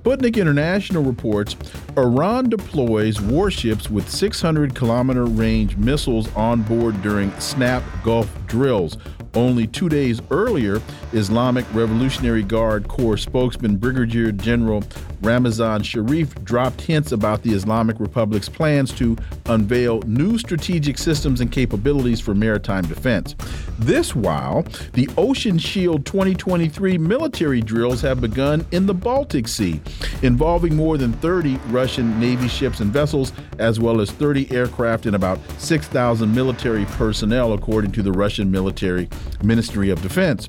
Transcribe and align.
Sputnik 0.00 0.38
International 0.38 1.02
reports 1.02 1.56
Iran 1.98 2.48
deploys 2.48 3.20
warships 3.20 3.90
with 3.90 4.08
600 4.08 4.74
kilometer 4.74 5.26
range 5.26 5.76
missiles 5.76 6.34
on 6.34 6.62
board 6.62 7.02
during 7.02 7.30
Snap 7.38 7.82
Gulf 8.02 8.34
drills. 8.46 8.96
Only 9.34 9.66
two 9.66 9.90
days 9.90 10.22
earlier, 10.30 10.80
Islamic 11.12 11.66
Revolutionary 11.74 12.42
Guard 12.42 12.88
Corps 12.88 13.18
spokesman 13.18 13.76
Brigadier 13.76 14.32
General 14.32 14.82
Ramazan 15.22 15.82
Sharif 15.82 16.34
dropped 16.44 16.80
hints 16.80 17.12
about 17.12 17.42
the 17.42 17.52
Islamic 17.52 18.00
Republic's 18.00 18.48
plans 18.48 18.92
to 18.94 19.16
unveil 19.46 20.00
new 20.02 20.38
strategic 20.38 20.98
systems 20.98 21.40
and 21.40 21.52
capabilities 21.52 22.20
for 22.20 22.34
maritime 22.34 22.84
defense. 22.84 23.34
This 23.78 24.14
while 24.14 24.64
the 24.92 25.08
Ocean 25.16 25.58
Shield 25.58 26.06
2023 26.06 26.98
military 26.98 27.60
drills 27.60 28.00
have 28.02 28.20
begun 28.20 28.64
in 28.72 28.86
the 28.86 28.94
Baltic 28.94 29.48
Sea, 29.48 29.80
involving 30.22 30.74
more 30.74 30.98
than 30.98 31.12
30 31.14 31.56
Russian 31.68 32.18
Navy 32.18 32.48
ships 32.48 32.80
and 32.80 32.92
vessels, 32.92 33.32
as 33.58 33.80
well 33.80 34.00
as 34.00 34.10
30 34.10 34.50
aircraft 34.50 35.06
and 35.06 35.16
about 35.16 35.38
6,000 35.58 36.34
military 36.34 36.84
personnel, 36.86 37.52
according 37.52 37.92
to 37.92 38.02
the 38.02 38.12
Russian 38.12 38.50
military 38.50 39.08
Ministry 39.42 39.90
of 39.90 40.00
Defense. 40.02 40.48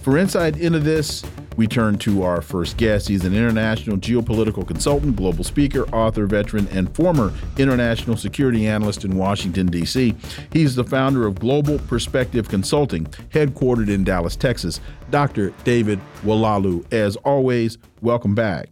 For 0.00 0.18
insight 0.18 0.56
into 0.56 0.78
this, 0.78 1.24
we 1.56 1.66
turn 1.66 1.98
to 1.98 2.22
our 2.22 2.40
first 2.42 2.76
guest. 2.76 3.08
He's 3.08 3.24
an 3.24 3.34
international 3.34 3.96
geopolitical 3.96 4.66
consultant, 4.66 5.16
global 5.16 5.44
speaker, 5.44 5.88
author, 5.94 6.26
veteran, 6.26 6.68
and 6.68 6.94
former 6.94 7.32
international 7.58 8.16
security 8.16 8.66
analyst 8.66 9.04
in 9.04 9.16
Washington, 9.16 9.66
D.C. 9.66 10.14
He's 10.52 10.74
the 10.74 10.84
founder 10.84 11.26
of 11.26 11.38
Global 11.38 11.78
Perspective 11.80 12.48
Consulting, 12.48 13.06
headquartered 13.30 13.88
in 13.88 14.04
Dallas, 14.04 14.36
Texas. 14.36 14.80
Dr. 15.10 15.52
David 15.64 16.00
Oualaalou, 16.22 16.90
as 16.92 17.16
always, 17.16 17.78
welcome 18.00 18.34
back. 18.34 18.70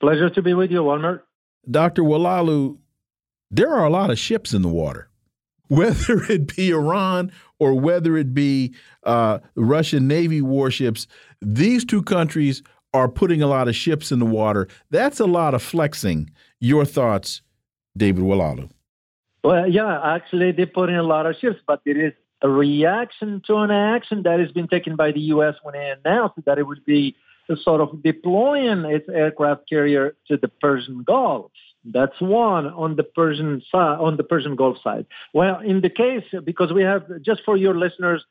Pleasure 0.00 0.30
to 0.30 0.42
be 0.42 0.54
with 0.54 0.70
you, 0.70 0.84
Wilmer. 0.84 1.24
Dr. 1.70 2.02
Oualaalou, 2.02 2.78
there 3.50 3.70
are 3.70 3.84
a 3.84 3.90
lot 3.90 4.10
of 4.10 4.18
ships 4.18 4.52
in 4.52 4.62
the 4.62 4.68
water, 4.68 5.08
whether 5.68 6.22
it 6.24 6.54
be 6.54 6.70
Iran 6.70 7.32
or 7.58 7.74
whether 7.74 8.16
it 8.16 8.34
be 8.34 8.74
uh, 9.04 9.38
Russian 9.54 10.06
Navy 10.06 10.42
warships, 10.42 11.06
these 11.40 11.84
two 11.84 12.02
countries 12.02 12.62
are 12.94 13.08
putting 13.08 13.42
a 13.42 13.46
lot 13.46 13.68
of 13.68 13.76
ships 13.76 14.10
in 14.10 14.18
the 14.18 14.26
water. 14.26 14.68
That's 14.90 15.20
a 15.20 15.26
lot 15.26 15.54
of 15.54 15.62
flexing. 15.62 16.30
Your 16.60 16.84
thoughts, 16.84 17.42
David 17.96 18.24
Oualaalou? 18.24 18.70
Well, 19.44 19.70
yeah, 19.70 20.00
actually, 20.02 20.52
they're 20.52 20.66
putting 20.66 20.96
a 20.96 21.02
lot 21.02 21.26
of 21.26 21.36
ships, 21.36 21.60
but 21.66 21.80
there 21.84 22.06
is 22.06 22.12
a 22.42 22.48
reaction 22.48 23.42
to 23.46 23.56
an 23.56 23.70
action 23.70 24.22
that 24.24 24.40
has 24.40 24.50
been 24.52 24.68
taken 24.68 24.96
by 24.96 25.12
the 25.12 25.20
U.S. 25.34 25.54
when 25.62 25.74
it 25.74 25.98
announced 26.04 26.36
that 26.46 26.58
it 26.58 26.66
would 26.66 26.84
be 26.84 27.16
sort 27.62 27.80
of 27.80 28.02
deploying 28.02 28.84
its 28.84 29.08
aircraft 29.08 29.68
carrier 29.68 30.16
to 30.28 30.36
the 30.36 30.48
Persian 30.48 31.04
Gulf. 31.04 31.52
That's 31.84 32.20
one 32.20 32.66
on 32.66 32.96
the 32.96 33.04
Persian 33.04 33.62
side, 33.70 33.98
on 34.00 34.16
the 34.16 34.24
Persian 34.24 34.56
Gulf 34.56 34.78
side. 34.82 35.06
Well, 35.32 35.60
in 35.60 35.80
the 35.80 35.90
case, 35.90 36.24
because 36.44 36.72
we 36.72 36.82
have 36.82 37.04
just 37.22 37.42
for 37.44 37.56
your 37.56 37.74
listeners 37.74 38.24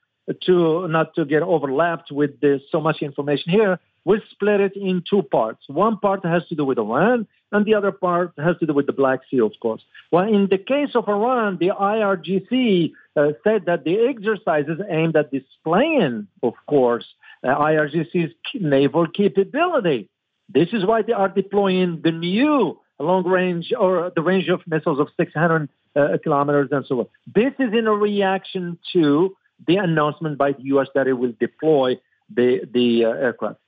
to 0.46 0.88
not 0.88 1.14
to 1.16 1.26
get 1.26 1.44
overlapped 1.44 2.12
with 2.12 2.40
this, 2.40 2.62
so 2.72 2.82
much 2.82 3.02
information 3.02 3.52
here, 3.52 3.80
we 4.06 4.22
split 4.30 4.62
it 4.62 4.76
in 4.76 5.04
two 5.10 5.24
parts. 5.24 5.64
One 5.68 5.98
part 5.98 6.26
has 6.26 6.48
to 6.48 6.56
do 6.56 6.64
with 6.64 6.78
Iran, 6.78 7.28
and 7.52 7.66
the 7.66 7.74
other 7.74 7.92
part 7.92 8.34
has 8.38 8.56
to 8.60 8.68
do 8.68 8.74
with 8.74 8.86
the 8.86 8.94
Black 8.94 9.22
Sea, 9.30 9.42
of 9.42 9.54
course. 9.60 9.82
Well, 10.12 10.28
in 10.28 10.48
the 10.50 10.60
case 10.60 10.92
of 10.94 11.08
Iran, 11.08 11.58
the 11.60 11.70
IRGC 11.70 12.92
uh, 13.16 13.32
said 13.44 13.66
that 13.66 13.84
the 13.84 14.08
exercises 14.08 14.80
aimed 14.90 15.16
at 15.16 15.32
displaying, 15.32 16.28
of 16.44 16.54
course, 16.68 17.06
uh, 17.44 17.48
IRGC's 17.48 18.34
naval 18.54 19.08
capability. 19.08 20.10
This 20.50 20.70
is 20.72 20.86
why 20.86 21.02
they 21.02 21.14
are 21.14 21.30
deploying 21.30 22.02
the 22.04 22.12
new 22.12 22.80
long 23.00 23.26
range 23.26 23.74
or 23.78 24.12
the 24.16 24.22
range 24.22 24.50
of 24.50 24.62
missiles 24.68 25.00
of 25.00 25.08
600 25.18 25.68
uh, 25.96 26.18
kilometers 26.24 26.70
and 26.72 26.86
so 26.86 27.00
on. 27.00 27.08
This 27.34 27.54
is 27.60 27.74
in 27.74 27.88
a 27.88 27.94
reaction 27.94 28.78
to 28.94 29.36
the 29.68 29.78
announcement 29.78 30.38
by 30.38 30.52
the 30.54 30.64
U.S. 30.64 30.88
that 30.96 31.08
it 31.08 31.14
will 31.14 31.34
deploy 31.40 31.98
the, 32.34 32.62
the 32.74 33.06
uh, 33.06 33.10
aircraft. 33.10 33.60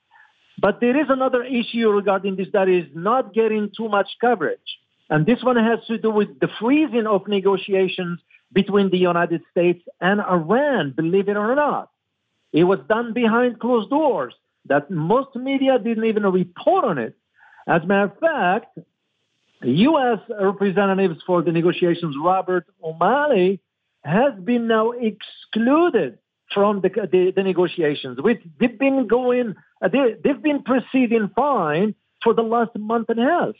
But 0.60 0.80
there 0.80 1.00
is 1.00 1.06
another 1.08 1.44
issue 1.44 1.88
regarding 1.88 2.36
this 2.36 2.48
that 2.52 2.68
is 2.68 2.84
not 2.94 3.32
getting 3.32 3.70
too 3.76 3.88
much 3.88 4.08
coverage. 4.20 4.58
And 5.08 5.24
this 5.24 5.42
one 5.42 5.56
has 5.56 5.78
to 5.86 5.98
do 5.98 6.10
with 6.10 6.40
the 6.40 6.48
freezing 6.60 7.06
of 7.06 7.28
negotiations 7.28 8.20
between 8.52 8.90
the 8.90 8.98
United 8.98 9.42
States 9.50 9.82
and 10.00 10.20
Iran, 10.20 10.92
believe 10.96 11.28
it 11.28 11.36
or 11.36 11.54
not. 11.54 11.90
It 12.52 12.64
was 12.64 12.80
done 12.88 13.12
behind 13.12 13.60
closed 13.60 13.90
doors 13.90 14.34
that 14.66 14.90
most 14.90 15.34
media 15.36 15.78
didn't 15.78 16.04
even 16.04 16.24
report 16.24 16.84
on 16.84 16.98
it. 16.98 17.16
As 17.66 17.82
a 17.82 17.86
matter 17.86 18.04
of 18.04 18.18
fact, 18.18 18.78
U.S. 19.62 20.18
representatives 20.40 21.20
for 21.26 21.42
the 21.42 21.52
negotiations, 21.52 22.16
Robert 22.22 22.66
O'Malley, 22.82 23.60
has 24.04 24.34
been 24.42 24.66
now 24.68 24.92
excluded 24.92 26.18
from 26.52 26.80
the, 26.80 26.88
the, 26.88 27.32
the 27.34 27.42
negotiations. 27.42 28.20
Which 28.20 28.40
they've 28.58 28.78
been 28.78 29.06
going, 29.06 29.54
uh, 29.82 29.88
they, 29.88 30.16
they've 30.22 30.42
been 30.42 30.62
proceeding 30.62 31.30
fine 31.34 31.94
for 32.22 32.34
the 32.34 32.42
last 32.42 32.70
month 32.76 33.10
and 33.10 33.20
a 33.20 33.24
half. 33.24 33.54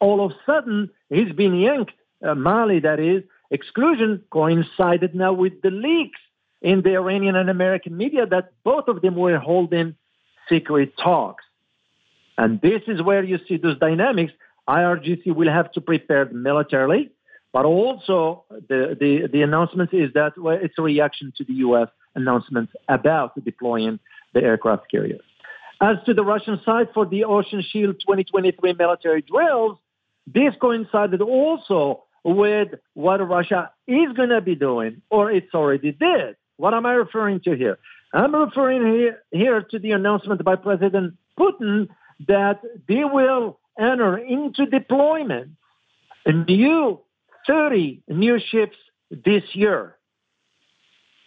All 0.00 0.24
of 0.24 0.32
a 0.32 0.34
sudden, 0.46 0.90
he's 1.08 1.32
been 1.32 1.54
yanked. 1.54 1.92
Uh, 2.26 2.34
Malley, 2.34 2.80
that 2.80 3.00
is, 3.00 3.22
exclusion 3.50 4.22
coincided 4.30 5.14
now 5.14 5.32
with 5.32 5.60
the 5.62 5.70
leaks 5.70 6.18
in 6.60 6.82
the 6.82 6.94
Iranian 6.94 7.36
and 7.36 7.50
American 7.50 7.96
media 7.96 8.26
that 8.26 8.52
both 8.64 8.88
of 8.88 9.02
them 9.02 9.16
were 9.16 9.38
holding 9.38 9.96
secret 10.48 10.94
talks. 10.96 11.44
And 12.38 12.60
this 12.60 12.82
is 12.86 13.02
where 13.02 13.22
you 13.22 13.38
see 13.46 13.56
those 13.56 13.78
dynamics 13.78 14.32
IRGC 14.68 15.34
will 15.34 15.50
have 15.50 15.72
to 15.72 15.80
prepare 15.80 16.26
militarily, 16.26 17.10
but 17.52 17.64
also 17.64 18.44
the, 18.50 18.96
the, 18.98 19.28
the 19.30 19.42
announcement 19.42 19.92
is 19.92 20.12
that 20.14 20.32
well, 20.38 20.58
it's 20.60 20.74
a 20.78 20.82
reaction 20.82 21.32
to 21.36 21.44
the 21.44 21.54
U.S. 21.54 21.88
announcements 22.14 22.72
about 22.88 23.32
deploying 23.44 23.98
the 24.32 24.42
aircraft 24.42 24.90
carriers. 24.90 25.20
As 25.80 25.96
to 26.06 26.14
the 26.14 26.24
Russian 26.24 26.60
side 26.64 26.88
for 26.94 27.04
the 27.04 27.24
Ocean 27.24 27.62
Shield 27.72 27.96
2023 28.00 28.74
military 28.74 29.22
drills, 29.22 29.78
this 30.26 30.54
coincided 30.60 31.20
also 31.20 32.04
with 32.24 32.68
what 32.94 33.16
Russia 33.16 33.70
is 33.86 34.12
going 34.14 34.28
to 34.28 34.40
be 34.40 34.54
doing, 34.54 35.02
or 35.10 35.30
it's 35.30 35.52
already 35.52 35.92
did. 35.92 36.36
What 36.56 36.72
am 36.72 36.86
I 36.86 36.92
referring 36.92 37.40
to 37.40 37.56
here? 37.56 37.78
I'm 38.14 38.34
referring 38.34 38.94
here, 38.94 39.22
here 39.32 39.62
to 39.62 39.78
the 39.78 39.92
announcement 39.92 40.44
by 40.44 40.56
President 40.56 41.14
Putin 41.38 41.88
that 42.28 42.60
they 42.88 43.04
will 43.04 43.58
enter 43.78 44.18
into 44.18 44.66
deployment 44.66 45.52
a 46.24 46.32
new 46.32 47.00
30 47.46 48.02
new 48.08 48.38
ships 48.50 48.76
this 49.10 49.42
year. 49.52 49.96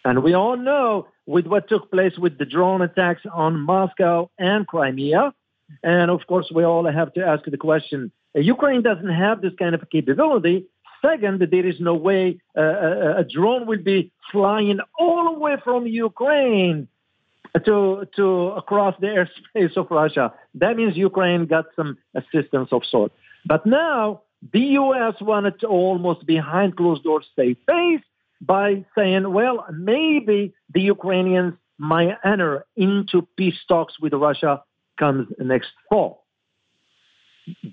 And 0.04 0.22
we 0.22 0.34
all 0.34 0.56
know 0.56 1.08
with 1.26 1.46
what 1.46 1.68
took 1.68 1.90
place 1.90 2.16
with 2.16 2.38
the 2.38 2.44
drone 2.44 2.82
attacks 2.82 3.22
on 3.32 3.60
Moscow 3.60 4.30
and 4.38 4.66
Crimea. 4.66 5.34
And 5.82 6.10
of 6.10 6.20
course, 6.28 6.50
we 6.54 6.64
all 6.64 6.90
have 6.90 7.12
to 7.14 7.26
ask 7.26 7.44
the 7.44 7.56
question 7.56 8.12
Ukraine 8.34 8.82
doesn't 8.82 9.08
have 9.08 9.40
this 9.40 9.52
kind 9.58 9.74
of 9.74 9.88
capability. 9.90 10.66
Second, 11.02 11.40
there 11.50 11.66
is 11.66 11.76
no 11.80 11.94
way 11.94 12.38
uh, 12.56 12.60
a, 12.62 13.16
a 13.18 13.24
drone 13.24 13.66
will 13.66 13.82
be 13.82 14.12
flying 14.30 14.78
all 14.98 15.32
the 15.32 15.38
way 15.38 15.56
from 15.64 15.86
Ukraine 15.86 16.88
to 17.64 18.06
to 18.16 18.26
across 18.62 18.94
the 19.00 19.06
airspace 19.06 19.76
of 19.76 19.86
Russia. 19.90 20.32
That 20.54 20.76
means 20.76 20.96
Ukraine 20.96 21.46
got 21.46 21.66
some 21.74 21.98
assistance 22.14 22.68
of 22.72 22.82
sort. 22.84 23.12
But 23.46 23.64
now 23.66 24.22
the 24.52 24.60
U.S. 24.60 25.14
wanted 25.20 25.60
to 25.60 25.66
almost 25.66 26.26
behind 26.26 26.76
closed 26.76 27.04
doors 27.04 27.26
save 27.36 27.56
face 27.66 28.02
by 28.40 28.84
saying, 28.96 29.32
well, 29.32 29.64
maybe 29.72 30.54
the 30.72 30.82
Ukrainians 30.82 31.54
might 31.78 32.16
enter 32.24 32.64
into 32.76 33.26
peace 33.36 33.58
talks 33.68 33.98
with 34.00 34.12
Russia 34.12 34.62
comes 34.98 35.28
next 35.38 35.70
fall. 35.88 36.24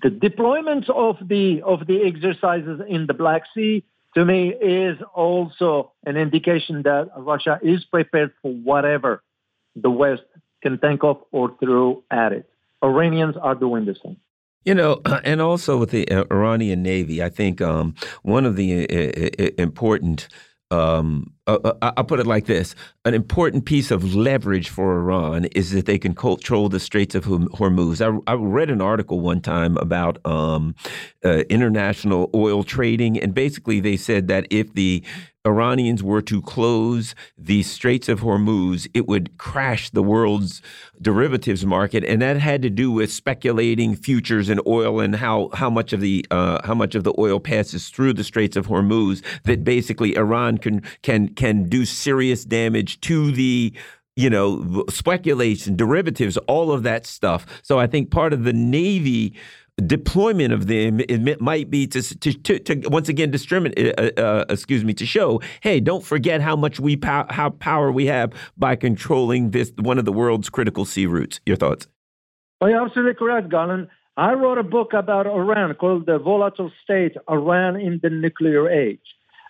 The 0.02 0.10
deployment 0.10 0.88
of 0.88 1.16
the 1.26 1.62
of 1.62 1.86
the 1.86 2.02
exercises 2.06 2.80
in 2.88 3.06
the 3.06 3.14
Black 3.14 3.42
Sea 3.54 3.82
to 4.14 4.24
me 4.24 4.54
is 4.54 4.96
also 5.14 5.92
an 6.06 6.16
indication 6.16 6.82
that 6.82 7.10
Russia 7.16 7.58
is 7.62 7.84
prepared 7.84 8.32
for 8.40 8.52
whatever 8.52 9.22
the 9.74 9.90
West 9.90 10.22
can 10.62 10.78
think 10.78 11.02
of 11.02 11.18
or 11.32 11.56
throw 11.58 12.04
at 12.10 12.32
it. 12.32 12.48
Iranians 12.82 13.36
are 13.36 13.56
doing 13.56 13.84
the 13.84 13.96
same. 14.02 14.18
You 14.64 14.74
know, 14.74 15.00
and 15.24 15.40
also 15.40 15.76
with 15.76 15.90
the 15.90 16.08
uh, 16.08 16.24
Iranian 16.30 16.82
Navy, 16.82 17.22
I 17.22 17.28
think 17.28 17.60
um, 17.60 17.94
one 18.22 18.46
of 18.46 18.56
the 18.56 18.86
uh, 19.38 19.62
important 19.62 20.28
um, 20.70 21.32
uh, 21.46 21.58
uh 21.62 21.92
I'll 21.96 22.04
put 22.04 22.20
it 22.20 22.26
like 22.26 22.46
this: 22.46 22.74
an 23.04 23.14
important 23.14 23.64
piece 23.64 23.90
of 23.90 24.14
leverage 24.14 24.70
for 24.70 24.98
Iran 24.98 25.44
is 25.46 25.70
that 25.72 25.86
they 25.86 25.98
can 25.98 26.14
control 26.14 26.68
the 26.68 26.80
Straits 26.80 27.14
of 27.14 27.26
Hormuz. 27.26 28.00
I, 28.00 28.18
I 28.30 28.34
read 28.34 28.70
an 28.70 28.80
article 28.80 29.20
one 29.20 29.40
time 29.40 29.76
about 29.76 30.24
um, 30.26 30.74
uh, 31.24 31.44
international 31.50 32.30
oil 32.34 32.64
trading, 32.64 33.18
and 33.20 33.34
basically 33.34 33.80
they 33.80 33.96
said 33.96 34.28
that 34.28 34.46
if 34.50 34.72
the 34.72 35.04
Iranians 35.46 36.02
were 36.02 36.22
to 36.22 36.40
close 36.40 37.14
the 37.36 37.62
Straits 37.62 38.08
of 38.08 38.20
Hormuz, 38.20 38.88
it 38.94 39.06
would 39.06 39.36
crash 39.36 39.90
the 39.90 40.02
world's 40.02 40.62
derivatives 41.00 41.66
market, 41.66 42.02
and 42.04 42.22
that 42.22 42.38
had 42.38 42.62
to 42.62 42.70
do 42.70 42.90
with 42.90 43.12
speculating 43.12 43.94
futures 43.94 44.48
in 44.48 44.60
oil 44.66 45.00
and 45.00 45.16
how 45.16 45.50
how 45.52 45.68
much 45.68 45.92
of 45.92 46.00
the 46.00 46.24
uh, 46.30 46.64
how 46.66 46.74
much 46.74 46.94
of 46.94 47.04
the 47.04 47.14
oil 47.18 47.40
passes 47.40 47.88
through 47.90 48.14
the 48.14 48.24
Straits 48.24 48.56
of 48.56 48.68
Hormuz. 48.68 49.22
That 49.44 49.64
basically 49.64 50.16
Iran 50.16 50.58
can 50.58 50.82
can 51.02 51.28
can 51.28 51.68
do 51.68 51.84
serious 51.84 52.44
damage 52.44 53.00
to 53.02 53.30
the 53.30 53.72
you 54.16 54.30
know 54.30 54.84
speculation, 54.88 55.76
derivatives, 55.76 56.36
all 56.48 56.72
of 56.72 56.82
that 56.84 57.06
stuff. 57.06 57.46
So 57.62 57.78
I 57.78 57.86
think 57.86 58.10
part 58.10 58.32
of 58.32 58.44
the 58.44 58.52
Navy 58.52 59.34
deployment 59.78 60.52
of 60.52 60.68
them 60.68 61.00
it 61.00 61.40
might 61.40 61.68
be 61.68 61.84
to 61.84 62.00
to, 62.00 62.32
to, 62.32 62.58
to 62.60 62.88
once 62.88 63.08
again 63.08 63.32
discriminate 63.32 63.98
uh, 63.98 64.10
uh, 64.20 64.44
excuse 64.48 64.84
me 64.84 64.94
to 64.94 65.04
show 65.04 65.40
hey 65.62 65.80
don't 65.80 66.04
forget 66.04 66.40
how 66.40 66.54
much 66.54 66.78
we 66.78 66.96
pow 66.96 67.26
how 67.30 67.50
power 67.50 67.90
we 67.90 68.06
have 68.06 68.32
by 68.56 68.76
controlling 68.76 69.50
this 69.50 69.72
one 69.80 69.98
of 69.98 70.04
the 70.04 70.12
world's 70.12 70.48
critical 70.48 70.84
sea 70.84 71.06
routes. 71.06 71.40
Your 71.44 71.56
thoughts? 71.56 71.88
Well 72.60 72.70
you're 72.70 72.84
absolutely 72.84 73.14
correct 73.14 73.48
Garland 73.48 73.88
I 74.16 74.34
wrote 74.34 74.58
a 74.58 74.62
book 74.62 74.92
about 74.92 75.26
Iran 75.26 75.74
called 75.74 76.06
the 76.06 76.18
volatile 76.18 76.70
state 76.84 77.16
Iran 77.28 77.74
in 77.74 77.98
the 78.00 78.10
nuclear 78.10 78.70
age 78.70 79.00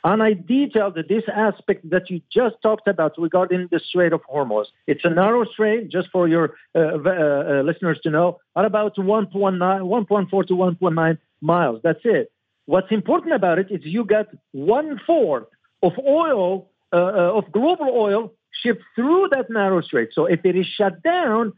and 0.05 0.23
I 0.23 0.35
detailed 0.35 0.97
this 1.09 1.25
aspect 1.35 1.89
that 1.89 2.11
you 2.11 2.21
just 2.31 2.57
talked 2.63 2.87
about 2.87 3.15
regarding 3.17 3.69
the 3.71 3.81
Strait 3.81 4.13
of 4.13 4.21
Hormuz. 4.31 4.67
It's 4.87 5.01
a 5.03 5.09
narrow 5.09 5.45
strait, 5.47 5.91
just 5.91 6.09
for 6.11 6.29
your 6.29 6.57
uh, 6.75 6.79
uh, 6.79 7.09
uh, 7.09 7.63
listeners 7.63 7.99
to 8.03 8.11
know, 8.11 8.39
at 8.55 8.67
about 8.67 8.97
1.9, 8.97 9.33
1.4 9.33 10.47
to 10.47 10.55
1.9 10.55 11.19
miles. 11.41 11.81
That's 11.83 12.01
it. 12.05 12.31
What's 12.67 12.93
important 12.93 13.33
about 13.35 13.59
it 13.59 13.69
is 13.71 13.81
you 13.83 14.05
got 14.05 14.27
one 14.53 15.01
fourth 15.07 15.47
of 15.83 15.93
oil, 16.07 16.69
uh, 16.93 16.97
uh, 16.97 17.39
of 17.39 17.51
global 17.51 17.89
oil, 17.91 18.33
shipped 18.63 18.83
through 18.95 19.29
that 19.31 19.49
narrow 19.49 19.81
strait. 19.81 20.11
So 20.13 20.27
if 20.27 20.45
it 20.45 20.55
is 20.55 20.67
shut 20.67 21.03
down, 21.03 21.55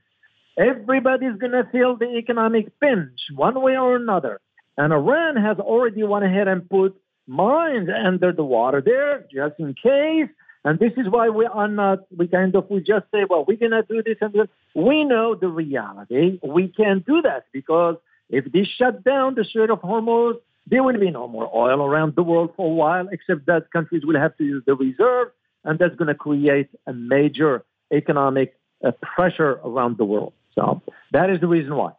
everybody's 0.57 1.37
going 1.37 1.53
to 1.53 1.69
feel 1.73 1.97
the 1.97 2.17
economic 2.17 2.79
pinch 2.79 3.19
one 3.35 3.61
way 3.61 3.77
or 3.77 3.97
another. 3.97 4.41
And 4.79 4.93
Iran 4.93 5.37
has 5.37 5.59
already 5.59 6.05
went 6.05 6.25
ahead 6.25 6.49
and 6.49 6.69
put 6.69 6.97
mines 7.27 7.89
under 7.89 8.33
the 8.33 8.45
water 8.45 8.81
there 8.81 9.27
just 9.33 9.59
in 9.59 9.75
case. 9.75 10.29
And 10.65 10.81
this 10.81 10.93
is 10.97 11.09
why 11.09 11.29
we 11.29 11.47
are 11.47 11.69
not, 11.69 12.01
we 12.17 12.27
kind 12.27 12.55
of, 12.57 12.69
we 12.69 12.81
just 12.81 13.07
say, 13.13 13.25
well, 13.29 13.45
we're 13.47 13.57
going 13.57 13.71
to 13.71 13.85
do 13.89 14.03
this 14.03 14.17
and 14.21 14.33
this. 14.33 14.49
We 14.75 15.05
know 15.05 15.37
the 15.37 15.49
reality. 15.49 16.41
We 16.43 16.69
can't 16.69 17.07
do 17.07 17.23
that 17.23 17.47
because 17.53 17.97
if 18.29 18.51
they 18.53 18.65
shut 18.65 19.05
down 19.05 19.37
the 19.37 19.45
Strait 19.45 19.71
of 19.71 19.81
Hormuz, 19.81 20.35
there 20.67 20.83
will 20.83 20.99
be 20.99 21.11
no 21.11 21.29
more 21.29 21.49
oil 21.55 21.83
around 21.83 22.17
the 22.17 22.25
world 22.25 22.51
for 22.57 22.67
a 22.67 22.75
while, 22.75 23.07
except 23.13 23.47
that 23.47 23.71
countries 23.71 24.05
will 24.05 24.19
have 24.19 24.37
to 24.39 24.45
use 24.45 24.65
the 24.67 24.75
reserve. 24.75 25.29
And 25.63 25.79
that's 25.79 25.95
going 25.95 26.09
to 26.09 26.15
create 26.15 26.69
a 26.87 26.93
major 26.93 27.65
economic 27.93 28.59
uh, 28.85 28.91
pressure 29.01 29.61
around 29.65 29.99
the 29.99 30.05
world. 30.05 30.33
So 30.55 30.83
that 31.13 31.31
is 31.31 31.41
the 31.41 31.47
reason 31.47 31.77
why. 31.77 31.93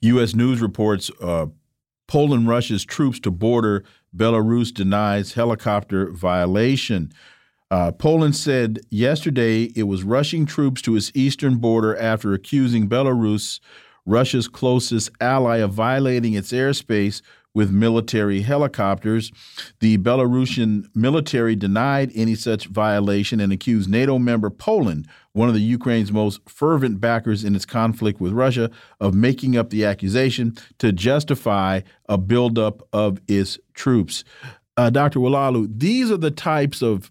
U.S. 0.00 0.34
News 0.34 0.60
reports 0.60 1.10
uh, 1.20 1.46
Poland 2.08 2.48
rushes 2.48 2.84
troops 2.84 3.20
to 3.20 3.30
border. 3.30 3.84
Belarus 4.16 4.72
denies 4.72 5.34
helicopter 5.34 6.10
violation. 6.10 7.12
Uh, 7.70 7.90
Poland 7.90 8.36
said 8.36 8.80
yesterday 8.90 9.64
it 9.74 9.84
was 9.84 10.04
rushing 10.04 10.44
troops 10.44 10.82
to 10.82 10.94
its 10.94 11.10
eastern 11.14 11.56
border 11.56 11.96
after 11.96 12.34
accusing 12.34 12.88
Belarus, 12.88 13.60
Russia's 14.04 14.48
closest 14.48 15.10
ally, 15.20 15.56
of 15.58 15.72
violating 15.72 16.34
its 16.34 16.52
airspace 16.52 17.22
with 17.54 17.70
military 17.70 18.42
helicopters. 18.42 19.30
The 19.80 19.98
Belarusian 19.98 20.86
military 20.94 21.56
denied 21.56 22.10
any 22.14 22.34
such 22.34 22.66
violation 22.66 23.40
and 23.40 23.52
accused 23.52 23.90
NATO 23.90 24.18
member 24.18 24.50
Poland, 24.50 25.06
one 25.32 25.48
of 25.48 25.54
the 25.54 25.60
Ukraine's 25.60 26.12
most 26.12 26.40
fervent 26.48 27.00
backers 27.00 27.44
in 27.44 27.54
its 27.54 27.64
conflict 27.64 28.20
with 28.20 28.32
Russia, 28.32 28.70
of 29.00 29.14
making 29.14 29.56
up 29.56 29.70
the 29.70 29.84
accusation 29.84 30.54
to 30.78 30.92
justify 30.92 31.80
a 32.08 32.18
buildup 32.18 32.86
of 32.92 33.20
its 33.28 33.58
troops. 33.74 34.24
Uh, 34.76 34.90
Dr. 34.90 35.20
Oualaalou, 35.20 35.68
these 35.78 36.10
are 36.10 36.16
the 36.16 36.30
types 36.30 36.82
of 36.82 37.10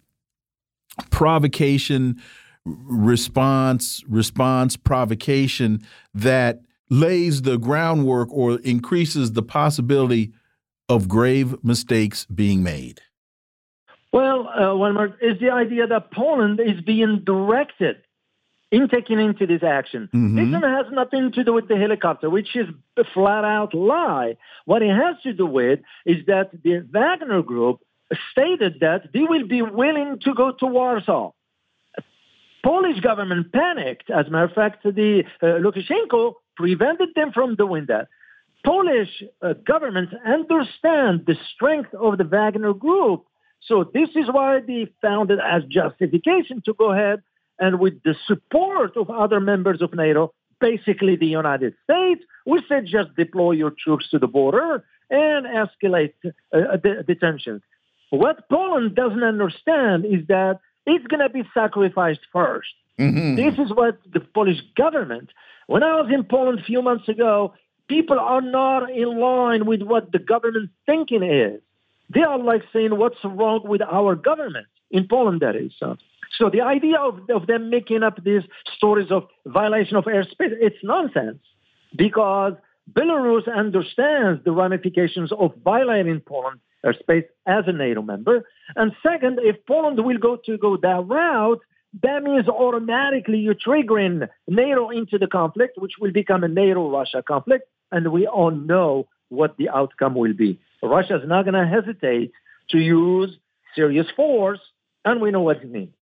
provocation, 1.10 2.22
response, 2.66 4.04
response, 4.08 4.78
provocation 4.78 5.82
that 6.14 6.62
lays 6.90 7.44
the 7.44 7.58
groundwork 7.58 8.30
or 8.32 8.60
increases 8.60 9.32
the 9.32 9.42
possibility 9.42 10.34
of 10.90 11.08
grave 11.08 11.56
mistakes 11.64 12.26
being 12.26 12.62
made? 12.62 13.02
Well, 14.12 14.50
uh, 14.50 14.76
one 14.76 14.94
more 14.94 15.18
is 15.22 15.40
the 15.40 15.52
idea 15.52 15.88
that 15.88 16.12
Poland 16.12 16.60
is 16.60 16.82
being 16.82 17.24
directed 17.24 17.98
in 18.72 18.88
taking 18.88 19.20
into 19.20 19.46
this 19.46 19.64
action. 19.64 20.10
Mm-hmm. 20.14 20.52
This 20.52 20.62
has 20.64 20.86
nothing 20.92 21.34
to 21.34 21.44
do 21.44 21.54
with 21.54 21.68
the 21.68 21.76
helicopter, 21.76 22.30
which 22.30 22.56
is 22.56 22.68
a 22.98 23.04
flat 23.14 23.44
out 23.44 23.74
lie. 23.74 24.38
What 24.66 24.82
it 24.82 24.96
has 24.96 25.22
to 25.24 25.34
do 25.34 25.46
with 25.46 25.80
is 26.06 26.26
that 26.28 26.52
the 26.64 26.88
Wagner 26.90 27.44
Group 27.44 27.82
stated 28.32 28.80
that 28.80 29.10
they 29.14 29.24
will 29.24 29.46
be 29.48 29.62
willing 29.62 30.20
to 30.24 30.34
go 30.34 30.52
to 30.60 30.66
Warsaw. 30.66 31.32
Polish 32.64 33.00
government 33.02 33.52
panicked. 33.52 34.10
As 34.10 34.28
a 34.28 34.30
matter 34.30 34.46
of 34.46 34.54
fact, 34.54 34.84
the 34.84 35.24
uh, 35.42 35.46
Lukashenko 35.46 36.34
prevented 36.56 37.10
them 37.16 37.32
from 37.34 37.56
doing 37.56 37.86
that. 37.88 38.08
Polish 38.64 39.24
uh, 39.42 39.54
governments 39.66 40.14
understand 40.26 41.26
the 41.26 41.36
strength 41.54 41.94
of 41.96 42.18
the 42.18 42.24
Wagner 42.24 42.74
group. 42.74 43.26
So 43.64 43.84
this 43.84 44.10
is 44.16 44.28
why 44.32 44.60
they 44.66 44.88
found 45.02 45.32
it 45.32 45.40
as 45.40 45.64
justification 45.66 46.62
to 46.66 46.74
go 46.74 46.94
ahead 46.94 47.24
and 47.60 47.80
with 47.80 48.02
the 48.04 48.16
support 48.28 48.98
of 48.98 49.10
other 49.10 49.40
members 49.40 49.82
of 49.82 49.94
NATO, 49.94 50.34
basically 50.60 51.16
the 51.16 51.28
United 51.28 51.74
States, 51.84 52.24
we 52.46 52.64
said 52.68 52.86
just 52.86 53.16
deploy 53.16 53.52
your 53.52 53.72
troops 53.72 54.10
to 54.10 54.20
the 54.20 54.28
border 54.28 54.84
and 55.10 55.46
escalate 55.46 56.14
uh, 56.24 56.32
the, 56.52 57.04
the 57.08 57.16
tensions. 57.16 57.62
What 58.10 58.50
Poland 58.50 58.96
doesn't 58.96 59.24
understand 59.24 60.06
is 60.06 60.28
that 60.28 60.60
it's 60.86 61.06
going 61.08 61.22
to 61.22 61.30
be 61.30 61.44
sacrificed 61.54 62.22
1st 62.34 62.74
mm-hmm. 63.00 63.36
This 63.36 63.58
is 63.60 63.72
what 63.74 64.00
the 64.12 64.20
Polish 64.20 64.62
government 64.76 65.30
when 65.72 65.84
I 65.84 66.02
was 66.02 66.12
in 66.14 66.26
Poland 66.26 66.60
a 66.60 66.64
few 66.64 66.82
months 66.82 67.08
ago, 67.08 67.54
people 67.88 68.20
are 68.20 68.42
not 68.42 68.92
in 68.92 69.18
line 69.18 69.66
with 69.66 69.82
what 69.82 70.12
the 70.12 70.20
government 70.20 70.70
thinking 70.86 71.24
is. 71.24 71.62
They 72.14 72.24
are 72.24 72.38
like 72.38 72.64
saying, 72.74 72.98
what's 72.98 73.24
wrong 73.24 73.62
with 73.64 73.82
our 73.82 74.16
government? 74.16 74.68
In 74.90 75.08
Poland, 75.08 75.40
that 75.40 75.56
is. 75.56 75.72
So, 75.80 75.98
so 76.38 76.50
the 76.50 76.62
idea 76.62 76.98
of, 76.98 77.30
of 77.30 77.48
them 77.48 77.70
making 77.70 78.04
up 78.04 78.24
these 78.24 78.44
stories 78.76 79.12
of 79.12 79.28
violation 79.46 79.98
of 79.98 80.06
airspace, 80.06 80.54
it's 80.60 80.78
nonsense 80.84 81.40
because 81.96 82.54
Belarus 82.92 83.54
understands 83.54 84.44
the 84.44 84.52
ramifications 84.52 85.32
of 85.32 85.54
violating 85.64 86.20
Poland 86.20 86.60
airspace 86.86 87.26
as 87.46 87.64
a 87.68 87.72
NATO 87.72 88.02
member. 88.02 88.44
And 88.76 88.92
second, 89.04 89.40
if 89.42 89.58
Poland 89.66 90.04
will 90.04 90.18
go 90.18 90.38
to 90.46 90.58
go 90.58 90.78
that 90.78 91.06
route, 91.08 91.60
that 92.02 92.24
means 92.24 92.48
automatically 92.48 93.40
you're 93.40 93.54
triggering 93.54 94.28
NATO 94.48 94.90
into 94.90 95.18
the 95.18 95.28
conflict, 95.28 95.78
which 95.78 95.94
will 96.00 96.12
become 96.12 96.44
a 96.44 96.48
NATO-Russia 96.48 97.24
conflict, 97.28 97.66
and 97.92 98.12
we 98.12 98.26
all 98.28 98.52
know 98.52 99.08
what 99.30 99.58
the 99.58 99.70
outcome 99.70 100.16
will 100.16 100.34
be. 100.34 100.60
Russia 100.82 101.18
is 101.18 101.28
not 101.28 101.44
going 101.44 101.54
to 101.54 101.68
hesitate 101.68 102.32
to 102.70 102.78
use 102.78 103.38
serious 103.76 104.08
force, 104.16 104.60
and 105.06 105.22
we 105.22 105.32
know 105.32 105.42
what 105.42 105.58
it 105.58 105.70
means. 105.70 105.94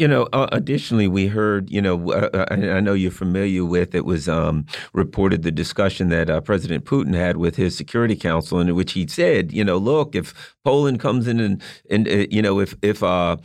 You 0.00 0.08
know, 0.08 0.22
uh, 0.32 0.48
additionally, 0.50 1.08
we 1.08 1.26
heard, 1.26 1.70
you 1.70 1.82
know, 1.82 2.12
uh, 2.12 2.30
uh 2.32 2.46
I 2.50 2.80
know 2.80 2.94
you're 2.94 3.10
familiar 3.10 3.66
with 3.66 3.94
it 3.94 4.06
was 4.06 4.30
um, 4.30 4.64
reported 4.94 5.42
the 5.42 5.50
discussion 5.50 6.08
that 6.08 6.30
uh, 6.30 6.40
President 6.40 6.86
Putin 6.86 7.14
had 7.14 7.36
with 7.36 7.56
his 7.56 7.76
Security 7.76 8.16
Council, 8.16 8.60
in 8.60 8.74
which 8.74 8.92
he 8.92 9.06
said, 9.06 9.52
you 9.52 9.62
know, 9.62 9.76
look, 9.76 10.14
if 10.14 10.56
Poland 10.64 11.00
comes 11.00 11.28
in 11.28 11.38
and, 11.38 11.62
and 11.90 12.08
uh, 12.08 12.24
you 12.30 12.40
know, 12.40 12.60
if 12.60 12.74
if 12.80 13.02
uh, 13.02 13.36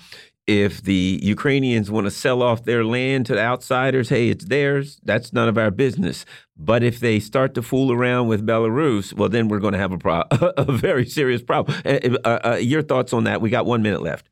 if 0.48 0.82
the 0.82 1.20
Ukrainians 1.22 1.92
want 1.92 2.06
to 2.06 2.12
sell 2.12 2.42
off 2.42 2.64
their 2.64 2.86
land 2.86 3.26
to 3.26 3.38
outsiders, 3.38 4.08
hey, 4.08 4.30
it's 4.30 4.46
theirs. 4.46 5.02
That's 5.04 5.34
none 5.34 5.50
of 5.50 5.58
our 5.58 5.72
business. 5.72 6.24
But 6.56 6.84
if 6.84 7.02
they 7.02 7.20
start 7.20 7.54
to 7.56 7.64
fool 7.64 7.92
around 7.92 8.30
with 8.30 8.48
Belarus, 8.48 9.12
well, 9.12 9.28
then 9.28 9.50
we're 9.50 9.60
going 9.60 9.74
to 9.74 9.80
have 9.80 9.92
a, 9.92 10.26
a 10.58 10.72
very 10.72 11.06
serious 11.06 11.42
problem. 11.42 11.78
Uh, 11.84 12.18
uh, 12.24 12.60
your 12.62 12.82
thoughts 12.82 13.12
on 13.12 13.26
that? 13.26 13.42
We 13.42 13.50
got 13.50 13.66
one 13.66 13.82
minute 13.82 14.02
left. 14.02 14.30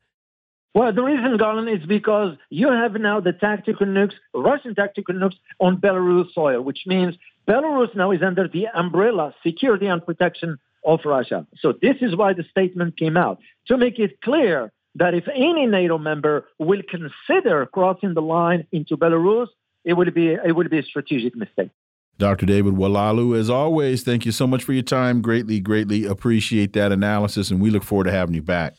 Well, 0.74 0.92
the 0.92 1.02
reason, 1.02 1.36
Garland, 1.36 1.68
is 1.68 1.86
because 1.86 2.36
you 2.50 2.70
have 2.70 2.94
now 2.94 3.20
the 3.20 3.32
tactical 3.32 3.86
nukes, 3.86 4.14
Russian 4.34 4.74
tactical 4.74 5.14
nukes 5.14 5.36
on 5.60 5.76
Belarus 5.76 6.32
soil, 6.32 6.62
which 6.62 6.80
means 6.84 7.14
Belarus 7.46 7.94
now 7.94 8.10
is 8.10 8.22
under 8.22 8.48
the 8.48 8.66
umbrella, 8.74 9.34
security 9.44 9.86
and 9.86 10.04
protection 10.04 10.58
of 10.84 11.00
Russia. 11.04 11.46
So 11.60 11.72
this 11.80 11.96
is 12.00 12.16
why 12.16 12.32
the 12.32 12.44
statement 12.50 12.96
came 12.96 13.16
out 13.16 13.38
to 13.68 13.76
make 13.76 14.00
it 14.00 14.20
clear 14.20 14.72
that 14.96 15.14
if 15.14 15.28
any 15.28 15.66
NATO 15.66 15.96
member 15.96 16.46
will 16.58 16.82
consider 16.88 17.66
crossing 17.66 18.14
the 18.14 18.22
line 18.22 18.66
into 18.72 18.96
Belarus, 18.96 19.48
it 19.84 19.94
would 19.94 20.12
be 20.12 20.32
it 20.32 20.56
would 20.56 20.70
be 20.70 20.78
a 20.78 20.82
strategic 20.82 21.36
mistake. 21.36 21.70
Dr. 22.18 22.46
David 22.46 22.74
Oualaalou, 22.74 23.38
as 23.38 23.50
always, 23.50 24.04
thank 24.04 24.24
you 24.24 24.32
so 24.32 24.46
much 24.46 24.62
for 24.62 24.72
your 24.72 24.84
time. 24.84 25.20
Greatly, 25.20 25.58
greatly 25.58 26.04
appreciate 26.04 26.72
that 26.72 26.92
analysis, 26.92 27.50
and 27.50 27.60
we 27.60 27.70
look 27.70 27.82
forward 27.82 28.04
to 28.04 28.12
having 28.12 28.34
you 28.34 28.42
back. 28.42 28.76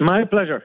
My 0.00 0.24
pleasure. 0.24 0.64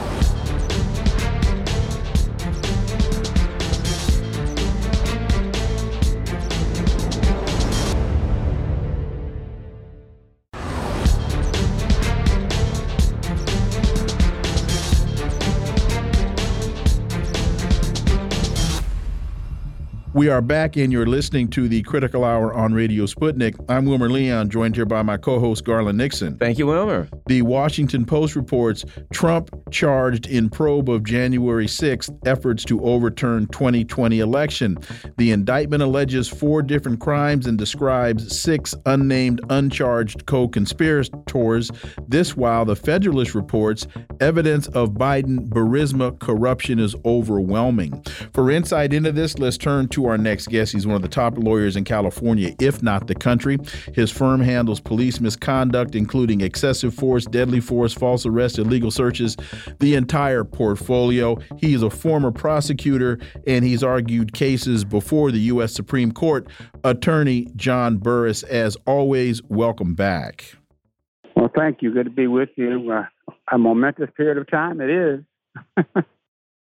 We 20.21 20.29
are 20.29 20.39
back, 20.39 20.77
and 20.77 20.93
you're 20.93 21.07
listening 21.07 21.47
to 21.47 21.67
the 21.67 21.81
Critical 21.81 22.23
Hour 22.23 22.53
on 22.53 22.75
Radio 22.75 23.07
Sputnik. 23.07 23.55
I'm 23.67 23.85
Wilmer 23.85 24.07
Leon, 24.07 24.51
joined 24.51 24.75
here 24.75 24.85
by 24.85 25.01
my 25.01 25.17
co 25.17 25.39
host, 25.39 25.65
Garland 25.65 25.97
Nixon. 25.97 26.37
Thank 26.37 26.59
you, 26.59 26.67
Wilmer. 26.67 27.09
The 27.25 27.41
Washington 27.41 28.05
Post 28.05 28.35
reports 28.35 28.85
Trump 29.11 29.49
charged 29.71 30.27
in 30.27 30.51
probe 30.51 30.91
of 30.91 31.03
January 31.05 31.65
6th 31.65 32.15
efforts 32.27 32.63
to 32.65 32.79
overturn 32.83 33.47
2020 33.47 34.19
election. 34.19 34.77
The 35.17 35.31
indictment 35.31 35.81
alleges 35.81 36.27
four 36.27 36.61
different 36.61 36.99
crimes 36.99 37.47
and 37.47 37.57
describes 37.57 38.39
six 38.39 38.75
unnamed, 38.85 39.41
uncharged 39.49 40.27
co 40.27 40.47
conspirators. 40.47 41.71
This 42.07 42.37
while 42.37 42.65
the 42.65 42.75
Federalist 42.75 43.33
reports 43.33 43.87
evidence 44.19 44.67
of 44.67 44.91
Biden 44.91 45.49
Burisma 45.49 46.19
corruption 46.19 46.77
is 46.77 46.95
overwhelming. 47.05 48.03
For 48.35 48.51
insight 48.51 48.93
into 48.93 49.11
this, 49.11 49.39
let's 49.39 49.57
turn 49.57 49.87
to 49.87 50.10
our 50.11 50.17
next 50.17 50.47
guest. 50.49 50.73
He's 50.73 50.85
one 50.85 50.95
of 50.95 51.01
the 51.01 51.07
top 51.07 51.37
lawyers 51.37 51.75
in 51.75 51.83
California, 51.83 52.53
if 52.59 52.83
not 52.83 53.07
the 53.07 53.15
country. 53.15 53.57
His 53.95 54.11
firm 54.11 54.41
handles 54.41 54.79
police 54.79 55.19
misconduct, 55.19 55.95
including 55.95 56.41
excessive 56.41 56.93
force, 56.93 57.25
deadly 57.25 57.59
force, 57.59 57.93
false 57.93 58.25
arrest, 58.25 58.59
illegal 58.59 58.91
searches, 58.91 59.37
the 59.79 59.95
entire 59.95 60.43
portfolio. 60.43 61.37
He 61.57 61.73
is 61.73 61.81
a 61.81 61.89
former 61.89 62.31
prosecutor 62.31 63.17
and 63.47 63.65
he's 63.65 63.83
argued 63.83 64.33
cases 64.33 64.83
before 64.83 65.31
the 65.31 65.39
U.S. 65.39 65.73
Supreme 65.73 66.11
Court. 66.11 66.47
Attorney 66.83 67.47
John 67.55 67.97
Burris, 67.97 68.43
as 68.43 68.77
always, 68.85 69.41
welcome 69.43 69.95
back. 69.95 70.57
Well, 71.35 71.49
thank 71.55 71.81
you. 71.81 71.93
Good 71.93 72.05
to 72.05 72.11
be 72.11 72.27
with 72.27 72.49
you. 72.55 72.91
Uh, 72.91 73.05
a 73.51 73.57
momentous 73.57 74.09
period 74.15 74.37
of 74.37 74.49
time. 74.49 74.81
It 74.81 74.89
is. 74.89 75.85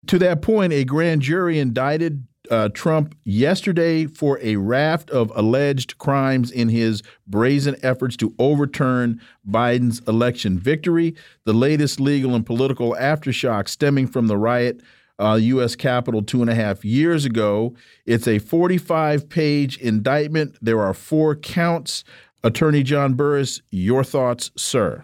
to 0.08 0.20
that 0.20 0.42
point, 0.42 0.74
a 0.74 0.84
grand 0.84 1.22
jury 1.22 1.60
indicted 1.60 2.26
uh, 2.50 2.70
Trump 2.70 3.16
yesterday 3.24 4.06
for 4.06 4.40
a 4.42 4.56
raft 4.56 5.10
of 5.10 5.32
alleged 5.36 5.98
crimes 5.98 6.52
in 6.52 6.70
his 6.70 7.02
brazen 7.28 7.76
efforts 7.84 8.16
to 8.18 8.34
overturn 8.40 9.22
Biden's 9.50 10.00
election 10.08 10.60
victory. 10.60 11.16
The 11.46 11.54
latest 11.54 12.00
legal 12.00 12.36
and 12.36 12.46
political 12.46 12.96
aftershock 13.00 13.68
stemming 13.68 14.08
from 14.08 14.28
the 14.28 14.38
riot 14.38 14.82
uh, 15.20 15.40
U.S. 15.42 15.76
Capitol 15.76 16.22
two 16.22 16.42
and 16.42 16.50
a 16.50 16.56
half 16.56 16.84
years 16.84 17.26
ago. 17.26 17.74
It's 18.06 18.28
a 18.28 18.40
45 18.40 19.30
page 19.30 19.78
indictment. 19.78 20.58
There 20.62 20.82
are 20.82 20.94
four 20.94 21.36
counts. 21.36 22.04
Attorney 22.44 22.84
John 22.84 23.16
Burris, 23.16 23.62
your 23.72 24.04
thoughts, 24.04 24.52
sir? 24.56 25.04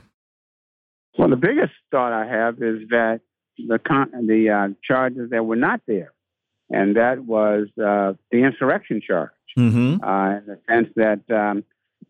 Well, 1.17 1.29
the 1.29 1.35
biggest 1.35 1.73
thought 1.89 2.13
I 2.13 2.27
have 2.27 2.55
is 2.55 2.87
that 2.89 3.21
the 3.57 3.79
the 4.27 4.49
uh, 4.49 4.73
charges 4.83 5.29
that 5.31 5.43
were 5.43 5.55
not 5.55 5.81
there 5.87 6.13
and 6.71 6.95
that 6.95 7.25
was 7.25 7.67
uh, 7.77 8.13
the 8.31 8.43
insurrection 8.43 9.01
charge. 9.01 9.31
Mm-hmm. 9.57 10.01
Uh, 10.01 10.37
in 10.37 10.45
the 10.45 10.59
sense 10.69 10.87
that 10.95 11.29
um, 11.29 11.65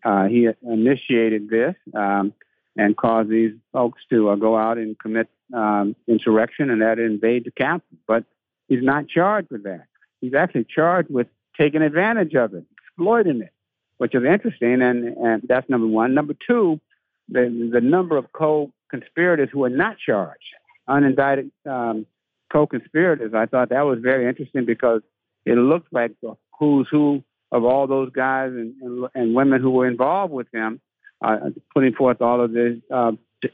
uh, 0.06 0.28
he 0.28 0.48
initiated 0.62 1.50
this 1.50 1.76
um, 1.96 2.34
and 2.78 2.96
caused 2.96 3.30
these 3.30 3.54
folks 3.74 4.04
to 4.12 4.30
uh, 4.30 4.36
go 4.36 4.56
out 4.56 4.78
and 4.78 4.98
commit 5.00 5.28
um, 5.54 5.96
insurrection 6.08 6.70
and 6.70 6.82
that 6.84 7.00
invade 7.00 7.46
the 7.46 7.52
capital. 7.52 7.98
But 8.08 8.26
he's 8.68 8.84
not 8.84 9.08
charged 9.08 9.50
with 9.50 9.64
that. 9.64 9.86
He's 10.22 10.36
actually 10.36 10.66
charged 10.66 11.10
with 11.10 11.28
taking 11.58 11.82
advantage 11.82 12.36
of 12.36 12.54
it, 12.54 12.64
exploiting 12.78 13.42
it, 13.42 13.52
which 13.98 14.14
is 14.14 14.24
interesting. 14.24 14.84
And, 14.84 15.18
and 15.18 15.42
that's 15.48 15.68
number 15.68 15.88
one. 15.88 16.14
Number 16.14 16.36
two, 16.48 16.80
the, 17.28 17.70
the 17.74 17.82
number 17.82 18.18
of 18.18 18.32
co-conspirators 18.32 19.50
who 19.52 19.64
are 19.64 19.70
not 19.70 19.98
charged, 19.98 20.54
unindicted 20.88 21.50
um, 21.66 22.06
co-conspirators. 22.52 23.34
I 23.34 23.46
thought 23.46 23.70
that 23.70 23.86
was 23.86 24.00
very 24.02 24.28
interesting 24.28 24.66
because 24.66 25.02
it 25.46 25.56
looked 25.56 25.92
like 25.92 26.12
the 26.22 26.36
who's 26.60 26.88
who 26.90 27.24
of 27.52 27.66
all 27.66 27.88
those 27.88 28.12
guys 28.12 28.52
and, 28.52 28.76
and, 28.82 29.08
and 29.14 29.36
women 29.36 29.62
who 29.62 29.72
were 29.72 29.88
involved 29.88 30.32
with 30.32 30.48
him, 30.54 30.80
uh, 31.22 31.50
putting 31.74 31.94
forth 31.94 32.22
all 32.22 32.42
of 32.42 32.54
these 32.54 32.82
uh, 32.94 33.12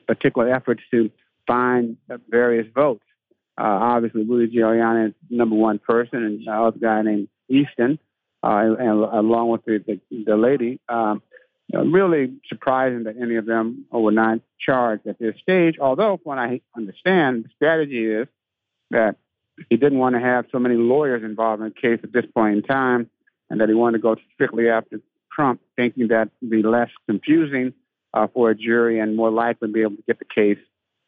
particular 0.07 0.53
efforts 0.53 0.83
to 0.91 1.09
find 1.47 1.97
various 2.29 2.67
votes. 2.73 3.03
Uh, 3.57 3.63
obviously, 3.63 4.23
Rudy 4.23 4.55
Giuliani 4.55 5.09
is 5.09 5.13
number 5.29 5.55
one 5.55 5.79
person, 5.79 6.23
and 6.23 6.45
the 6.45 6.51
other 6.51 6.77
guy 6.77 7.01
named 7.01 7.27
Easton, 7.49 7.97
uh, 8.43 8.49
and, 8.49 8.77
and, 8.77 8.89
along 8.89 9.49
with 9.49 9.65
the 9.65 9.79
the, 9.87 10.23
the 10.25 10.37
lady. 10.37 10.79
Um, 10.87 11.23
really 11.73 12.33
surprising 12.47 13.03
that 13.05 13.15
any 13.19 13.35
of 13.35 13.45
them 13.45 13.85
were 13.91 14.11
not 14.11 14.39
charged 14.59 15.07
at 15.07 15.17
this 15.17 15.35
stage. 15.41 15.77
Although, 15.79 16.19
when 16.23 16.37
I 16.37 16.61
understand, 16.75 17.45
the 17.45 17.49
strategy 17.55 18.05
is 18.05 18.27
that 18.91 19.15
he 19.69 19.77
didn't 19.77 19.97
want 19.97 20.15
to 20.15 20.21
have 20.21 20.45
so 20.51 20.59
many 20.59 20.75
lawyers 20.75 21.23
involved 21.23 21.61
in 21.61 21.69
the 21.69 21.73
case 21.73 21.99
at 22.03 22.13
this 22.13 22.25
point 22.33 22.57
in 22.57 22.63
time, 22.63 23.09
and 23.49 23.61
that 23.61 23.69
he 23.69 23.75
wanted 23.75 23.97
to 23.97 24.01
go 24.01 24.15
strictly 24.33 24.69
after 24.69 25.01
Trump, 25.33 25.61
thinking 25.75 26.09
that 26.09 26.29
would 26.41 26.49
be 26.49 26.63
less 26.63 26.89
confusing 27.07 27.73
uh, 28.13 28.27
for 28.33 28.49
a 28.49 28.55
jury 28.55 28.99
and 28.99 29.15
more 29.15 29.31
likely 29.31 29.67
to 29.67 29.73
be 29.73 29.81
able 29.81 29.95
to 29.95 30.03
get 30.07 30.19
the 30.19 30.25
case 30.25 30.59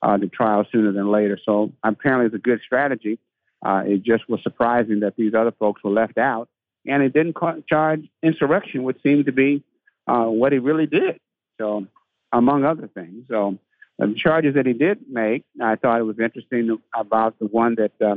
uh, 0.01 0.17
to 0.17 0.27
trial 0.27 0.65
sooner 0.71 0.91
than 0.91 1.11
later. 1.11 1.39
So 1.43 1.73
apparently, 1.83 2.27
it's 2.27 2.35
a 2.35 2.39
good 2.39 2.61
strategy. 2.65 3.19
Uh, 3.65 3.83
it 3.85 4.03
just 4.03 4.29
was 4.29 4.41
surprising 4.41 5.01
that 5.01 5.15
these 5.17 5.33
other 5.33 5.51
folks 5.51 5.83
were 5.83 5.91
left 5.91 6.17
out, 6.17 6.47
and 6.85 7.03
it 7.03 7.13
didn't 7.13 7.35
charge 7.67 8.07
insurrection, 8.23 8.83
which 8.83 9.01
seemed 9.03 9.25
to 9.25 9.31
be 9.31 9.63
uh, 10.07 10.25
what 10.25 10.53
he 10.53 10.59
really 10.59 10.85
did. 10.85 11.19
So, 11.59 11.87
among 12.31 12.63
other 12.63 12.87
things. 12.87 13.25
So 13.27 13.57
the 14.07 14.15
charges 14.15 14.55
that 14.55 14.65
he 14.65 14.73
did 14.73 14.99
make, 15.09 15.43
I 15.61 15.75
thought 15.75 15.99
it 15.99 16.03
was 16.03 16.19
interesting 16.19 16.77
about 16.95 17.37
the 17.37 17.45
one 17.45 17.75
that 17.75 17.91
uh, 18.01 18.15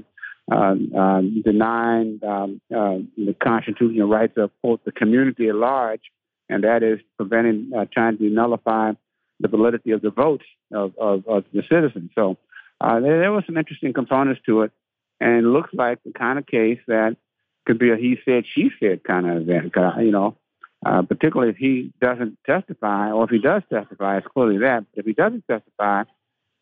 uh, 0.50 0.74
uh, 0.96 1.20
denying 1.44 2.20
um, 2.26 2.60
uh, 2.74 2.98
the 3.16 3.34
constitutional 3.42 4.08
rights 4.08 4.34
of 4.36 4.50
quote 4.60 4.84
the 4.84 4.92
community 4.92 5.48
at 5.48 5.54
large, 5.54 6.02
and 6.48 6.64
that 6.64 6.82
is 6.82 7.00
preventing 7.16 7.72
uh, 7.76 7.86
trying 7.92 8.18
to 8.18 8.24
nullify 8.24 8.92
the 9.40 9.48
validity 9.48 9.90
of 9.90 10.02
the 10.02 10.10
votes 10.10 10.44
of, 10.72 10.92
of, 10.98 11.26
of 11.26 11.44
the 11.52 11.62
citizens. 11.62 12.10
So 12.14 12.38
uh, 12.80 13.00
there, 13.00 13.20
there 13.20 13.32
were 13.32 13.42
some 13.44 13.56
interesting 13.56 13.92
components 13.92 14.40
to 14.46 14.62
it, 14.62 14.72
and 15.20 15.38
it 15.44 15.48
looks 15.48 15.70
like 15.72 15.98
the 16.04 16.12
kind 16.12 16.38
of 16.38 16.46
case 16.46 16.78
that 16.86 17.16
could 17.66 17.78
be 17.78 17.90
a 17.90 17.96
he 17.96 18.18
said 18.24 18.44
she 18.52 18.70
said 18.78 19.02
kind 19.04 19.28
of 19.28 19.42
event. 19.42 19.72
You 19.98 20.12
know, 20.12 20.36
uh, 20.84 21.02
particularly 21.02 21.50
if 21.50 21.56
he 21.56 21.92
doesn't 22.00 22.38
testify, 22.44 23.10
or 23.10 23.24
if 23.24 23.30
he 23.30 23.38
does 23.38 23.62
testify, 23.70 24.18
it's 24.18 24.26
clearly 24.26 24.58
that. 24.58 24.84
But 24.90 25.00
if 25.00 25.06
he 25.06 25.12
doesn't 25.12 25.46
testify, 25.46 26.04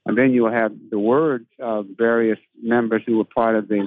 and 0.07 0.17
then 0.17 0.33
you 0.33 0.45
will 0.45 0.53
have 0.53 0.73
the 0.91 0.99
words 0.99 1.47
of 1.59 1.87
various 1.97 2.39
members 2.63 3.03
who 3.07 3.19
were 3.19 3.25
part 3.25 3.57
of 3.57 3.69
the, 3.69 3.87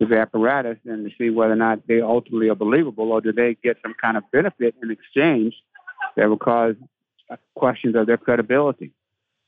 the 0.00 0.18
apparatus 0.18 0.78
and 0.84 1.08
to 1.08 1.16
see 1.16 1.30
whether 1.30 1.52
or 1.52 1.56
not 1.56 1.86
they 1.86 2.00
ultimately 2.00 2.48
are 2.48 2.54
believable 2.54 3.12
or 3.12 3.20
do 3.20 3.32
they 3.32 3.56
get 3.62 3.76
some 3.82 3.94
kind 4.00 4.16
of 4.16 4.22
benefit 4.32 4.74
in 4.82 4.90
exchange 4.90 5.54
that 6.16 6.28
will 6.28 6.38
cause 6.38 6.76
questions 7.54 7.94
of 7.96 8.06
their 8.06 8.16
credibility. 8.16 8.92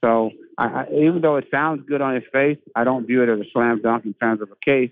So 0.04 0.30
I, 0.58 0.86
even 0.92 1.20
though 1.20 1.36
it 1.36 1.46
sounds 1.50 1.84
good 1.86 2.00
on 2.00 2.16
its 2.16 2.26
face, 2.32 2.58
I 2.74 2.84
don't 2.84 3.06
view 3.06 3.22
it 3.22 3.28
as 3.28 3.40
a 3.40 3.50
slam 3.52 3.82
dunk 3.82 4.04
in 4.04 4.14
terms 4.14 4.40
of 4.40 4.50
a 4.50 4.56
case. 4.64 4.90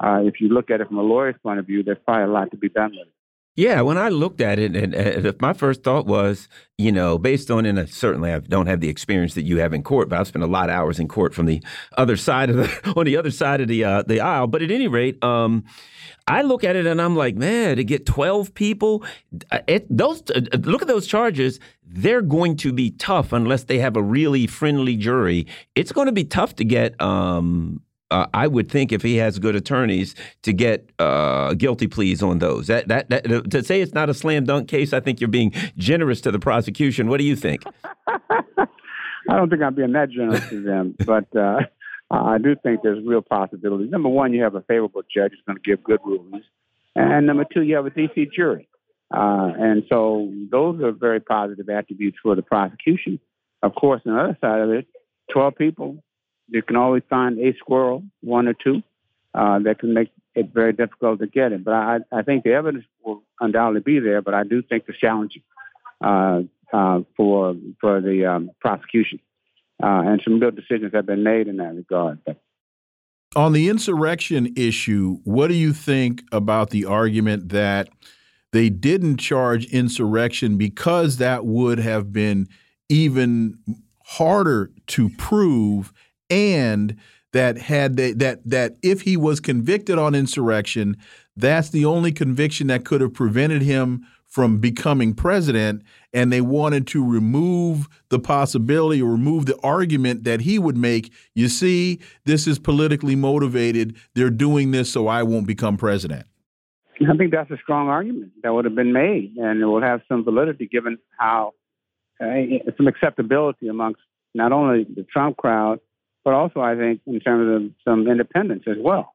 Uh, 0.00 0.22
if 0.24 0.40
you 0.40 0.48
look 0.48 0.70
at 0.70 0.80
it 0.80 0.88
from 0.88 0.98
a 0.98 1.02
lawyer's 1.02 1.36
point 1.42 1.58
of 1.58 1.66
view, 1.66 1.82
there's 1.82 1.98
probably 2.04 2.24
a 2.24 2.26
lot 2.26 2.50
to 2.50 2.56
be 2.56 2.68
done 2.68 2.90
with 2.90 3.06
it. 3.06 3.11
Yeah, 3.54 3.82
when 3.82 3.98
I 3.98 4.08
looked 4.08 4.40
at 4.40 4.58
it, 4.58 4.74
and, 4.74 4.94
and 4.94 5.40
my 5.42 5.52
first 5.52 5.82
thought 5.82 6.06
was, 6.06 6.48
you 6.78 6.90
know, 6.90 7.18
based 7.18 7.50
on, 7.50 7.66
and 7.66 7.86
certainly 7.86 8.32
I 8.32 8.38
don't 8.38 8.66
have 8.66 8.80
the 8.80 8.88
experience 8.88 9.34
that 9.34 9.42
you 9.42 9.58
have 9.58 9.74
in 9.74 9.82
court, 9.82 10.08
but 10.08 10.18
I've 10.18 10.26
spent 10.26 10.42
a 10.42 10.48
lot 10.48 10.70
of 10.70 10.74
hours 10.74 10.98
in 10.98 11.06
court 11.06 11.34
from 11.34 11.44
the 11.44 11.62
other 11.98 12.16
side 12.16 12.48
of 12.48 12.56
the 12.56 12.92
on 12.96 13.04
the 13.04 13.18
other 13.18 13.30
side 13.30 13.60
of 13.60 13.68
the 13.68 13.84
uh, 13.84 14.02
the 14.04 14.20
aisle. 14.20 14.46
But 14.46 14.62
at 14.62 14.70
any 14.70 14.88
rate, 14.88 15.22
um, 15.22 15.64
I 16.26 16.40
look 16.40 16.64
at 16.64 16.76
it 16.76 16.86
and 16.86 17.00
I'm 17.00 17.14
like, 17.14 17.36
man, 17.36 17.76
to 17.76 17.84
get 17.84 18.06
12 18.06 18.54
people, 18.54 19.04
uh, 19.50 19.58
it, 19.68 19.86
those 19.94 20.22
uh, 20.34 20.40
look 20.60 20.80
at 20.80 20.88
those 20.88 21.06
charges. 21.06 21.60
They're 21.84 22.22
going 22.22 22.56
to 22.58 22.72
be 22.72 22.92
tough 22.92 23.34
unless 23.34 23.64
they 23.64 23.78
have 23.80 23.98
a 23.98 24.02
really 24.02 24.46
friendly 24.46 24.96
jury. 24.96 25.46
It's 25.74 25.92
going 25.92 26.06
to 26.06 26.12
be 26.12 26.24
tough 26.24 26.56
to 26.56 26.64
get 26.64 26.98
um, 27.02 27.82
uh, 28.12 28.26
I 28.34 28.46
would 28.46 28.70
think 28.70 28.92
if 28.92 29.00
he 29.02 29.16
has 29.16 29.38
good 29.38 29.56
attorneys 29.56 30.14
to 30.42 30.52
get 30.52 30.90
uh, 30.98 31.54
guilty 31.54 31.86
pleas 31.86 32.22
on 32.22 32.38
those. 32.38 32.66
That, 32.66 32.88
that, 32.88 33.08
that 33.08 33.50
to 33.50 33.64
say 33.64 33.80
it's 33.80 33.94
not 33.94 34.10
a 34.10 34.14
slam 34.14 34.44
dunk 34.44 34.68
case, 34.68 34.92
I 34.92 35.00
think 35.00 35.20
you're 35.20 35.28
being 35.28 35.52
generous 35.78 36.20
to 36.22 36.30
the 36.30 36.38
prosecution. 36.38 37.08
What 37.08 37.18
do 37.18 37.24
you 37.24 37.34
think? 37.34 37.62
I 38.06 39.36
don't 39.36 39.48
think 39.48 39.62
I'm 39.62 39.74
being 39.74 39.92
that 39.92 40.10
generous 40.10 40.46
to 40.50 40.62
them, 40.62 40.94
but 41.06 41.34
uh, 41.34 41.60
I 42.10 42.36
do 42.36 42.54
think 42.62 42.80
there's 42.82 43.02
real 43.04 43.22
possibilities. 43.22 43.90
Number 43.90 44.10
one, 44.10 44.34
you 44.34 44.42
have 44.42 44.56
a 44.56 44.62
favorable 44.62 45.02
judge 45.02 45.30
who's 45.30 45.42
going 45.46 45.56
to 45.56 45.62
give 45.62 45.82
good 45.82 46.00
rulings, 46.04 46.44
and 46.94 47.26
number 47.26 47.46
two, 47.52 47.62
you 47.62 47.76
have 47.76 47.86
a 47.86 47.90
DC 47.90 48.30
jury, 48.36 48.68
uh, 49.14 49.52
and 49.58 49.84
so 49.88 50.30
those 50.50 50.82
are 50.82 50.92
very 50.92 51.20
positive 51.20 51.68
attributes 51.70 52.18
for 52.22 52.34
the 52.34 52.42
prosecution. 52.42 53.18
Of 53.62 53.74
course, 53.74 54.02
on 54.04 54.14
the 54.14 54.20
other 54.20 54.38
side 54.40 54.60
of 54.60 54.70
it, 54.70 54.86
12 55.32 55.54
people 55.56 56.02
you 56.52 56.62
can 56.62 56.76
always 56.76 57.02
find 57.08 57.38
a 57.38 57.56
squirrel, 57.56 58.04
one 58.20 58.46
or 58.46 58.54
two, 58.54 58.82
uh, 59.34 59.58
that 59.60 59.78
can 59.78 59.94
make 59.94 60.10
it 60.34 60.52
very 60.52 60.72
difficult 60.72 61.20
to 61.20 61.26
get 61.26 61.52
it. 61.52 61.64
But 61.64 61.74
I, 61.74 61.98
I 62.12 62.22
think 62.22 62.44
the 62.44 62.52
evidence 62.52 62.84
will 63.04 63.22
undoubtedly 63.40 63.80
be 63.80 63.98
there. 63.98 64.22
But 64.22 64.34
I 64.34 64.44
do 64.44 64.62
think 64.62 64.86
the 64.86 64.92
challenge 64.92 65.38
uh, 66.02 66.42
uh, 66.72 67.00
for 67.16 67.54
for 67.80 68.00
the 68.00 68.26
um, 68.26 68.50
prosecution 68.60 69.20
uh, 69.82 70.02
and 70.06 70.20
some 70.22 70.38
good 70.38 70.56
decisions 70.56 70.92
have 70.94 71.06
been 71.06 71.22
made 71.22 71.48
in 71.48 71.56
that 71.56 71.74
regard. 71.74 72.20
But, 72.24 72.40
on 73.34 73.54
the 73.54 73.70
insurrection 73.70 74.52
issue, 74.56 75.18
what 75.24 75.48
do 75.48 75.54
you 75.54 75.72
think 75.72 76.22
about 76.32 76.68
the 76.68 76.84
argument 76.84 77.48
that 77.48 77.88
they 78.52 78.68
didn't 78.68 79.16
charge 79.16 79.64
insurrection 79.72 80.58
because 80.58 81.16
that 81.16 81.46
would 81.46 81.78
have 81.78 82.12
been 82.12 82.46
even 82.90 83.58
harder 84.04 84.70
to 84.88 85.08
prove 85.16 85.94
and 86.32 86.96
that 87.32 87.58
had 87.58 87.96
they, 87.96 88.12
that 88.12 88.40
that 88.46 88.76
if 88.82 89.02
he 89.02 89.16
was 89.16 89.38
convicted 89.38 89.98
on 89.98 90.14
insurrection, 90.14 90.96
that's 91.36 91.70
the 91.70 91.84
only 91.84 92.10
conviction 92.12 92.66
that 92.68 92.84
could 92.84 93.00
have 93.00 93.12
prevented 93.12 93.62
him 93.62 94.06
from 94.26 94.58
becoming 94.58 95.12
president 95.12 95.82
and 96.14 96.32
they 96.32 96.40
wanted 96.40 96.86
to 96.86 97.06
remove 97.06 97.86
the 98.08 98.18
possibility 98.18 99.02
or 99.02 99.10
remove 99.10 99.44
the 99.44 99.58
argument 99.62 100.24
that 100.24 100.40
he 100.40 100.58
would 100.58 100.76
make 100.76 101.12
you 101.34 101.48
see 101.48 102.00
this 102.24 102.46
is 102.46 102.58
politically 102.58 103.14
motivated. 103.14 103.94
They're 104.14 104.30
doing 104.30 104.70
this 104.70 104.90
so 104.90 105.06
I 105.06 105.22
won't 105.22 105.46
become 105.46 105.76
president. 105.76 106.26
I 107.06 107.14
think 107.16 107.30
that's 107.30 107.50
a 107.50 107.58
strong 107.62 107.88
argument 107.88 108.32
that 108.42 108.54
would 108.54 108.64
have 108.64 108.74
been 108.74 108.94
made 108.94 109.36
and 109.36 109.60
it 109.60 109.66
will 109.66 109.82
have 109.82 110.00
some 110.08 110.24
validity 110.24 110.66
given 110.66 110.96
how 111.18 111.52
uh, 112.22 112.26
some 112.78 112.88
acceptability 112.88 113.68
amongst 113.68 114.00
not 114.34 114.52
only 114.52 114.84
the 114.84 115.04
Trump 115.12 115.36
crowd 115.36 115.78
but 116.24 116.34
also 116.34 116.60
I 116.60 116.76
think 116.76 117.00
in 117.06 117.20
terms 117.20 117.64
of 117.64 117.70
some 117.84 118.08
independence 118.08 118.64
as 118.66 118.76
well. 118.78 119.12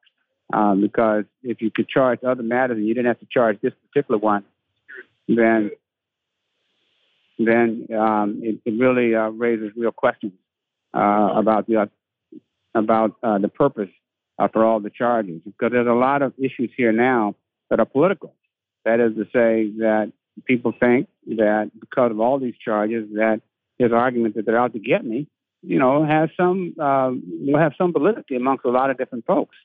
Um, 0.53 0.79
because 0.79 1.25
if 1.43 1.61
you 1.61 1.69
could 1.71 1.89
charge 1.89 2.19
other 2.23 2.43
matters 2.43 2.77
and 2.77 2.87
you 2.87 2.93
didn't 2.93 3.07
have 3.07 3.19
to 3.19 3.27
charge 3.29 3.59
this 3.61 3.73
particular 3.87 4.17
one, 4.17 4.45
then 5.27 5.71
then 7.37 7.87
um, 7.95 8.39
it, 8.41 8.59
it, 8.65 8.79
really 8.79 9.13
uh, 9.13 9.27
raises 9.29 9.71
real 9.75 9.91
questions 9.91 10.33
uh, 10.93 11.33
about 11.35 11.67
the 11.67 11.75
uh, 11.75 11.85
about 12.73 13.19
the 13.21 13.49
purpose 13.49 13.89
uh, 14.39 14.47
for 14.47 14.63
all 14.63 14.79
the 14.79 14.89
charges. 14.89 15.41
Because 15.45 15.71
there's 15.71 15.87
a 15.87 15.91
lot 15.91 16.21
of 16.21 16.33
issues 16.37 16.71
here 16.77 16.91
now 16.91 17.35
that 17.69 17.79
are 17.79 17.85
political. 17.85 18.33
That 18.85 18.99
is 18.99 19.15
to 19.15 19.25
say 19.25 19.71
that 19.79 20.13
people 20.45 20.73
think 20.79 21.09
that 21.27 21.71
because 21.77 22.11
of 22.11 22.19
all 22.19 22.39
these 22.39 22.55
charges, 22.63 23.09
that 23.15 23.41
his 23.77 23.91
argument 23.91 24.35
that 24.35 24.45
they're 24.45 24.59
out 24.59 24.73
to 24.73 24.79
get 24.79 25.03
me 25.03 25.27
you 25.61 25.79
know, 25.79 26.05
has 26.05 26.29
some 26.37 26.75
uh, 26.79 27.11
will 27.41 27.59
have 27.59 27.73
some 27.77 27.93
validity 27.93 28.35
amongst 28.35 28.65
a 28.65 28.69
lot 28.69 28.89
of 28.89 28.97
different 28.97 29.25
folks. 29.25 29.55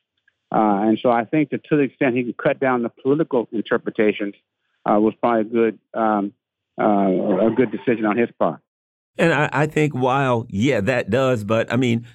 Uh, 0.51 0.85
and 0.85 0.99
so 1.03 1.11
I 1.11 1.25
think 1.25 1.51
that 1.51 1.65
to 1.65 1.77
the 1.77 1.83
extent 1.83 2.17
he 2.17 2.25
could 2.25 2.37
cut 2.37 2.61
down 2.61 2.83
the 2.83 2.91
political 2.91 3.49
interpretations 3.53 4.35
uh, 4.85 4.99
was 5.01 5.15
probably 5.21 5.41
a 5.41 5.45
good 5.45 5.79
um, 5.95 6.33
uh, 6.81 7.47
a 7.47 7.51
good 7.55 7.71
decision 7.71 8.05
on 8.05 8.17
his 8.17 8.29
part. 8.39 8.61
And 9.19 9.33
I, 9.33 9.49
I, 9.53 9.67
think 9.67 9.95
while 9.95 10.47
yeah 10.49 10.81
that 10.81 11.11
does, 11.11 11.45
but 11.45 11.71
I 11.73 11.77
mean 11.77 12.07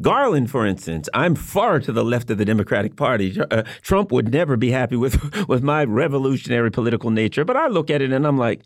Garland, 0.00 0.50
for 0.50 0.66
instance, 0.66 1.08
I'm 1.12 1.34
far 1.34 1.80
to 1.80 1.92
the 1.92 2.04
left 2.04 2.30
of 2.30 2.38
the 2.38 2.44
Democratic 2.44 2.96
Party. 2.96 3.36
Uh, 3.50 3.64
Trump 3.82 4.12
would 4.12 4.32
never 4.32 4.56
be 4.56 4.70
happy 4.70 4.96
with 4.96 5.46
with 5.48 5.62
my 5.62 5.84
revolutionary 5.84 6.70
political 6.70 7.10
nature, 7.10 7.44
but 7.44 7.56
I 7.56 7.66
look 7.68 7.90
at 7.90 8.02
it 8.02 8.12
and 8.12 8.26
I'm 8.26 8.38
like, 8.38 8.62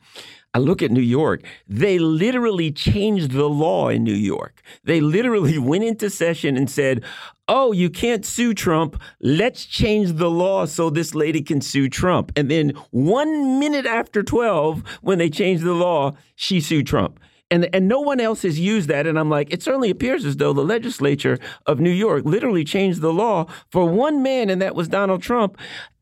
I 0.55 0.59
look 0.59 0.83
at 0.83 0.91
New 0.91 1.03
York. 1.03 1.43
They 1.69 1.99
literally 1.99 2.73
changed 2.73 3.33
the 3.33 3.49
law 3.49 3.89
in 3.89 4.03
New 4.03 4.15
York. 4.15 4.63
They 4.85 5.01
literally 5.01 5.59
went 5.71 5.85
into 5.85 6.11
session 6.11 6.57
and 6.57 6.71
said, 6.71 7.05
Oh, 7.51 7.73
you 7.73 7.89
can't 7.89 8.27
sue 8.27 8.53
Trump. 8.53 9.01
Let's 9.21 9.65
change 9.65 10.15
the 10.15 10.31
law 10.31 10.67
so 10.67 10.91
this 10.91 11.15
lady 11.15 11.41
can 11.41 11.63
sue 11.63 11.89
Trump. 11.89 12.31
And 12.37 12.51
then 12.51 12.71
one 12.91 13.59
minute 13.59 13.87
after 13.87 14.23
12, 14.23 14.83
when 15.01 15.17
they 15.17 15.31
changed 15.31 15.65
the 15.65 15.73
law, 15.73 16.15
she 16.35 16.61
sued 16.61 16.87
Trump. 16.87 17.19
And, 17.51 17.69
and 17.75 17.89
no 17.89 18.01
one 18.01 18.21
else 18.21 18.43
has 18.43 18.61
used 18.61 18.89
that. 18.89 19.07
And 19.07 19.19
I'm 19.19 19.31
like, 19.31 19.53
it 19.53 19.63
certainly 19.63 19.89
appears 19.89 20.25
as 20.25 20.37
though 20.37 20.53
the 20.53 20.65
legislature 20.65 21.39
of 21.67 21.81
New 21.81 21.91
York 21.91 22.25
literally 22.27 22.63
changed 22.63 23.01
the 23.01 23.13
law 23.13 23.47
for 23.71 23.87
one 23.87 24.23
man, 24.23 24.51
and 24.51 24.61
that 24.61 24.75
was 24.75 24.89
Donald 24.89 25.23
Trump 25.23 25.57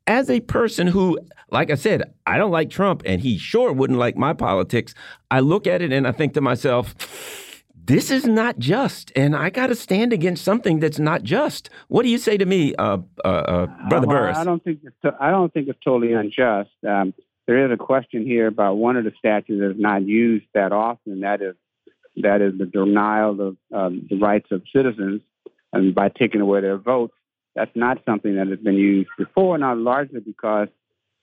as 0.07 0.31
a 0.31 0.41
person 0.41 0.87
who, 0.87 1.19
like 1.51 1.71
I 1.71 1.75
said, 1.75 2.15
I 2.27 2.39
don't 2.39 2.51
like 2.51 2.71
Trump 2.71 3.03
and 3.05 3.21
he 3.21 3.39
sure 3.39 3.73
wouldn't 3.73 3.99
like 3.99 4.17
my 4.17 4.33
politics, 4.33 4.95
I 5.31 5.41
look 5.41 5.67
at 5.67 5.83
it 5.83 5.93
and 5.93 6.07
I 6.07 6.13
think 6.13 6.35
to 6.35 6.41
myself, 6.41 6.95
this 7.75 8.11
is 8.11 8.25
not 8.25 8.59
just, 8.59 9.13
and 9.15 9.37
I 9.37 9.51
got 9.51 9.69
to 9.69 9.77
stand 9.77 10.13
against 10.13 10.45
something 10.45 10.81
that's 10.81 10.99
not 10.99 11.23
just. 11.23 11.71
What 11.87 12.03
do 12.03 12.09
you 12.09 12.19
say 12.19 12.37
to 12.37 12.45
me, 12.45 12.75
uh, 12.75 12.99
uh, 13.25 13.29
uh, 13.29 13.67
Brother 13.89 14.09
Burris? 14.09 14.37
I 14.37 14.45
don't 14.45 14.63
think 14.63 14.81
it's 14.83 15.17
I 15.21 15.31
don't 15.31 15.53
think 15.53 15.69
it's 15.69 15.79
totally 15.85 16.13
unjust. 16.13 16.71
Um, 16.87 17.15
there 17.47 17.65
is 17.65 17.73
a 17.73 17.77
question 17.77 18.25
here 18.25 18.47
about 18.47 18.77
one 18.77 18.97
of 18.97 19.05
the 19.05 19.13
statutes 19.19 19.61
that's 19.61 19.79
not 19.79 20.03
used 20.03 20.47
that 20.55 20.73
often. 20.73 21.21
That 21.21 21.41
is 21.43 21.55
that 22.17 22.41
is 22.41 22.59
the 22.59 22.67
denial 22.67 23.41
of 23.41 23.57
um, 23.73 24.07
the 24.09 24.19
rights 24.19 24.49
of 24.51 24.63
citizens, 24.75 25.23
and 25.73 25.95
by 25.95 26.09
taking 26.09 26.41
away 26.41 26.61
their 26.61 26.79
votes. 26.79 27.15
That's 27.55 27.71
not 27.75 27.99
something 28.05 28.37
that 28.37 28.49
has 28.49 28.59
been 28.59 28.75
used 28.75 29.09
before, 29.17 29.57
not 29.57 29.79
largely 29.79 30.21
because 30.21 30.69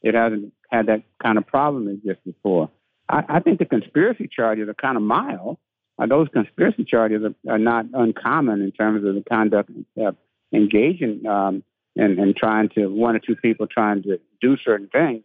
it 0.02 0.16
hasn't 0.16 0.52
had 0.70 0.88
that 0.88 1.04
kind 1.22 1.38
of 1.38 1.46
problem 1.46 1.88
exist 1.88 2.20
before. 2.26 2.72
I, 3.08 3.24
I 3.30 3.40
think 3.40 3.60
the 3.60 3.66
conspiracy 3.66 4.28
charges 4.34 4.68
are 4.68 4.74
kind 4.74 4.98
of 4.98 5.04
mild. 5.04 5.58
Uh, 6.00 6.08
those 6.08 6.28
conspiracy 6.34 6.86
charges 6.86 7.22
are, 7.24 7.54
are, 7.54 7.60
not 7.60 7.86
uncommon 7.94 8.62
in 8.62 8.72
terms 8.72 9.06
of 9.06 9.14
the 9.14 9.24
conduct 9.30 9.70
of 9.98 10.16
engaging 10.52 11.26
um, 11.28 11.64
in, 11.96 12.20
in 12.20 12.34
trying 12.36 12.70
to 12.70 12.88
one 12.88 13.16
or 13.16 13.20
two 13.20 13.36
people 13.36 13.68
trying 13.68 14.02
to 14.04 14.20
do 14.42 14.58
certain 14.58 14.88
things. 14.88 15.24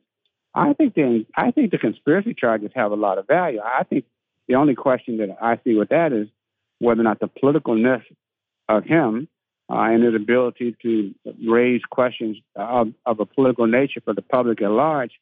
I 0.58 0.72
think 0.72 0.94
the 0.94 1.26
I 1.36 1.50
think 1.50 1.70
the 1.70 1.78
conspiracy 1.78 2.34
charges 2.34 2.70
have 2.74 2.90
a 2.90 2.96
lot 2.96 3.18
of 3.18 3.26
value. 3.26 3.60
I 3.60 3.84
think 3.84 4.04
the 4.48 4.56
only 4.56 4.74
question 4.74 5.18
that 5.18 5.36
I 5.40 5.58
see 5.62 5.74
with 5.74 5.90
that 5.90 6.12
is 6.12 6.28
whether 6.80 7.00
or 7.00 7.04
not 7.04 7.20
the 7.20 7.28
politicalness 7.28 8.02
of 8.68 8.84
him 8.84 9.28
uh, 9.70 9.74
and 9.74 10.02
his 10.02 10.14
ability 10.14 10.74
to 10.82 11.14
raise 11.46 11.82
questions 11.90 12.38
of, 12.56 12.92
of, 13.04 13.20
a 13.20 13.26
political 13.26 13.66
nature 13.66 14.00
for 14.00 14.14
the 14.14 14.22
public 14.22 14.62
at 14.62 14.70
large, 14.70 15.12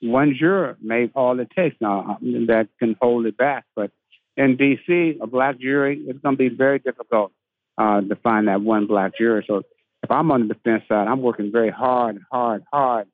one 0.00 0.34
juror 0.38 0.76
may 0.80 1.10
all 1.14 1.38
it 1.40 1.50
takes 1.50 1.76
now 1.80 2.18
that 2.22 2.68
can 2.78 2.96
hold 3.00 3.26
it 3.26 3.36
back. 3.36 3.64
But 3.76 3.90
in 4.36 4.56
D.C., 4.56 5.18
a 5.20 5.26
black 5.26 5.58
jury, 5.58 6.02
it's 6.06 6.18
going 6.20 6.36
to 6.36 6.38
be 6.38 6.54
very 6.54 6.78
difficult 6.78 7.32
uh, 7.76 8.00
to 8.00 8.16
find 8.16 8.48
that 8.48 8.62
one 8.62 8.86
black 8.86 9.16
juror. 9.16 9.44
So 9.46 9.62
if 10.02 10.10
I'm 10.10 10.30
on 10.30 10.48
the 10.48 10.54
defense 10.54 10.84
side, 10.88 11.08
I'm 11.08 11.22
working 11.22 11.52
very 11.52 11.70
hard, 11.70 12.18
hard, 12.30 12.64
hard 12.72 13.06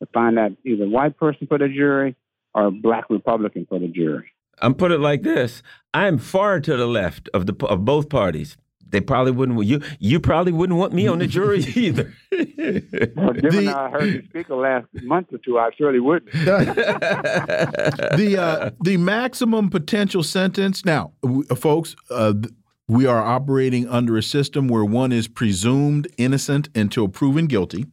to 0.00 0.06
find 0.12 0.36
that 0.36 0.56
either 0.64 0.88
white 0.88 1.16
person 1.16 1.46
for 1.46 1.58
the 1.58 1.68
jury 1.68 2.16
or 2.54 2.66
a 2.66 2.70
black 2.70 3.04
Republican 3.10 3.66
for 3.68 3.78
the 3.78 3.88
jury. 3.88 4.30
I'm 4.60 4.74
put 4.74 4.90
it 4.90 5.00
like 5.00 5.22
this: 5.22 5.62
I'm 5.92 6.18
far 6.18 6.60
to 6.60 6.76
the 6.76 6.86
left 6.86 7.28
of 7.34 7.46
the 7.46 7.66
of 7.66 7.84
both 7.84 8.08
parties 8.08 8.56
they 8.88 9.00
probably 9.00 9.32
wouldn't. 9.32 9.64
You 9.64 9.80
you 9.98 10.20
probably 10.20 10.52
wouldn't 10.52 10.78
want 10.78 10.92
me 10.92 11.08
on 11.08 11.18
the 11.18 11.26
jury 11.26 11.58
either. 11.74 12.12
well, 12.30 13.32
given 13.32 13.66
the, 13.66 13.74
I 13.76 13.90
heard 13.90 14.14
you 14.14 14.22
speak 14.28 14.48
the 14.48 14.54
last 14.54 14.86
month 15.02 15.32
or 15.32 15.38
two, 15.38 15.58
I 15.58 15.70
surely 15.76 16.00
wouldn't. 16.00 16.32
the 18.16 18.36
uh, 18.38 18.70
the 18.82 18.96
maximum 18.96 19.70
potential 19.70 20.22
sentence. 20.22 20.84
Now, 20.84 21.12
folks, 21.56 21.96
uh, 22.10 22.34
we 22.88 23.06
are 23.06 23.22
operating 23.22 23.88
under 23.88 24.16
a 24.16 24.22
system 24.22 24.68
where 24.68 24.84
one 24.84 25.12
is 25.12 25.26
presumed 25.26 26.06
innocent 26.16 26.68
until 26.76 27.08
proven 27.08 27.46
guilty. 27.46 27.86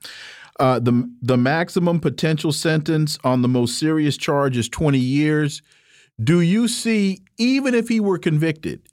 Uh, 0.59 0.79
the 0.79 1.11
the 1.21 1.37
maximum 1.37 1.99
potential 1.99 2.51
sentence 2.51 3.17
on 3.23 3.41
the 3.41 3.47
most 3.47 3.79
serious 3.79 4.17
charge 4.17 4.55
is 4.55 4.69
20 4.69 4.99
years. 4.99 5.61
Do 6.23 6.41
you 6.41 6.67
see, 6.67 7.23
even 7.37 7.73
if 7.73 7.87
he 7.87 7.99
were 7.99 8.19
convicted, 8.19 8.87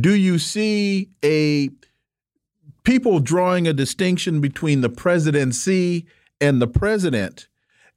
do 0.00 0.14
you 0.14 0.38
see 0.38 1.10
a 1.22 1.68
people 2.84 3.20
drawing 3.20 3.68
a 3.68 3.72
distinction 3.72 4.40
between 4.40 4.80
the 4.80 4.88
presidency 4.88 6.06
and 6.40 6.60
the 6.60 6.66
president 6.66 7.48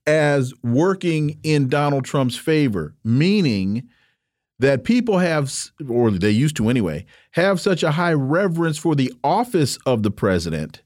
as 0.05 0.53
working 0.61 1.39
in 1.43 1.67
Donald 1.67 2.05
Trump's 2.05 2.37
favor, 2.37 2.95
meaning 3.03 3.87
that 4.59 4.83
people 4.83 5.17
have, 5.17 5.51
or 5.89 6.11
they 6.11 6.29
used 6.29 6.55
to 6.57 6.69
anyway, 6.69 7.05
have 7.31 7.59
such 7.59 7.83
a 7.83 7.91
high 7.91 8.13
reverence 8.13 8.77
for 8.77 8.95
the 8.95 9.11
office 9.23 9.77
of 9.85 10.03
the 10.03 10.11
president 10.11 10.81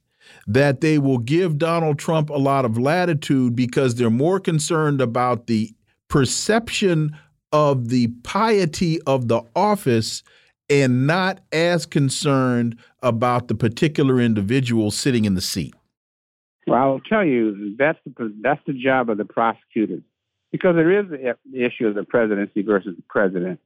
that 0.50 0.82
they 0.82 0.98
will 0.98 1.20
give 1.20 1.60
Donald 1.60 2.00
Trump 2.00 2.32
a 2.32 2.38
lot 2.38 2.66
of 2.66 2.76
latitude 2.76 3.56
because 3.56 3.96
they're 3.96 4.10
more 4.10 4.40
concerned 4.40 5.00
about 5.00 5.46
the 5.46 5.72
perception 6.08 7.16
of 7.52 7.90
the 7.90 8.08
piety 8.24 9.00
of 9.04 9.28
the 9.28 9.44
office 9.56 10.24
and 10.68 11.06
not 11.06 11.40
as 11.52 11.86
concerned 11.86 12.80
about 13.04 13.48
the 13.48 13.54
particular 13.54 14.20
individual 14.20 14.90
sitting 14.90 15.26
in 15.26 15.36
the 15.36 15.42
seat. 15.42 15.76
Well, 16.66 16.82
I'll 16.82 17.00
tell 17.00 17.24
you 17.24 17.76
that's 17.78 18.00
the 18.06 18.34
that's 18.42 18.62
the 18.66 18.74
job 18.74 19.12
of 19.12 19.20
the 19.20 19.26
prosecutors 19.26 20.02
because 20.52 20.76
there 20.76 21.00
is 21.00 21.10
the 21.10 21.36
issue 21.54 21.86
of 21.86 21.94
the 21.94 22.04
presidency 22.04 22.64
versus 22.64 22.96
the 22.96 23.04
president, 23.08 23.60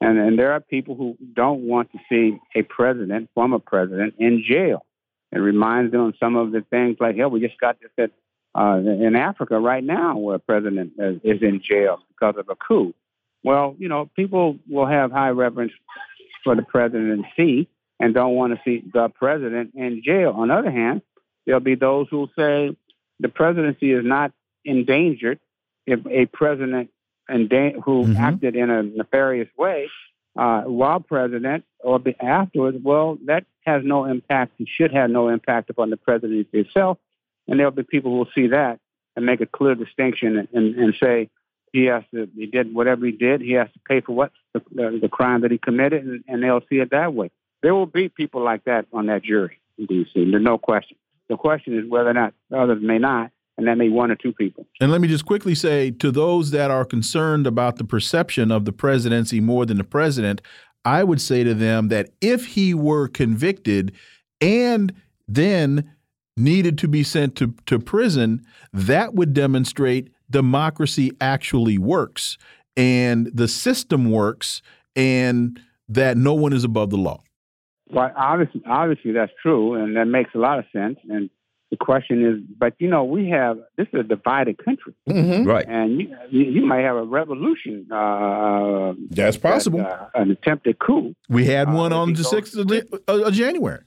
and 0.00 0.18
and 0.18 0.38
there 0.38 0.52
are 0.52 0.60
people 0.60 0.94
who 0.94 1.18
don't 1.34 1.60
want 1.60 1.90
to 1.92 1.98
see 2.08 2.38
a 2.54 2.62
president, 2.62 3.28
former 3.34 3.58
president, 3.58 4.14
in 4.18 4.42
jail. 4.46 4.86
It 5.32 5.38
reminds 5.38 5.92
them 5.92 6.00
of 6.02 6.14
some 6.18 6.36
of 6.36 6.52
the 6.52 6.62
things 6.62 6.96
like 7.00 7.16
hell. 7.16 7.30
We 7.30 7.40
just 7.40 7.60
got 7.60 7.78
this 7.80 7.90
at, 7.98 8.10
uh, 8.54 8.78
in 8.78 9.14
Africa 9.14 9.58
right 9.58 9.82
now, 9.82 10.18
where 10.18 10.36
a 10.36 10.40
president 10.40 10.92
is 10.98 11.42
in 11.42 11.62
jail 11.62 12.00
because 12.08 12.34
of 12.36 12.48
a 12.48 12.56
coup. 12.56 12.94
Well, 13.42 13.76
you 13.78 13.88
know, 13.88 14.10
people 14.16 14.58
will 14.68 14.86
have 14.86 15.12
high 15.12 15.30
reverence 15.30 15.72
for 16.44 16.54
the 16.54 16.62
presidency 16.62 17.68
and 17.98 18.14
don't 18.14 18.34
want 18.34 18.54
to 18.54 18.60
see 18.64 18.82
the 18.92 19.08
president 19.08 19.74
in 19.74 20.02
jail. 20.04 20.32
On 20.36 20.48
the 20.48 20.54
other 20.54 20.70
hand, 20.70 21.02
there'll 21.46 21.60
be 21.60 21.74
those 21.74 22.08
who 22.10 22.28
say 22.36 22.76
the 23.20 23.28
presidency 23.28 23.92
is 23.92 24.04
not 24.04 24.32
endangered 24.64 25.38
if 25.86 26.00
a 26.06 26.26
president 26.26 26.90
who 27.28 27.36
mm-hmm. 27.36 28.16
acted 28.16 28.56
in 28.56 28.70
a 28.70 28.82
nefarious 28.82 29.48
way 29.56 29.88
uh, 30.36 30.62
while 30.62 31.00
president 31.00 31.64
or 31.80 32.00
afterwards, 32.20 32.78
well, 32.82 33.18
that 33.26 33.44
has 33.66 33.82
no 33.84 34.04
impact 34.04 34.52
and 34.58 34.68
should 34.68 34.92
have 34.92 35.10
no 35.10 35.28
impact 35.28 35.70
upon 35.70 35.90
the 35.90 35.96
presidency 35.96 36.58
itself. 36.58 36.98
And 37.48 37.58
there'll 37.58 37.72
be 37.72 37.82
people 37.82 38.12
who 38.12 38.18
will 38.18 38.30
see 38.34 38.48
that 38.48 38.78
and 39.16 39.26
make 39.26 39.40
a 39.40 39.46
clear 39.46 39.74
distinction 39.74 40.38
and, 40.38 40.48
and, 40.52 40.74
and 40.76 40.94
say 41.02 41.30
he 41.72 41.84
has 41.86 42.04
to, 42.14 42.28
he 42.34 42.46
did 42.46 42.74
whatever 42.74 43.06
he 43.06 43.12
did, 43.12 43.40
he 43.40 43.52
has 43.52 43.68
to 43.72 43.78
pay 43.88 44.00
for 44.00 44.12
what 44.12 44.32
the, 44.54 44.62
the, 44.72 44.98
the 45.02 45.08
crime 45.08 45.42
that 45.42 45.50
he 45.50 45.58
committed, 45.58 46.04
and, 46.04 46.24
and 46.26 46.42
they'll 46.42 46.62
see 46.68 46.76
it 46.76 46.90
that 46.90 47.14
way. 47.14 47.30
There 47.62 47.74
will 47.74 47.86
be 47.86 48.08
people 48.08 48.42
like 48.42 48.64
that 48.64 48.86
on 48.92 49.06
that 49.06 49.22
jury 49.22 49.58
in 49.78 49.86
D.C. 49.86 50.30
There's 50.30 50.42
no 50.42 50.58
question. 50.58 50.96
The 51.28 51.36
question 51.36 51.78
is 51.78 51.88
whether 51.88 52.10
or 52.10 52.14
not 52.14 52.34
others 52.52 52.82
may 52.82 52.98
not, 52.98 53.30
and 53.60 53.68
that 53.68 53.76
may 53.76 53.90
one 53.90 54.10
or 54.10 54.16
two 54.16 54.32
people. 54.32 54.66
And 54.80 54.90
let 54.90 55.00
me 55.02 55.08
just 55.08 55.26
quickly 55.26 55.54
say 55.54 55.90
to 55.92 56.10
those 56.10 56.50
that 56.50 56.70
are 56.70 56.84
concerned 56.84 57.46
about 57.46 57.76
the 57.76 57.84
perception 57.84 58.50
of 58.50 58.64
the 58.64 58.72
presidency 58.72 59.38
more 59.38 59.66
than 59.66 59.76
the 59.76 59.84
president, 59.84 60.40
I 60.84 61.04
would 61.04 61.20
say 61.20 61.44
to 61.44 61.52
them 61.52 61.88
that 61.88 62.10
if 62.22 62.46
he 62.46 62.72
were 62.72 63.06
convicted 63.06 63.92
and 64.40 64.94
then 65.28 65.92
needed 66.38 66.78
to 66.78 66.88
be 66.88 67.02
sent 67.02 67.36
to, 67.36 67.54
to 67.66 67.78
prison, 67.78 68.44
that 68.72 69.14
would 69.14 69.34
demonstrate 69.34 70.10
democracy 70.30 71.12
actually 71.20 71.76
works 71.76 72.38
and 72.78 73.30
the 73.34 73.46
system 73.46 74.10
works 74.10 74.62
and 74.96 75.60
that 75.86 76.16
no 76.16 76.32
one 76.32 76.54
is 76.54 76.64
above 76.64 76.88
the 76.88 76.96
law. 76.96 77.22
Well, 77.92 78.10
obviously, 78.16 78.62
obviously 78.66 79.12
that's 79.12 79.32
true, 79.42 79.74
and 79.74 79.96
that 79.96 80.06
makes 80.06 80.30
a 80.34 80.38
lot 80.38 80.60
of 80.60 80.64
sense. 80.72 80.98
And 81.10 81.28
the 81.70 81.76
question 81.76 82.24
is, 82.26 82.42
but 82.58 82.74
you 82.78 82.88
know, 82.88 83.04
we 83.04 83.28
have 83.30 83.58
this 83.76 83.86
is 83.92 84.00
a 84.00 84.02
divided 84.02 84.56
country, 84.64 84.94
mm 85.08 85.24
-hmm. 85.24 85.46
right? 85.46 85.66
And 85.68 86.00
you, 86.00 86.08
you, 86.56 86.66
might 86.66 86.84
have 86.88 86.98
a 87.04 87.06
revolution. 87.20 87.86
Uh, 87.90 88.94
that's 89.18 89.38
possible. 89.38 89.78
That, 89.78 90.10
uh, 90.14 90.22
an 90.22 90.30
attempted 90.30 90.76
coup. 90.78 91.14
We 91.28 91.44
had 91.54 91.66
uh, 91.68 91.82
one 91.82 91.92
on 91.94 92.12
the 92.12 92.24
sixth 92.34 92.54
of, 92.62 92.66
of, 93.28 93.32
January. 93.44 93.82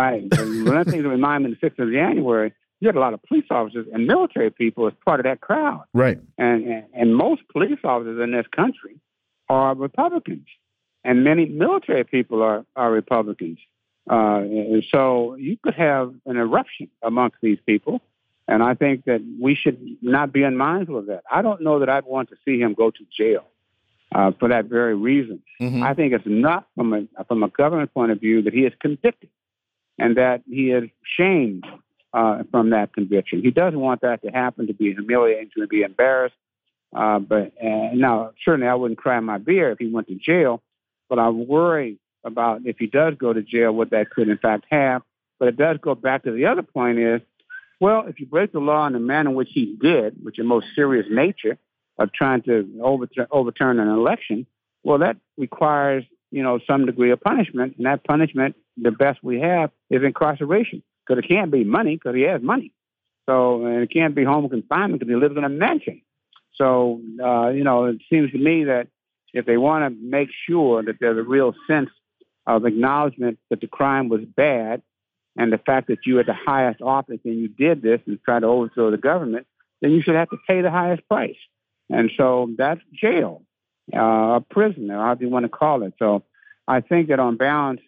Right. 0.00 0.22
one 0.70 0.78
of 0.80 0.84
the 0.86 0.90
things 0.92 1.04
that 1.04 1.14
remind 1.20 1.38
me 1.42 1.46
of 1.50 1.54
the 1.56 1.62
sixth 1.66 1.80
of 1.86 1.90
January, 2.02 2.48
you 2.80 2.86
had 2.90 2.96
a 3.00 3.04
lot 3.06 3.12
of 3.16 3.20
police 3.28 3.48
officers 3.58 3.86
and 3.92 4.00
military 4.14 4.50
people 4.62 4.82
as 4.90 4.94
part 5.08 5.18
of 5.20 5.24
that 5.30 5.40
crowd. 5.48 5.84
Right. 6.04 6.18
And 6.46 6.58
and, 6.72 6.84
and 6.98 7.06
most 7.26 7.40
police 7.54 7.82
officers 7.92 8.18
in 8.24 8.30
this 8.38 8.48
country 8.60 8.94
are 9.48 9.70
Republicans 9.88 10.48
and 11.04 11.24
many 11.24 11.46
military 11.46 12.04
people 12.04 12.42
are, 12.42 12.64
are 12.76 12.90
Republicans. 12.90 13.58
Uh, 14.08 14.42
so 14.90 15.36
you 15.36 15.56
could 15.62 15.74
have 15.74 16.14
an 16.26 16.36
eruption 16.36 16.88
amongst 17.02 17.36
these 17.40 17.58
people, 17.64 18.00
and 18.48 18.62
I 18.62 18.74
think 18.74 19.04
that 19.04 19.22
we 19.40 19.54
should 19.54 19.78
not 20.02 20.32
be 20.32 20.42
unmindful 20.42 20.98
of 20.98 21.06
that. 21.06 21.22
I 21.30 21.42
don't 21.42 21.62
know 21.62 21.78
that 21.78 21.88
I'd 21.88 22.04
want 22.04 22.30
to 22.30 22.36
see 22.44 22.58
him 22.58 22.74
go 22.74 22.90
to 22.90 23.06
jail 23.16 23.44
uh, 24.14 24.32
for 24.38 24.48
that 24.48 24.66
very 24.66 24.94
reason. 24.94 25.42
Mm-hmm. 25.60 25.82
I 25.82 25.94
think 25.94 26.12
it's 26.12 26.26
not 26.26 26.66
from 26.74 26.92
a 26.92 27.24
from 27.24 27.42
a 27.42 27.48
government 27.48 27.94
point 27.94 28.12
of 28.12 28.20
view 28.20 28.42
that 28.42 28.52
he 28.52 28.60
is 28.60 28.72
convicted 28.80 29.30
and 29.98 30.16
that 30.16 30.42
he 30.48 30.70
is 30.70 30.90
shamed 31.16 31.64
uh, 32.12 32.42
from 32.50 32.70
that 32.70 32.92
conviction. 32.92 33.42
He 33.42 33.50
doesn't 33.50 33.78
want 33.78 34.00
that 34.02 34.22
to 34.22 34.30
happen, 34.30 34.66
to 34.66 34.74
be 34.74 34.92
humiliated, 34.92 35.52
to 35.56 35.66
be 35.66 35.82
embarrassed. 35.82 36.34
Uh, 36.94 37.18
but 37.20 37.52
uh, 37.62 37.94
now, 37.94 38.32
certainly, 38.44 38.66
I 38.66 38.74
wouldn't 38.74 38.98
cry 38.98 39.18
my 39.20 39.38
beer 39.38 39.70
if 39.70 39.78
he 39.78 39.86
went 39.86 40.08
to 40.08 40.14
jail. 40.14 40.62
But 41.08 41.18
I 41.18 41.28
worry 41.28 41.98
about 42.24 42.62
if 42.64 42.78
he 42.78 42.86
does 42.86 43.14
go 43.16 43.32
to 43.32 43.42
jail, 43.42 43.72
what 43.72 43.90
that 43.90 44.10
could 44.10 44.28
in 44.28 44.38
fact 44.38 44.66
have. 44.70 45.02
But 45.38 45.48
it 45.48 45.56
does 45.56 45.78
go 45.80 45.94
back 45.94 46.24
to 46.24 46.32
the 46.32 46.46
other 46.46 46.62
point 46.62 46.98
is, 46.98 47.20
well, 47.80 48.04
if 48.06 48.20
you 48.20 48.26
break 48.26 48.52
the 48.52 48.60
law 48.60 48.86
in 48.86 48.92
the 48.92 49.00
manner 49.00 49.30
in 49.30 49.36
which 49.36 49.50
he 49.52 49.76
did, 49.80 50.22
which 50.22 50.38
is 50.38 50.44
most 50.44 50.66
serious 50.74 51.06
nature 51.10 51.58
of 51.98 52.12
trying 52.12 52.42
to 52.42 52.80
overturn, 52.80 53.26
overturn 53.30 53.80
an 53.80 53.88
election, 53.88 54.46
well, 54.84 54.98
that 54.98 55.16
requires, 55.36 56.04
you 56.30 56.42
know, 56.42 56.60
some 56.66 56.86
degree 56.86 57.10
of 57.10 57.20
punishment. 57.20 57.74
And 57.76 57.86
that 57.86 58.04
punishment, 58.04 58.54
the 58.76 58.92
best 58.92 59.18
we 59.22 59.40
have 59.40 59.70
is 59.90 60.02
incarceration 60.04 60.82
because 61.04 61.24
it 61.24 61.28
can't 61.28 61.50
be 61.50 61.64
money 61.64 61.96
because 61.96 62.14
he 62.14 62.22
has 62.22 62.40
money. 62.40 62.72
So, 63.28 63.66
and 63.66 63.82
it 63.82 63.92
can't 63.92 64.14
be 64.14 64.24
home 64.24 64.48
confinement 64.48 65.00
because 65.00 65.12
he 65.12 65.16
lives 65.16 65.36
in 65.36 65.44
a 65.44 65.48
mansion. 65.48 66.02
So, 66.54 67.00
uh, 67.22 67.48
you 67.48 67.64
know, 67.64 67.86
it 67.86 67.98
seems 68.10 68.30
to 68.32 68.38
me 68.38 68.64
that 68.64 68.88
if 69.32 69.46
they 69.46 69.56
want 69.56 69.84
to 69.84 70.00
make 70.00 70.28
sure 70.48 70.82
that 70.82 70.96
there's 71.00 71.18
a 71.18 71.22
real 71.22 71.54
sense 71.66 71.90
of 72.46 72.64
acknowledgement 72.64 73.38
that 73.50 73.60
the 73.60 73.66
crime 73.66 74.08
was 74.08 74.22
bad 74.24 74.82
and 75.36 75.52
the 75.52 75.58
fact 75.58 75.88
that 75.88 76.04
you 76.04 76.18
at 76.18 76.26
the 76.26 76.34
highest 76.34 76.82
office 76.82 77.20
and 77.24 77.38
you 77.38 77.48
did 77.48 77.82
this 77.82 78.00
and 78.06 78.22
tried 78.22 78.40
to 78.40 78.46
overthrow 78.46 78.90
the 78.90 78.98
government, 78.98 79.46
then 79.80 79.92
you 79.92 80.02
should 80.02 80.14
have 80.14 80.30
to 80.30 80.38
pay 80.46 80.60
the 80.60 80.70
highest 80.70 81.06
price. 81.08 81.36
And 81.88 82.10
so 82.16 82.50
that's 82.56 82.80
jail, 82.92 83.42
uh, 83.94 84.00
a 84.36 84.44
prison, 84.50 84.90
or 84.90 84.98
however 84.98 85.24
you 85.24 85.30
want 85.30 85.44
to 85.44 85.48
call 85.48 85.82
it. 85.82 85.94
So 85.98 86.22
I 86.66 86.80
think 86.80 87.08
that 87.08 87.18
on 87.18 87.36
balance, 87.36 87.80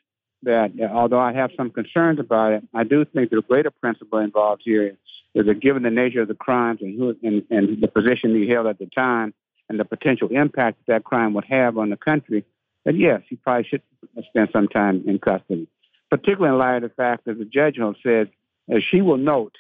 that 0.42 0.72
although 0.92 1.20
I 1.20 1.32
have 1.32 1.50
some 1.56 1.70
concerns 1.70 2.20
about 2.20 2.52
it, 2.52 2.64
I 2.74 2.84
do 2.84 3.04
think 3.04 3.30
the 3.30 3.42
greater 3.42 3.70
principle 3.70 4.18
involved 4.18 4.62
here 4.64 4.96
is 5.34 5.46
that 5.46 5.60
given 5.60 5.82
the 5.82 5.90
nature 5.90 6.22
of 6.22 6.28
the 6.28 6.34
crimes 6.34 6.80
and, 6.82 6.98
who, 6.98 7.16
and, 7.22 7.44
and 7.50 7.80
the 7.80 7.88
position 7.88 8.34
he 8.34 8.48
held 8.48 8.66
at 8.66 8.78
the 8.78 8.86
time, 8.86 9.32
and 9.68 9.80
the 9.80 9.84
potential 9.84 10.28
impact 10.28 10.78
that, 10.86 10.92
that 10.92 11.04
crime 11.04 11.32
would 11.34 11.46
have 11.46 11.78
on 11.78 11.90
the 11.90 11.96
country, 11.96 12.44
that 12.84 12.96
yes, 12.96 13.22
he 13.28 13.36
probably 13.36 13.64
should 13.64 13.82
spend 14.28 14.48
some 14.52 14.68
time 14.68 15.04
in 15.06 15.18
custody. 15.18 15.68
Particularly 16.10 16.52
in 16.54 16.58
light 16.58 16.76
of 16.76 16.82
the 16.82 16.94
fact 16.94 17.24
that 17.24 17.38
the 17.38 17.44
judge 17.44 17.78
said, 18.02 18.30
as 18.68 18.82
she 18.90 19.00
will 19.00 19.16
note, 19.16 19.54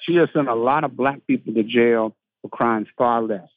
she 0.00 0.16
has 0.16 0.28
sent 0.32 0.48
a 0.48 0.54
lot 0.54 0.84
of 0.84 0.96
black 0.96 1.26
people 1.26 1.52
to 1.54 1.62
jail 1.62 2.14
for 2.42 2.48
crimes 2.48 2.88
far 2.96 3.22
less. 3.22 3.48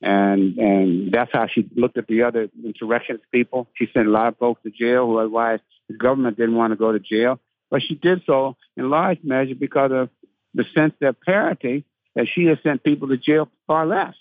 And 0.00 0.58
and 0.58 1.12
that's 1.12 1.30
how 1.32 1.46
she 1.46 1.68
looked 1.74 1.96
at 1.96 2.06
the 2.06 2.22
other 2.22 2.48
insurrectionist 2.62 3.24
people. 3.32 3.68
She 3.74 3.88
sent 3.94 4.06
a 4.06 4.10
lot 4.10 4.28
of 4.28 4.36
folks 4.36 4.62
to 4.62 4.70
jail 4.70 5.06
who 5.06 5.18
otherwise 5.18 5.60
the 5.88 5.94
government 5.94 6.36
didn't 6.36 6.56
want 6.56 6.72
to 6.72 6.76
go 6.76 6.92
to 6.92 7.00
jail. 7.00 7.40
But 7.70 7.82
she 7.82 7.94
did 7.94 8.22
so 8.26 8.56
in 8.76 8.90
large 8.90 9.20
measure 9.22 9.54
because 9.54 9.92
of 9.92 10.10
the 10.52 10.64
sense 10.74 10.94
of 11.02 11.20
parity 11.20 11.84
that 12.14 12.26
she 12.32 12.44
has 12.46 12.58
sent 12.62 12.84
people 12.84 13.08
to 13.08 13.16
jail 13.16 13.48
far 13.66 13.86
less 13.86 14.14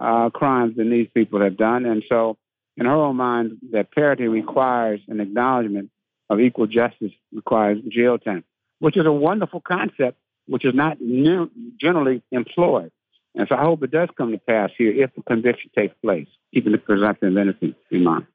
uh, 0.00 0.30
crimes 0.30 0.76
than 0.76 0.90
these 0.90 1.08
people 1.14 1.40
have 1.40 1.56
done. 1.56 1.86
And 1.86 2.04
so, 2.08 2.36
in 2.76 2.86
her 2.86 2.92
own 2.92 3.16
mind, 3.16 3.58
that 3.72 3.92
parity 3.92 4.26
requires 4.28 5.00
an 5.08 5.20
acknowledgement 5.20 5.90
of 6.30 6.40
equal 6.40 6.66
justice, 6.66 7.12
requires 7.32 7.78
jail 7.88 8.18
time, 8.18 8.44
which 8.78 8.96
is 8.96 9.06
a 9.06 9.12
wonderful 9.12 9.60
concept, 9.60 10.18
which 10.46 10.64
is 10.64 10.74
not 10.74 11.00
new, 11.00 11.50
generally 11.80 12.22
employed. 12.30 12.90
And 13.34 13.48
so 13.48 13.56
I 13.56 13.62
hope 13.62 13.82
it 13.82 13.90
does 13.90 14.08
come 14.16 14.32
to 14.32 14.38
pass 14.38 14.70
here 14.76 14.92
if 14.92 15.14
the 15.14 15.22
conviction 15.22 15.70
takes 15.76 15.94
place, 16.02 16.28
keeping 16.52 16.72
the 16.72 16.78
presumption 16.78 17.28
of 17.28 17.38
innocence 17.38 17.76
in 17.90 18.04
mind. 18.04 18.26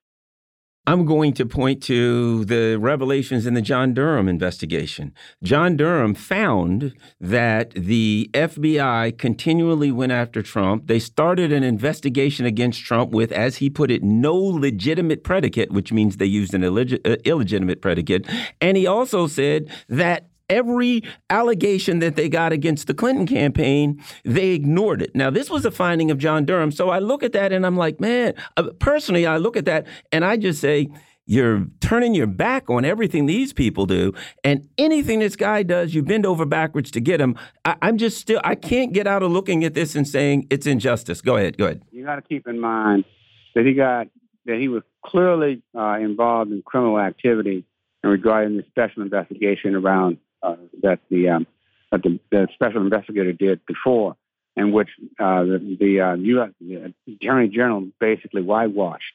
I'm 0.89 1.05
going 1.05 1.33
to 1.33 1.45
point 1.45 1.83
to 1.83 2.45
the 2.45 2.77
revelations 2.79 3.45
in 3.45 3.53
the 3.53 3.61
John 3.61 3.93
Durham 3.93 4.27
investigation. 4.27 5.13
John 5.43 5.77
Durham 5.77 6.15
found 6.15 6.95
that 7.21 7.69
the 7.75 8.27
FBI 8.33 9.15
continually 9.19 9.91
went 9.91 10.13
after 10.13 10.41
Trump. 10.41 10.87
They 10.87 10.97
started 10.97 11.51
an 11.51 11.61
investigation 11.61 12.47
against 12.47 12.83
Trump 12.83 13.11
with, 13.11 13.31
as 13.31 13.57
he 13.57 13.69
put 13.69 13.91
it, 13.91 14.01
no 14.01 14.35
legitimate 14.35 15.23
predicate, 15.23 15.71
which 15.71 15.93
means 15.93 16.17
they 16.17 16.25
used 16.25 16.55
an 16.55 16.63
uh, 16.63 17.17
illegitimate 17.23 17.83
predicate. 17.83 18.25
And 18.59 18.75
he 18.75 18.87
also 18.87 19.27
said 19.27 19.69
that 19.89 20.28
every 20.49 21.03
allegation 21.29 21.99
that 21.99 22.15
they 22.15 22.29
got 22.29 22.51
against 22.51 22.87
the 22.87 22.93
Clinton 22.93 23.25
campaign, 23.25 24.03
they 24.25 24.49
ignored 24.49 25.01
it. 25.01 25.15
Now, 25.15 25.29
this 25.29 25.49
was 25.49 25.65
a 25.65 25.71
finding 25.71 26.11
of 26.11 26.17
John 26.17 26.45
Durham. 26.45 26.71
So 26.71 26.89
I 26.89 26.99
look 26.99 27.23
at 27.23 27.33
that 27.33 27.53
and 27.53 27.65
I'm 27.65 27.77
like, 27.77 27.99
man, 27.99 28.33
uh, 28.57 28.69
personally, 28.79 29.25
I 29.25 29.37
look 29.37 29.55
at 29.55 29.65
that 29.65 29.87
and 30.11 30.25
I 30.25 30.37
just 30.37 30.59
say, 30.59 30.89
you're 31.29 31.67
turning 31.79 32.15
your 32.15 32.25
back 32.25 32.71
on 32.71 32.83
everything 32.83 33.27
these 33.27 33.53
people 33.53 33.85
do, 33.85 34.15
and 34.43 34.67
anything 34.79 35.19
this 35.19 35.35
guy 35.35 35.61
does, 35.61 35.93
you 35.93 36.01
bend 36.01 36.25
over 36.25 36.43
backwards 36.43 36.89
to 36.89 36.99
get 36.99 37.21
him. 37.21 37.37
I, 37.63 37.75
am 37.83 37.99
just 37.99 38.17
still, 38.17 38.41
I 38.43 38.55
can't 38.55 38.93
get 38.93 39.05
out 39.05 39.21
of 39.21 39.31
looking 39.31 39.63
at 39.63 39.75
this 39.75 39.95
and 39.95 40.07
saying 40.07 40.47
it's 40.49 40.65
injustice. 40.65 41.21
Go 41.21 41.37
ahead, 41.37 41.55
go 41.59 41.65
ahead. 41.65 41.83
You 41.91 42.03
got 42.03 42.15
to 42.15 42.23
keep 42.23 42.47
in 42.47 42.59
mind 42.59 43.05
that 43.53 43.63
he 43.63 43.75
got 43.75 44.07
that 44.45 44.57
he 44.57 44.69
was 44.69 44.81
clearly 45.05 45.61
uh, 45.77 45.99
involved 45.99 46.51
in 46.51 46.63
criminal 46.63 46.99
activity 46.99 47.63
and 48.01 48.11
regarding 48.11 48.57
the 48.57 48.63
special 48.69 49.03
investigation 49.03 49.75
around 49.75 50.17
uh, 50.41 50.55
that 50.81 50.99
the 51.09 51.29
um, 51.29 51.47
that 51.91 52.03
the, 52.03 52.19
the, 52.31 52.47
special 52.53 52.81
investigator 52.81 53.33
did 53.33 53.65
before, 53.65 54.15
in 54.55 54.71
which 54.71 54.89
uh, 55.19 55.43
the, 55.43 55.77
the 55.79 56.01
uh, 56.01 56.13
U.S. 56.13 56.49
The 56.59 56.93
Attorney 57.07 57.49
General 57.49 57.87
basically 57.99 58.41
whitewashed. 58.41 59.13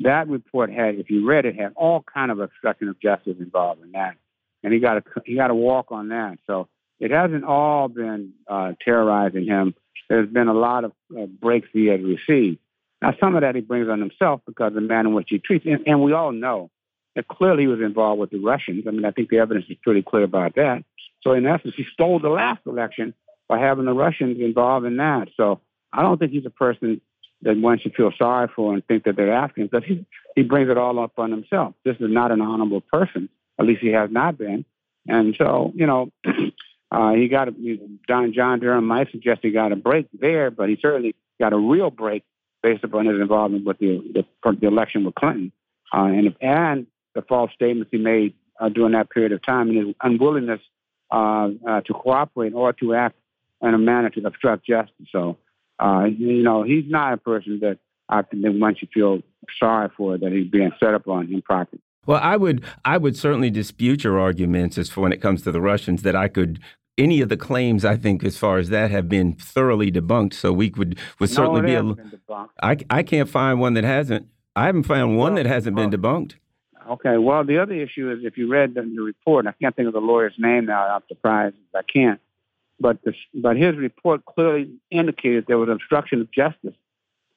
That 0.00 0.28
report 0.28 0.70
had, 0.70 0.96
if 0.96 1.08
you 1.10 1.26
read 1.26 1.46
it, 1.46 1.56
had 1.56 1.72
all 1.76 2.02
kind 2.02 2.30
of 2.30 2.40
obstruction 2.40 2.88
of 2.88 3.00
justice 3.00 3.36
involved 3.38 3.82
in 3.82 3.92
that, 3.92 4.16
and 4.62 4.72
he 4.72 4.80
got 4.80 4.98
a 4.98 5.02
he 5.24 5.36
got 5.36 5.50
a 5.50 5.54
walk 5.54 5.90
on 5.90 6.08
that. 6.08 6.38
So 6.46 6.68
it 7.00 7.10
hasn't 7.10 7.44
all 7.44 7.88
been 7.88 8.32
uh, 8.48 8.72
terrorizing 8.84 9.46
him. 9.46 9.74
There's 10.08 10.28
been 10.28 10.48
a 10.48 10.54
lot 10.54 10.84
of 10.84 10.92
uh, 11.16 11.26
breaks 11.26 11.68
he 11.72 11.86
has 11.86 12.00
received. 12.00 12.58
Now, 13.02 13.14
some 13.20 13.34
of 13.34 13.42
that 13.42 13.54
he 13.54 13.60
brings 13.60 13.88
on 13.88 14.00
himself 14.00 14.40
because 14.46 14.68
of 14.68 14.74
the 14.74 14.80
manner 14.80 15.08
in 15.08 15.14
which 15.14 15.28
he 15.28 15.38
treats, 15.38 15.66
and, 15.66 15.86
and 15.86 16.02
we 16.02 16.12
all 16.12 16.32
know 16.32 16.70
that 17.16 17.26
clearly 17.28 17.64
he 17.64 17.66
was 17.66 17.80
involved 17.80 18.20
with 18.20 18.30
the 18.30 18.38
Russians. 18.38 18.84
I 18.86 18.90
mean, 18.92 19.04
I 19.04 19.10
think 19.10 19.30
the 19.30 19.38
evidence 19.38 19.66
is 19.68 19.76
pretty 19.82 20.02
clear 20.02 20.22
about 20.22 20.54
that. 20.54 20.84
So 21.22 21.32
in 21.32 21.46
essence, 21.46 21.74
he 21.76 21.84
stole 21.92 22.20
the 22.20 22.28
last 22.28 22.60
election 22.66 23.14
by 23.48 23.58
having 23.58 23.86
the 23.86 23.94
Russians 23.94 24.38
involved 24.38 24.86
in 24.86 24.98
that. 24.98 25.28
So 25.36 25.60
I 25.92 26.02
don't 26.02 26.18
think 26.18 26.32
he's 26.32 26.46
a 26.46 26.50
person 26.50 27.00
that 27.42 27.56
one 27.56 27.78
should 27.78 27.94
feel 27.94 28.12
sorry 28.16 28.48
for 28.54 28.74
and 28.74 28.86
think 28.86 29.04
that 29.04 29.16
they're 29.16 29.32
after 29.32 29.62
him 29.62 29.68
because 29.68 29.86
he, 29.86 30.06
he 30.36 30.42
brings 30.42 30.70
it 30.70 30.76
all 30.76 30.98
up 30.98 31.18
on 31.18 31.30
himself. 31.30 31.74
This 31.84 31.96
is 31.96 32.10
not 32.10 32.32
an 32.32 32.42
honorable 32.42 32.82
person. 32.82 33.28
At 33.58 33.66
least 33.66 33.80
he 33.80 33.88
has 33.88 34.10
not 34.10 34.36
been. 34.36 34.64
And 35.08 35.34
so, 35.38 35.72
you 35.74 35.86
know, 35.86 36.12
uh, 36.90 37.12
he 37.12 37.28
got 37.28 37.48
a, 37.48 37.52
John, 38.06 38.32
John 38.34 38.60
Durham 38.60 38.86
might 38.86 39.10
suggest 39.10 39.40
he 39.42 39.50
got 39.52 39.72
a 39.72 39.76
break 39.76 40.08
there, 40.12 40.50
but 40.50 40.68
he 40.68 40.78
certainly 40.80 41.14
got 41.40 41.54
a 41.54 41.58
real 41.58 41.90
break 41.90 42.24
based 42.62 42.84
upon 42.84 43.06
his 43.06 43.20
involvement 43.20 43.64
with 43.64 43.78
the, 43.78 44.02
the, 44.12 44.52
the 44.60 44.66
election 44.66 45.04
with 45.04 45.14
Clinton. 45.14 45.52
Uh, 45.94 46.06
and, 46.06 46.34
and 46.40 46.86
the 47.16 47.22
false 47.22 47.50
statements 47.52 47.90
he 47.90 47.98
made 47.98 48.34
uh, 48.60 48.68
during 48.68 48.92
that 48.92 49.10
period 49.10 49.32
of 49.32 49.42
time 49.42 49.68
and 49.70 49.88
his 49.88 49.96
unwillingness 50.02 50.60
uh, 51.10 51.48
uh, 51.68 51.80
to 51.82 51.92
cooperate 51.92 52.52
or 52.54 52.72
to 52.74 52.94
act 52.94 53.16
in 53.62 53.74
a 53.74 53.78
manner 53.78 54.10
to 54.10 54.24
obstruct 54.24 54.66
justice. 54.66 55.06
So, 55.10 55.38
uh, 55.78 56.04
you 56.04 56.42
know, 56.42 56.62
he's 56.62 56.84
not 56.86 57.12
a 57.12 57.16
person 57.16 57.60
that 57.62 57.78
I 58.08 58.22
think 58.22 58.42
that 58.44 58.52
one 58.52 58.76
should 58.76 58.90
feel 58.92 59.20
sorry 59.58 59.90
for 59.96 60.16
that 60.18 60.32
he's 60.32 60.48
being 60.48 60.72
set 60.78 60.94
up 60.94 61.08
on 61.08 61.32
improperly. 61.32 61.82
Well, 62.06 62.20
I 62.22 62.36
would 62.36 62.64
I 62.84 62.98
would 62.98 63.16
certainly 63.16 63.50
dispute 63.50 64.04
your 64.04 64.20
arguments 64.20 64.78
as 64.78 64.88
for 64.88 65.00
when 65.00 65.12
it 65.12 65.20
comes 65.20 65.42
to 65.42 65.50
the 65.50 65.60
Russians 65.60 66.02
that 66.02 66.14
I 66.14 66.28
could 66.28 66.60
any 66.96 67.20
of 67.20 67.28
the 67.28 67.36
claims 67.36 67.84
I 67.84 67.96
think 67.96 68.24
as 68.24 68.38
far 68.38 68.58
as 68.58 68.68
that 68.70 68.90
have 68.90 69.08
been 69.08 69.34
thoroughly 69.34 69.90
debunked. 69.90 70.34
So 70.34 70.52
we 70.52 70.70
would 70.76 70.98
would 71.18 71.30
certainly 71.30 71.62
no, 71.62 71.94
be 71.94 72.06
a. 72.32 72.46
I 72.62 72.76
I 72.88 73.02
can't 73.02 73.28
find 73.28 73.60
one 73.60 73.74
that 73.74 73.84
hasn't. 73.84 74.28
I 74.54 74.66
haven't 74.66 74.84
found 74.84 75.18
one 75.18 75.34
well, 75.34 75.42
that 75.42 75.48
hasn't 75.48 75.76
well, 75.76 75.88
been 75.88 76.00
debunked. 76.00 76.34
Okay. 76.88 77.18
Well, 77.18 77.44
the 77.44 77.58
other 77.58 77.74
issue 77.74 78.10
is 78.10 78.24
if 78.24 78.38
you 78.38 78.48
read 78.50 78.74
the, 78.74 78.82
the 78.82 79.02
report, 79.02 79.46
I 79.46 79.52
can't 79.52 79.74
think 79.74 79.88
of 79.88 79.94
the 79.94 80.00
lawyer's 80.00 80.34
name 80.38 80.66
now. 80.66 80.86
I'm 80.86 81.02
surprised 81.08 81.56
I 81.74 81.82
can't. 81.82 82.20
But 82.78 83.02
the, 83.02 83.14
but 83.34 83.56
his 83.56 83.76
report 83.76 84.24
clearly 84.24 84.70
indicated 84.90 85.46
there 85.46 85.58
was 85.58 85.68
obstruction 85.68 86.20
of 86.20 86.30
justice 86.30 86.74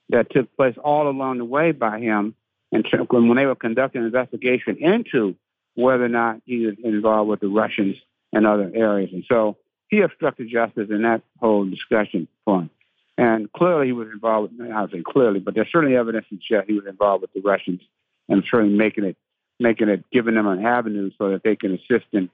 that 0.09 0.31
took 0.31 0.55
place 0.55 0.75
all 0.83 1.07
along 1.07 1.37
the 1.37 1.45
way 1.45 1.71
by 1.71 1.99
him, 1.99 2.35
and 2.71 2.85
when 3.09 3.37
they 3.37 3.45
were 3.45 3.55
conducting 3.55 4.01
an 4.01 4.07
investigation 4.07 4.77
into 4.77 5.35
whether 5.75 6.05
or 6.05 6.09
not 6.09 6.41
he 6.45 6.65
was 6.65 6.75
involved 6.83 7.29
with 7.29 7.39
the 7.39 7.47
Russians 7.47 7.95
and 8.33 8.45
other 8.45 8.69
areas, 8.73 9.11
and 9.13 9.23
so 9.27 9.57
he 9.87 10.01
obstructed 10.01 10.49
justice 10.49 10.89
in 10.89 11.03
that 11.03 11.21
whole 11.39 11.65
discussion 11.65 12.27
point. 12.45 12.71
And 13.17 13.51
clearly, 13.51 13.87
he 13.87 13.91
was 13.91 14.07
involved. 14.13 14.53
With, 14.57 14.71
I 14.71 14.87
say 14.87 15.03
clearly, 15.05 15.39
but 15.39 15.53
there's 15.53 15.71
certainly 15.71 15.95
evidence 15.97 16.25
that 16.49 16.65
he 16.67 16.73
was 16.73 16.85
involved 16.85 17.21
with 17.21 17.33
the 17.33 17.41
Russians 17.41 17.81
and 18.29 18.43
certainly 18.49 18.77
making 18.77 19.03
it 19.03 19.17
making 19.59 19.89
it, 19.89 20.03
giving 20.11 20.35
them 20.35 20.47
an 20.47 20.65
avenue 20.65 21.11
so 21.17 21.31
that 21.31 21.43
they 21.43 21.55
can 21.55 21.75
assist 21.75 22.05
in 22.13 22.29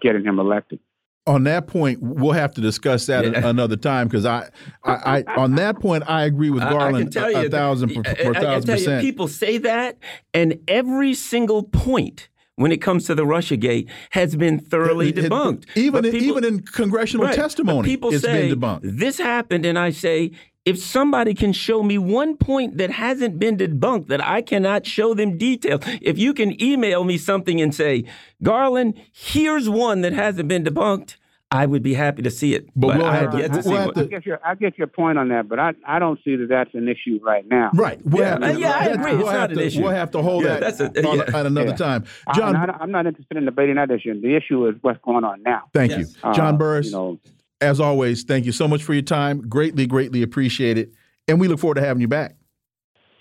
getting 0.00 0.24
him 0.24 0.38
elected. 0.38 0.80
On 1.26 1.44
that 1.44 1.66
point, 1.66 2.00
we'll 2.02 2.32
have 2.32 2.54
to 2.54 2.60
discuss 2.60 3.06
that 3.06 3.24
yeah. 3.24 3.46
another 3.46 3.76
time 3.76 4.08
because 4.08 4.24
I, 4.24 4.48
I, 4.82 5.22
I, 5.28 5.34
on 5.36 5.54
that 5.56 5.78
point, 5.78 6.02
I 6.08 6.24
agree 6.24 6.50
with 6.50 6.62
Garland 6.62 7.14
a, 7.14 7.46
a, 7.46 7.50
thousand 7.50 7.94
per, 7.94 8.02
per 8.02 8.30
I, 8.34 8.40
thousand 8.40 8.74
percent. 8.74 9.04
You, 9.04 9.10
people 9.10 9.28
say 9.28 9.58
that, 9.58 9.98
and 10.32 10.58
every 10.66 11.14
single 11.14 11.62
point 11.62 12.30
when 12.56 12.72
it 12.72 12.78
comes 12.82 13.06
to 13.06 13.14
the 13.14 13.24
Russia 13.24 13.56
Gate 13.56 13.88
has 14.10 14.34
been 14.34 14.58
thoroughly 14.58 15.12
debunked. 15.12 15.64
Even 15.76 16.04
in, 16.04 16.14
even 16.14 16.44
in 16.44 16.60
congressional 16.60 17.26
right, 17.26 17.34
testimony, 17.34 17.88
people 17.88 18.12
it's 18.12 18.22
say, 18.22 18.48
been 18.48 18.58
debunked. 18.58 18.80
This 18.82 19.18
happened, 19.18 19.64
and 19.64 19.78
I 19.78 19.90
say 19.90 20.32
if 20.64 20.78
somebody 20.78 21.34
can 21.34 21.52
show 21.52 21.82
me 21.82 21.96
one 21.98 22.36
point 22.36 22.76
that 22.78 22.90
hasn't 22.90 23.38
been 23.38 23.56
debunked 23.56 24.08
that 24.08 24.24
I 24.24 24.42
cannot 24.42 24.86
show 24.86 25.14
them 25.14 25.38
detail, 25.38 25.80
if 26.02 26.18
you 26.18 26.34
can 26.34 26.60
email 26.62 27.04
me 27.04 27.16
something 27.18 27.60
and 27.60 27.74
say, 27.74 28.04
Garland, 28.42 29.00
here's 29.12 29.68
one 29.68 30.02
that 30.02 30.12
hasn't 30.12 30.48
been 30.48 30.64
debunked, 30.64 31.16
I 31.52 31.66
would 31.66 31.82
be 31.82 31.94
happy 31.94 32.22
to 32.22 32.30
see 32.30 32.54
it. 32.54 32.68
But, 32.76 32.88
but 32.88 32.98
we'll 32.98 33.06
I 33.06 33.16
have 33.16 33.34
yet 33.38 33.52
to, 33.52 33.62
see 33.62 33.70
we'll 33.70 33.92
I 33.96 34.04
get 34.04 34.24
your 34.24 34.40
I 34.46 34.54
get 34.54 34.78
your 34.78 34.86
point 34.86 35.18
on 35.18 35.30
that, 35.30 35.48
but 35.48 35.58
I, 35.58 35.72
I 35.84 35.98
don't 35.98 36.20
see 36.24 36.36
that 36.36 36.48
that's 36.48 36.72
an 36.74 36.88
issue 36.88 37.18
right 37.22 37.44
now. 37.48 37.70
Right. 37.74 37.98
We'll 38.04 38.22
yeah, 38.22 38.38
to, 38.38 38.60
yeah, 38.60 38.70
I 38.70 38.84
agree. 38.86 39.16
We'll 39.16 39.22
it's 39.22 39.32
not 39.32 39.46
to, 39.48 39.52
an 39.54 39.66
issue. 39.66 39.82
We'll 39.82 39.90
have 39.90 40.12
to 40.12 40.22
hold 40.22 40.44
yeah, 40.44 40.60
that 40.60 40.80
a, 40.80 41.08
on, 41.08 41.16
yeah. 41.18 41.36
at 41.36 41.46
another 41.46 41.76
time. 41.76 42.04
John, 42.36 42.54
I'm 42.54 42.66
not, 42.66 42.82
I'm 42.82 42.90
not, 42.92 43.06
interested 43.06 43.36
in 43.36 43.46
debating 43.46 43.76
that 43.76 43.90
issue. 43.90 44.20
The 44.20 44.36
issue 44.36 44.68
is 44.68 44.76
what's 44.82 45.00
going 45.02 45.24
on 45.24 45.42
now. 45.42 45.64
Thank 45.74 45.90
yes. 45.90 46.14
you, 46.22 46.32
John 46.34 46.54
uh, 46.54 46.58
Burris. 46.58 46.86
You 46.86 46.92
know, 46.92 47.18
as 47.60 47.80
always, 47.80 48.24
thank 48.24 48.46
you 48.46 48.52
so 48.52 48.66
much 48.66 48.82
for 48.82 48.92
your 48.94 49.02
time. 49.02 49.48
Greatly, 49.48 49.86
greatly 49.86 50.22
appreciate 50.22 50.78
it. 50.78 50.92
And 51.28 51.38
we 51.38 51.48
look 51.48 51.60
forward 51.60 51.76
to 51.76 51.80
having 51.82 52.00
you 52.00 52.08
back. 52.08 52.36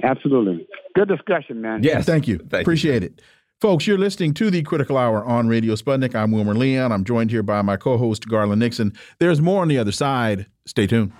Absolutely. 0.01 0.67
Good 0.95 1.09
discussion, 1.09 1.61
man. 1.61 1.83
Yes. 1.83 2.05
Thank 2.05 2.27
you. 2.27 2.37
Thank 2.37 2.61
Appreciate 2.61 3.03
you. 3.03 3.09
it. 3.09 3.21
Folks, 3.61 3.85
you're 3.85 3.97
listening 3.97 4.33
to 4.35 4.49
the 4.49 4.63
Critical 4.63 4.97
Hour 4.97 5.23
on 5.25 5.49
Radio 5.49 5.75
Sputnik. 5.75 6.15
I'm 6.15 6.31
Wilmer 6.31 6.55
Leon. 6.55 6.93
I'm 6.93 7.03
joined 7.03 7.29
here 7.29 7.43
by 7.43 7.61
my 7.61 7.75
co 7.75 7.97
host, 7.97 8.27
Garland 8.27 8.59
Nixon. 8.59 8.93
There's 9.19 9.41
more 9.41 9.61
on 9.61 9.67
the 9.67 9.77
other 9.77 9.91
side. 9.91 10.45
Stay 10.65 10.87
tuned. 10.87 11.11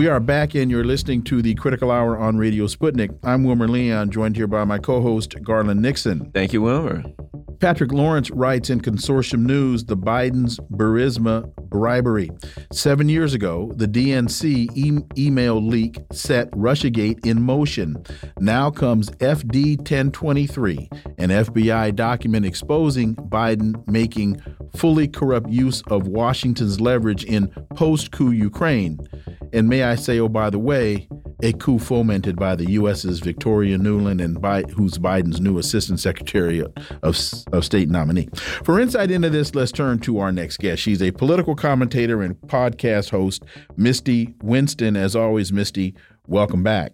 We 0.00 0.08
are 0.08 0.18
back, 0.18 0.54
and 0.54 0.70
you're 0.70 0.82
listening 0.82 1.24
to 1.24 1.42
the 1.42 1.54
Critical 1.56 1.90
Hour 1.90 2.16
on 2.16 2.38
Radio 2.38 2.64
Sputnik. 2.64 3.14
I'm 3.22 3.44
Wilmer 3.44 3.68
Leon, 3.68 4.10
joined 4.10 4.34
here 4.34 4.46
by 4.46 4.64
my 4.64 4.78
co 4.78 5.02
host, 5.02 5.34
Garland 5.42 5.82
Nixon. 5.82 6.30
Thank 6.32 6.54
you, 6.54 6.62
Wilmer. 6.62 7.04
Patrick 7.58 7.92
Lawrence 7.92 8.30
writes 8.30 8.70
in 8.70 8.80
Consortium 8.80 9.40
News 9.40 9.84
the 9.84 9.98
Biden's 9.98 10.58
Burisma 10.72 11.52
bribery. 11.70 12.30
Seven 12.72 13.08
years 13.08 13.32
ago, 13.32 13.72
the 13.76 13.86
DNC 13.86 14.76
e 14.76 14.98
email 15.16 15.62
leak 15.62 15.98
set 16.12 16.50
Russiagate 16.50 17.24
in 17.24 17.42
motion. 17.42 18.04
Now 18.38 18.70
comes 18.70 19.08
FD 19.10 19.78
1023, 19.78 20.88
an 21.18 21.30
FBI 21.30 21.94
document 21.94 22.44
exposing 22.44 23.14
Biden 23.14 23.86
making 23.86 24.42
fully 24.76 25.08
corrupt 25.08 25.48
use 25.48 25.82
of 25.88 26.06
Washington's 26.06 26.80
leverage 26.80 27.24
in 27.24 27.48
post 27.74 28.10
coup 28.10 28.32
Ukraine. 28.32 28.98
And 29.52 29.68
may 29.68 29.82
I 29.82 29.94
say, 29.94 30.18
oh, 30.20 30.28
by 30.28 30.50
the 30.50 30.58
way, 30.58 31.08
a 31.42 31.52
coup 31.54 31.78
fomented 31.78 32.36
by 32.36 32.54
the 32.54 32.70
U.S.'s 32.72 33.20
Victoria 33.20 33.78
Nuland 33.78 34.22
and 34.22 34.40
by, 34.40 34.62
who's 34.62 34.98
Biden's 34.98 35.40
new 35.40 35.58
Assistant 35.58 36.00
Secretary 36.00 36.60
of, 36.60 37.14
of 37.52 37.64
State 37.64 37.88
nominee. 37.88 38.28
For 38.64 38.80
insight 38.80 39.10
into 39.10 39.30
this, 39.30 39.54
let's 39.54 39.72
turn 39.72 39.98
to 40.00 40.18
our 40.18 40.32
next 40.32 40.58
guest. 40.58 40.82
She's 40.82 41.02
a 41.02 41.10
political 41.10 41.54
commentator 41.54 42.22
and 42.22 42.36
podcast 42.42 43.10
host, 43.10 43.44
Misty 43.76 44.34
Winston. 44.42 44.96
As 44.96 45.16
always, 45.16 45.52
Misty, 45.52 45.94
welcome 46.26 46.62
back. 46.62 46.92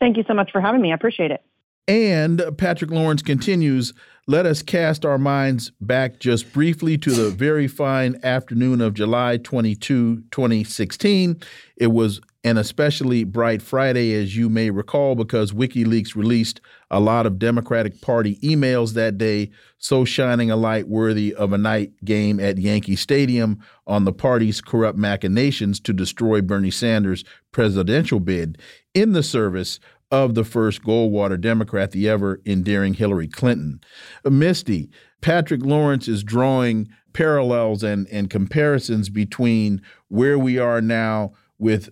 Thank 0.00 0.16
you 0.16 0.24
so 0.26 0.34
much 0.34 0.50
for 0.52 0.60
having 0.60 0.80
me. 0.80 0.92
I 0.92 0.94
appreciate 0.94 1.30
it. 1.30 1.42
And 1.86 2.42
Patrick 2.58 2.90
Lawrence 2.90 3.22
continues 3.22 3.94
let 4.28 4.44
us 4.44 4.60
cast 4.60 5.06
our 5.06 5.16
minds 5.16 5.72
back 5.80 6.20
just 6.20 6.52
briefly 6.52 6.98
to 6.98 7.10
the 7.12 7.30
very 7.30 7.66
fine 7.66 8.20
afternoon 8.22 8.82
of 8.82 8.92
July 8.92 9.38
22, 9.38 10.24
2016. 10.30 11.40
It 11.78 11.86
was 11.86 12.20
an 12.48 12.56
especially 12.56 13.24
bright 13.24 13.60
Friday, 13.60 14.14
as 14.14 14.34
you 14.36 14.48
may 14.48 14.70
recall, 14.70 15.14
because 15.14 15.52
WikiLeaks 15.52 16.16
released 16.16 16.60
a 16.90 16.98
lot 16.98 17.26
of 17.26 17.38
Democratic 17.38 18.00
Party 18.00 18.36
emails 18.36 18.94
that 18.94 19.18
day, 19.18 19.50
so 19.76 20.04
shining 20.04 20.50
a 20.50 20.56
light 20.56 20.88
worthy 20.88 21.34
of 21.34 21.52
a 21.52 21.58
night 21.58 21.92
game 22.04 22.40
at 22.40 22.58
Yankee 22.58 22.96
Stadium 22.96 23.60
on 23.86 24.04
the 24.04 24.12
party's 24.12 24.60
corrupt 24.62 24.98
machinations 24.98 25.78
to 25.80 25.92
destroy 25.92 26.40
Bernie 26.40 26.70
Sanders' 26.70 27.22
presidential 27.52 28.18
bid 28.18 28.58
in 28.94 29.12
the 29.12 29.22
service 29.22 29.78
of 30.10 30.34
the 30.34 30.44
first 30.44 30.82
Goldwater 30.82 31.38
Democrat, 31.38 31.90
the 31.90 32.08
ever 32.08 32.40
endearing 32.46 32.94
Hillary 32.94 33.28
Clinton. 33.28 33.80
Misty, 34.24 34.90
Patrick 35.20 35.62
Lawrence 35.62 36.08
is 36.08 36.24
drawing 36.24 36.88
parallels 37.12 37.82
and, 37.82 38.06
and 38.08 38.30
comparisons 38.30 39.10
between 39.10 39.82
where 40.08 40.38
we 40.38 40.58
are 40.58 40.80
now 40.80 41.32
with 41.58 41.90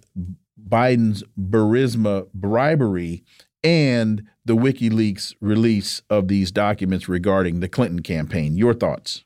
Biden's 0.68 1.22
Burisma 1.38 2.26
bribery 2.32 3.24
and 3.62 4.22
the 4.44 4.56
WikiLeaks 4.56 5.34
release 5.40 6.02
of 6.08 6.28
these 6.28 6.50
documents 6.50 7.08
regarding 7.08 7.60
the 7.60 7.68
Clinton 7.68 8.00
campaign. 8.00 8.56
Your 8.56 8.74
thoughts? 8.74 9.24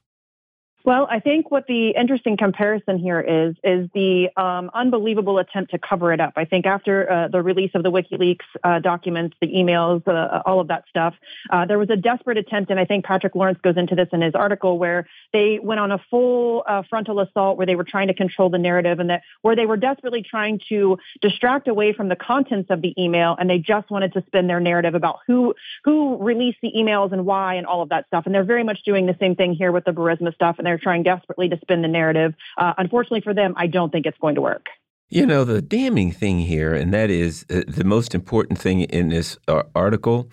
Well, 0.82 1.06
I 1.10 1.20
think 1.20 1.50
what 1.50 1.66
the 1.66 1.90
interesting 1.90 2.38
comparison 2.38 2.98
here 2.98 3.20
is 3.20 3.54
is 3.62 3.90
the 3.92 4.30
um, 4.36 4.70
unbelievable 4.72 5.38
attempt 5.38 5.72
to 5.72 5.78
cover 5.78 6.10
it 6.10 6.20
up. 6.20 6.32
I 6.36 6.46
think 6.46 6.64
after 6.64 7.10
uh, 7.10 7.28
the 7.28 7.42
release 7.42 7.72
of 7.74 7.82
the 7.82 7.90
WikiLeaks 7.90 8.38
uh, 8.64 8.78
documents, 8.78 9.36
the 9.42 9.48
emails, 9.48 10.06
uh, 10.08 10.40
all 10.46 10.58
of 10.58 10.68
that 10.68 10.84
stuff, 10.88 11.14
uh, 11.50 11.66
there 11.66 11.78
was 11.78 11.90
a 11.90 11.96
desperate 11.96 12.38
attempt, 12.38 12.70
and 12.70 12.80
I 12.80 12.86
think 12.86 13.04
Patrick 13.04 13.34
Lawrence 13.34 13.58
goes 13.62 13.76
into 13.76 13.94
this 13.94 14.08
in 14.12 14.22
his 14.22 14.34
article, 14.34 14.78
where 14.78 15.06
they 15.34 15.58
went 15.62 15.80
on 15.80 15.92
a 15.92 15.98
full 16.10 16.64
uh, 16.66 16.82
frontal 16.88 17.20
assault, 17.20 17.58
where 17.58 17.66
they 17.66 17.76
were 17.76 17.84
trying 17.84 18.08
to 18.08 18.14
control 18.14 18.48
the 18.48 18.58
narrative, 18.58 19.00
and 19.00 19.10
that 19.10 19.22
where 19.42 19.56
they 19.56 19.66
were 19.66 19.76
desperately 19.76 20.22
trying 20.22 20.60
to 20.70 20.98
distract 21.20 21.68
away 21.68 21.92
from 21.92 22.08
the 22.08 22.16
contents 22.16 22.70
of 22.70 22.80
the 22.80 22.94
email, 22.98 23.36
and 23.38 23.50
they 23.50 23.58
just 23.58 23.90
wanted 23.90 24.14
to 24.14 24.24
spin 24.28 24.46
their 24.46 24.60
narrative 24.60 24.94
about 24.94 25.18
who 25.26 25.54
who 25.84 26.16
released 26.24 26.58
the 26.62 26.72
emails 26.74 27.12
and 27.12 27.26
why, 27.26 27.56
and 27.56 27.66
all 27.66 27.82
of 27.82 27.90
that 27.90 28.06
stuff. 28.06 28.24
And 28.24 28.34
they're 28.34 28.44
very 28.44 28.64
much 28.64 28.82
doing 28.86 29.04
the 29.04 29.16
same 29.20 29.36
thing 29.36 29.52
here 29.52 29.72
with 29.72 29.84
the 29.84 29.92
Burisma 29.92 30.34
stuff, 30.34 30.56
and 30.58 30.69
they're 30.70 30.78
trying 30.78 31.02
desperately 31.02 31.48
to 31.48 31.58
spin 31.60 31.82
the 31.82 31.88
narrative. 31.88 32.34
Uh, 32.56 32.74
unfortunately 32.78 33.22
for 33.22 33.34
them, 33.34 33.54
I 33.56 33.66
don't 33.66 33.90
think 33.90 34.06
it's 34.06 34.18
going 34.18 34.36
to 34.36 34.40
work. 34.40 34.66
You 35.08 35.26
know, 35.26 35.42
the 35.42 35.60
damning 35.60 36.12
thing 36.12 36.38
here, 36.38 36.72
and 36.72 36.94
that 36.94 37.10
is 37.10 37.44
uh, 37.50 37.62
the 37.66 37.82
most 37.82 38.14
important 38.14 38.60
thing 38.60 38.82
in 38.82 39.08
this 39.08 39.36
uh, 39.48 39.64
article, 39.74 40.28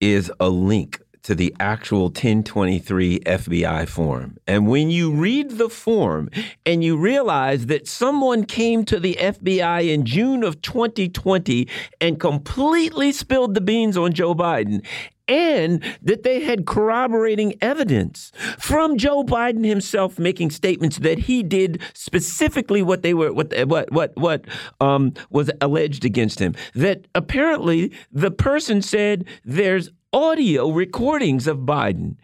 is 0.00 0.32
a 0.40 0.48
link 0.48 1.00
to 1.22 1.34
the 1.34 1.54
actual 1.58 2.04
1023 2.04 3.20
FBI 3.20 3.88
form. 3.88 4.36
And 4.46 4.68
when 4.68 4.90
you 4.90 5.12
read 5.12 5.58
the 5.58 5.68
form 5.68 6.30
and 6.64 6.84
you 6.84 6.96
realize 6.96 7.66
that 7.66 7.88
someone 7.88 8.44
came 8.44 8.84
to 8.84 9.00
the 9.00 9.14
FBI 9.14 9.92
in 9.92 10.04
June 10.04 10.44
of 10.44 10.62
2020 10.62 11.68
and 12.00 12.20
completely 12.20 13.10
spilled 13.10 13.54
the 13.54 13.60
beans 13.60 13.96
on 13.96 14.12
Joe 14.12 14.34
Biden 14.36 14.84
and 15.28 15.82
that 16.02 16.22
they 16.22 16.40
had 16.40 16.66
corroborating 16.66 17.54
evidence 17.60 18.32
from 18.58 18.96
Joe 18.96 19.24
Biden 19.24 19.64
himself 19.64 20.18
making 20.18 20.50
statements 20.50 20.98
that 20.98 21.18
he 21.20 21.42
did 21.42 21.80
specifically 21.94 22.82
what 22.82 23.02
they 23.02 23.14
were 23.14 23.32
what 23.32 23.52
what 23.66 23.90
what 23.92 24.16
what 24.16 24.44
um, 24.80 25.14
was 25.30 25.50
alleged 25.60 26.04
against 26.04 26.38
him. 26.38 26.54
That 26.74 27.06
apparently 27.14 27.92
the 28.12 28.30
person 28.30 28.82
said 28.82 29.24
there's 29.44 29.90
audio 30.12 30.70
recordings 30.70 31.46
of 31.46 31.58
Biden. 31.58 32.16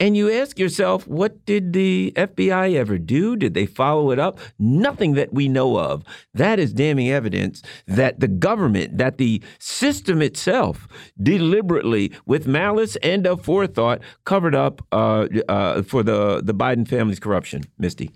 And 0.00 0.16
you 0.16 0.30
ask 0.30 0.58
yourself, 0.58 1.06
what 1.06 1.44
did 1.44 1.74
the 1.74 2.14
FBI 2.16 2.74
ever 2.74 2.96
do? 2.96 3.36
Did 3.36 3.52
they 3.52 3.66
follow 3.66 4.10
it 4.10 4.18
up? 4.18 4.38
Nothing 4.58 5.12
that 5.12 5.34
we 5.34 5.46
know 5.46 5.78
of. 5.78 6.04
That 6.32 6.58
is 6.58 6.72
damning 6.72 7.10
evidence 7.10 7.62
that 7.86 8.18
the 8.18 8.26
government, 8.28 8.96
that 8.96 9.18
the 9.18 9.42
system 9.58 10.22
itself, 10.22 10.88
deliberately, 11.22 12.12
with 12.24 12.46
malice 12.46 12.96
and 13.02 13.26
a 13.26 13.36
forethought, 13.36 14.00
covered 14.24 14.54
up 14.54 14.80
uh, 14.90 15.26
uh, 15.50 15.82
for 15.82 16.02
the, 16.02 16.40
the 16.42 16.54
Biden 16.54 16.88
family's 16.88 17.20
corruption. 17.20 17.64
Misty. 17.78 18.10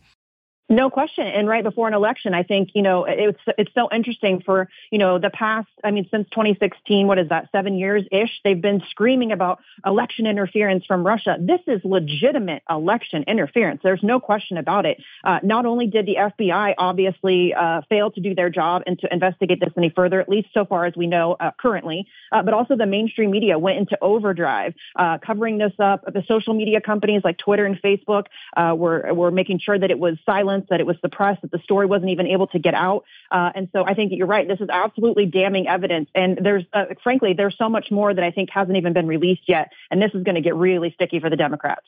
No 0.75 0.91
question. 0.91 1.25
And 1.25 1.49
right 1.49 1.63
before 1.63 1.87
an 1.87 1.95
election, 1.95 2.35
I 2.35 2.43
think, 2.43 2.71
you 2.75 2.83
know, 2.83 3.05
it's 3.05 3.39
it's 3.57 3.73
so 3.75 3.89
interesting 3.93 4.43
for, 4.45 4.69
you 4.91 4.99
know, 4.99 5.21
the 5.21 5.31
past, 5.31 5.69
I 5.85 5.93
mean, 5.93 6.09
since 6.11 6.29
2016, 6.31 7.07
what 7.07 7.17
is 7.17 7.29
that, 7.29 7.49
seven 7.53 7.79
years 7.79 8.03
ish, 8.11 8.41
they've 8.43 8.61
been 8.61 8.83
screaming 8.91 9.31
about 9.31 9.61
election 9.87 10.27
interference 10.27 10.85
from 10.85 11.07
Russia. 11.07 11.37
This 11.39 11.61
is 11.69 11.81
legitimate 11.85 12.65
election 12.69 13.23
interference. 13.29 13.83
There's 13.85 14.03
no 14.03 14.19
question 14.19 14.57
about 14.57 14.85
it. 14.85 15.01
Uh, 15.23 15.39
not 15.45 15.65
only 15.65 15.87
did 15.87 16.07
the 16.07 16.17
FBI 16.17 16.75
obviously 16.77 17.55
uh, 17.55 17.83
fail 17.89 18.11
to 18.11 18.21
do 18.21 18.35
their 18.35 18.51
job 18.51 18.83
and 18.87 18.99
to 18.99 19.13
investigate 19.13 19.61
this 19.61 19.73
any 19.77 19.91
further, 19.91 20.21
at 20.21 20.29
least 20.29 20.49
so 20.53 20.65
far 20.65 20.87
as 20.87 20.97
we 20.97 21.07
know 21.07 21.37
uh, 21.39 21.53
currently, 21.57 22.09
uh, 22.33 22.43
but 22.43 22.53
also 22.53 22.77
the 22.77 22.87
mainstream 22.87 23.31
media 23.31 23.57
went 23.61 23.79
into 23.79 23.97
overdrive, 24.03 24.75
uh, 24.97 25.19
covering 25.19 25.59
this 25.59 25.73
up. 25.79 26.05
The 26.05 26.25
social 26.27 26.53
media 26.53 26.81
companies 26.81 27.23
like 27.23 27.39
Twitter 27.39 27.65
and 27.65 27.81
Facebook 27.81 28.25
uh, 28.57 28.75
were, 28.77 29.15
were 29.15 29.31
making 29.31 29.61
sure 29.61 29.79
that 29.79 29.93
it 29.93 30.01
was 30.01 30.17
silent 30.27 30.64
that 30.71 30.81
it 30.81 30.87
was 30.87 30.97
suppressed, 31.01 31.43
that 31.43 31.51
the 31.51 31.59
story 31.59 31.87
wasn't 31.87 32.11
even 32.11 32.27
able 32.27 32.47
to 32.49 32.59
get 32.59 32.75
out. 32.75 33.05
Uh, 33.31 33.51
and 33.55 33.69
so 33.73 33.85
I 33.85 33.95
think 33.95 34.11
that 34.11 34.17
you're 34.17 34.27
right. 34.27 34.47
This 34.47 34.61
is 34.61 34.69
absolutely 34.71 35.27
damning 35.27 35.67
evidence. 35.69 36.09
And 36.15 36.39
there's, 36.43 36.65
uh, 36.73 36.85
frankly, 37.03 37.35
there's 37.37 37.57
so 37.59 37.69
much 37.69 37.91
more 37.91 38.13
that 38.13 38.25
I 38.25 38.31
think 38.31 38.51
hasn't 38.51 38.77
even 38.77 38.93
been 38.93 39.07
released 39.07 39.49
yet. 39.49 39.71
And 39.91 40.01
this 40.01 40.11
is 40.15 40.23
going 40.23 40.37
to 40.37 40.41
get 40.41 40.55
really 40.55 40.93
sticky 40.95 41.21
for 41.21 41.31
the 41.31 41.37
Democrats. 41.37 41.87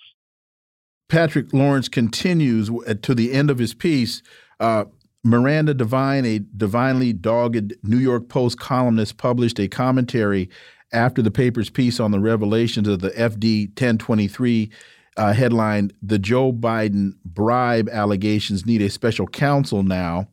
Patrick 1.09 1.53
Lawrence 1.53 1.89
continues 1.89 2.71
to 3.03 3.15
the 3.15 3.33
end 3.33 3.51
of 3.51 3.59
his 3.59 3.75
piece. 3.75 4.23
Uh, 4.59 4.87
Miranda 5.23 5.75
Devine, 5.75 6.25
a 6.25 6.39
divinely 6.39 7.13
dogged 7.13 7.75
New 7.83 7.99
York 7.99 8.29
Post 8.29 8.59
columnist, 8.59 9.17
published 9.17 9.59
a 9.59 9.69
commentary 9.69 10.49
after 10.93 11.21
the 11.21 11.31
paper's 11.31 11.69
piece 11.69 11.99
on 11.99 12.13
the 12.13 12.21
revelations 12.21 12.87
of 12.89 13.01
the 13.01 13.11
FD 13.11 13.69
1023 13.71 14.71
uh, 15.17 15.33
headlined 15.33 15.93
The 16.03 16.19
Joe 16.19 16.53
Biden 16.53 17.15
Bribe 17.25 17.89
Allegations 17.89 18.67
Need 18.67 18.83
a 18.83 18.91
Special 18.91 19.27
Counsel 19.27 19.83
Now. 19.83 20.29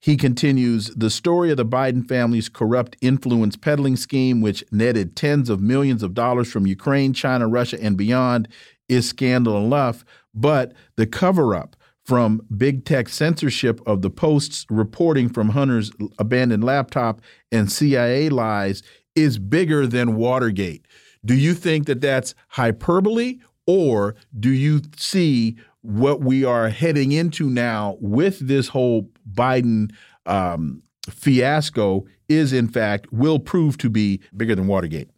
He 0.00 0.16
continues 0.16 0.88
The 0.88 1.10
story 1.10 1.50
of 1.50 1.56
the 1.56 1.66
Biden 1.66 2.06
family's 2.06 2.48
corrupt 2.48 2.96
influence 3.00 3.56
peddling 3.56 3.96
scheme, 3.96 4.40
which 4.40 4.64
netted 4.72 5.14
tens 5.14 5.48
of 5.48 5.60
millions 5.60 6.02
of 6.02 6.14
dollars 6.14 6.50
from 6.50 6.66
Ukraine, 6.66 7.12
China, 7.12 7.46
Russia, 7.46 7.78
and 7.80 7.96
beyond, 7.96 8.48
is 8.88 9.08
scandal 9.08 9.64
enough. 9.64 10.04
But 10.34 10.72
the 10.96 11.06
cover 11.06 11.54
up 11.54 11.76
from 12.04 12.40
big 12.56 12.84
tech 12.84 13.08
censorship 13.08 13.80
of 13.86 14.02
the 14.02 14.10
Post's 14.10 14.66
reporting 14.68 15.28
from 15.28 15.50
Hunter's 15.50 15.92
abandoned 16.18 16.64
laptop 16.64 17.20
and 17.52 17.70
CIA 17.70 18.28
lies 18.28 18.82
is 19.14 19.38
bigger 19.38 19.86
than 19.86 20.16
Watergate. 20.16 20.84
Do 21.24 21.34
you 21.34 21.54
think 21.54 21.86
that 21.86 22.00
that's 22.00 22.34
hyperbole 22.48 23.38
or 23.66 24.14
do 24.38 24.50
you 24.50 24.82
see 24.96 25.56
what 25.82 26.20
we 26.20 26.44
are 26.44 26.68
heading 26.68 27.12
into 27.12 27.50
now 27.50 27.96
with 28.00 28.46
this 28.46 28.68
whole 28.68 29.10
Biden 29.30 29.92
um, 30.26 30.82
fiasco 31.10 32.06
is, 32.28 32.52
in 32.52 32.68
fact, 32.68 33.12
will 33.12 33.38
prove 33.38 33.76
to 33.78 33.90
be 33.90 34.20
bigger 34.36 34.54
than 34.54 34.66
Watergate? 34.66 35.10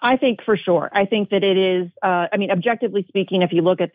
I 0.00 0.18
think 0.18 0.42
for 0.42 0.56
sure. 0.56 0.90
I 0.92 1.06
think 1.06 1.30
that 1.30 1.42
it 1.42 1.56
is. 1.56 1.90
Uh, 2.02 2.26
I 2.30 2.36
mean, 2.36 2.50
objectively 2.50 3.06
speaking, 3.08 3.40
if 3.40 3.52
you 3.52 3.62
look 3.62 3.80
at 3.80 3.92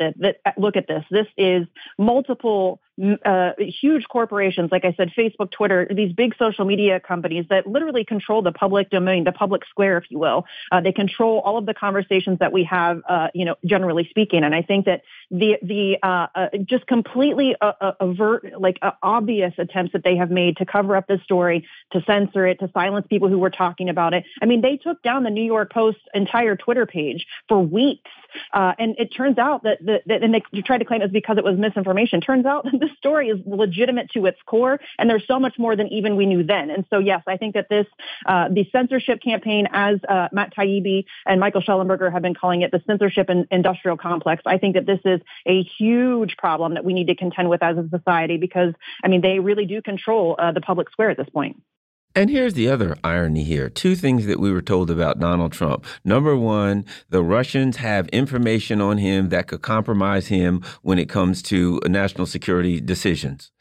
look 0.57 0.75
at 0.75 0.87
this. 0.87 1.05
This 1.11 1.27
is 1.37 1.67
multiple 1.99 2.81
uh, 3.25 3.51
huge 3.57 4.07
corporations, 4.07 4.71
like 4.71 4.85
I 4.85 4.93
said, 4.93 5.11
Facebook, 5.17 5.51
Twitter, 5.51 5.87
these 5.89 6.11
big 6.13 6.35
social 6.37 6.65
media 6.65 6.99
companies 6.99 7.45
that 7.49 7.65
literally 7.65 8.03
control 8.03 8.41
the 8.41 8.51
public 8.51 8.89
domain, 8.89 9.23
the 9.23 9.31
public 9.31 9.63
square, 9.69 9.97
if 9.97 10.05
you 10.09 10.19
will. 10.19 10.45
Uh, 10.71 10.81
they 10.81 10.91
control 10.91 11.39
all 11.39 11.57
of 11.57 11.65
the 11.65 11.73
conversations 11.73 12.39
that 12.39 12.51
we 12.51 12.63
have, 12.65 13.01
uh, 13.07 13.27
you 13.33 13.45
know, 13.45 13.55
generally 13.65 14.07
speaking. 14.09 14.43
And 14.43 14.53
I 14.53 14.61
think 14.61 14.85
that 14.85 15.03
the 15.31 15.57
the 15.61 15.97
uh, 16.03 16.27
uh, 16.35 16.47
just 16.65 16.87
completely 16.87 17.55
uh, 17.61 17.93
avert, 17.99 18.59
like 18.59 18.79
obvious 19.01 19.53
attempts 19.57 19.93
that 19.93 20.03
they 20.03 20.17
have 20.17 20.31
made 20.31 20.57
to 20.57 20.65
cover 20.65 20.95
up 20.95 21.07
this 21.07 21.21
story, 21.23 21.67
to 21.91 22.01
censor 22.03 22.45
it, 22.47 22.59
to 22.59 22.69
silence 22.73 23.07
people 23.09 23.29
who 23.29 23.39
were 23.39 23.49
talking 23.49 23.89
about 23.89 24.13
it. 24.13 24.25
I 24.41 24.45
mean, 24.45 24.61
they 24.61 24.77
took 24.77 25.01
down 25.03 25.23
the 25.23 25.29
New 25.29 25.43
York 25.43 25.71
Post's 25.71 26.01
entire 26.13 26.55
Twitter 26.55 26.85
page 26.85 27.25
for 27.47 27.59
weeks 27.61 28.09
Uh, 28.53 28.73
and 28.79 28.95
it 28.97 29.07
turns 29.15 29.37
out 29.37 29.63
that, 29.63 29.83
the, 29.83 30.01
that 30.05 30.23
and 30.23 30.33
they 30.33 30.61
tried 30.61 30.79
to 30.79 30.85
claim 30.85 31.01
it 31.01 31.05
was 31.05 31.11
because 31.11 31.37
it 31.37 31.43
was 31.43 31.57
misinformation. 31.57 32.21
Turns 32.21 32.45
out 32.45 32.65
this 32.89 32.97
story 32.97 33.29
is 33.29 33.39
legitimate 33.45 34.11
to 34.11 34.25
its 34.25 34.37
core, 34.45 34.79
and 34.97 35.09
there's 35.09 35.25
so 35.27 35.39
much 35.39 35.57
more 35.57 35.75
than 35.75 35.87
even 35.87 36.15
we 36.15 36.25
knew 36.25 36.43
then. 36.43 36.69
And 36.69 36.85
so, 36.89 36.99
yes, 36.99 37.21
I 37.27 37.37
think 37.37 37.55
that 37.55 37.67
this 37.69 37.85
uh, 38.25 38.49
the 38.49 38.67
censorship 38.71 39.21
campaign, 39.21 39.67
as 39.71 39.99
uh, 40.07 40.27
Matt 40.31 40.53
Taibbi 40.55 41.05
and 41.25 41.39
Michael 41.39 41.61
Shellenberger 41.61 42.11
have 42.11 42.21
been 42.21 42.35
calling 42.35 42.61
it, 42.61 42.71
the 42.71 42.81
censorship 42.87 43.29
and 43.29 43.47
industrial 43.51 43.97
complex. 43.97 44.43
I 44.45 44.57
think 44.57 44.75
that 44.75 44.85
this 44.85 44.99
is 45.05 45.21
a 45.45 45.63
huge 45.77 46.37
problem 46.37 46.75
that 46.75 46.85
we 46.85 46.93
need 46.93 47.07
to 47.07 47.15
contend 47.15 47.49
with 47.49 47.63
as 47.63 47.77
a 47.77 47.87
society 47.89 48.37
because, 48.37 48.73
I 49.03 49.07
mean, 49.07 49.21
they 49.21 49.39
really 49.39 49.65
do 49.65 49.81
control 49.81 50.35
uh, 50.37 50.51
the 50.51 50.61
public 50.61 50.89
square 50.89 51.09
at 51.09 51.17
this 51.17 51.29
point. 51.29 51.61
And 52.15 52.29
here's 52.31 52.55
the 52.55 52.69
other 52.69 52.97
irony 53.03 53.43
here. 53.43 53.69
Two 53.69 53.95
things 53.95 54.25
that 54.25 54.39
we 54.39 54.51
were 54.51 54.63
told 54.63 54.89
about 54.89 55.19
Donald 55.19 55.51
Trump. 55.51 55.85
Number 56.03 56.35
one, 56.35 56.85
the 57.09 57.23
Russians 57.23 57.77
have 57.77 58.07
information 58.09 58.81
on 58.81 58.97
him 58.97 59.29
that 59.29 59.47
could 59.47 59.61
compromise 59.61 60.27
him 60.27 60.63
when 60.81 60.97
it 60.97 61.07
comes 61.07 61.43
to 61.43 61.79
national 61.85 62.25
security 62.25 62.81
decisions. 62.81 63.51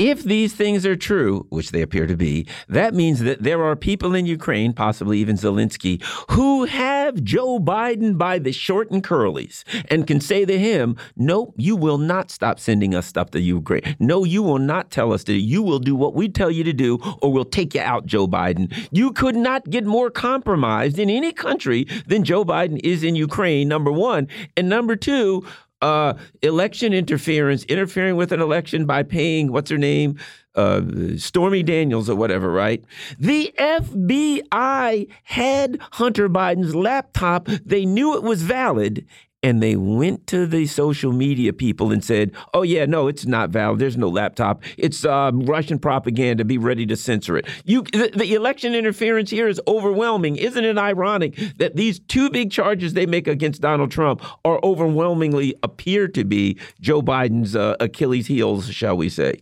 If 0.00 0.24
these 0.24 0.54
things 0.54 0.86
are 0.86 0.96
true, 0.96 1.44
which 1.50 1.72
they 1.72 1.82
appear 1.82 2.06
to 2.06 2.16
be, 2.16 2.46
that 2.70 2.94
means 2.94 3.18
that 3.20 3.42
there 3.42 3.62
are 3.62 3.76
people 3.76 4.14
in 4.14 4.24
Ukraine, 4.24 4.72
possibly 4.72 5.18
even 5.18 5.36
Zelensky, 5.36 6.02
who 6.30 6.64
have 6.64 7.22
Joe 7.22 7.58
Biden 7.58 8.16
by 8.16 8.38
the 8.38 8.50
short 8.50 8.90
and 8.90 9.04
curlies 9.04 9.62
and 9.90 10.06
can 10.06 10.18
say 10.18 10.46
to 10.46 10.58
him, 10.58 10.96
Nope, 11.16 11.52
you 11.58 11.76
will 11.76 11.98
not 11.98 12.30
stop 12.30 12.58
sending 12.58 12.94
us 12.94 13.06
stuff 13.06 13.30
to 13.32 13.40
Ukraine. 13.42 13.94
No, 14.00 14.24
you 14.24 14.42
will 14.42 14.58
not 14.58 14.90
tell 14.90 15.12
us 15.12 15.22
to. 15.24 15.34
You 15.34 15.62
will 15.62 15.78
do 15.78 15.94
what 15.94 16.14
we 16.14 16.30
tell 16.30 16.50
you 16.50 16.64
to 16.64 16.72
do, 16.72 16.98
or 17.20 17.30
we'll 17.30 17.44
take 17.44 17.74
you 17.74 17.82
out, 17.82 18.06
Joe 18.06 18.26
Biden. 18.26 18.72
You 18.90 19.12
could 19.12 19.36
not 19.36 19.68
get 19.68 19.84
more 19.84 20.10
compromised 20.10 20.98
in 20.98 21.10
any 21.10 21.30
country 21.30 21.86
than 22.06 22.24
Joe 22.24 22.42
Biden 22.42 22.80
is 22.82 23.04
in 23.04 23.16
Ukraine, 23.16 23.68
number 23.68 23.92
one. 23.92 24.28
And 24.56 24.66
number 24.66 24.96
two, 24.96 25.44
uh, 25.82 26.14
election 26.42 26.92
interference, 26.92 27.64
interfering 27.64 28.16
with 28.16 28.32
an 28.32 28.40
election 28.40 28.86
by 28.86 29.02
paying 29.02 29.52
what's 29.52 29.70
her 29.70 29.78
name, 29.78 30.18
uh, 30.54 30.82
Stormy 31.16 31.62
Daniels 31.62 32.10
or 32.10 32.16
whatever, 32.16 32.50
right? 32.50 32.84
The 33.18 33.52
FBI 33.58 35.08
had 35.24 35.78
Hunter 35.92 36.28
Biden's 36.28 36.74
laptop. 36.74 37.46
They 37.46 37.86
knew 37.86 38.14
it 38.14 38.22
was 38.22 38.42
valid, 38.42 39.06
and 39.42 39.62
they 39.62 39.76
went 39.76 40.26
to 40.28 40.46
the 40.46 40.66
social 40.66 41.12
media 41.12 41.52
people 41.52 41.92
and 41.92 42.04
said, 42.04 42.32
"Oh 42.52 42.62
yeah, 42.62 42.86
no, 42.86 43.08
it's 43.08 43.26
not 43.26 43.50
valid. 43.50 43.78
There's 43.78 43.96
no 43.96 44.08
laptop. 44.08 44.62
It's 44.76 45.04
um, 45.04 45.40
Russian 45.40 45.78
propaganda. 45.78 46.44
Be 46.44 46.58
ready 46.58 46.86
to 46.86 46.96
censor 46.96 47.36
it." 47.36 47.46
You, 47.64 47.82
the, 47.82 48.10
the, 48.14 48.34
election 48.34 48.74
interference 48.74 49.30
here 49.30 49.48
is 49.48 49.60
overwhelming. 49.66 50.36
Isn't 50.36 50.64
it 50.64 50.78
ironic 50.78 51.36
that 51.58 51.76
these 51.76 52.00
two 52.00 52.30
big 52.30 52.50
charges 52.50 52.94
they 52.94 53.06
make 53.06 53.26
against 53.26 53.60
Donald 53.60 53.90
Trump 53.90 54.22
are 54.44 54.60
overwhelmingly 54.62 55.54
appear 55.62 56.08
to 56.08 56.24
be 56.24 56.58
Joe 56.80 57.02
Biden's 57.02 57.56
uh, 57.56 57.76
Achilles' 57.80 58.26
heels, 58.26 58.70
shall 58.70 58.96
we 58.96 59.08
say? 59.08 59.40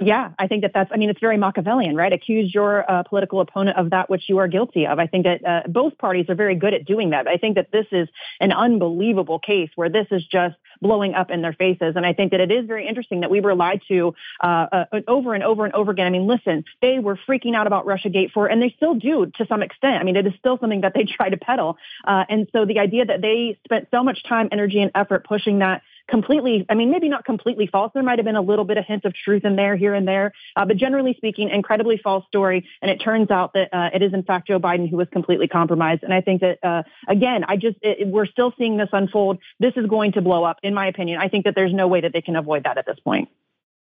Yeah, 0.00 0.30
I 0.40 0.48
think 0.48 0.62
that 0.62 0.72
that's, 0.74 0.90
I 0.92 0.96
mean, 0.96 1.08
it's 1.08 1.20
very 1.20 1.36
Machiavellian, 1.36 1.94
right? 1.94 2.12
Accuse 2.12 2.52
your 2.52 2.90
uh, 2.90 3.04
political 3.04 3.40
opponent 3.40 3.78
of 3.78 3.90
that 3.90 4.10
which 4.10 4.24
you 4.28 4.38
are 4.38 4.48
guilty 4.48 4.88
of. 4.88 4.98
I 4.98 5.06
think 5.06 5.24
that 5.24 5.46
uh, 5.46 5.68
both 5.68 5.96
parties 5.98 6.26
are 6.28 6.34
very 6.34 6.56
good 6.56 6.74
at 6.74 6.84
doing 6.84 7.10
that. 7.10 7.28
I 7.28 7.36
think 7.36 7.54
that 7.54 7.70
this 7.70 7.86
is 7.92 8.08
an 8.40 8.50
unbelievable 8.50 9.38
case 9.38 9.70
where 9.76 9.88
this 9.88 10.08
is 10.10 10.24
just 10.26 10.56
blowing 10.82 11.14
up 11.14 11.30
in 11.30 11.42
their 11.42 11.52
faces. 11.52 11.94
And 11.94 12.04
I 12.04 12.12
think 12.12 12.32
that 12.32 12.40
it 12.40 12.50
is 12.50 12.66
very 12.66 12.88
interesting 12.88 13.20
that 13.20 13.30
we 13.30 13.40
were 13.40 13.54
lied 13.54 13.82
to 13.86 14.16
uh, 14.42 14.66
uh 14.72 14.84
over 15.06 15.32
and 15.32 15.44
over 15.44 15.64
and 15.64 15.72
over 15.74 15.92
again. 15.92 16.08
I 16.08 16.10
mean, 16.10 16.26
listen, 16.26 16.64
they 16.82 16.98
were 16.98 17.16
freaking 17.28 17.54
out 17.54 17.68
about 17.68 17.86
Russiagate 17.86 18.32
for, 18.32 18.48
and 18.48 18.60
they 18.60 18.74
still 18.76 18.94
do 18.94 19.30
to 19.36 19.46
some 19.46 19.62
extent. 19.62 20.00
I 20.00 20.02
mean, 20.02 20.16
it 20.16 20.26
is 20.26 20.32
still 20.40 20.58
something 20.58 20.80
that 20.80 20.94
they 20.94 21.04
try 21.16 21.28
to 21.28 21.36
peddle. 21.36 21.78
Uh, 22.04 22.24
and 22.28 22.48
so 22.52 22.64
the 22.64 22.80
idea 22.80 23.04
that 23.04 23.20
they 23.20 23.58
spent 23.64 23.86
so 23.92 24.02
much 24.02 24.24
time, 24.24 24.48
energy, 24.50 24.80
and 24.80 24.90
effort 24.96 25.24
pushing 25.24 25.60
that 25.60 25.82
completely, 26.08 26.66
I 26.68 26.74
mean, 26.74 26.90
maybe 26.90 27.08
not 27.08 27.24
completely 27.24 27.66
false. 27.66 27.92
There 27.94 28.02
might 28.02 28.18
have 28.18 28.24
been 28.24 28.36
a 28.36 28.42
little 28.42 28.64
bit 28.64 28.76
of 28.76 28.84
hint 28.84 29.04
of 29.04 29.14
truth 29.14 29.44
in 29.44 29.56
there, 29.56 29.76
here 29.76 29.94
and 29.94 30.06
there, 30.06 30.32
uh, 30.56 30.64
but 30.64 30.76
generally 30.76 31.14
speaking, 31.14 31.50
incredibly 31.50 31.96
false 31.96 32.24
story. 32.26 32.68
And 32.82 32.90
it 32.90 32.98
turns 32.98 33.30
out 33.30 33.54
that 33.54 33.68
uh, 33.72 33.90
it 33.94 34.02
is 34.02 34.12
in 34.12 34.22
fact 34.22 34.48
Joe 34.48 34.58
Biden 34.58 34.88
who 34.88 34.96
was 34.96 35.08
completely 35.12 35.48
compromised. 35.48 36.02
And 36.02 36.12
I 36.12 36.20
think 36.20 36.40
that 36.42 36.58
uh, 36.62 36.82
again, 37.08 37.44
I 37.44 37.56
just 37.56 37.78
it, 37.82 38.06
we're 38.08 38.26
still 38.26 38.52
seeing 38.58 38.76
this 38.76 38.90
unfold. 38.92 39.38
This 39.60 39.74
is 39.76 39.86
going 39.86 40.12
to 40.12 40.22
blow 40.22 40.44
up, 40.44 40.58
in 40.62 40.74
my 40.74 40.86
opinion. 40.86 41.20
I 41.20 41.28
think 41.28 41.44
that 41.44 41.54
there's 41.54 41.72
no 41.72 41.88
way 41.88 42.00
that 42.00 42.12
they 42.12 42.22
can 42.22 42.36
avoid 42.36 42.64
that 42.64 42.78
at 42.78 42.86
this 42.86 42.98
point. 43.00 43.28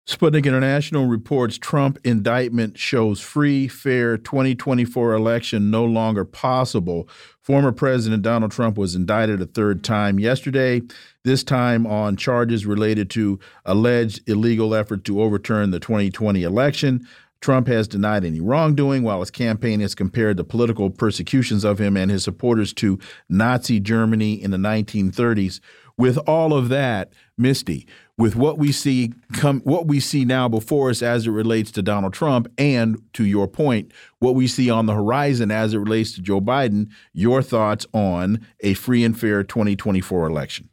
Sputnik 0.07 0.45
International 0.45 1.07
reports 1.07 1.59
Trump 1.59 1.99
indictment 2.05 2.79
shows 2.79 3.21
free, 3.21 3.67
fair 3.67 4.17
2024 4.17 5.13
election 5.13 5.69
no 5.69 5.85
longer 5.85 6.25
possible. 6.25 7.09
Former 7.43 7.73
President 7.73 8.23
Donald 8.23 8.53
Trump 8.53 8.79
was 8.79 8.95
indicted 8.95 9.43
a 9.43 9.47
third 9.47 9.83
time 9.83 10.21
yesterday, 10.21 10.81
this 11.25 11.43
time 11.43 11.89
on 11.89 12.17
charges 12.17 12.67
related 12.67 13.11
to 13.11 13.41
alleged 13.65 14.23
illegal 14.29 14.77
effort 14.77 15.03
to 15.07 15.21
overturn 15.21 15.73
the 15.73 15.81
2020 15.81 16.45
election. 16.45 17.05
Trump 17.41 17.67
has 17.67 17.89
denied 17.89 18.25
any 18.25 18.41
wrongdoing, 18.41 19.03
while 19.03 19.19
his 19.19 19.33
campaign 19.33 19.81
has 19.81 19.97
compared 19.97 20.37
the 20.37 20.45
political 20.45 20.89
persecutions 20.89 21.65
of 21.65 21.81
him 21.81 21.97
and 21.97 22.13
his 22.13 22.23
supporters 22.23 22.73
to 22.75 22.99
Nazi 23.29 23.81
Germany 23.81 24.41
in 24.41 24.53
the 24.53 24.57
1930s. 24.57 25.59
With 25.99 26.19
all 26.19 26.53
of 26.55 26.69
that, 26.69 27.13
Misty, 27.39 27.87
with 28.19 28.35
what 28.35 28.59
we 28.59 28.73
see 28.73 29.13
come 29.35 29.61
what 29.61 29.87
we 29.87 30.01
see 30.01 30.25
now 30.25 30.49
before 30.49 30.91
us 30.91 31.03
as 31.03 31.27
it 31.27 31.31
relates 31.31 31.71
to 31.73 31.83
Donald 31.83 32.15
Trump 32.15 32.49
and 32.59 33.01
to 33.13 33.25
your 33.25 33.47
point 33.47 33.93
what 34.19 34.35
we 34.35 34.47
see 34.47 34.71
on 34.71 34.87
the 34.87 34.95
horizon 34.95 35.51
as 35.51 35.75
it 35.75 35.79
relates 35.79 36.13
to 36.15 36.23
Joe 36.23 36.41
Biden 36.41 36.91
your 37.13 37.43
thoughts 37.43 37.87
on 37.93 38.47
a 38.61 38.75
free 38.75 39.05
and 39.05 39.19
fair 39.19 39.43
2024 39.43 40.27
election 40.27 40.71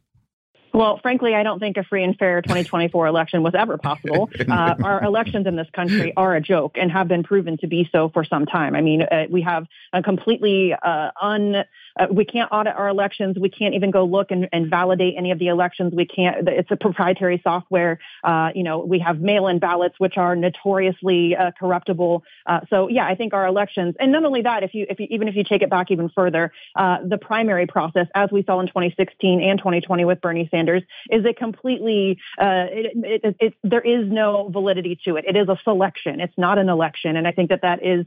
well, 0.74 0.98
frankly, 1.00 1.36
I 1.36 1.44
don't 1.44 1.60
think 1.60 1.76
a 1.76 1.84
free 1.84 2.02
and 2.02 2.16
fair 2.16 2.42
2024 2.42 3.06
election 3.06 3.44
was 3.44 3.54
ever 3.56 3.78
possible. 3.78 4.28
Uh, 4.40 4.74
our 4.82 5.04
elections 5.04 5.46
in 5.46 5.54
this 5.54 5.68
country 5.72 6.12
are 6.16 6.34
a 6.34 6.40
joke 6.40 6.76
and 6.76 6.90
have 6.90 7.06
been 7.06 7.22
proven 7.22 7.56
to 7.58 7.68
be 7.68 7.88
so 7.92 8.08
for 8.08 8.24
some 8.24 8.44
time. 8.44 8.74
I 8.74 8.80
mean, 8.80 9.02
uh, 9.02 9.26
we 9.30 9.40
have 9.42 9.66
a 9.92 10.02
completely 10.02 10.74
uh, 10.74 11.10
un 11.22 11.64
uh, 11.98 12.06
we 12.10 12.24
can't 12.24 12.50
audit 12.50 12.74
our 12.74 12.88
elections. 12.88 13.36
We 13.38 13.48
can't 13.48 13.74
even 13.74 13.90
go 13.90 14.04
look 14.04 14.30
and, 14.30 14.48
and, 14.52 14.68
validate 14.68 15.14
any 15.16 15.30
of 15.30 15.38
the 15.38 15.48
elections. 15.48 15.92
We 15.94 16.06
can't. 16.06 16.48
It's 16.48 16.70
a 16.70 16.76
proprietary 16.76 17.40
software. 17.44 18.00
Uh, 18.24 18.50
you 18.54 18.62
know, 18.64 18.78
we 18.78 18.98
have 19.00 19.20
mail-in 19.20 19.58
ballots, 19.58 19.94
which 19.98 20.16
are 20.16 20.34
notoriously 20.34 21.36
uh, 21.36 21.52
corruptible. 21.58 22.24
Uh, 22.46 22.60
so 22.70 22.88
yeah, 22.88 23.06
I 23.06 23.14
think 23.14 23.34
our 23.34 23.46
elections, 23.46 23.94
and 24.00 24.10
not 24.10 24.24
only 24.24 24.42
that, 24.42 24.62
if 24.62 24.74
you, 24.74 24.86
if 24.88 24.98
you 24.98 25.06
even 25.10 25.28
if 25.28 25.36
you 25.36 25.44
take 25.44 25.62
it 25.62 25.70
back 25.70 25.90
even 25.90 26.08
further, 26.08 26.52
uh, 26.74 26.98
the 27.06 27.18
primary 27.18 27.66
process, 27.66 28.06
as 28.14 28.30
we 28.32 28.42
saw 28.42 28.58
in 28.60 28.66
2016 28.66 29.40
and 29.40 29.58
2020 29.58 30.04
with 30.04 30.20
Bernie 30.20 30.48
Sanders, 30.50 30.82
is 31.10 31.24
a 31.24 31.32
completely. 31.32 32.18
Uh, 32.38 32.66
it, 32.70 33.22
it, 33.24 33.36
it, 33.38 33.54
there 33.62 33.82
is 33.82 34.10
no 34.10 34.48
validity 34.48 34.98
to 35.04 35.16
it. 35.16 35.24
It 35.28 35.36
is 35.36 35.48
a 35.48 35.58
selection. 35.62 36.20
It's 36.20 36.36
not 36.36 36.58
an 36.58 36.68
election, 36.68 37.16
and 37.16 37.28
I 37.28 37.32
think 37.32 37.50
that 37.50 37.62
that 37.62 37.84
is 37.84 38.06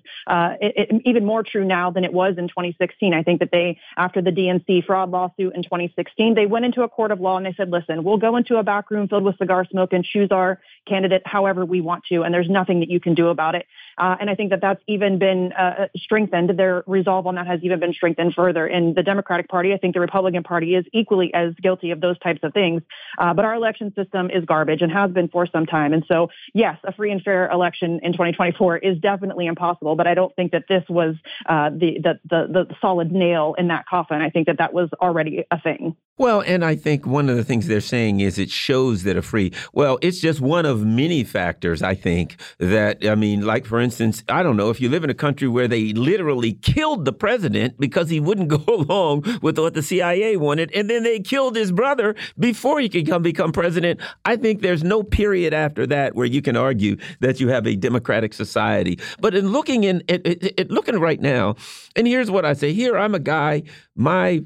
even 1.05 1.25
more 1.25 1.43
true 1.43 1.63
now 1.63 1.91
than 1.91 2.03
it 2.03 2.11
was 2.11 2.37
in 2.37 2.47
2016. 2.47 3.13
I 3.13 3.23
think 3.23 3.39
that 3.39 3.51
they 3.51 3.76
after 3.95 4.21
the 4.21 4.31
DNC 4.31 4.85
fraud 4.85 5.11
lawsuit 5.11 5.55
in 5.55 5.63
2016, 5.63 6.35
they 6.35 6.45
went 6.45 6.65
into 6.65 6.83
a 6.83 6.89
court 6.89 7.11
of 7.11 7.19
law 7.19 7.37
and 7.37 7.45
they 7.45 7.53
said, 7.53 7.69
listen, 7.69 8.03
we'll 8.03 8.17
go 8.17 8.35
into 8.35 8.57
a 8.57 8.63
back 8.63 8.91
room 8.91 9.07
filled 9.07 9.23
with 9.23 9.37
cigar 9.37 9.65
smoke 9.65 9.93
and 9.93 10.03
choose 10.03 10.29
our 10.31 10.59
candidate 10.87 11.21
however 11.25 11.65
we 11.65 11.81
want 11.81 12.03
to, 12.05 12.23
and 12.23 12.33
there's 12.33 12.49
nothing 12.49 12.79
that 12.79 12.89
you 12.89 12.99
can 12.99 13.13
do 13.13 13.27
about 13.27 13.55
it. 13.55 13.65
Uh, 13.97 14.15
and 14.19 14.29
I 14.29 14.35
think 14.35 14.51
that 14.51 14.61
that's 14.61 14.81
even 14.87 15.17
been 15.17 15.51
uh, 15.53 15.87
strengthened. 15.95 16.51
Their 16.57 16.83
resolve 16.85 17.25
on 17.27 17.35
that 17.35 17.47
has 17.47 17.61
even 17.63 17.79
been 17.79 17.93
strengthened 17.93 18.33
further. 18.35 18.67
In 18.67 18.93
the 18.93 19.03
Democratic 19.03 19.47
Party, 19.47 19.73
I 19.73 19.77
think 19.77 19.93
the 19.93 19.99
Republican 19.99 20.43
Party 20.43 20.75
is 20.75 20.85
equally 20.93 21.33
as 21.33 21.53
guilty 21.55 21.91
of 21.91 21.99
those 21.99 22.17
types 22.19 22.39
of 22.43 22.53
things. 22.53 22.83
Uh, 23.17 23.33
but 23.33 23.43
our 23.43 23.55
election 23.55 23.93
system 23.95 24.29
is 24.29 24.45
garbage 24.45 24.81
and 24.81 24.91
has 24.91 25.11
been 25.11 25.27
for 25.27 25.47
some 25.47 25.65
time. 25.65 25.93
And 25.93 26.03
so, 26.07 26.29
yes, 26.53 26.77
a 26.83 26.93
free 26.93 27.11
and 27.11 27.21
fair 27.21 27.49
election 27.49 27.99
in 28.03 28.13
2024 28.13 28.77
is 28.77 28.99
definitely 28.99 29.47
impossible. 29.47 29.95
But 29.95 30.07
I 30.07 30.13
don't 30.13 30.35
think 30.35 30.51
that 30.51 30.65
this 30.69 30.83
was 30.89 31.15
uh, 31.47 31.69
the, 31.69 31.99
the, 32.01 32.19
the 32.29 32.65
the 32.65 32.75
solid 32.81 33.11
nail 33.11 33.55
in 33.57 33.66
that 33.69 33.85
coffin. 33.87 34.21
I 34.21 34.29
think 34.29 34.47
that 34.47 34.57
that 34.59 34.73
was 34.73 34.89
already 35.01 35.45
a 35.51 35.59
thing. 35.59 35.95
Well, 36.19 36.41
and 36.41 36.65
I 36.65 36.75
think 36.75 37.05
one 37.05 37.29
of 37.29 37.37
the 37.37 37.43
things 37.43 37.67
they're 37.67 37.79
saying 37.79 38.21
is 38.21 38.39
it 38.39 38.49
shows 38.49 39.03
that 39.03 39.17
a 39.17 39.21
free, 39.21 39.53
well, 39.71 39.99
it's 40.01 40.19
just 40.19 40.41
one 40.41 40.65
of 40.65 40.83
many 40.83 41.23
factors, 41.23 41.83
I 41.83 41.93
think, 41.93 42.41
that, 42.57 43.05
I 43.05 43.13
mean, 43.13 43.45
like 43.45 43.67
for 43.67 43.79
instance, 43.79 44.23
I 44.27 44.41
don't 44.41 44.57
know, 44.57 44.71
if 44.71 44.81
you 44.81 44.89
live 44.89 45.03
in 45.03 45.11
a 45.11 45.15
country 45.15 45.47
where 45.47 45.67
they 45.67 45.93
literally 45.93 46.53
killed 46.53 47.05
the 47.05 47.13
president 47.13 47.79
because 47.79 48.09
he 48.09 48.19
wouldn't 48.19 48.47
go 48.47 48.63
along 48.67 49.25
with 49.43 49.59
what 49.59 49.75
the 49.75 49.83
CIA 49.83 50.37
wanted, 50.37 50.71
and 50.73 50.89
then 50.89 51.03
they 51.03 51.19
killed 51.19 51.55
his 51.55 51.71
brother 51.71 52.15
before 52.39 52.79
he 52.79 52.89
could 52.89 53.07
come 53.07 53.21
become 53.21 53.51
president, 53.51 53.99
I 54.25 54.37
think 54.37 54.61
there's 54.61 54.83
no 54.83 55.03
period 55.03 55.53
after 55.53 55.85
that 55.85 56.15
where 56.15 56.25
you 56.25 56.41
can 56.41 56.57
argue 56.57 56.97
that 57.19 57.39
you 57.39 57.49
have 57.49 57.67
a 57.67 57.75
democratic 57.75 58.33
society. 58.33 58.99
But 59.19 59.35
in 59.35 59.49
looking 59.49 59.83
in, 59.83 60.01
at, 60.09 60.25
at, 60.25 60.59
at 60.59 60.71
looking 60.71 60.99
right 60.99 61.21
now, 61.21 61.57
and 61.95 62.07
here's 62.07 62.31
what 62.31 62.43
I 62.43 62.53
say 62.53 62.73
here, 62.73 62.97
I'm 62.97 63.13
a 63.13 63.19
guy, 63.19 63.63
my 63.95 64.43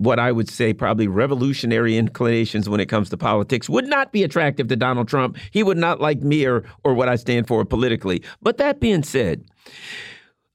what 0.00 0.18
I 0.18 0.32
would 0.32 0.48
say 0.48 0.72
probably 0.72 1.06
revolutionary 1.08 1.98
inclinations 1.98 2.70
when 2.70 2.80
it 2.80 2.86
comes 2.86 3.10
to 3.10 3.18
politics 3.18 3.68
would 3.68 3.86
not 3.86 4.12
be 4.12 4.22
attractive 4.22 4.66
to 4.68 4.76
Donald 4.76 5.08
Trump. 5.08 5.36
He 5.50 5.62
would 5.62 5.76
not 5.76 6.00
like 6.00 6.22
me 6.22 6.46
or, 6.46 6.64
or 6.84 6.94
what 6.94 7.10
I 7.10 7.16
stand 7.16 7.46
for 7.46 7.62
politically. 7.66 8.22
But 8.40 8.56
that 8.56 8.80
being 8.80 9.02
said, 9.02 9.44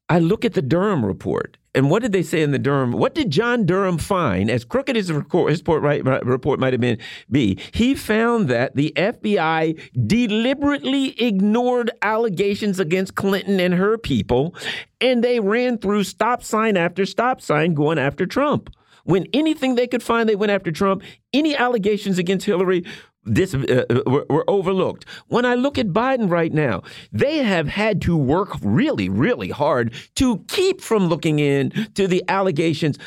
I 0.10 0.18
look 0.18 0.46
at 0.46 0.54
the 0.54 0.64
Durham 0.64 1.06
report 1.06 1.58
And 1.76 1.92
what 1.92 2.02
did 2.02 2.12
they 2.12 2.24
say 2.24 2.42
in 2.42 2.52
the 2.52 2.60
Durham? 2.60 2.92
What 2.92 3.14
did 3.14 3.30
John 3.30 3.68
Durham 3.68 4.00
find? 4.00 4.50
As 4.50 4.66
crooked 4.66 4.98
as 4.98 5.10
his 5.10 5.16
report, 5.16 5.84
right, 5.84 6.04
report 6.26 6.60
might 6.60 6.74
have 6.74 6.82
been, 6.82 6.98
be 7.30 7.60
he 7.72 7.94
found 7.94 8.48
that 8.48 8.76
the 8.76 8.94
FBI 8.96 9.80
deliberately 10.08 11.22
ignored 11.22 11.92
allegations 12.02 12.80
against 12.80 13.14
Clinton 13.14 13.60
and 13.60 13.76
her 13.76 13.98
people, 14.00 14.56
and 15.00 15.24
they 15.24 15.40
ran 15.40 15.78
through 15.78 16.04
stop 16.06 16.42
sign 16.42 16.78
after 16.78 17.06
stop 17.06 17.42
sign 17.42 17.76
going 17.76 18.00
after 18.00 18.26
Trump. 18.26 18.72
When 19.06 19.26
anything 19.34 19.76
they 19.76 19.88
could 19.88 20.04
find, 20.04 20.28
they 20.28 20.36
went 20.36 20.52
after 20.52 20.72
Trump. 20.72 21.04
Any 21.34 21.56
allegations 21.56 22.18
against 22.18 22.46
Hillary 22.46 22.84
this 23.26 23.56
uh, 23.56 23.86
uh, 23.90 24.02
were, 24.06 24.26
were, 24.30 24.50
overlooked. 24.50 25.06
When 25.28 25.46
I 25.46 25.56
look 25.56 25.80
at 25.80 25.88
Biden 25.88 26.30
right 26.30 26.54
now, 26.54 26.84
they 27.12 27.38
have 27.38 27.68
had 27.68 28.02
to 28.04 28.16
work 28.16 28.56
really, 28.62 29.10
really 29.10 29.50
hard 29.50 29.94
to 30.16 30.44
keep 30.48 30.80
from 30.80 31.08
looking 31.08 31.40
in 31.40 31.72
to 31.96 32.08
the 32.08 32.24
allegations 32.28 33.00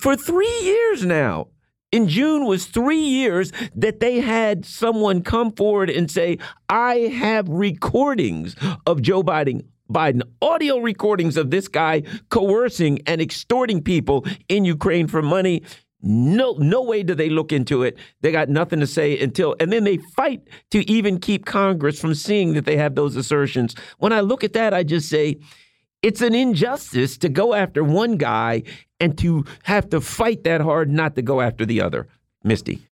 for 0.00 0.16
three 0.16 0.60
years 0.62 1.04
now. 1.04 1.48
In 1.92 2.08
June 2.08 2.46
was 2.46 2.66
three 2.66 3.04
years 3.04 3.52
that 3.76 4.00
they 4.00 4.20
had 4.20 4.64
someone 4.64 5.22
come 5.22 5.52
forward 5.52 5.90
and 5.90 6.10
say, 6.10 6.38
I 6.68 6.94
have 6.94 7.48
recordings 7.48 8.56
of 8.84 9.00
Joe 9.00 9.22
Biden 9.22 9.66
Biden 9.94 10.22
audio 10.42 10.78
recordings 10.78 11.36
of 11.36 11.50
this 11.50 11.68
guy 11.68 12.02
coercing 12.28 13.00
and 13.06 13.20
extorting 13.20 13.82
people 13.82 14.26
in 14.48 14.64
Ukraine 14.64 15.06
for 15.06 15.22
money. 15.22 15.62
No, 16.02 16.52
no 16.58 16.82
way 16.82 17.02
do 17.02 17.14
they 17.14 17.30
look 17.30 17.50
into 17.52 17.82
it. 17.82 17.96
They 18.20 18.30
got 18.30 18.50
nothing 18.50 18.80
to 18.80 18.86
say 18.86 19.18
until, 19.18 19.56
and 19.58 19.72
then 19.72 19.84
they 19.84 19.96
fight 20.16 20.42
to 20.72 20.90
even 20.90 21.18
keep 21.18 21.46
Congress 21.46 21.98
from 21.98 22.14
seeing 22.14 22.52
that 22.54 22.66
they 22.66 22.76
have 22.76 22.94
those 22.94 23.16
assertions. 23.16 23.74
When 23.98 24.12
I 24.12 24.20
look 24.20 24.44
at 24.44 24.52
that, 24.52 24.74
I 24.74 24.82
just 24.82 25.08
say 25.08 25.38
it's 26.02 26.20
an 26.20 26.34
injustice 26.34 27.16
to 27.18 27.30
go 27.30 27.54
after 27.54 27.82
one 27.82 28.18
guy 28.18 28.64
and 29.00 29.16
to 29.18 29.46
have 29.62 29.88
to 29.90 30.00
fight 30.02 30.44
that 30.44 30.60
hard 30.60 30.90
not 30.90 31.14
to 31.16 31.22
go 31.22 31.40
after 31.40 31.64
the 31.64 31.80
other. 31.80 32.06
Misty. 32.42 32.86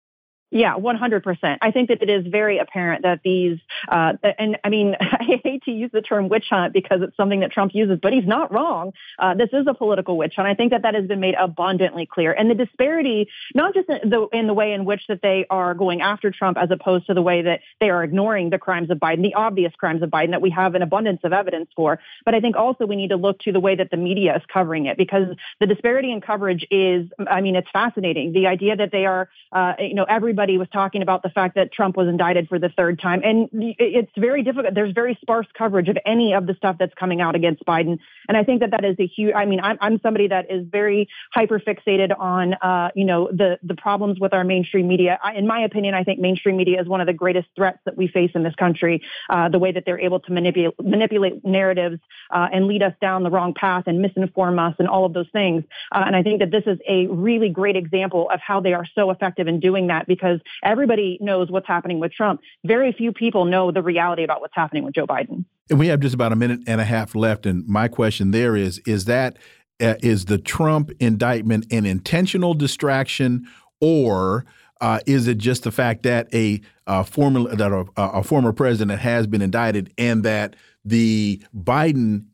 Yeah, 0.50 0.74
100%. 0.76 1.58
I 1.60 1.70
think 1.70 1.88
that 1.88 2.02
it 2.02 2.08
is 2.08 2.26
very 2.26 2.58
apparent 2.58 3.02
that 3.02 3.20
these, 3.22 3.58
uh, 3.88 4.14
and 4.38 4.56
I 4.64 4.70
mean, 4.70 4.96
I 5.28 5.40
hate 5.42 5.64
to 5.64 5.70
use 5.70 5.90
the 5.92 6.00
term 6.00 6.28
witch 6.28 6.46
hunt 6.50 6.72
because 6.72 7.00
it's 7.02 7.16
something 7.16 7.40
that 7.40 7.52
Trump 7.52 7.72
uses, 7.74 7.98
but 8.02 8.12
he's 8.12 8.26
not 8.26 8.52
wrong. 8.52 8.92
Uh, 9.18 9.34
this 9.34 9.50
is 9.52 9.66
a 9.68 9.74
political 9.74 10.16
witch 10.16 10.34
hunt. 10.36 10.48
I 10.48 10.54
think 10.54 10.72
that 10.72 10.82
that 10.82 10.94
has 10.94 11.06
been 11.06 11.20
made 11.20 11.34
abundantly 11.38 12.06
clear. 12.06 12.32
And 12.32 12.50
the 12.50 12.54
disparity, 12.54 13.28
not 13.54 13.74
just 13.74 13.88
in 13.88 14.10
the, 14.10 14.28
in 14.32 14.46
the 14.46 14.54
way 14.54 14.72
in 14.72 14.84
which 14.84 15.02
that 15.08 15.20
they 15.22 15.46
are 15.50 15.74
going 15.74 16.00
after 16.00 16.30
Trump 16.30 16.58
as 16.58 16.70
opposed 16.70 17.06
to 17.06 17.14
the 17.14 17.22
way 17.22 17.42
that 17.42 17.60
they 17.80 17.90
are 17.90 18.02
ignoring 18.02 18.50
the 18.50 18.58
crimes 18.58 18.90
of 18.90 18.98
Biden, 18.98 19.22
the 19.22 19.34
obvious 19.34 19.72
crimes 19.76 20.02
of 20.02 20.10
Biden 20.10 20.30
that 20.30 20.42
we 20.42 20.50
have 20.50 20.74
an 20.74 20.82
abundance 20.82 21.20
of 21.24 21.32
evidence 21.32 21.68
for. 21.76 21.98
But 22.24 22.34
I 22.34 22.40
think 22.40 22.56
also 22.56 22.86
we 22.86 22.96
need 22.96 23.08
to 23.08 23.16
look 23.16 23.40
to 23.40 23.52
the 23.52 23.60
way 23.60 23.74
that 23.76 23.90
the 23.90 23.96
media 23.96 24.36
is 24.36 24.42
covering 24.52 24.86
it 24.86 24.96
because 24.96 25.26
the 25.60 25.66
disparity 25.66 26.12
in 26.12 26.20
coverage 26.20 26.66
is, 26.70 27.08
I 27.26 27.40
mean, 27.40 27.56
it's 27.56 27.70
fascinating. 27.72 28.32
The 28.32 28.46
idea 28.46 28.76
that 28.76 28.92
they 28.92 29.06
are, 29.06 29.28
uh, 29.52 29.74
you 29.78 29.94
know, 29.94 30.04
everybody 30.04 30.58
was 30.58 30.68
talking 30.72 31.02
about 31.02 31.22
the 31.22 31.30
fact 31.30 31.56
that 31.56 31.72
Trump 31.72 31.96
was 31.96 32.08
indicted 32.08 32.48
for 32.48 32.58
the 32.58 32.68
third 32.70 33.00
time. 33.00 33.22
And 33.24 33.48
it's 33.52 34.12
very 34.16 34.42
difficult. 34.42 34.74
There's 34.74 34.92
very 34.92 35.17
sparse 35.20 35.46
coverage 35.56 35.88
of 35.88 35.98
any 36.06 36.34
of 36.34 36.46
the 36.46 36.54
stuff 36.54 36.76
that's 36.78 36.94
coming 36.94 37.20
out 37.20 37.34
against 37.34 37.64
Biden. 37.64 37.98
And 38.28 38.36
I 38.36 38.44
think 38.44 38.60
that 38.60 38.70
that 38.70 38.84
is 38.84 38.96
a 38.98 39.06
huge, 39.06 39.34
I 39.34 39.44
mean, 39.44 39.60
I'm, 39.60 39.78
I'm 39.80 40.00
somebody 40.00 40.28
that 40.28 40.50
is 40.50 40.66
very 40.70 41.08
hyper 41.32 41.58
fixated 41.58 42.18
on, 42.18 42.54
uh, 42.54 42.90
you 42.94 43.04
know, 43.04 43.28
the, 43.32 43.58
the 43.62 43.74
problems 43.74 44.20
with 44.20 44.32
our 44.32 44.44
mainstream 44.44 44.86
media. 44.88 45.18
I, 45.22 45.34
in 45.34 45.46
my 45.46 45.60
opinion, 45.60 45.94
I 45.94 46.04
think 46.04 46.20
mainstream 46.20 46.56
media 46.56 46.80
is 46.80 46.86
one 46.86 47.00
of 47.00 47.06
the 47.06 47.12
greatest 47.12 47.48
threats 47.56 47.78
that 47.84 47.96
we 47.96 48.08
face 48.08 48.30
in 48.34 48.42
this 48.42 48.54
country. 48.54 49.02
Uh, 49.28 49.48
the 49.48 49.58
way 49.58 49.72
that 49.72 49.84
they're 49.84 50.00
able 50.00 50.20
to 50.20 50.32
manipulate, 50.32 50.74
manipulate 50.80 51.44
narratives 51.44 51.98
uh, 52.30 52.48
and 52.52 52.66
lead 52.66 52.82
us 52.82 52.94
down 53.00 53.22
the 53.22 53.30
wrong 53.30 53.54
path 53.54 53.84
and 53.86 54.04
misinform 54.04 54.58
us 54.58 54.76
and 54.78 54.88
all 54.88 55.04
of 55.04 55.12
those 55.12 55.28
things. 55.32 55.64
Uh, 55.92 56.04
and 56.06 56.14
I 56.14 56.22
think 56.22 56.40
that 56.40 56.50
this 56.50 56.64
is 56.66 56.78
a 56.88 57.06
really 57.06 57.48
great 57.48 57.76
example 57.76 58.30
of 58.32 58.40
how 58.40 58.60
they 58.60 58.74
are 58.74 58.86
so 58.94 59.10
effective 59.10 59.48
in 59.48 59.60
doing 59.60 59.88
that 59.88 60.06
because 60.06 60.28
because 60.28 60.40
everybody 60.62 61.18
knows 61.20 61.50
what's 61.50 61.66
happening 61.66 62.00
with 62.00 62.12
Trump. 62.12 62.40
Very 62.64 62.92
few 62.92 63.12
people 63.12 63.44
know 63.44 63.70
the 63.70 63.82
reality 63.82 64.24
about 64.24 64.40
what's 64.40 64.54
happening 64.54 64.84
with 64.84 64.94
Joe 64.94 65.06
Biden. 65.08 65.44
And 65.70 65.78
we 65.78 65.88
have 65.88 66.00
just 66.00 66.14
about 66.14 66.32
a 66.32 66.36
minute 66.36 66.60
and 66.66 66.80
a 66.80 66.84
half 66.84 67.14
left. 67.14 67.46
And 67.46 67.66
my 67.66 67.88
question 67.88 68.30
there 68.30 68.56
is 68.56 68.78
is 68.80 69.06
that 69.06 69.36
uh, 69.80 69.94
is 70.02 70.26
the 70.26 70.38
Trump 70.38 70.90
indictment 71.00 71.66
an 71.72 71.86
intentional 71.86 72.54
distraction 72.54 73.46
or 73.80 74.44
uh, 74.80 75.00
is 75.06 75.26
it 75.26 75.38
just 75.38 75.64
the 75.64 75.72
fact 75.72 76.04
that 76.04 76.32
a 76.32 76.60
uh, 76.86 77.02
former 77.02 77.54
that 77.54 77.72
a, 77.72 77.84
a, 77.96 78.22
former 78.22 78.52
president 78.52 79.00
has 79.00 79.26
been 79.26 79.42
indicted 79.42 79.92
and 79.98 80.22
that 80.22 80.54
the 80.84 81.42
Biden 81.56 82.26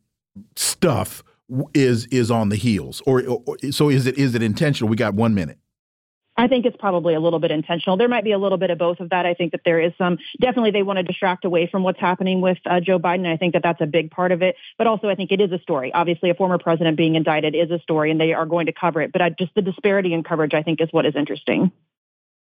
stuff 0.56 1.22
is 1.72 2.06
is 2.06 2.30
on 2.30 2.50
the 2.50 2.56
heels, 2.56 3.02
or, 3.06 3.22
or 3.26 3.56
so 3.70 3.88
is 3.88 4.06
it 4.06 4.18
is 4.18 4.34
it 4.34 4.42
intentional? 4.42 4.88
We 4.88 4.96
got 4.96 5.14
one 5.14 5.34
minute. 5.34 5.58
I 6.36 6.48
think 6.48 6.66
it's 6.66 6.76
probably 6.76 7.14
a 7.14 7.20
little 7.20 7.38
bit 7.38 7.52
intentional. 7.52 7.96
There 7.96 8.08
might 8.08 8.24
be 8.24 8.32
a 8.32 8.38
little 8.38 8.58
bit 8.58 8.70
of 8.70 8.78
both 8.78 8.98
of 8.98 9.10
that. 9.10 9.24
I 9.24 9.34
think 9.34 9.52
that 9.52 9.60
there 9.64 9.80
is 9.80 9.92
some, 9.96 10.18
definitely 10.40 10.72
they 10.72 10.82
want 10.82 10.96
to 10.96 11.02
distract 11.04 11.44
away 11.44 11.68
from 11.70 11.84
what's 11.84 12.00
happening 12.00 12.40
with 12.40 12.58
uh, 12.66 12.80
Joe 12.80 12.98
Biden. 12.98 13.26
I 13.26 13.36
think 13.36 13.52
that 13.52 13.62
that's 13.62 13.80
a 13.80 13.86
big 13.86 14.10
part 14.10 14.32
of 14.32 14.42
it. 14.42 14.56
But 14.76 14.88
also, 14.88 15.08
I 15.08 15.14
think 15.14 15.30
it 15.30 15.40
is 15.40 15.52
a 15.52 15.58
story. 15.60 15.92
Obviously, 15.92 16.30
a 16.30 16.34
former 16.34 16.58
president 16.58 16.96
being 16.96 17.14
indicted 17.14 17.54
is 17.54 17.70
a 17.70 17.78
story, 17.78 18.10
and 18.10 18.20
they 18.20 18.32
are 18.32 18.46
going 18.46 18.66
to 18.66 18.72
cover 18.72 19.00
it. 19.00 19.12
But 19.12 19.22
I, 19.22 19.30
just 19.30 19.54
the 19.54 19.62
disparity 19.62 20.12
in 20.12 20.24
coverage, 20.24 20.54
I 20.54 20.62
think, 20.62 20.80
is 20.80 20.88
what 20.90 21.06
is 21.06 21.14
interesting. 21.14 21.70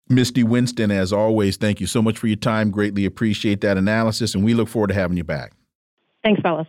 Misty 0.09 0.45
Winston, 0.45 0.91
as 0.91 1.13
always, 1.13 1.57
thank 1.57 1.81
you 1.81 1.87
so 1.87 2.03
much 2.03 2.19
for 2.19 2.27
your 2.27 2.37
time. 2.37 2.71
Greatly 2.71 3.05
appreciate 3.05 3.63
that 3.63 3.77
analysis, 3.77 4.35
and 4.35 4.45
we 4.45 4.55
look 4.55 4.69
forward 4.69 4.89
to 4.89 4.95
having 4.95 5.17
you 5.17 5.25
back. 5.25 5.55
Thanks, 6.23 6.41
fellas. 6.41 6.69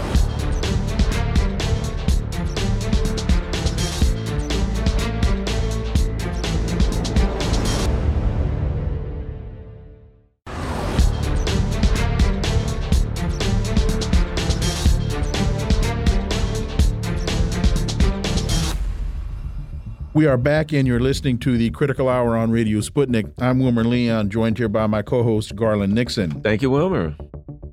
We 20.21 20.27
are 20.27 20.37
back, 20.37 20.71
and 20.71 20.87
you're 20.87 20.99
listening 20.99 21.39
to 21.39 21.57
the 21.57 21.71
Critical 21.71 22.07
Hour 22.07 22.37
on 22.37 22.51
Radio 22.51 22.77
Sputnik. 22.81 23.33
I'm 23.39 23.57
Wilmer 23.57 23.83
Leon, 23.83 24.29
joined 24.29 24.59
here 24.59 24.69
by 24.69 24.85
my 24.85 25.01
co 25.01 25.23
host, 25.23 25.55
Garland 25.55 25.95
Nixon. 25.95 26.29
Thank 26.41 26.61
you, 26.61 26.69
Wilmer. 26.69 27.15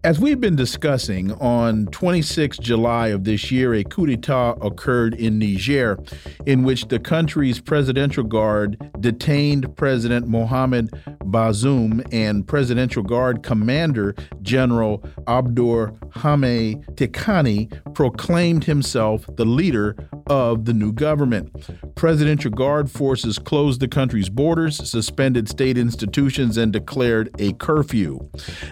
As 0.02 0.18
we've 0.18 0.40
been 0.40 0.56
discussing, 0.56 1.32
on 1.32 1.88
26 1.88 2.56
July 2.56 3.08
of 3.08 3.24
this 3.24 3.50
year, 3.50 3.74
a 3.74 3.84
coup 3.84 4.06
d'etat 4.06 4.52
occurred 4.62 5.12
in 5.12 5.38
Niger 5.38 5.98
in 6.46 6.62
which 6.62 6.88
the 6.88 6.98
country's 6.98 7.60
presidential 7.60 8.24
guard 8.24 8.80
detained 9.00 9.76
President 9.76 10.26
Mohamed 10.26 10.90
Bazoum 11.24 12.02
and 12.14 12.48
presidential 12.48 13.02
guard 13.02 13.42
commander 13.42 14.14
General 14.40 15.04
Abdourahmane 15.26 16.82
Tiani 16.94 17.94
proclaimed 17.94 18.64
himself 18.64 19.28
the 19.36 19.44
leader 19.44 19.94
of 20.28 20.64
the 20.64 20.72
new 20.72 20.92
government. 20.92 21.50
Presidential 21.94 22.50
guard 22.50 22.90
forces 22.90 23.38
closed 23.38 23.80
the 23.80 23.88
country's 23.88 24.28
borders, 24.28 24.76
suspended 24.88 25.48
state 25.48 25.78
institutions, 25.78 26.56
and 26.56 26.72
declared 26.72 27.30
a 27.38 27.52
curfew. 27.54 28.18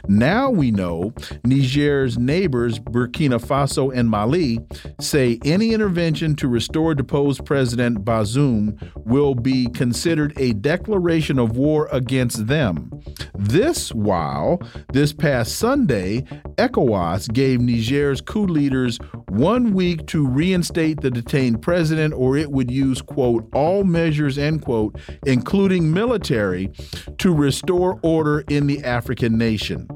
Now 0.08 0.50
we 0.50 0.70
know 0.70 1.12
Niger's 1.44 2.18
neighbors, 2.18 2.78
Burkina 2.78 3.44
Faso 3.44 3.94
and 3.94 4.08
Mali, 4.08 4.60
say 5.00 5.38
any 5.44 5.72
intervention 5.72 6.36
to 6.36 6.48
restore 6.48 6.94
deposed 6.94 7.44
President 7.44 8.04
Bazoum 8.04 8.76
will 9.06 9.34
be 9.34 9.68
considered 9.68 10.32
a 10.38 10.52
declaration 10.54 11.38
of 11.38 11.56
war 11.56 11.88
against 11.92 12.46
them. 12.46 12.90
This 13.34 13.92
while, 13.92 14.60
this 14.92 15.12
past 15.12 15.56
Sunday, 15.56 16.22
ECOWAS 16.56 17.32
gave 17.32 17.60
Niger's 17.60 18.20
coup 18.20 18.46
leaders 18.46 18.98
one 19.28 19.72
week 19.72 20.06
to 20.06 20.26
reinstate 20.26 21.00
the 21.02 21.10
detained 21.10 21.45
president, 21.54 22.12
or 22.14 22.36
it 22.36 22.50
would 22.50 22.70
use, 22.70 23.00
quote, 23.00 23.48
all 23.54 23.84
measures, 23.84 24.36
end 24.38 24.62
quote, 24.62 24.98
including 25.24 25.92
military, 25.92 26.70
to 27.18 27.32
restore 27.32 27.98
order 28.02 28.44
in 28.48 28.66
the 28.66 28.82
African 28.84 29.38
nation. 29.38 29.88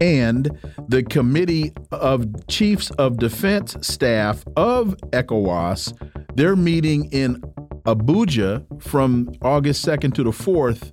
And 0.00 0.50
the 0.88 1.02
Committee 1.02 1.72
of 1.92 2.46
Chiefs 2.48 2.90
of 2.92 3.18
Defense 3.18 3.76
Staff 3.82 4.44
of 4.56 4.96
ECOWAS, 5.12 5.92
they're 6.34 6.56
meeting 6.56 7.06
in 7.12 7.42
Abuja 7.84 8.64
from 8.82 9.30
August 9.42 9.84
2nd 9.84 10.14
to 10.14 10.22
the 10.22 10.30
4th 10.30 10.92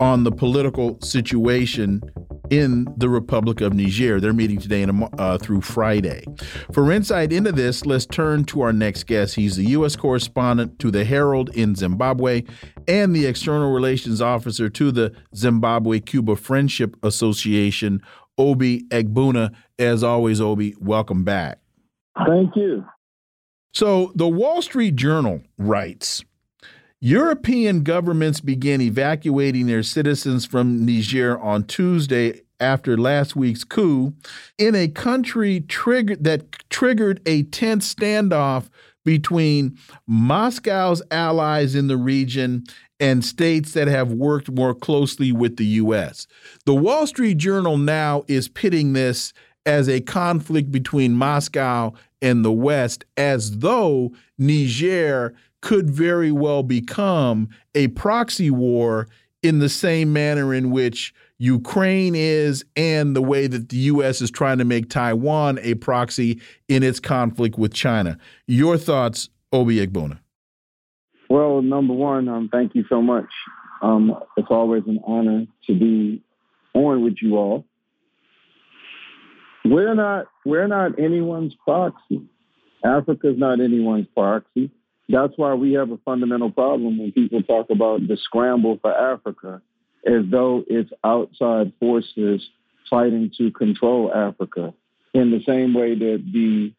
on 0.00 0.24
the 0.24 0.32
political 0.32 0.98
situation 1.00 2.00
in 2.50 2.86
the 2.96 3.08
Republic 3.08 3.60
of 3.60 3.74
Niger. 3.74 4.20
They're 4.20 4.32
meeting 4.32 4.58
today 4.58 4.82
and, 4.82 5.08
uh, 5.18 5.38
through 5.38 5.62
Friday. 5.62 6.24
For 6.72 6.90
insight 6.90 7.32
into 7.32 7.52
this, 7.52 7.86
let's 7.86 8.06
turn 8.06 8.44
to 8.44 8.60
our 8.62 8.72
next 8.72 9.06
guest. 9.06 9.34
He's 9.34 9.56
the 9.56 9.64
U.S. 9.70 9.96
correspondent 9.96 10.78
to 10.80 10.90
the 10.90 11.04
Herald 11.04 11.50
in 11.54 11.74
Zimbabwe 11.74 12.44
and 12.86 13.14
the 13.14 13.26
external 13.26 13.72
relations 13.72 14.20
officer 14.20 14.68
to 14.70 14.90
the 14.90 15.14
Zimbabwe 15.34 16.00
Cuba 16.00 16.36
Friendship 16.36 16.96
Association, 17.02 18.02
Obi 18.36 18.82
Egbuna. 18.84 19.54
As 19.78 20.02
always, 20.02 20.40
Obi, 20.40 20.74
welcome 20.80 21.24
back. 21.24 21.60
Thank 22.26 22.56
you. 22.56 22.84
So, 23.74 24.12
the 24.14 24.28
Wall 24.28 24.62
Street 24.62 24.96
Journal 24.96 25.42
writes 25.58 26.24
European 27.00 27.84
governments 27.84 28.40
began 28.40 28.80
evacuating 28.80 29.66
their 29.66 29.84
citizens 29.84 30.44
from 30.44 30.84
Niger 30.84 31.38
on 31.38 31.62
Tuesday 31.64 32.40
after 32.58 32.96
last 32.96 33.36
week's 33.36 33.62
coup 33.62 34.12
in 34.58 34.74
a 34.74 34.88
country 34.88 35.60
triggered 35.60 36.24
that 36.24 36.68
triggered 36.70 37.20
a 37.24 37.44
tense 37.44 37.94
standoff 37.94 38.68
between 39.04 39.78
Moscow's 40.08 41.00
allies 41.12 41.76
in 41.76 41.86
the 41.86 41.96
region 41.96 42.64
and 42.98 43.24
states 43.24 43.74
that 43.74 43.86
have 43.86 44.12
worked 44.12 44.50
more 44.50 44.74
closely 44.74 45.30
with 45.30 45.56
the 45.56 45.64
U.S. 45.66 46.26
The 46.66 46.74
Wall 46.74 47.06
Street 47.06 47.38
Journal 47.38 47.78
now 47.78 48.24
is 48.26 48.48
pitting 48.48 48.92
this 48.92 49.32
as 49.64 49.88
a 49.88 50.00
conflict 50.00 50.72
between 50.72 51.12
Moscow 51.12 51.92
and 52.20 52.44
the 52.44 52.52
West, 52.52 53.04
as 53.16 53.58
though 53.58 54.12
Niger 54.36 55.34
could 55.60 55.90
very 55.90 56.32
well 56.32 56.62
become 56.62 57.48
a 57.74 57.88
proxy 57.88 58.50
war 58.50 59.08
in 59.42 59.58
the 59.58 59.68
same 59.68 60.12
manner 60.12 60.52
in 60.52 60.70
which 60.70 61.14
Ukraine 61.38 62.14
is 62.16 62.64
and 62.76 63.14
the 63.14 63.22
way 63.22 63.46
that 63.46 63.68
the 63.68 63.76
U.S. 63.76 64.20
is 64.20 64.30
trying 64.30 64.58
to 64.58 64.64
make 64.64 64.90
Taiwan 64.90 65.58
a 65.62 65.74
proxy 65.74 66.40
in 66.68 66.82
its 66.82 66.98
conflict 66.98 67.56
with 67.56 67.72
China. 67.72 68.18
Your 68.46 68.76
thoughts, 68.76 69.28
Obi 69.52 69.84
Egbuna? 69.84 70.18
Well, 71.30 71.62
number 71.62 71.94
one, 71.94 72.28
um, 72.28 72.48
thank 72.50 72.74
you 72.74 72.84
so 72.88 73.00
much. 73.02 73.28
Um, 73.82 74.16
it's 74.36 74.48
always 74.50 74.82
an 74.86 75.00
honor 75.06 75.46
to 75.66 75.74
be 75.78 76.22
on 76.74 77.04
with 77.04 77.16
you 77.22 77.36
all. 77.36 77.64
We're 79.64 79.94
not 79.94 80.26
we're 80.46 80.66
not 80.66 80.98
anyone's 80.98 81.54
proxy. 81.62 82.22
Africa 82.84 83.30
is 83.30 83.38
not 83.38 83.60
anyone's 83.60 84.06
proxy. 84.14 84.70
That's 85.08 85.32
why 85.36 85.54
we 85.54 85.72
have 85.72 85.90
a 85.90 85.98
fundamental 85.98 86.50
problem 86.50 86.98
when 86.98 87.12
people 87.12 87.42
talk 87.42 87.70
about 87.70 88.06
the 88.06 88.16
scramble 88.16 88.78
for 88.80 88.94
Africa 88.94 89.62
as 90.06 90.24
though 90.30 90.64
it's 90.66 90.90
outside 91.02 91.72
forces 91.80 92.46
fighting 92.88 93.30
to 93.38 93.50
control 93.50 94.12
Africa 94.14 94.74
in 95.14 95.30
the 95.30 95.42
same 95.46 95.74
way 95.74 95.94
that 95.94 96.22
the 96.32 96.72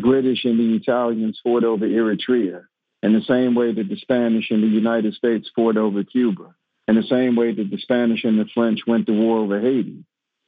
British 0.00 0.44
and 0.44 0.58
the 0.58 0.76
Italians 0.76 1.40
fought 1.42 1.64
over 1.64 1.86
Eritrea, 1.86 2.64
in 3.02 3.12
the 3.12 3.22
same 3.22 3.54
way 3.54 3.72
that 3.72 3.88
the 3.88 3.96
Spanish 3.96 4.50
and 4.50 4.62
the 4.62 4.68
United 4.68 5.14
States 5.14 5.50
fought 5.54 5.76
over 5.76 6.02
Cuba, 6.04 6.54
in 6.88 6.96
the 6.96 7.02
same 7.02 7.36
way 7.36 7.52
that 7.52 7.70
the 7.70 7.78
Spanish 7.78 8.24
and 8.24 8.38
the 8.38 8.46
French 8.54 8.80
went 8.86 9.06
to 9.06 9.12
war 9.12 9.38
over 9.38 9.60
Haiti. 9.60 10.04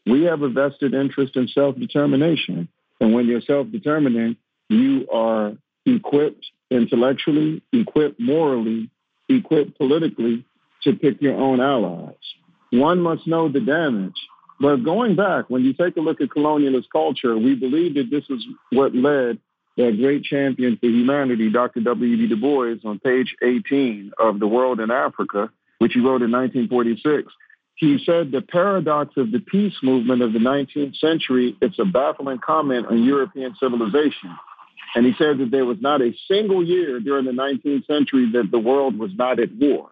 We 0.06 0.24
have 0.24 0.42
a 0.42 0.48
vested 0.48 0.94
interest 0.94 1.36
in 1.36 1.48
self 1.48 1.76
determination. 1.78 2.68
And 3.00 3.12
when 3.14 3.26
you're 3.26 3.40
self 3.40 3.70
determining, 3.70 4.36
you 4.68 5.08
are 5.12 5.52
equipped 5.86 6.46
intellectually, 6.70 7.62
equipped 7.72 8.20
morally, 8.20 8.90
equipped 9.28 9.76
politically 9.78 10.44
to 10.82 10.92
pick 10.94 11.20
your 11.20 11.34
own 11.34 11.60
allies. 11.60 12.14
One 12.70 13.00
must 13.00 13.26
know 13.26 13.48
the 13.48 13.60
damage. 13.60 14.16
But 14.60 14.84
going 14.84 15.16
back, 15.16 15.50
when 15.50 15.64
you 15.64 15.72
take 15.72 15.96
a 15.96 16.00
look 16.00 16.20
at 16.20 16.28
colonialist 16.28 16.86
culture, 16.92 17.36
we 17.36 17.54
believe 17.54 17.94
that 17.94 18.10
this 18.10 18.24
is 18.30 18.44
what 18.70 18.94
led 18.94 19.38
that 19.76 19.96
great 20.00 20.22
champion 20.22 20.76
for 20.76 20.86
humanity, 20.86 21.50
Dr. 21.50 21.80
W.E.B. 21.80 22.28
Du 22.28 22.36
Bois, 22.36 22.76
on 22.84 23.00
page 23.00 23.34
18 23.42 24.12
of 24.18 24.38
The 24.38 24.46
World 24.46 24.78
and 24.78 24.92
Africa, 24.92 25.50
which 25.78 25.94
he 25.94 26.00
wrote 26.00 26.22
in 26.22 26.30
1946. 26.30 27.32
He 27.76 27.98
said 28.06 28.30
the 28.30 28.40
paradox 28.40 29.16
of 29.16 29.32
the 29.32 29.40
peace 29.40 29.74
movement 29.82 30.22
of 30.22 30.32
the 30.32 30.38
19th 30.38 30.96
century, 30.96 31.56
it's 31.60 31.78
a 31.80 31.84
baffling 31.84 32.38
comment 32.38 32.86
on 32.86 33.02
European 33.02 33.56
civilization. 33.58 34.30
And 34.94 35.04
he 35.04 35.12
said 35.18 35.38
that 35.38 35.50
there 35.50 35.64
was 35.64 35.78
not 35.80 36.00
a 36.00 36.14
single 36.28 36.64
year 36.64 37.00
during 37.00 37.24
the 37.24 37.32
19th 37.32 37.86
century 37.86 38.30
that 38.32 38.50
the 38.50 38.58
world 38.58 38.98
was 38.98 39.10
not 39.14 39.40
at 39.40 39.54
war. 39.54 39.90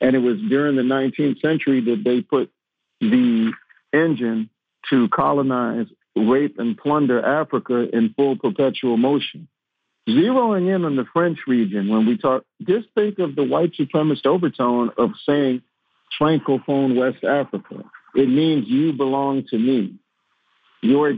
And 0.00 0.14
it 0.14 0.20
was 0.20 0.38
during 0.48 0.76
the 0.76 0.82
19th 0.82 1.40
century 1.40 1.80
that 1.80 2.02
they 2.04 2.20
put 2.20 2.50
the 3.00 3.52
engine 3.92 4.50
to 4.90 5.08
colonize, 5.08 5.86
rape, 6.16 6.58
and 6.58 6.76
plunder 6.76 7.24
Africa 7.24 7.88
in 7.92 8.14
full 8.14 8.36
perpetual 8.36 8.96
motion. 8.96 9.48
Zeroing 10.08 10.74
in 10.74 10.84
on 10.84 10.96
the 10.96 11.06
French 11.12 11.38
region, 11.46 11.88
when 11.88 12.06
we 12.06 12.18
talk, 12.18 12.44
just 12.62 12.88
think 12.94 13.18
of 13.18 13.34
the 13.34 13.42
white 13.42 13.72
supremacist 13.72 14.26
overtone 14.26 14.90
of 14.98 15.12
saying 15.26 15.62
Francophone 16.20 16.96
West 16.96 17.24
Africa. 17.24 17.84
It 18.14 18.28
means 18.28 18.68
you 18.68 18.92
belong 18.92 19.44
to 19.48 19.58
me. 19.58 19.94
Your, 20.82 21.14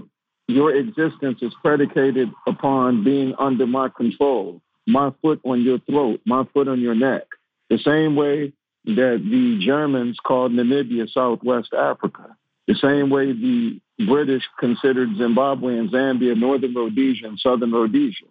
your 0.48 0.74
existence 0.74 1.38
is 1.42 1.52
predicated 1.62 2.30
upon 2.46 3.04
being 3.04 3.34
under 3.38 3.66
my 3.66 3.88
control, 3.88 4.60
my 4.86 5.12
foot 5.22 5.40
on 5.44 5.62
your 5.62 5.78
throat, 5.80 6.20
my 6.24 6.44
foot 6.54 6.68
on 6.68 6.80
your 6.80 6.94
neck. 6.94 7.24
The 7.68 7.78
same 7.78 8.14
way 8.14 8.52
that 8.84 9.20
the 9.28 9.58
Germans 9.64 10.18
called 10.24 10.52
Namibia 10.52 11.10
Southwest 11.10 11.72
Africa, 11.74 12.36
the 12.68 12.74
same 12.74 13.10
way 13.10 13.32
the 13.32 13.80
British 14.06 14.44
considered 14.60 15.16
Zimbabwe 15.16 15.78
and 15.78 15.90
Zambia 15.90 16.36
Northern 16.36 16.74
Rhodesia 16.74 17.26
and 17.26 17.38
Southern 17.38 17.72
Rhodesia. 17.72 18.26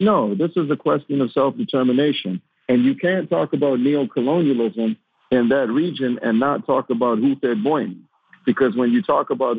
No, 0.00 0.34
this 0.34 0.52
is 0.56 0.70
a 0.70 0.76
question 0.76 1.20
of 1.20 1.32
self 1.32 1.56
determination. 1.56 2.40
And 2.68 2.84
you 2.84 2.94
can't 2.94 3.28
talk 3.30 3.54
about 3.54 3.80
neo-colonialism 3.80 4.96
in 5.30 5.48
that 5.48 5.68
region 5.68 6.18
and 6.22 6.38
not 6.38 6.66
talk 6.66 6.90
about 6.90 7.18
Houphouët-Boigny. 7.18 8.00
Because 8.44 8.76
when 8.76 8.92
you 8.92 9.02
talk 9.02 9.30
about 9.30 9.58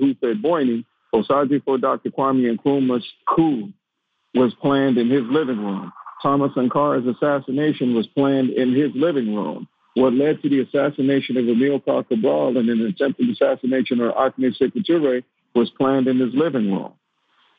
Houphouët-Boigny, 1.13 1.61
Osagyefo 1.61 1.81
Dr. 1.81 2.09
Kwame 2.09 2.57
Nkrumah's 2.57 3.05
coup 3.27 3.71
was 4.33 4.53
planned 4.61 4.97
in 4.97 5.09
his 5.09 5.23
living 5.25 5.59
room. 5.59 5.91
Thomas 6.21 6.51
Sankara's 6.53 7.07
assassination 7.07 7.95
was 7.95 8.07
planned 8.07 8.49
in 8.49 8.73
his 8.73 8.91
living 8.93 9.33
room 9.33 9.67
what 9.95 10.13
led 10.13 10.41
to 10.41 10.49
the 10.49 10.61
assassination 10.61 11.37
of 11.37 11.45
Amilcar 11.45 12.07
Cabral 12.07 12.57
and 12.57 12.69
an 12.69 12.85
attempted 12.85 13.29
assassination 13.29 13.99
of 14.01 14.11
Ahmed 14.11 14.55
Sekou 14.55 14.85
Toure 14.85 15.23
was 15.55 15.69
planned 15.71 16.07
in 16.07 16.19
his 16.19 16.33
living 16.33 16.71
room. 16.71 16.93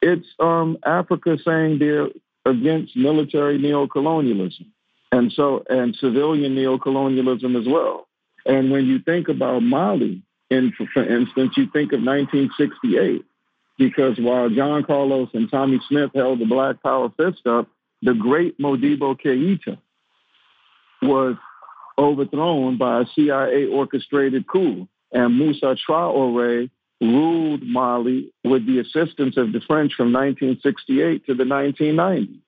It's 0.01 0.27
um, 0.39 0.79
Africa 0.85 1.37
saying 1.45 1.79
they're 1.79 2.09
against 2.47 2.97
military 2.97 3.59
neocolonialism 3.59 4.67
and 5.13 5.33
so 5.33 5.65
and 5.69 5.95
civilian 5.97 6.55
neocolonialism 6.55 7.61
as 7.61 7.67
well. 7.69 8.07
And 8.47 8.71
when 8.71 8.87
you 8.87 9.01
think 9.01 9.29
about 9.29 9.61
Mali, 9.61 10.23
in, 10.49 10.73
for 10.95 11.05
instance, 11.05 11.53
you 11.57 11.67
think 11.67 11.93
of 11.93 12.01
1968, 12.01 13.25
because 13.81 14.19
while 14.19 14.51
John 14.51 14.85
Carlos 14.85 15.31
and 15.33 15.51
Tommie 15.51 15.81
Smith 15.89 16.11
held 16.15 16.39
the 16.39 16.45
Black 16.45 16.83
Power 16.83 17.09
fist 17.17 17.47
up, 17.47 17.67
the 18.03 18.13
great 18.13 18.59
Modibo 18.59 19.19
Keita 19.19 19.79
was 21.01 21.37
overthrown 21.97 22.77
by 22.77 23.01
a 23.01 23.05
CIA 23.15 23.65
orchestrated 23.65 24.47
coup. 24.47 24.87
And 25.13 25.35
Moussa 25.35 25.77
Traore 25.89 26.69
ruled 27.01 27.63
Mali 27.63 28.31
with 28.45 28.67
the 28.67 28.81
assistance 28.81 29.39
of 29.39 29.53
the 29.53 29.63
French 29.67 29.95
from 29.95 30.13
1968 30.13 31.25
to 31.25 31.35
the 31.35 31.45
1990s. 31.45 32.39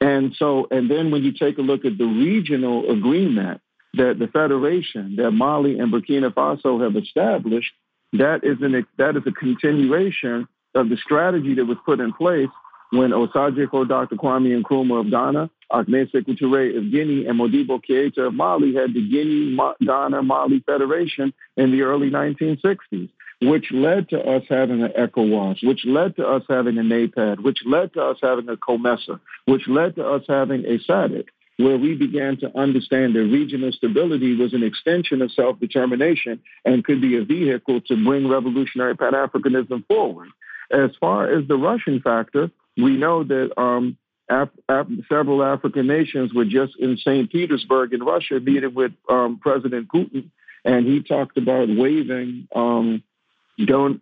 And 0.00 0.34
so, 0.38 0.66
and 0.70 0.90
then 0.90 1.10
when 1.10 1.22
you 1.22 1.32
take 1.32 1.58
a 1.58 1.62
look 1.62 1.84
at 1.84 1.98
the 1.98 2.06
regional 2.06 2.90
agreement 2.90 3.60
that 3.92 4.18
the 4.18 4.28
Federation, 4.28 5.16
that 5.16 5.32
Mali 5.32 5.78
and 5.78 5.92
Burkina 5.92 6.32
Faso 6.32 6.82
have 6.82 6.96
established, 6.96 7.72
that 8.14 8.40
is, 8.42 8.58
an, 8.62 8.86
that 8.98 9.16
is 9.16 9.22
a 9.26 9.32
continuation 9.32 10.48
of 10.74 10.88
the 10.88 10.96
strategy 10.96 11.54
that 11.54 11.64
was 11.64 11.78
put 11.84 12.00
in 12.00 12.12
place 12.12 12.48
when 12.90 13.10
Osagyefo 13.10 13.88
Dr. 13.88 14.16
Kwame 14.16 14.62
Nkrumah 14.62 15.00
of 15.00 15.10
Ghana 15.10 15.50
Ahmed 15.70 16.12
Sekou 16.12 16.76
of 16.76 16.90
Guinea 16.92 17.26
and 17.26 17.40
Modibo 17.40 17.80
Keita 17.82 18.28
of 18.28 18.34
Mali 18.34 18.74
had 18.74 18.94
the 18.94 19.08
Guinea 19.08 19.56
Ghana 19.84 20.22
Mali 20.22 20.60
Federation 20.60 21.32
in 21.56 21.72
the 21.72 21.82
early 21.82 22.10
1960s, 22.10 23.10
which 23.42 23.66
led 23.72 24.08
to 24.10 24.20
us 24.20 24.44
having 24.48 24.82
an 24.82 24.92
ECOWAS, 24.96 25.66
which 25.66 25.84
led 25.84 26.16
to 26.16 26.26
us 26.26 26.42
having 26.48 26.78
a 26.78 26.82
NEPAD, 26.82 27.40
which 27.40 27.58
led 27.66 27.92
to 27.94 28.02
us 28.02 28.18
having 28.22 28.48
a 28.48 28.56
COMESA, 28.56 29.18
which 29.46 29.66
led 29.66 29.96
to 29.96 30.06
us 30.06 30.22
having 30.28 30.64
a 30.64 30.78
SADC, 30.78 31.26
where 31.56 31.78
we 31.78 31.94
began 31.94 32.36
to 32.38 32.58
understand 32.58 33.14
that 33.14 33.22
regional 33.22 33.70
stability 33.72 34.36
was 34.36 34.54
an 34.54 34.62
extension 34.62 35.22
of 35.22 35.30
self-determination 35.32 36.40
and 36.64 36.84
could 36.84 37.00
be 37.00 37.16
a 37.16 37.24
vehicle 37.24 37.80
to 37.82 38.04
bring 38.04 38.28
revolutionary 38.28 38.96
Pan-Africanism 38.96 39.86
forward. 39.86 40.28
As 40.70 40.90
far 40.98 41.30
as 41.30 41.46
the 41.46 41.56
Russian 41.56 42.00
factor, 42.00 42.50
we 42.76 42.96
know 42.96 43.22
that 43.22 43.52
um, 43.60 43.96
Af- 44.28 44.48
Af- 44.68 44.88
several 45.08 45.44
African 45.44 45.86
nations 45.86 46.32
were 46.34 46.44
just 46.44 46.74
in 46.78 46.96
St. 46.96 47.30
Petersburg 47.30 47.92
in 47.92 48.02
Russia 48.02 48.40
meeting 48.40 48.74
with 48.74 48.92
um, 49.08 49.38
President 49.40 49.88
Putin, 49.94 50.30
and 50.64 50.86
he 50.86 51.02
talked 51.02 51.36
about 51.36 51.68
waiving 51.68 52.48
um, 52.54 53.02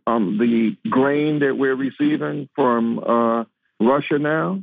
um, 0.07 0.39
the 0.39 0.77
grain 0.89 1.41
that 1.41 1.57
we're 1.59 1.75
receiving 1.75 2.49
from 2.55 2.99
uh, 2.99 3.45
Russia 3.81 4.19
now. 4.19 4.63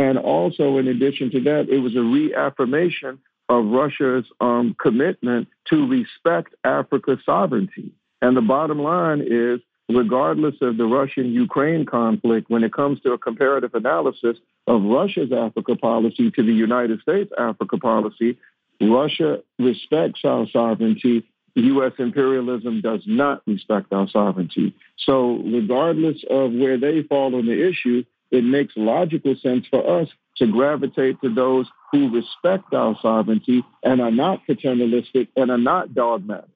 And 0.00 0.16
also, 0.16 0.78
in 0.78 0.88
addition 0.88 1.30
to 1.32 1.40
that, 1.42 1.68
it 1.68 1.80
was 1.80 1.94
a 1.94 2.00
reaffirmation 2.00 3.18
of 3.50 3.66
Russia's 3.66 4.24
um, 4.40 4.74
commitment 4.80 5.48
to 5.68 5.86
respect 5.86 6.54
Africa's 6.64 7.18
sovereignty. 7.26 7.92
And 8.22 8.34
the 8.34 8.40
bottom 8.40 8.78
line 8.78 9.20
is, 9.20 9.60
regardless 9.90 10.54
of 10.62 10.78
the 10.78 10.86
Russian 10.86 11.34
Ukraine 11.34 11.84
conflict, 11.84 12.48
when 12.48 12.64
it 12.64 12.72
comes 12.72 12.98
to 13.02 13.12
a 13.12 13.18
comparative 13.18 13.74
analysis 13.74 14.38
of 14.66 14.82
Russia's 14.84 15.32
Africa 15.32 15.76
policy 15.76 16.30
to 16.30 16.42
the 16.42 16.54
United 16.54 17.02
States 17.02 17.30
Africa 17.38 17.76
policy, 17.76 18.38
Russia 18.80 19.42
respects 19.58 20.20
our 20.24 20.46
sovereignty. 20.50 21.26
U.S. 21.56 21.92
imperialism 21.98 22.80
does 22.80 23.02
not 23.04 23.42
respect 23.46 23.92
our 23.92 24.08
sovereignty. 24.08 24.74
So, 24.96 25.42
regardless 25.44 26.24
of 26.30 26.52
where 26.54 26.78
they 26.78 27.02
fall 27.02 27.34
on 27.34 27.44
the 27.44 27.68
issue, 27.68 28.04
it 28.30 28.44
makes 28.44 28.74
logical 28.76 29.34
sense 29.36 29.66
for 29.70 30.00
us 30.00 30.08
to 30.36 30.46
gravitate 30.46 31.20
to 31.20 31.32
those 31.32 31.66
who 31.92 32.10
respect 32.10 32.72
our 32.72 32.96
sovereignty 33.02 33.64
and 33.82 34.00
are 34.00 34.10
not 34.10 34.46
paternalistic 34.46 35.28
and 35.36 35.50
are 35.50 35.58
not 35.58 35.94
dogmatic. 35.94 36.48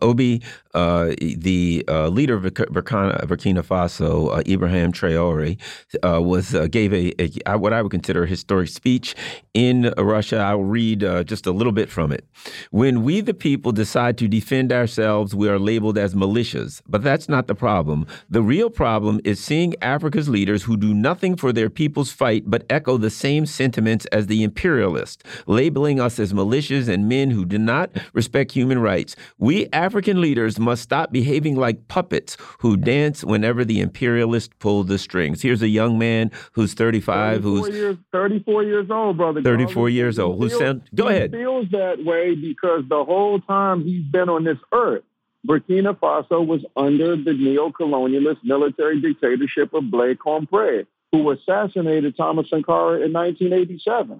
Obi, 0.00 0.42
uh, 0.74 1.14
the 1.18 1.82
uh, 1.88 2.08
leader 2.08 2.34
of 2.34 2.42
Burkina, 2.42 3.62
Faso, 3.62 4.36
uh, 4.36 4.42
Ibrahim 4.46 4.92
Traore, 4.92 5.58
uh, 6.04 6.20
was 6.20 6.54
uh, 6.54 6.66
gave 6.66 6.92
a, 6.92 7.14
a, 7.18 7.56
what 7.56 7.72
I 7.72 7.80
would 7.80 7.90
consider 7.90 8.24
a 8.24 8.26
historic 8.26 8.68
speech 8.68 9.14
in 9.54 9.94
Russia. 9.96 10.36
I'll 10.36 10.58
read 10.58 11.02
uh, 11.02 11.24
just 11.24 11.46
a 11.46 11.50
little 11.50 11.72
bit 11.72 11.88
from 11.88 12.12
it. 12.12 12.26
When 12.70 13.04
we, 13.04 13.22
the 13.22 13.32
people, 13.32 13.72
decide 13.72 14.18
to 14.18 14.28
defend 14.28 14.70
ourselves, 14.70 15.34
we 15.34 15.48
are 15.48 15.58
labeled 15.58 15.96
as 15.96 16.14
militias. 16.14 16.82
But 16.86 17.02
that's 17.02 17.28
not 17.28 17.46
the 17.46 17.54
problem. 17.54 18.06
The 18.28 18.42
real 18.42 18.68
problem 18.68 19.20
is 19.24 19.42
seeing 19.42 19.74
Africa's 19.80 20.28
leaders 20.28 20.64
who 20.64 20.76
do 20.76 20.92
nothing 20.92 21.36
for 21.36 21.54
their 21.54 21.70
people's 21.70 22.12
fight 22.12 22.44
but 22.46 22.66
echo 22.68 22.98
the 22.98 23.10
same 23.10 23.46
sentiments 23.46 24.04
as 24.06 24.26
the 24.26 24.42
imperialists, 24.42 25.24
labeling 25.46 26.00
us 26.00 26.18
as 26.18 26.34
militias 26.34 26.86
and 26.86 27.08
men 27.08 27.30
who 27.30 27.46
do 27.46 27.58
not 27.58 27.90
respect 28.12 28.52
human 28.52 28.78
rights. 28.78 29.16
We 29.38 29.68
African 29.86 30.20
leaders 30.20 30.58
must 30.58 30.82
stop 30.82 31.12
behaving 31.12 31.54
like 31.54 31.86
puppets 31.86 32.36
who 32.58 32.76
dance 32.76 33.22
whenever 33.22 33.64
the 33.64 33.78
imperialists 33.80 34.52
pull 34.58 34.82
the 34.82 34.98
strings. 34.98 35.42
Here's 35.42 35.62
a 35.62 35.68
young 35.68 35.96
man 35.96 36.32
who's 36.54 36.74
35, 36.74 37.44
who's 37.44 37.68
years, 37.68 37.96
34 38.10 38.64
years 38.64 38.90
old, 38.90 39.16
brother. 39.16 39.40
34 39.42 39.88
years 39.88 40.18
old. 40.18 40.42
Who 40.42 40.48
said, 40.48 40.82
"Go 40.92 41.06
ahead." 41.06 41.30
Feels 41.30 41.68
that 41.70 42.04
way 42.04 42.34
because 42.34 42.82
the 42.88 43.04
whole 43.04 43.38
time 43.38 43.84
he's 43.84 44.02
been 44.02 44.28
on 44.28 44.42
this 44.42 44.58
earth, 44.72 45.04
Burkina 45.46 45.96
Faso 45.96 46.44
was 46.44 46.64
under 46.76 47.14
the 47.14 47.32
neo-colonialist 47.32 48.38
military 48.42 49.00
dictatorship 49.00 49.72
of 49.72 49.88
Blaise 49.88 50.16
Compaoré, 50.16 50.84
who 51.12 51.30
assassinated 51.30 52.16
Thomas 52.16 52.50
Sankara 52.50 53.02
in 53.02 53.12
1987. 53.12 54.18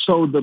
So 0.00 0.26
the 0.26 0.42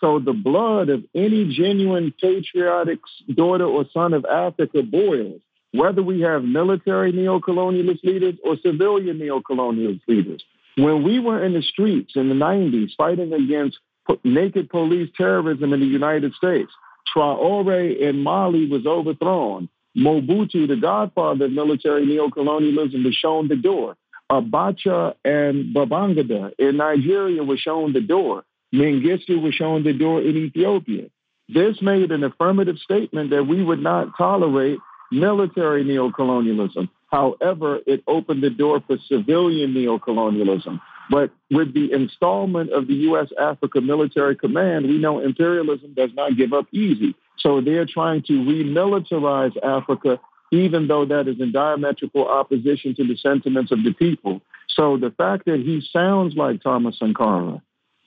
so 0.00 0.18
the 0.18 0.32
blood 0.32 0.88
of 0.88 1.04
any 1.14 1.52
genuine 1.54 2.12
patriotic 2.20 3.00
daughter 3.34 3.64
or 3.64 3.84
son 3.92 4.12
of 4.12 4.24
Africa 4.24 4.82
boils, 4.82 5.40
whether 5.72 6.02
we 6.02 6.20
have 6.20 6.44
military 6.44 7.12
neocolonialist 7.12 8.02
leaders 8.04 8.34
or 8.44 8.56
civilian 8.62 9.18
neocolonialist 9.18 10.00
leaders. 10.06 10.42
When 10.76 11.02
we 11.02 11.18
were 11.18 11.44
in 11.44 11.54
the 11.54 11.62
streets 11.62 12.12
in 12.14 12.28
the 12.28 12.34
90s 12.34 12.90
fighting 12.96 13.32
against 13.32 13.78
naked 14.24 14.70
police 14.70 15.10
terrorism 15.16 15.72
in 15.72 15.80
the 15.80 15.86
United 15.86 16.32
States, 16.34 16.70
Traore 17.14 17.98
in 17.98 18.22
Mali 18.22 18.68
was 18.68 18.86
overthrown. 18.86 19.68
Mobutu, 19.96 20.68
the 20.68 20.76
godfather 20.76 21.46
of 21.46 21.52
military 21.52 22.06
neocolonialism, 22.06 23.04
was 23.04 23.14
shown 23.14 23.48
the 23.48 23.56
door. 23.56 23.96
Abacha 24.30 25.14
and 25.24 25.74
Babangida 25.74 26.52
in 26.58 26.76
Nigeria 26.76 27.42
were 27.42 27.56
shown 27.56 27.92
the 27.92 28.00
door. 28.00 28.44
Mengistu 28.74 29.40
was 29.40 29.54
shown 29.54 29.82
the 29.82 29.92
door 29.92 30.20
in 30.20 30.36
Ethiopia. 30.36 31.06
This 31.48 31.80
made 31.80 32.10
an 32.12 32.24
affirmative 32.24 32.76
statement 32.78 33.30
that 33.30 33.44
we 33.44 33.62
would 33.62 33.82
not 33.82 34.16
tolerate 34.18 34.78
military 35.10 35.84
neocolonialism. 35.84 36.88
However, 37.10 37.80
it 37.86 38.02
opened 38.06 38.42
the 38.42 38.50
door 38.50 38.82
for 38.86 38.98
civilian 39.08 39.72
neocolonialism. 39.72 40.80
But 41.10 41.30
with 41.50 41.72
the 41.72 41.90
installment 41.92 42.70
of 42.70 42.86
the 42.86 42.94
U.S. 42.94 43.28
Africa 43.40 43.80
Military 43.80 44.36
Command, 44.36 44.86
we 44.86 44.98
know 44.98 45.20
imperialism 45.20 45.94
does 45.94 46.10
not 46.14 46.36
give 46.36 46.52
up 46.52 46.66
easy. 46.70 47.14
So 47.38 47.62
they're 47.62 47.86
trying 47.86 48.22
to 48.24 48.32
remilitarize 48.32 49.56
Africa, 49.62 50.20
even 50.52 50.86
though 50.86 51.06
that 51.06 51.28
is 51.28 51.40
in 51.40 51.52
diametrical 51.52 52.28
opposition 52.28 52.94
to 52.96 53.06
the 53.06 53.16
sentiments 53.16 53.72
of 53.72 53.82
the 53.84 53.94
people. 53.94 54.42
So 54.68 54.98
the 54.98 55.14
fact 55.16 55.46
that 55.46 55.60
he 55.60 55.82
sounds 55.92 56.36
like 56.36 56.62
Thomas 56.62 56.98
Sankara, 56.98 57.62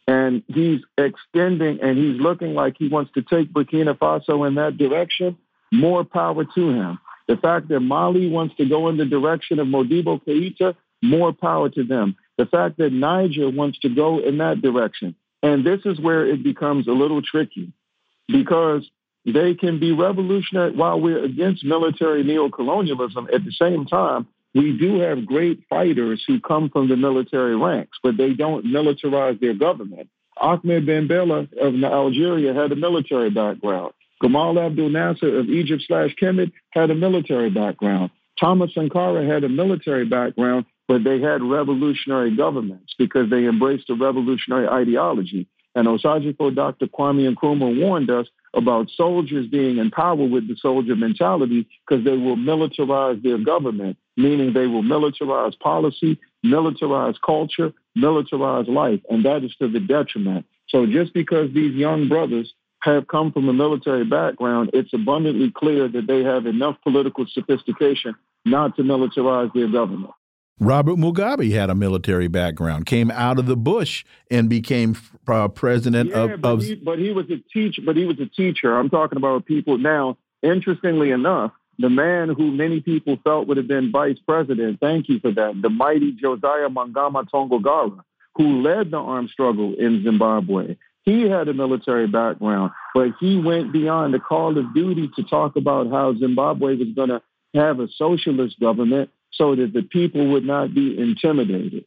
and 0.07 0.43
he's 0.47 0.81
extending 0.97 1.79
and 1.81 1.97
he's 1.97 2.19
looking 2.19 2.53
like 2.53 2.75
he 2.77 2.87
wants 2.87 3.11
to 3.13 3.21
take 3.21 3.53
Burkina 3.53 3.97
Faso 3.97 4.47
in 4.47 4.55
that 4.55 4.77
direction, 4.77 5.37
more 5.71 6.03
power 6.03 6.43
to 6.43 6.69
him. 6.69 6.99
The 7.27 7.37
fact 7.37 7.69
that 7.69 7.79
Mali 7.79 8.27
wants 8.27 8.55
to 8.57 8.65
go 8.67 8.89
in 8.89 8.97
the 8.97 9.05
direction 9.05 9.59
of 9.59 9.67
Modibo 9.67 10.21
Keita, 10.23 10.75
more 11.01 11.33
power 11.33 11.69
to 11.69 11.83
them. 11.83 12.15
The 12.37 12.45
fact 12.45 12.77
that 12.77 12.91
Niger 12.91 13.49
wants 13.49 13.79
to 13.79 13.89
go 13.89 14.19
in 14.19 14.39
that 14.39 14.61
direction. 14.61 15.15
And 15.43 15.65
this 15.65 15.81
is 15.85 15.99
where 15.99 16.25
it 16.25 16.43
becomes 16.43 16.87
a 16.87 16.91
little 16.91 17.21
tricky 17.21 17.71
because 18.27 18.89
they 19.25 19.53
can 19.53 19.79
be 19.79 19.91
revolutionary 19.91 20.71
while 20.71 20.99
we're 20.99 21.23
against 21.23 21.63
military 21.63 22.23
neocolonialism 22.23 23.33
at 23.33 23.45
the 23.45 23.51
same 23.51 23.85
time 23.85 24.27
we 24.53 24.77
do 24.77 24.99
have 24.99 25.25
great 25.25 25.63
fighters 25.69 26.23
who 26.27 26.39
come 26.39 26.69
from 26.69 26.89
the 26.89 26.97
military 26.97 27.55
ranks, 27.55 27.97
but 28.03 28.17
they 28.17 28.33
don't 28.33 28.65
militarize 28.65 29.39
their 29.39 29.53
government. 29.53 30.09
Ahmed 30.37 30.85
Ben 30.85 31.07
Bella 31.07 31.47
of 31.59 31.83
Algeria 31.83 32.53
had 32.53 32.71
a 32.71 32.75
military 32.75 33.29
background. 33.29 33.93
Gamal 34.21 34.63
Abdel 34.63 34.89
Nasser 34.89 35.39
of 35.39 35.49
Egypt 35.49 35.83
slash 35.87 36.15
Kemet 36.21 36.51
had 36.71 36.91
a 36.91 36.95
military 36.95 37.49
background. 37.49 38.11
Thomas 38.39 38.73
Sankara 38.73 39.25
had 39.25 39.43
a 39.43 39.49
military 39.49 40.05
background, 40.05 40.65
but 40.87 41.03
they 41.03 41.19
had 41.21 41.43
revolutionary 41.43 42.35
governments 42.35 42.93
because 42.97 43.29
they 43.29 43.45
embraced 43.45 43.89
a 43.89 43.95
revolutionary 43.95 44.67
ideology. 44.67 45.47
And 45.75 45.87
Osagyefo 45.87 46.53
Dr. 46.53 46.87
Kwame 46.87 47.33
Nkrumah 47.33 47.79
warned 47.79 48.11
us 48.11 48.27
about 48.53 48.89
soldiers 48.89 49.47
being 49.47 49.77
in 49.77 49.89
power 49.89 50.15
with 50.15 50.47
the 50.47 50.55
soldier 50.57 50.95
mentality 50.95 51.67
because 51.87 52.03
they 52.03 52.17
will 52.17 52.35
militarize 52.35 53.21
their 53.23 53.37
government, 53.37 53.97
meaning 54.17 54.53
they 54.53 54.67
will 54.67 54.83
militarize 54.83 55.57
policy, 55.59 56.19
militarize 56.45 57.15
culture, 57.25 57.71
militarize 57.97 58.67
life, 58.67 58.99
and 59.09 59.23
that 59.25 59.43
is 59.43 59.55
to 59.55 59.69
the 59.69 59.79
detriment. 59.79 60.45
So 60.67 60.85
just 60.85 61.13
because 61.13 61.53
these 61.53 61.73
young 61.75 62.09
brothers 62.09 62.53
have 62.81 63.07
come 63.07 63.31
from 63.31 63.47
a 63.47 63.53
military 63.53 64.05
background, 64.05 64.71
it's 64.73 64.93
abundantly 64.93 65.51
clear 65.51 65.87
that 65.87 66.07
they 66.07 66.23
have 66.23 66.45
enough 66.45 66.77
political 66.83 67.25
sophistication 67.31 68.15
not 68.43 68.75
to 68.75 68.83
militarize 68.83 69.53
their 69.53 69.71
government. 69.71 70.13
Robert 70.61 70.97
Mugabe 70.97 71.51
had 71.51 71.71
a 71.71 71.75
military 71.75 72.27
background, 72.27 72.85
came 72.85 73.09
out 73.09 73.39
of 73.39 73.47
the 73.47 73.57
bush 73.57 74.05
and 74.29 74.47
became 74.47 74.95
uh, 75.27 75.47
president 75.47 76.11
yeah, 76.11 76.17
of. 76.17 76.41
But, 76.41 76.49
of 76.53 76.61
he, 76.61 76.75
but 76.75 76.99
he 76.99 77.11
was 77.11 77.25
a 77.31 77.37
teacher. 77.51 77.81
But 77.83 77.97
he 77.97 78.05
was 78.05 78.19
a 78.19 78.27
teacher. 78.27 78.77
I'm 78.77 78.89
talking 78.91 79.17
about 79.17 79.47
people 79.47 79.79
now. 79.79 80.19
Interestingly 80.43 81.09
enough, 81.09 81.51
the 81.79 81.89
man 81.89 82.29
who 82.29 82.51
many 82.51 82.79
people 82.79 83.17
felt 83.23 83.47
would 83.47 83.57
have 83.57 83.67
been 83.67 83.91
vice 83.91 84.19
president. 84.27 84.79
Thank 84.79 85.09
you 85.09 85.19
for 85.19 85.31
that. 85.31 85.59
The 85.59 85.69
mighty 85.69 86.11
Josiah 86.11 86.69
Magama 86.69 87.27
Tongogara, 87.27 88.01
who 88.35 88.61
led 88.61 88.91
the 88.91 88.97
armed 88.97 89.31
struggle 89.31 89.73
in 89.73 90.03
Zimbabwe. 90.03 90.75
He 91.01 91.23
had 91.23 91.47
a 91.47 91.55
military 91.55 92.05
background, 92.05 92.71
but 92.93 93.13
he 93.19 93.39
went 93.39 93.73
beyond 93.73 94.13
the 94.13 94.19
call 94.19 94.55
of 94.59 94.75
duty 94.75 95.09
to 95.15 95.23
talk 95.23 95.55
about 95.55 95.89
how 95.89 96.13
Zimbabwe 96.13 96.75
was 96.75 96.89
going 96.95 97.09
to 97.09 97.23
have 97.55 97.79
a 97.79 97.87
socialist 97.97 98.59
government 98.59 99.09
so 99.31 99.55
that 99.55 99.73
the 99.73 99.81
people 99.81 100.27
would 100.31 100.45
not 100.45 100.73
be 100.73 100.97
intimidated. 100.97 101.85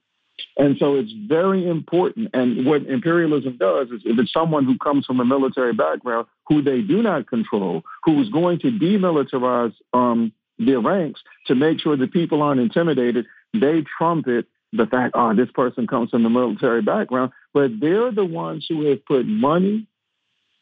And 0.57 0.76
so 0.78 0.97
it's 0.97 1.12
very 1.12 1.68
important. 1.68 2.30
And 2.32 2.66
what 2.66 2.82
imperialism 2.82 3.57
does 3.57 3.88
is 3.88 4.03
if 4.05 4.18
it's 4.18 4.32
someone 4.32 4.64
who 4.64 4.78
comes 4.78 5.05
from 5.07 5.20
a 5.20 5.24
military 5.24 5.72
background 5.72 6.26
who 6.47 6.62
they 6.62 6.80
do 6.80 7.03
not 7.03 7.28
control, 7.28 7.82
who 8.05 8.20
is 8.22 8.28
going 8.30 8.61
to 8.61 8.70
demilitarize 8.70 9.74
um, 9.92 10.32
their 10.59 10.80
ranks 10.80 11.20
to 11.47 11.55
make 11.55 11.80
sure 11.80 11.97
that 11.97 12.12
people 12.12 12.42
aren't 12.42 12.61
intimidated, 12.61 13.26
they 13.53 13.84
trumpet 13.99 14.47
the 14.72 14.86
fact, 14.86 15.14
oh, 15.16 15.34
this 15.34 15.51
person 15.55 15.86
comes 15.86 16.11
from 16.11 16.26
a 16.26 16.30
military 16.30 16.82
background. 16.82 17.32
But 17.53 17.72
they're 17.80 18.12
the 18.12 18.24
ones 18.24 18.66
who 18.68 18.88
have 18.90 19.05
put 19.05 19.26
money, 19.26 19.86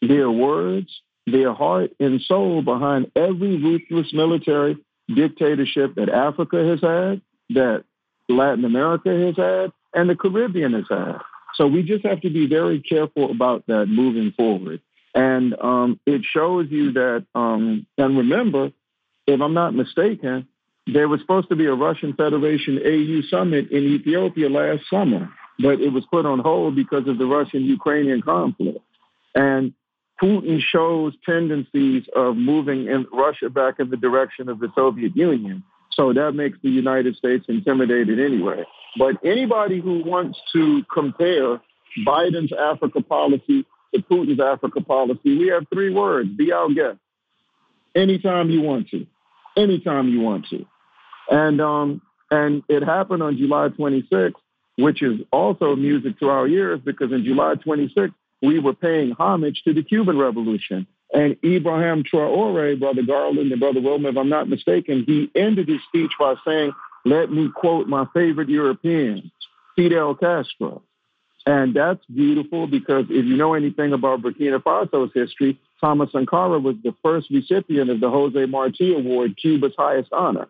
their 0.00 0.30
words, 0.30 0.88
their 1.26 1.52
heart 1.52 1.92
and 2.00 2.20
soul 2.20 2.62
behind 2.62 3.10
every 3.14 3.56
ruthless 3.56 4.12
military 4.12 4.76
dictatorship 5.08 5.94
that 5.96 6.08
Africa 6.08 6.64
has 6.64 6.80
had, 6.80 7.20
that 7.50 7.84
Latin 8.28 8.64
America 8.64 9.10
has 9.10 9.36
had, 9.36 9.72
and 9.94 10.08
the 10.08 10.16
Caribbean 10.16 10.72
has 10.72 10.84
had. 10.88 11.18
So 11.54 11.66
we 11.66 11.82
just 11.82 12.04
have 12.04 12.20
to 12.22 12.30
be 12.30 12.46
very 12.46 12.80
careful 12.80 13.30
about 13.30 13.66
that 13.66 13.86
moving 13.86 14.32
forward. 14.32 14.80
And 15.14 15.54
um, 15.60 16.00
it 16.06 16.22
shows 16.24 16.68
you 16.70 16.92
that, 16.92 17.26
um, 17.34 17.86
and 17.98 18.16
remember, 18.16 18.72
if 19.26 19.40
I'm 19.40 19.54
not 19.54 19.74
mistaken, 19.74 20.48
there 20.86 21.08
was 21.08 21.20
supposed 21.20 21.48
to 21.50 21.56
be 21.56 21.66
a 21.66 21.74
Russian 21.74 22.14
Federation 22.14 22.78
AU 22.78 23.20
summit 23.28 23.70
in 23.70 23.84
Ethiopia 23.84 24.48
last 24.48 24.88
summer, 24.88 25.30
but 25.58 25.80
it 25.80 25.92
was 25.92 26.04
put 26.10 26.26
on 26.26 26.38
hold 26.38 26.74
because 26.74 27.06
of 27.06 27.18
the 27.18 27.26
Russian 27.26 27.64
Ukrainian 27.64 28.22
conflict. 28.22 28.80
And 29.34 29.74
Putin 30.22 30.60
shows 30.60 31.14
tendencies 31.26 32.04
of 32.14 32.36
moving 32.36 32.86
in 32.86 33.06
Russia 33.12 33.50
back 33.50 33.80
in 33.80 33.90
the 33.90 33.96
direction 33.96 34.48
of 34.48 34.60
the 34.60 34.68
Soviet 34.76 35.16
Union. 35.16 35.64
So 35.90 36.12
that 36.12 36.32
makes 36.32 36.58
the 36.62 36.70
United 36.70 37.16
States 37.16 37.44
intimidated 37.48 38.20
anyway. 38.20 38.64
But 38.96 39.16
anybody 39.24 39.80
who 39.80 40.02
wants 40.04 40.38
to 40.52 40.84
compare 40.92 41.60
Biden's 42.06 42.52
Africa 42.52 43.02
policy 43.02 43.66
to 43.94 44.02
Putin's 44.02 44.40
Africa 44.40 44.80
policy, 44.80 45.36
we 45.38 45.48
have 45.48 45.66
three 45.72 45.92
words 45.92 46.30
be 46.30 46.52
our 46.52 46.72
guest. 46.72 46.98
Anytime 47.94 48.48
you 48.50 48.62
want 48.62 48.88
to. 48.90 49.06
Anytime 49.56 50.08
you 50.08 50.20
want 50.20 50.46
to. 50.48 50.64
And 51.30 51.60
um, 51.60 52.00
and 52.30 52.62
it 52.68 52.82
happened 52.82 53.22
on 53.22 53.36
July 53.36 53.68
26th, 53.68 54.32
which 54.78 55.02
is 55.02 55.20
also 55.30 55.76
music 55.76 56.18
to 56.20 56.28
our 56.28 56.48
ears 56.48 56.80
because 56.82 57.12
in 57.12 57.24
July 57.24 57.54
26th, 57.56 58.14
we 58.42 58.58
were 58.58 58.74
paying 58.74 59.12
homage 59.12 59.62
to 59.64 59.72
the 59.72 59.82
Cuban 59.82 60.18
Revolution. 60.18 60.86
And 61.14 61.36
Ibrahim 61.44 62.04
Traore, 62.04 62.78
Brother 62.78 63.02
Garland 63.02 63.52
and 63.52 63.60
Brother 63.60 63.80
Wilmer, 63.80 64.08
if 64.10 64.16
I'm 64.16 64.28
not 64.28 64.48
mistaken, 64.48 65.04
he 65.06 65.30
ended 65.34 65.68
his 65.68 65.80
speech 65.88 66.12
by 66.18 66.34
saying, 66.44 66.72
let 67.04 67.30
me 67.30 67.50
quote 67.54 67.86
my 67.86 68.06
favorite 68.14 68.48
European, 68.48 69.30
Fidel 69.76 70.14
Castro. 70.14 70.82
And 71.44 71.74
that's 71.74 72.04
beautiful 72.06 72.66
because 72.66 73.06
if 73.10 73.26
you 73.26 73.36
know 73.36 73.54
anything 73.54 73.92
about 73.92 74.22
Burkina 74.22 74.62
Faso's 74.62 75.10
history, 75.12 75.58
Thomas 75.80 76.12
Sankara 76.12 76.60
was 76.60 76.76
the 76.84 76.94
first 77.02 77.28
recipient 77.30 77.90
of 77.90 78.00
the 78.00 78.08
Jose 78.08 78.46
Marti 78.46 78.94
Award, 78.94 79.36
Cuba's 79.36 79.74
highest 79.76 80.12
honor. 80.12 80.48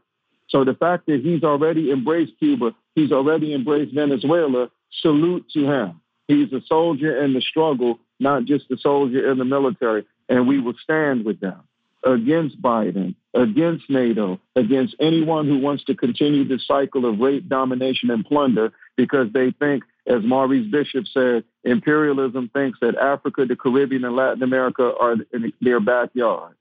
So 0.48 0.64
the 0.64 0.74
fact 0.74 1.06
that 1.06 1.22
he's 1.22 1.42
already 1.42 1.90
embraced 1.90 2.38
Cuba, 2.38 2.74
he's 2.94 3.10
already 3.10 3.54
embraced 3.54 3.94
Venezuela, 3.94 4.70
salute 5.00 5.46
to 5.54 5.64
him. 5.64 6.01
He's 6.32 6.52
a 6.52 6.62
soldier 6.66 7.22
in 7.22 7.34
the 7.34 7.42
struggle, 7.42 7.98
not 8.18 8.46
just 8.46 8.70
a 8.70 8.78
soldier 8.78 9.30
in 9.30 9.36
the 9.36 9.44
military. 9.44 10.06
And 10.28 10.48
we 10.48 10.58
will 10.58 10.74
stand 10.82 11.26
with 11.26 11.40
them 11.40 11.60
against 12.04 12.60
Biden, 12.60 13.14
against 13.34 13.90
NATO, 13.90 14.40
against 14.56 14.96
anyone 14.98 15.46
who 15.46 15.58
wants 15.58 15.84
to 15.84 15.94
continue 15.94 16.48
the 16.48 16.58
cycle 16.58 17.04
of 17.04 17.18
rape, 17.18 17.48
domination, 17.48 18.10
and 18.10 18.24
plunder 18.24 18.72
because 18.96 19.28
they 19.34 19.50
think, 19.50 19.84
as 20.06 20.24
Maurice 20.24 20.70
Bishop 20.70 21.04
said, 21.12 21.44
imperialism 21.64 22.48
thinks 22.48 22.78
that 22.80 22.96
Africa, 22.96 23.44
the 23.44 23.54
Caribbean, 23.54 24.04
and 24.04 24.16
Latin 24.16 24.42
America 24.42 24.92
are 24.98 25.16
in 25.32 25.52
their 25.60 25.80
backyard. 25.80 26.54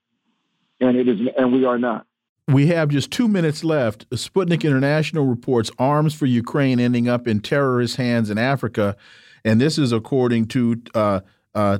And 0.82 0.98
it 0.98 1.08
is, 1.08 1.20
and 1.38 1.54
we 1.54 1.64
are 1.64 1.78
not. 1.78 2.06
We 2.48 2.68
have 2.68 2.90
just 2.90 3.12
two 3.12 3.30
minutes 3.30 3.64
left. 3.64 4.10
Sputnik 4.10 4.64
International 4.64 5.26
reports 5.26 5.72
arms 5.80 6.14
for 6.14 6.26
Ukraine 6.26 6.80
ending 6.80 7.08
up 7.08 7.26
in 7.28 7.40
terrorist 7.40 7.96
hands 7.96 8.30
in 8.30 8.38
Africa. 8.38 8.98
And 9.44 9.60
this 9.60 9.78
is 9.78 9.92
according 9.92 10.48
to 10.48 10.82
uh, 10.94 11.22
uh, 11.56 11.80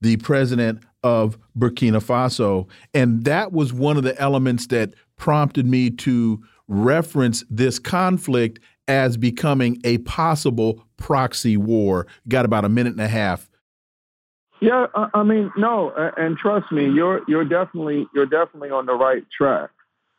the 0.00 0.16
president 0.22 0.82
of 1.02 1.38
Burkina 1.58 2.00
Faso. 2.00 2.68
And 2.94 3.24
that 3.24 3.52
was 3.52 3.72
one 3.72 3.96
of 3.96 4.04
the 4.04 4.18
elements 4.20 4.68
that 4.68 4.94
prompted 5.16 5.66
me 5.66 5.90
to 5.90 6.40
reference 6.68 7.44
this 7.50 7.80
conflict 7.80 8.60
as 8.86 9.16
becoming 9.16 9.80
a 9.84 9.98
possible 9.98 10.84
proxy 10.96 11.56
war. 11.56 12.06
Got 12.28 12.44
about 12.44 12.64
a 12.64 12.68
minute 12.68 12.92
and 12.92 13.00
a 13.00 13.08
half. 13.08 13.48
Yeah, 14.60 14.86
I 15.14 15.22
mean, 15.22 15.50
no, 15.56 15.90
and 16.16 16.36
trust 16.36 16.70
me, 16.70 16.84
you're 16.90 17.22
you're 17.26 17.46
definitely 17.46 18.06
you're 18.14 18.26
definitely 18.26 18.70
on 18.70 18.84
the 18.84 18.92
right 18.92 19.24
track. 19.36 19.70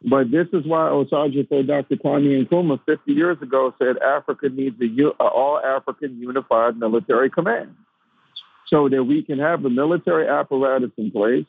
But 0.04 0.32
this 0.32 0.48
is 0.52 0.66
why 0.66 0.90
Osagyefo 0.90 1.68
Dr. 1.68 1.96
Kwame 1.96 2.46
Nkrumah 2.46 2.80
50 2.86 3.12
years 3.12 3.38
ago 3.42 3.74
said 3.78 3.98
Africa 4.00 4.50
needs 4.50 4.76
a 4.82 5.14
all 5.20 5.60
African 5.60 6.20
unified 6.20 6.78
military 6.78 7.30
command 7.30 7.76
so 8.68 8.90
that 8.90 9.04
we 9.04 9.22
can 9.22 9.38
have 9.38 9.64
a 9.64 9.70
military 9.70 10.28
apparatus 10.28 10.92
in 10.98 11.12
place 11.12 11.46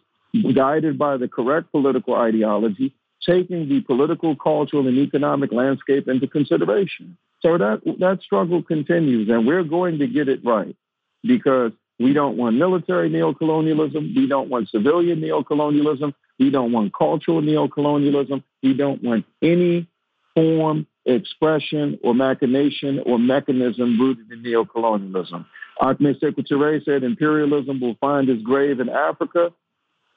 guided 0.55 0.98
by 0.98 1.16
the 1.16 1.28
correct 1.28 1.70
political 1.70 2.14
ideology, 2.14 2.94
taking 3.26 3.68
the 3.68 3.80
political, 3.82 4.36
cultural, 4.36 4.86
and 4.86 4.98
economic 4.98 5.53
landscape 5.53 6.09
into 6.09 6.26
consideration. 6.26 7.16
So 7.40 7.59
that, 7.59 7.82
that 8.00 8.20
struggle 8.22 8.62
continues, 8.62 9.28
and 9.28 9.46
we're 9.46 9.64
going 9.64 9.98
to 9.98 10.07
get 10.07 10.28
it 10.28 10.44
right 10.44 10.76
because 11.22 11.72
we 11.98 12.12
don't 12.12 12.36
want 12.36 12.57
military 12.57 13.11
neocolonialism. 13.11 14.16
We 14.16 14.26
don't 14.26 14.48
want 14.48 14.70
civilian 14.70 15.20
neocolonialism. 15.20 16.14
We 16.39 16.51
don't 16.51 16.72
want 16.72 16.93
cultural 16.95 17.41
neocolonialism. 17.41 18.43
We 18.62 18.74
don't 18.74 19.03
want 19.03 19.24
any 19.41 19.89
form, 20.35 20.87
expression, 21.05 21.99
or 22.03 22.14
machination 22.14 23.01
or 23.05 23.18
mechanism 23.18 24.01
rooted 24.01 24.30
in 24.30 24.43
neocolonialism. 24.43 25.45
Ahmed 25.80 26.20
Sekou 26.20 26.47
Toure 26.47 26.85
said 26.85 27.03
imperialism 27.03 27.80
will 27.80 27.97
find 28.01 28.28
its 28.28 28.43
grave 28.43 28.80
in 28.80 28.89
Africa. 28.89 29.53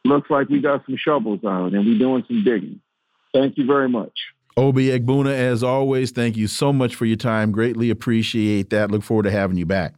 Looks 0.04 0.30
like 0.30 0.50
we 0.50 0.62
got 0.62 0.86
some 0.86 0.98
shovels 0.98 1.44
out 1.44 1.74
and 1.74 1.86
we're 1.86 1.98
doing 1.98 2.24
some 2.28 2.44
digging. 2.44 2.82
Thank 3.34 3.58
you 3.58 3.66
very 3.66 3.90
much. 3.90 4.14
Obi 4.58 4.88
Egbuna, 4.88 5.34
as 5.34 5.64
always, 5.64 6.12
thank 6.12 6.38
you 6.38 6.48
so 6.48 6.72
much 6.72 6.96
for 6.96 7.06
your 7.06 7.18
time. 7.18 7.52
Greatly 7.52 7.90
appreciate 7.90 8.70
that. 8.70 8.90
Look 8.90 9.04
forward 9.04 9.24
to 9.24 9.32
having 9.32 9.58
you 9.58 9.66
back. 9.66 9.96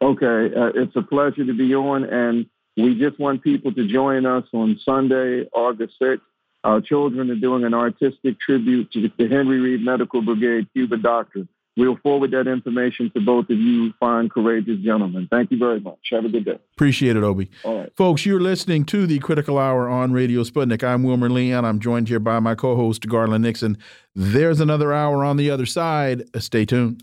Okay, 0.00 0.54
uh, 0.54 0.70
it's 0.74 0.94
a 0.96 1.02
pleasure 1.02 1.44
to 1.44 1.54
be 1.54 1.74
on, 1.74 2.04
and 2.04 2.46
we 2.76 2.98
just 2.98 3.18
want 3.18 3.42
people 3.42 3.72
to 3.74 3.86
join 3.86 4.26
us 4.26 4.44
on 4.52 4.78
Sunday, 4.84 5.48
August 5.52 5.94
6th. 6.00 6.20
Our 6.64 6.80
children 6.80 7.30
are 7.30 7.36
doing 7.36 7.64
an 7.64 7.74
artistic 7.74 8.40
tribute 8.40 8.90
to 8.92 9.10
the 9.16 9.28
Henry 9.28 9.60
Reed 9.60 9.82
Medical 9.82 10.22
Brigade 10.22 10.66
Cuba 10.72 10.96
doctor. 10.96 11.46
We'll 11.76 11.96
forward 11.96 12.30
that 12.30 12.46
information 12.46 13.10
to 13.14 13.20
both 13.20 13.50
of 13.50 13.58
you, 13.58 13.92
fine, 13.98 14.28
courageous 14.28 14.78
gentlemen. 14.78 15.26
Thank 15.28 15.50
you 15.50 15.58
very 15.58 15.80
much. 15.80 15.98
Have 16.12 16.24
a 16.24 16.28
good 16.28 16.44
day. 16.44 16.58
Appreciate 16.74 17.16
it, 17.16 17.24
Obi. 17.24 17.50
All 17.64 17.80
right. 17.80 17.96
Folks, 17.96 18.24
you're 18.24 18.40
listening 18.40 18.84
to 18.86 19.08
the 19.08 19.18
Critical 19.18 19.58
Hour 19.58 19.88
on 19.88 20.12
Radio 20.12 20.42
Sputnik. 20.44 20.84
I'm 20.84 21.02
Wilmer 21.02 21.28
Leon. 21.28 21.64
I'm 21.64 21.80
joined 21.80 22.08
here 22.08 22.20
by 22.20 22.38
my 22.38 22.54
co 22.54 22.76
host, 22.76 23.08
Garland 23.08 23.42
Nixon. 23.42 23.76
There's 24.14 24.60
another 24.60 24.92
hour 24.92 25.24
on 25.24 25.36
the 25.36 25.50
other 25.50 25.66
side. 25.66 26.22
Stay 26.40 26.64
tuned. 26.64 27.02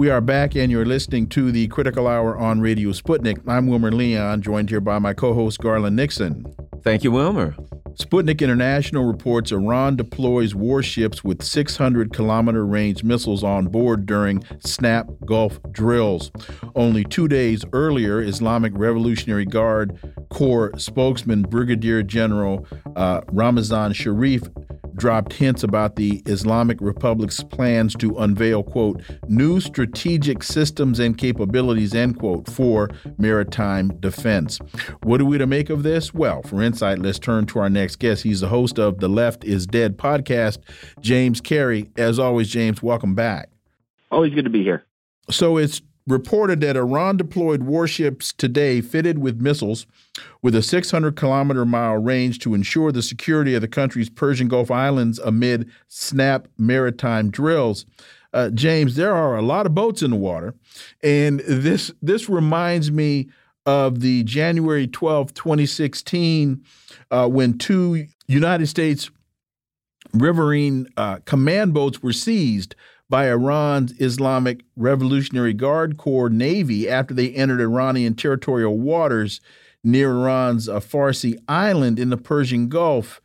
We 0.00 0.08
are 0.08 0.22
back, 0.22 0.56
and 0.56 0.72
you're 0.72 0.86
listening 0.86 1.26
to 1.28 1.52
the 1.52 1.68
Critical 1.68 2.08
Hour 2.08 2.34
on 2.38 2.62
Radio 2.62 2.88
Sputnik. 2.92 3.46
I'm 3.46 3.66
Wilmer 3.66 3.92
Leon, 3.92 4.40
joined 4.40 4.70
here 4.70 4.80
by 4.80 4.98
my 4.98 5.12
co 5.12 5.34
host, 5.34 5.58
Garland 5.58 5.94
Nixon. 5.94 6.46
Thank 6.82 7.04
you, 7.04 7.12
Wilmer. 7.12 7.54
Sputnik 7.96 8.40
International 8.40 9.04
reports 9.04 9.52
Iran 9.52 9.96
deploys 9.96 10.54
warships 10.54 11.22
with 11.22 11.42
600 11.42 12.14
kilometer 12.14 12.64
range 12.64 13.04
missiles 13.04 13.44
on 13.44 13.66
board 13.66 14.06
during 14.06 14.42
Snap 14.60 15.06
Gulf 15.26 15.60
drills. 15.70 16.30
Only 16.74 17.04
two 17.04 17.28
days 17.28 17.62
earlier, 17.74 18.22
Islamic 18.22 18.72
Revolutionary 18.74 19.44
Guard 19.44 19.98
Corps 20.30 20.72
spokesman 20.78 21.42
Brigadier 21.42 22.02
General 22.02 22.66
uh, 22.96 23.20
Ramazan 23.30 23.92
Sharif 23.92 24.44
dropped 25.00 25.32
hints 25.32 25.62
about 25.62 25.96
the 25.96 26.22
Islamic 26.26 26.78
Republic's 26.82 27.42
plans 27.42 27.94
to 27.94 28.18
unveil, 28.18 28.62
quote, 28.62 29.00
new 29.28 29.58
strategic 29.58 30.42
systems 30.42 30.98
and 30.98 31.16
capabilities, 31.16 31.94
end 31.94 32.18
quote, 32.18 32.46
for 32.50 32.90
maritime 33.16 33.88
defense. 34.00 34.58
What 35.02 35.22
are 35.22 35.24
we 35.24 35.38
to 35.38 35.46
make 35.46 35.70
of 35.70 35.84
this? 35.84 36.12
Well, 36.12 36.42
for 36.42 36.60
insight, 36.62 36.98
let's 36.98 37.18
turn 37.18 37.46
to 37.46 37.60
our 37.60 37.70
next 37.70 37.96
guest. 37.96 38.24
He's 38.24 38.40
the 38.40 38.48
host 38.48 38.78
of 38.78 38.98
the 38.98 39.08
Left 39.08 39.42
is 39.42 39.66
Dead 39.66 39.96
podcast, 39.96 40.58
James 41.00 41.40
Carey. 41.40 41.88
As 41.96 42.18
always, 42.18 42.50
James, 42.50 42.82
welcome 42.82 43.14
back. 43.14 43.48
Always 44.10 44.34
good 44.34 44.44
to 44.44 44.50
be 44.50 44.62
here. 44.62 44.84
So 45.30 45.56
it's 45.56 45.80
reported 46.10 46.60
that 46.60 46.76
Iran 46.76 47.16
deployed 47.16 47.62
warships 47.62 48.32
today 48.32 48.80
fitted 48.80 49.18
with 49.18 49.40
missiles 49.40 49.86
with 50.42 50.54
a 50.54 50.62
600 50.62 51.16
kilometer 51.16 51.64
mile 51.64 51.96
range 51.96 52.38
to 52.40 52.54
ensure 52.54 52.92
the 52.92 53.02
security 53.02 53.54
of 53.54 53.60
the 53.60 53.68
country's 53.68 54.10
Persian 54.10 54.48
Gulf 54.48 54.70
islands 54.70 55.18
amid 55.18 55.70
snap 55.88 56.48
maritime 56.58 57.30
drills. 57.30 57.86
Uh, 58.32 58.50
James, 58.50 58.96
there 58.96 59.14
are 59.14 59.36
a 59.36 59.42
lot 59.42 59.66
of 59.66 59.74
boats 59.74 60.02
in 60.02 60.10
the 60.10 60.16
water, 60.16 60.54
and 61.02 61.40
this 61.40 61.90
this 62.00 62.28
reminds 62.28 62.90
me 62.90 63.28
of 63.66 64.00
the 64.00 64.22
January 64.24 64.86
12, 64.86 65.34
2016, 65.34 66.64
uh, 67.10 67.28
when 67.28 67.58
two 67.58 68.06
United 68.26 68.68
States 68.68 69.10
riverine 70.14 70.86
uh, 70.96 71.18
command 71.24 71.74
boats 71.74 72.02
were 72.02 72.12
seized 72.12 72.74
by 73.10 73.28
Iran's 73.28 73.92
Islamic 74.00 74.62
Revolutionary 74.76 75.52
Guard 75.52 75.96
Corps 75.98 76.30
Navy 76.30 76.88
after 76.88 77.12
they 77.12 77.30
entered 77.30 77.60
Iranian 77.60 78.14
territorial 78.14 78.78
waters 78.78 79.40
near 79.82 80.12
Iran's 80.12 80.68
uh, 80.68 80.78
Farsi 80.78 81.36
island 81.48 81.98
in 81.98 82.10
the 82.10 82.16
Persian 82.16 82.68
Gulf. 82.68 83.20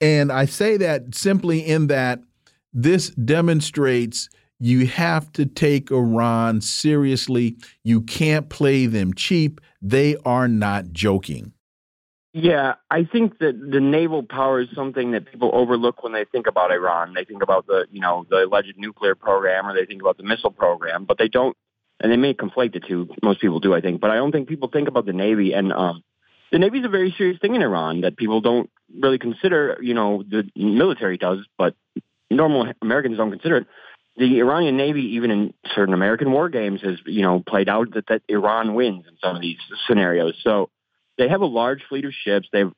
And 0.00 0.32
I 0.32 0.44
say 0.44 0.76
that 0.78 1.14
simply 1.14 1.60
in 1.60 1.86
that 1.86 2.20
this 2.72 3.10
demonstrates 3.10 4.28
you 4.60 4.86
have 4.86 5.32
to 5.34 5.46
take 5.46 5.92
Iran 5.92 6.60
seriously. 6.60 7.56
You 7.84 8.00
can't 8.00 8.48
play 8.48 8.86
them 8.86 9.14
cheap. 9.14 9.60
They 9.80 10.16
are 10.24 10.48
not 10.48 10.92
joking. 10.92 11.52
Yeah, 12.34 12.74
I 12.90 13.04
think 13.04 13.38
that 13.38 13.58
the 13.58 13.80
naval 13.80 14.22
power 14.22 14.60
is 14.60 14.68
something 14.74 15.12
that 15.12 15.30
people 15.30 15.50
overlook 15.52 16.02
when 16.02 16.12
they 16.12 16.26
think 16.30 16.46
about 16.46 16.70
Iran. 16.70 17.14
They 17.14 17.24
think 17.24 17.42
about 17.42 17.66
the, 17.66 17.86
you 17.90 18.00
know, 18.00 18.26
the 18.28 18.44
alleged 18.44 18.74
nuclear 18.76 19.14
program 19.14 19.66
or 19.66 19.74
they 19.74 19.86
think 19.86 20.02
about 20.02 20.18
the 20.18 20.24
missile 20.24 20.50
program, 20.50 21.04
but 21.06 21.16
they 21.16 21.28
don't, 21.28 21.56
and 22.00 22.12
they 22.12 22.16
may 22.16 22.34
conflate 22.34 22.74
the 22.74 22.80
two. 22.80 23.08
Most 23.22 23.40
people 23.40 23.60
do, 23.60 23.74
I 23.74 23.80
think, 23.80 24.00
but 24.00 24.10
I 24.10 24.16
don't 24.16 24.30
think 24.30 24.48
people 24.48 24.68
think 24.68 24.88
about 24.88 25.06
the 25.06 25.14
Navy. 25.14 25.54
And 25.54 25.72
um, 25.72 26.04
the 26.52 26.58
Navy 26.58 26.80
is 26.80 26.84
a 26.84 26.90
very 26.90 27.14
serious 27.16 27.40
thing 27.40 27.54
in 27.54 27.62
Iran 27.62 28.02
that 28.02 28.16
people 28.16 28.42
don't 28.42 28.68
really 28.94 29.18
consider. 29.18 29.78
You 29.80 29.94
know, 29.94 30.22
the 30.22 30.50
military 30.54 31.16
does, 31.16 31.38
but 31.56 31.74
normal 32.30 32.70
Americans 32.82 33.16
don't 33.16 33.30
consider 33.30 33.56
it. 33.58 33.66
The 34.18 34.40
Iranian 34.40 34.76
Navy, 34.76 35.14
even 35.14 35.30
in 35.30 35.54
certain 35.74 35.94
American 35.94 36.30
war 36.30 36.48
games, 36.48 36.82
has 36.82 36.98
you 37.06 37.22
know 37.22 37.40
played 37.40 37.68
out 37.68 37.94
that, 37.94 38.06
that 38.08 38.22
Iran 38.28 38.74
wins 38.74 39.06
in 39.08 39.16
some 39.22 39.36
of 39.36 39.42
these 39.42 39.58
scenarios. 39.86 40.34
So 40.42 40.70
they 41.18 41.28
have 41.28 41.40
a 41.40 41.46
large 41.46 41.82
fleet 41.88 42.04
of 42.04 42.12
ships. 42.12 42.48
They 42.52 42.60
have 42.60 42.72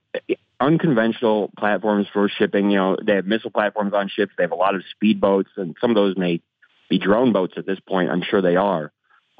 unconventional 0.59 1.51
platforms 1.59 2.07
for 2.12 2.28
shipping. 2.28 2.70
You 2.70 2.76
know, 2.76 2.97
they 3.05 3.14
have 3.14 3.26
missile 3.26 3.51
platforms 3.51 3.93
on 3.95 4.09
ships. 4.09 4.32
They 4.36 4.45
have 4.45 4.53
a 4.53 4.57
lot 4.57 4.74
of 4.74 4.82
speedboats, 4.97 5.51
and 5.57 5.76
some 5.80 5.91
of 5.91 5.95
those 5.95 6.16
may 6.16 6.41
be 6.88 6.99
drone 6.99 7.32
boats 7.32 7.55
at 7.57 7.66
this 7.66 7.78
point. 7.80 8.11
I'm 8.11 8.22
sure 8.22 8.43
they 8.43 8.57
are. 8.57 8.93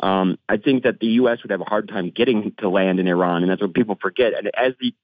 Um, 0.03 0.38
I 0.48 0.57
think 0.59 0.84
that 0.84 1.01
the 1.01 1.07
U.S. 1.09 1.38
would 1.42 1.51
have 1.51 1.61
a 1.61 1.68
hard 1.68 1.88
time 1.88 2.11
getting 2.14 2.55
to 2.59 2.68
land 2.68 3.01
in 3.01 3.09
Iran, 3.09 3.42
and 3.42 3.51
that's 3.51 3.61
what 3.61 3.74
people 3.74 3.98
forget. 4.01 4.32
And 4.36 4.51
as 4.57 4.74
the 4.80 4.94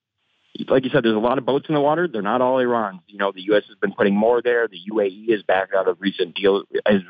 like 0.68 0.84
you 0.84 0.90
said, 0.90 1.04
there's 1.04 1.14
a 1.14 1.18
lot 1.18 1.36
of 1.36 1.44
boats 1.44 1.66
in 1.68 1.74
the 1.74 1.80
water. 1.82 2.08
They're 2.08 2.22
not 2.22 2.40
all 2.40 2.58
Iran's. 2.60 3.00
You 3.08 3.18
know, 3.18 3.30
the 3.30 3.42
U.S. 3.48 3.64
has 3.68 3.76
been 3.76 3.92
putting 3.92 4.14
more 4.14 4.40
there. 4.40 4.66
The 4.68 4.80
UAE 4.90 5.30
has 5.32 5.42
backed 5.42 5.74
out 5.74 5.86
of 5.86 5.98
recent 6.00 6.34
deal, 6.34 6.62
has 6.86 7.02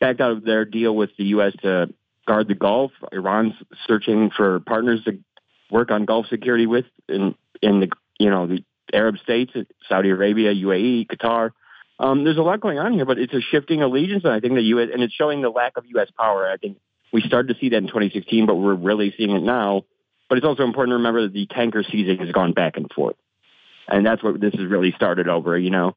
backed 0.00 0.22
out 0.22 0.32
of 0.32 0.44
their 0.44 0.64
deal 0.64 0.96
with 0.96 1.10
the 1.18 1.24
U.S. 1.24 1.52
to 1.60 1.92
guard 2.26 2.48
the 2.48 2.54
Gulf. 2.54 2.92
Iran's 3.12 3.52
searching 3.86 4.30
for 4.34 4.60
partners 4.60 5.04
to 5.04 5.18
work 5.74 5.90
on 5.90 6.04
Gulf 6.04 6.26
security 6.28 6.66
with 6.66 6.86
in 7.08 7.34
in 7.60 7.80
the 7.80 7.88
you 8.18 8.30
know 8.30 8.46
the 8.46 8.64
Arab 8.92 9.18
states, 9.18 9.52
Saudi 9.88 10.08
Arabia, 10.08 10.54
UAE, 10.54 11.08
Qatar. 11.08 11.50
Um, 11.98 12.24
there's 12.24 12.38
a 12.38 12.42
lot 12.42 12.60
going 12.60 12.78
on 12.78 12.92
here, 12.92 13.04
but 13.04 13.18
it's 13.18 13.34
a 13.34 13.40
shifting 13.40 13.82
allegiance, 13.82 14.24
and 14.24 14.32
I 14.32 14.40
think 14.40 14.54
the 14.54 14.62
U.S. 14.62 14.88
and 14.92 15.02
it's 15.02 15.12
showing 15.12 15.42
the 15.42 15.50
lack 15.50 15.76
of 15.76 15.84
U.S. 15.86 16.08
power. 16.16 16.48
I 16.48 16.56
think 16.56 16.78
we 17.12 17.20
started 17.22 17.52
to 17.52 17.60
see 17.60 17.70
that 17.70 17.76
in 17.76 17.88
2016, 17.88 18.46
but 18.46 18.54
we're 18.54 18.74
really 18.74 19.12
seeing 19.18 19.30
it 19.30 19.42
now. 19.42 19.82
But 20.28 20.38
it's 20.38 20.46
also 20.46 20.62
important 20.62 20.92
to 20.92 20.96
remember 20.96 21.22
that 21.22 21.32
the 21.32 21.46
tanker 21.46 21.84
seizing 21.90 22.18
has 22.18 22.30
gone 22.30 22.52
back 22.52 22.76
and 22.76 22.90
forth, 22.90 23.16
and 23.88 24.06
that's 24.06 24.22
what 24.22 24.40
this 24.40 24.54
has 24.54 24.66
really 24.66 24.92
started 24.92 25.28
over. 25.28 25.58
You 25.58 25.70
know. 25.70 25.96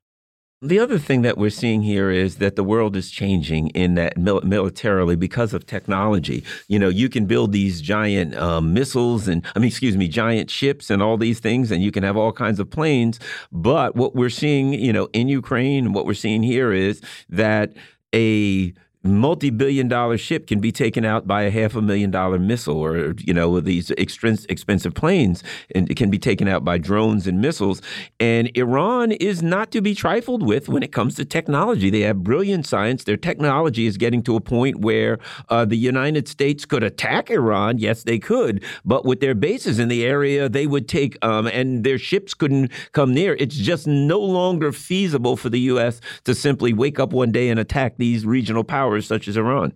The 0.63 0.79
other 0.79 0.97
thing 0.97 1.21
that 1.21 1.37
we're 1.37 1.51
seeing 1.51 1.83
here 1.83 2.09
is 2.09 2.37
that 2.37 2.55
the 2.55 2.63
world 2.63 2.95
is 2.95 3.11
changing 3.11 3.67
in 3.69 3.93
that 3.93 4.17
mil 4.17 4.41
militarily 4.41 5.15
because 5.15 5.53
of 5.53 5.67
technology. 5.67 6.43
You 6.67 6.79
know, 6.79 6.89
you 6.89 7.09
can 7.09 7.27
build 7.27 7.51
these 7.51 7.79
giant 7.79 8.35
um, 8.35 8.73
missiles 8.73 9.27
and, 9.27 9.45
I 9.55 9.59
mean, 9.59 9.67
excuse 9.67 9.95
me, 9.95 10.07
giant 10.07 10.49
ships 10.49 10.89
and 10.89 11.03
all 11.03 11.15
these 11.15 11.39
things, 11.39 11.69
and 11.69 11.83
you 11.83 11.91
can 11.91 12.01
have 12.01 12.17
all 12.17 12.31
kinds 12.31 12.59
of 12.59 12.71
planes. 12.71 13.19
But 13.51 13.95
what 13.95 14.15
we're 14.15 14.31
seeing, 14.31 14.73
you 14.73 14.91
know, 14.91 15.09
in 15.13 15.27
Ukraine, 15.27 15.93
what 15.93 16.07
we're 16.07 16.15
seeing 16.15 16.41
here 16.41 16.73
is 16.73 17.01
that 17.29 17.75
a 18.15 18.73
multi-billion 19.07 19.87
dollar 19.87 20.17
ship 20.17 20.47
can 20.47 20.59
be 20.59 20.71
taken 20.71 21.05
out 21.05 21.27
by 21.27 21.43
a 21.43 21.51
half 21.51 21.75
a 21.75 21.81
million 21.81 22.11
dollar 22.11 22.39
missile 22.39 22.77
or 22.77 23.13
you 23.19 23.33
know 23.33 23.59
these 23.59 23.91
expensive 23.91 24.93
planes 24.93 25.43
and 25.73 25.89
it 25.89 25.95
can 25.95 26.09
be 26.09 26.19
taken 26.19 26.47
out 26.47 26.63
by 26.63 26.77
drones 26.77 27.27
and 27.27 27.41
missiles. 27.41 27.81
And 28.19 28.49
Iran 28.55 29.11
is 29.11 29.41
not 29.41 29.71
to 29.71 29.81
be 29.81 29.93
trifled 29.95 30.43
with 30.43 30.69
when 30.69 30.83
it 30.83 30.91
comes 30.91 31.15
to 31.15 31.25
technology. 31.25 31.89
They 31.89 32.01
have 32.01 32.23
brilliant 32.23 32.65
science. 32.65 33.03
Their 33.03 33.17
technology 33.17 33.85
is 33.85 33.97
getting 33.97 34.23
to 34.23 34.35
a 34.35 34.41
point 34.41 34.79
where 34.79 35.19
uh, 35.49 35.65
the 35.65 35.77
United 35.77 36.27
States 36.27 36.65
could 36.65 36.83
attack 36.83 37.29
Iran. 37.29 37.77
Yes 37.77 38.03
they 38.03 38.19
could 38.19 38.63
but 38.85 39.05
with 39.05 39.19
their 39.19 39.35
bases 39.35 39.79
in 39.79 39.87
the 39.87 40.05
area 40.05 40.49
they 40.49 40.67
would 40.67 40.87
take 40.87 41.17
um, 41.23 41.47
and 41.47 41.83
their 41.83 41.97
ships 41.97 42.33
couldn't 42.33 42.71
come 42.91 43.13
near. 43.13 43.35
It's 43.39 43.55
just 43.55 43.87
no 43.87 44.19
longer 44.19 44.71
feasible 44.71 45.37
for 45.37 45.49
the 45.49 45.59
US 45.71 46.01
to 46.23 46.33
simply 46.33 46.73
wake 46.73 46.99
up 46.99 47.13
one 47.13 47.31
day 47.31 47.49
and 47.49 47.59
attack 47.59 47.97
these 47.97 48.25
regional 48.25 48.63
powers 48.63 48.96
powers 48.97 49.07
such 49.07 49.27
as 49.27 49.37
Iran. 49.37 49.73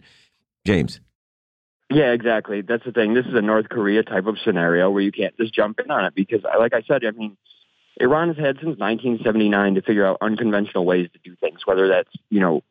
James. 0.65 0.99
Yeah, 1.89 2.11
exactly. 2.11 2.61
That's 2.61 2.85
the 2.85 2.91
thing. 2.91 3.13
This 3.13 3.25
is 3.25 3.33
a 3.33 3.41
North 3.41 3.67
Korea 3.67 4.03
type 4.03 4.25
of 4.25 4.37
scenario 4.43 4.89
where 4.89 5.01
you 5.01 5.11
can't 5.11 5.35
just 5.37 5.53
jump 5.53 5.79
in 5.83 5.91
on 5.91 6.05
it 6.05 6.15
because, 6.15 6.41
like 6.43 6.73
I 6.73 6.83
said, 6.83 7.03
I 7.05 7.11
mean, 7.11 7.35
Iran 7.99 8.29
has 8.29 8.37
had 8.37 8.55
since 8.57 8.79
1979 8.79 9.75
to 9.75 9.81
figure 9.81 10.05
out 10.05 10.17
unconventional 10.21 10.85
ways 10.85 11.09
to 11.11 11.19
do 11.23 11.35
things, 11.35 11.59
whether 11.65 11.89
that's, 11.89 12.09
you 12.29 12.39
know, 12.39 12.61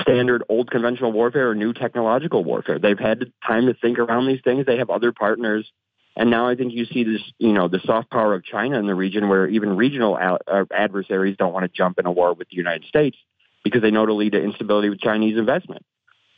standard 0.00 0.44
old 0.48 0.70
conventional 0.70 1.10
warfare 1.10 1.50
or 1.50 1.54
new 1.54 1.72
technological 1.72 2.44
warfare. 2.44 2.78
They've 2.78 2.98
had 2.98 3.32
time 3.44 3.66
to 3.66 3.74
think 3.74 3.98
around 3.98 4.26
these 4.26 4.40
things. 4.44 4.64
They 4.66 4.78
have 4.78 4.90
other 4.90 5.12
partners. 5.12 5.70
And 6.16 6.30
now 6.30 6.48
I 6.48 6.54
think 6.54 6.72
you 6.72 6.84
see 6.84 7.02
this, 7.02 7.22
you 7.38 7.52
know, 7.52 7.66
the 7.66 7.80
soft 7.84 8.10
power 8.10 8.34
of 8.34 8.44
China 8.44 8.78
in 8.78 8.86
the 8.86 8.94
region 8.94 9.28
where 9.28 9.48
even 9.48 9.76
regional 9.76 10.16
uh, 10.16 10.64
adversaries 10.72 11.36
don't 11.36 11.52
want 11.52 11.64
to 11.64 11.76
jump 11.76 11.98
in 11.98 12.06
a 12.06 12.12
war 12.12 12.34
with 12.34 12.48
the 12.48 12.56
United 12.56 12.84
States 12.86 13.16
because 13.64 13.82
they 13.82 13.90
know 13.90 14.06
to 14.06 14.12
lead 14.12 14.32
to 14.32 14.42
instability 14.42 14.90
with 14.90 15.00
Chinese 15.00 15.36
investment. 15.36 15.84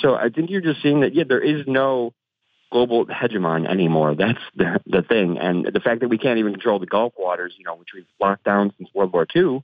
So 0.00 0.14
I 0.14 0.28
think 0.28 0.50
you're 0.50 0.60
just 0.60 0.82
seeing 0.82 1.00
that, 1.00 1.14
yeah, 1.14 1.24
there 1.28 1.40
is 1.40 1.66
no 1.66 2.14
global 2.70 3.06
hegemon 3.06 3.68
anymore. 3.68 4.14
That's 4.14 4.38
the, 4.54 4.80
the 4.86 5.02
thing. 5.02 5.38
And 5.38 5.66
the 5.66 5.80
fact 5.80 6.00
that 6.00 6.08
we 6.08 6.18
can't 6.18 6.38
even 6.38 6.52
control 6.52 6.78
the 6.78 6.86
Gulf 6.86 7.14
waters, 7.18 7.54
you 7.58 7.64
know, 7.64 7.74
which 7.74 7.88
we've 7.94 8.06
locked 8.20 8.44
down 8.44 8.72
since 8.78 8.88
World 8.94 9.12
War 9.12 9.26
II, 9.34 9.62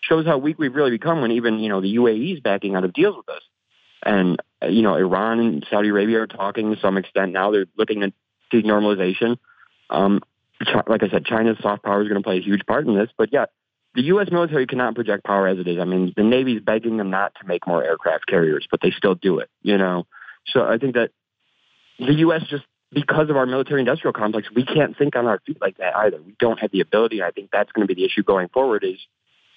shows 0.00 0.26
how 0.26 0.38
weak 0.38 0.58
we've 0.58 0.74
really 0.74 0.90
become 0.90 1.20
when 1.20 1.32
even, 1.32 1.58
you 1.58 1.68
know, 1.68 1.80
the 1.80 1.96
UAE 1.96 2.34
is 2.34 2.40
backing 2.40 2.74
out 2.74 2.84
of 2.84 2.92
deals 2.92 3.16
with 3.16 3.28
us. 3.28 3.42
And, 4.04 4.42
uh, 4.62 4.66
you 4.66 4.82
know, 4.82 4.96
Iran 4.96 5.38
and 5.38 5.66
Saudi 5.70 5.88
Arabia 5.88 6.22
are 6.22 6.26
talking 6.26 6.74
to 6.74 6.80
some 6.80 6.96
extent 6.96 7.32
now. 7.32 7.52
They're 7.52 7.66
looking 7.76 8.02
at 8.02 8.12
denormalization. 8.52 9.38
Um, 9.90 10.20
like 10.86 11.02
I 11.02 11.08
said, 11.08 11.24
China's 11.24 11.58
soft 11.60 11.82
power 11.82 12.02
is 12.02 12.08
going 12.08 12.20
to 12.20 12.24
play 12.24 12.38
a 12.38 12.42
huge 12.42 12.66
part 12.66 12.86
in 12.86 12.94
this. 12.96 13.10
But 13.16 13.32
yeah, 13.32 13.46
the 13.94 14.02
U.S. 14.02 14.28
military 14.30 14.66
cannot 14.66 14.94
project 14.94 15.24
power 15.24 15.46
as 15.46 15.58
it 15.58 15.68
is. 15.68 15.78
I 15.78 15.84
mean, 15.84 16.12
the 16.16 16.22
Navy's 16.22 16.60
begging 16.60 16.96
them 16.96 17.10
not 17.10 17.34
to 17.40 17.46
make 17.46 17.66
more 17.66 17.84
aircraft 17.84 18.26
carriers, 18.26 18.66
but 18.70 18.80
they 18.80 18.90
still 18.90 19.14
do 19.14 19.38
it, 19.38 19.50
you 19.62 19.76
know? 19.76 20.06
So 20.46 20.64
I 20.64 20.78
think 20.78 20.94
that 20.94 21.10
the 21.98 22.14
U.S. 22.14 22.42
just, 22.48 22.64
because 22.90 23.30
of 23.30 23.36
our 23.36 23.46
military 23.46 23.80
industrial 23.80 24.12
complex, 24.12 24.48
we 24.54 24.64
can't 24.64 24.96
think 24.96 25.16
on 25.16 25.26
our 25.26 25.40
feet 25.46 25.58
like 25.60 25.78
that 25.78 25.96
either. 25.96 26.20
We 26.20 26.34
don't 26.38 26.58
have 26.60 26.70
the 26.72 26.80
ability. 26.80 27.22
I 27.22 27.30
think 27.30 27.50
that's 27.52 27.72
going 27.72 27.86
to 27.86 27.94
be 27.94 28.00
the 28.00 28.06
issue 28.06 28.22
going 28.22 28.48
forward 28.48 28.84
is 28.84 28.98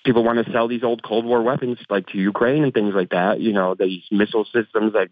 people 0.05 0.23
want 0.23 0.45
to 0.45 0.51
sell 0.51 0.67
these 0.67 0.83
old 0.83 1.03
Cold 1.03 1.25
War 1.25 1.41
weapons 1.41 1.77
like 1.89 2.07
to 2.07 2.17
Ukraine 2.17 2.63
and 2.63 2.73
things 2.73 2.93
like 2.93 3.09
that, 3.09 3.41
you 3.41 3.53
know, 3.53 3.75
these 3.77 4.03
missile 4.11 4.45
systems 4.45 4.93
that 4.93 5.09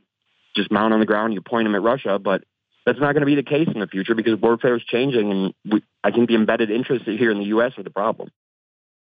just 0.56 0.72
mount 0.72 0.94
on 0.94 1.00
the 1.00 1.06
ground, 1.06 1.34
you 1.34 1.42
point 1.42 1.66
them 1.66 1.76
at 1.76 1.82
Russia, 1.82 2.20
but 2.20 2.44
that's 2.86 3.00
not 3.00 3.14
going 3.14 3.22
to 3.22 3.26
be 3.26 3.36
the 3.36 3.44
case 3.44 3.68
in 3.74 3.80
the 3.80 3.88
future 3.88 4.14
because 4.14 4.40
warfare 4.40 4.76
is 4.76 4.84
changing, 4.84 5.32
and 5.32 5.54
we, 5.70 5.84
I 6.04 6.12
think 6.12 6.28
the 6.28 6.36
embedded 6.36 6.70
interests 6.70 7.08
here 7.08 7.32
in 7.32 7.40
the 7.40 7.46
U.S. 7.46 7.72
are 7.78 7.84
the 7.84 7.90
problem. 7.90 8.30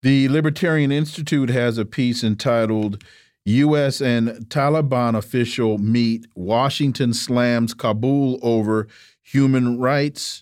The 0.04 0.30
Libertarian 0.30 0.92
Institute 0.92 1.50
has 1.50 1.78
a 1.78 1.86
piece 1.86 2.24
entitled 2.24 3.04
U.S. 3.46 4.02
and 4.02 4.30
Taliban 4.50 5.16
official 5.16 5.78
meet. 5.78 6.26
Washington 6.36 7.14
slams 7.14 7.76
Kabul 7.76 8.40
over 8.42 8.88
human 9.22 9.80
rights. 9.80 10.42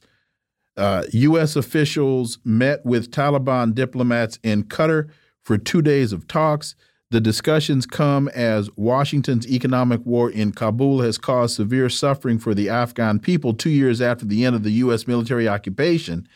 Uh, 0.78 1.04
U.S. 1.12 1.58
officials 1.58 2.40
met 2.46 2.86
with 2.86 3.12
Taliban 3.12 3.76
diplomats 3.76 4.40
in 4.44 4.64
Qatar 4.64 5.10
for 5.44 5.58
two 5.58 5.82
days 5.82 6.14
of 6.14 6.26
talks. 6.28 6.76
The 7.12 7.20
discussions 7.20 7.88
come 7.88 8.28
as 8.30 8.70
Washington's 8.76 9.48
economic 9.48 10.06
war 10.06 10.30
in 10.30 10.52
Kabul 10.52 11.02
has 11.02 11.18
caused 11.18 11.56
severe 11.56 11.90
suffering 11.90 12.38
for 12.38 12.54
the 12.54 12.70
Afghan 12.70 13.18
people 13.18 13.56
two 13.56 13.72
years 13.72 14.00
after 14.00 14.26
the 14.26 14.46
end 14.46 14.56
of 14.56 14.62
the 14.62 14.74
U.S. 14.74 15.08
military 15.08 15.48
occupation. 15.48 16.28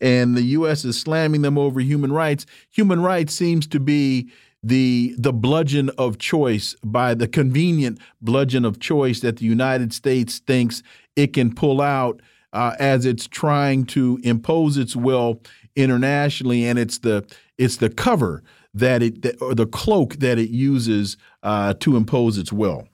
And 0.00 0.36
the 0.36 0.42
U.S. 0.42 0.84
is 0.84 1.00
slamming 1.00 1.42
them 1.42 1.56
over 1.56 1.78
human 1.78 2.10
rights. 2.10 2.44
Human 2.70 3.02
rights 3.02 3.34
seems 3.34 3.68
to 3.68 3.78
be 3.78 4.28
the 4.64 5.14
the 5.16 5.32
bludgeon 5.32 5.90
of 5.90 6.18
choice 6.18 6.74
by 6.82 7.14
the 7.14 7.28
convenient 7.28 8.00
bludgeon 8.20 8.64
of 8.64 8.80
choice 8.80 9.20
that 9.20 9.36
the 9.36 9.44
United 9.44 9.92
States 9.92 10.40
thinks 10.40 10.82
it 11.14 11.34
can 11.34 11.54
pull 11.54 11.80
out 11.80 12.20
uh, 12.52 12.74
as 12.80 13.06
it's 13.06 13.28
trying 13.28 13.84
to 13.84 14.18
impose 14.24 14.76
its 14.76 14.96
will 14.96 15.40
internationally, 15.76 16.64
and 16.64 16.80
it's 16.80 16.98
the 16.98 17.24
it's 17.58 17.76
the 17.76 17.90
cover 17.90 18.42
that 18.78 19.02
it 19.02 19.22
that, 19.22 19.40
or 19.40 19.54
the 19.54 19.66
cloak 19.66 20.16
that 20.16 20.38
it 20.38 20.50
uses 20.50 21.16
uh, 21.42 21.74
to 21.74 21.96
impose 21.96 22.38
its 22.38 22.52
will. 22.52 22.88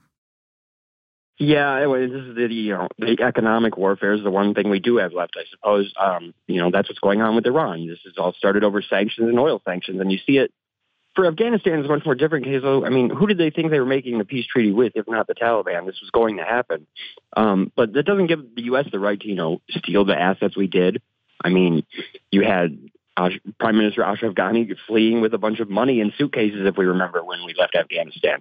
Yeah, 1.38 1.76
anyway, 1.76 2.06
this 2.06 2.22
is 2.22 2.36
the 2.36 2.52
you 2.52 2.72
know 2.72 2.88
the 2.98 3.20
economic 3.20 3.76
warfare 3.76 4.12
is 4.12 4.22
the 4.22 4.30
one 4.30 4.54
thing 4.54 4.70
we 4.70 4.80
do 4.80 4.98
have 4.98 5.12
left, 5.12 5.34
I 5.36 5.44
suppose. 5.50 5.92
Um, 5.98 6.34
you 6.46 6.60
know 6.60 6.70
that's 6.70 6.88
what's 6.88 7.00
going 7.00 7.20
on 7.20 7.34
with 7.34 7.46
Iran. 7.46 7.86
This 7.86 7.98
is 8.04 8.14
all 8.16 8.32
started 8.32 8.64
over 8.64 8.80
sanctions 8.82 9.28
and 9.28 9.38
oil 9.38 9.60
sanctions, 9.64 10.00
and 10.00 10.12
you 10.12 10.18
see 10.24 10.38
it 10.38 10.52
for 11.14 11.26
Afghanistan 11.26 11.80
is 11.80 11.88
much 11.88 12.04
more 12.04 12.14
different 12.14 12.44
case. 12.44 12.62
I 12.64 12.88
mean, 12.88 13.10
who 13.10 13.26
did 13.26 13.38
they 13.38 13.50
think 13.50 13.70
they 13.70 13.80
were 13.80 13.86
making 13.86 14.18
the 14.18 14.24
peace 14.24 14.46
treaty 14.46 14.72
with, 14.72 14.92
if 14.94 15.06
not 15.08 15.26
the 15.26 15.34
Taliban? 15.34 15.84
This 15.86 16.00
was 16.00 16.10
going 16.10 16.38
to 16.38 16.44
happen, 16.44 16.86
um, 17.36 17.72
but 17.76 17.92
that 17.94 18.04
doesn't 18.04 18.28
give 18.28 18.54
the 18.54 18.62
U.S. 18.64 18.86
the 18.90 18.98
right 18.98 19.20
to 19.20 19.28
you 19.28 19.34
know 19.34 19.60
steal 19.70 20.04
the 20.04 20.18
assets 20.18 20.56
we 20.56 20.68
did. 20.68 21.02
I 21.44 21.48
mean, 21.48 21.84
you 22.30 22.42
had 22.42 22.78
Prime 23.16 23.76
Minister 23.76 24.02
Ashraf 24.02 24.34
Ghani 24.34 24.74
fleeing 24.86 25.20
with 25.20 25.34
a 25.34 25.38
bunch 25.38 25.60
of 25.60 25.68
money 25.68 26.00
in 26.00 26.12
suitcases, 26.16 26.66
if 26.66 26.76
we 26.76 26.86
remember 26.86 27.22
when 27.24 27.44
we 27.44 27.54
left 27.58 27.74
Afghanistan. 27.74 28.40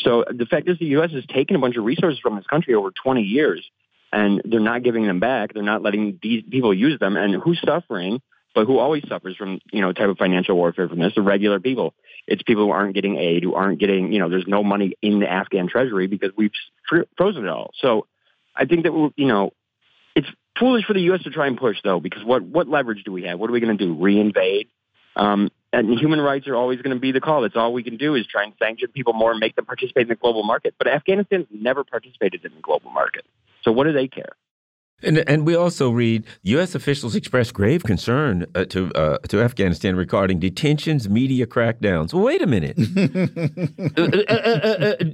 So 0.00 0.24
the 0.28 0.46
fact 0.46 0.68
is 0.68 0.78
the 0.78 0.86
U.S. 0.86 1.12
has 1.12 1.24
taken 1.26 1.56
a 1.56 1.58
bunch 1.58 1.76
of 1.76 1.84
resources 1.84 2.18
from 2.20 2.36
this 2.36 2.46
country 2.46 2.74
over 2.74 2.90
20 2.90 3.22
years, 3.22 3.64
and 4.12 4.42
they're 4.44 4.60
not 4.60 4.82
giving 4.82 5.06
them 5.06 5.20
back. 5.20 5.54
They're 5.54 5.62
not 5.62 5.82
letting 5.82 6.18
these 6.22 6.42
people 6.50 6.74
use 6.74 6.98
them. 6.98 7.16
And 7.16 7.34
who's 7.42 7.60
suffering? 7.64 8.20
But 8.54 8.66
who 8.66 8.78
always 8.78 9.02
suffers 9.08 9.36
from 9.36 9.60
you 9.72 9.80
know 9.80 9.92
type 9.92 10.08
of 10.08 10.18
financial 10.18 10.56
warfare 10.56 10.88
from 10.88 10.98
this? 10.98 11.14
The 11.14 11.22
regular 11.22 11.58
people. 11.58 11.94
It's 12.26 12.42
people 12.42 12.64
who 12.64 12.70
aren't 12.70 12.94
getting 12.94 13.16
aid, 13.16 13.42
who 13.42 13.54
aren't 13.54 13.78
getting 13.80 14.12
you 14.12 14.18
know. 14.18 14.28
There's 14.28 14.46
no 14.46 14.62
money 14.62 14.92
in 15.00 15.20
the 15.20 15.30
Afghan 15.30 15.68
treasury 15.68 16.06
because 16.06 16.32
we've 16.36 16.52
frozen 17.16 17.44
it 17.44 17.48
all. 17.48 17.70
So 17.80 18.06
I 18.54 18.66
think 18.66 18.82
that 18.82 19.12
you 19.16 19.26
know 19.26 19.52
foolish 20.58 20.84
for 20.84 20.94
the 20.94 21.00
U.S. 21.02 21.22
to 21.22 21.30
try 21.30 21.46
and 21.46 21.56
push 21.56 21.78
though, 21.82 22.00
because 22.00 22.24
what 22.24 22.42
what 22.42 22.68
leverage 22.68 23.04
do 23.04 23.12
we 23.12 23.24
have? 23.24 23.38
What 23.38 23.50
are 23.50 23.52
we 23.52 23.60
going 23.60 23.76
to 23.76 23.84
do? 23.84 23.94
Reinvade? 23.94 24.68
Um, 25.16 25.50
and 25.72 25.98
human 25.98 26.20
rights 26.20 26.46
are 26.48 26.56
always 26.56 26.80
going 26.82 26.94
to 26.94 27.00
be 27.00 27.12
the 27.12 27.20
call. 27.20 27.42
That's 27.42 27.56
all 27.56 27.72
we 27.72 27.82
can 27.82 27.96
do 27.96 28.14
is 28.14 28.26
try 28.26 28.44
and 28.44 28.52
sanction 28.58 28.88
people 28.88 29.12
more 29.12 29.30
and 29.30 29.40
make 29.40 29.56
them 29.56 29.64
participate 29.64 30.02
in 30.02 30.08
the 30.08 30.14
global 30.14 30.42
market. 30.42 30.74
But 30.78 30.86
Afghanistan's 30.88 31.46
never 31.50 31.84
participated 31.84 32.44
in 32.44 32.54
the 32.54 32.60
global 32.60 32.90
market. 32.90 33.24
So 33.62 33.72
what 33.72 33.84
do 33.84 33.92
they 33.92 34.08
care? 34.08 34.36
And, 35.02 35.18
and 35.28 35.46
we 35.46 35.56
also 35.56 35.90
read 35.90 36.24
U.S. 36.42 36.74
officials 36.74 37.16
express 37.16 37.50
grave 37.50 37.82
concern 37.82 38.46
uh, 38.54 38.64
to 38.66 38.92
uh, 38.94 39.18
to 39.28 39.42
Afghanistan 39.42 39.96
regarding 39.96 40.38
detentions, 40.38 41.08
media 41.08 41.46
crackdowns. 41.46 42.14
Well, 42.14 42.22
wait 42.22 42.42
a 42.42 42.46
minute. 42.46 42.78
Uh, 43.94 44.04
uh, 44.28 44.94
uh, 45.00 45.04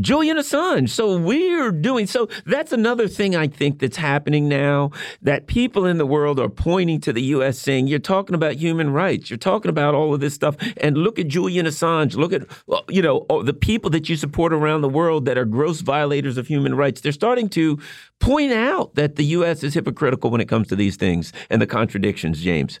Julian 0.00 0.36
Assange. 0.36 0.90
So 0.90 1.18
we're 1.18 1.72
doing 1.72 2.06
so. 2.06 2.28
That's 2.46 2.72
another 2.72 3.08
thing 3.08 3.34
I 3.34 3.48
think 3.48 3.78
that's 3.78 3.96
happening 3.96 4.48
now. 4.48 4.90
That 5.22 5.46
people 5.46 5.84
in 5.84 5.98
the 5.98 6.06
world 6.06 6.38
are 6.38 6.48
pointing 6.48 7.00
to 7.02 7.12
the 7.12 7.22
U.S. 7.22 7.58
saying, 7.58 7.88
"You're 7.88 7.98
talking 7.98 8.34
about 8.34 8.56
human 8.56 8.90
rights. 8.92 9.30
You're 9.30 9.38
talking 9.38 9.68
about 9.68 9.94
all 9.94 10.14
of 10.14 10.20
this 10.20 10.34
stuff." 10.34 10.56
And 10.76 10.96
look 10.96 11.18
at 11.18 11.28
Julian 11.28 11.66
Assange. 11.66 12.16
Look 12.16 12.32
at 12.32 12.46
you 12.88 13.02
know 13.02 13.26
oh, 13.30 13.42
the 13.42 13.54
people 13.54 13.90
that 13.90 14.08
you 14.08 14.16
support 14.16 14.52
around 14.52 14.82
the 14.82 14.88
world 14.88 15.24
that 15.24 15.38
are 15.38 15.44
gross 15.44 15.80
violators 15.80 16.36
of 16.36 16.46
human 16.46 16.74
rights. 16.74 17.00
They're 17.00 17.12
starting 17.12 17.48
to 17.50 17.78
point 18.20 18.52
out 18.52 18.94
that 18.94 19.16
the 19.16 19.24
U.S. 19.24 19.62
is 19.62 19.74
hypocritical 19.74 20.30
when 20.30 20.40
it 20.40 20.48
comes 20.48 20.68
to 20.68 20.76
these 20.76 20.96
things 20.96 21.32
and 21.50 21.60
the 21.60 21.66
contradictions. 21.66 22.42
James. 22.42 22.80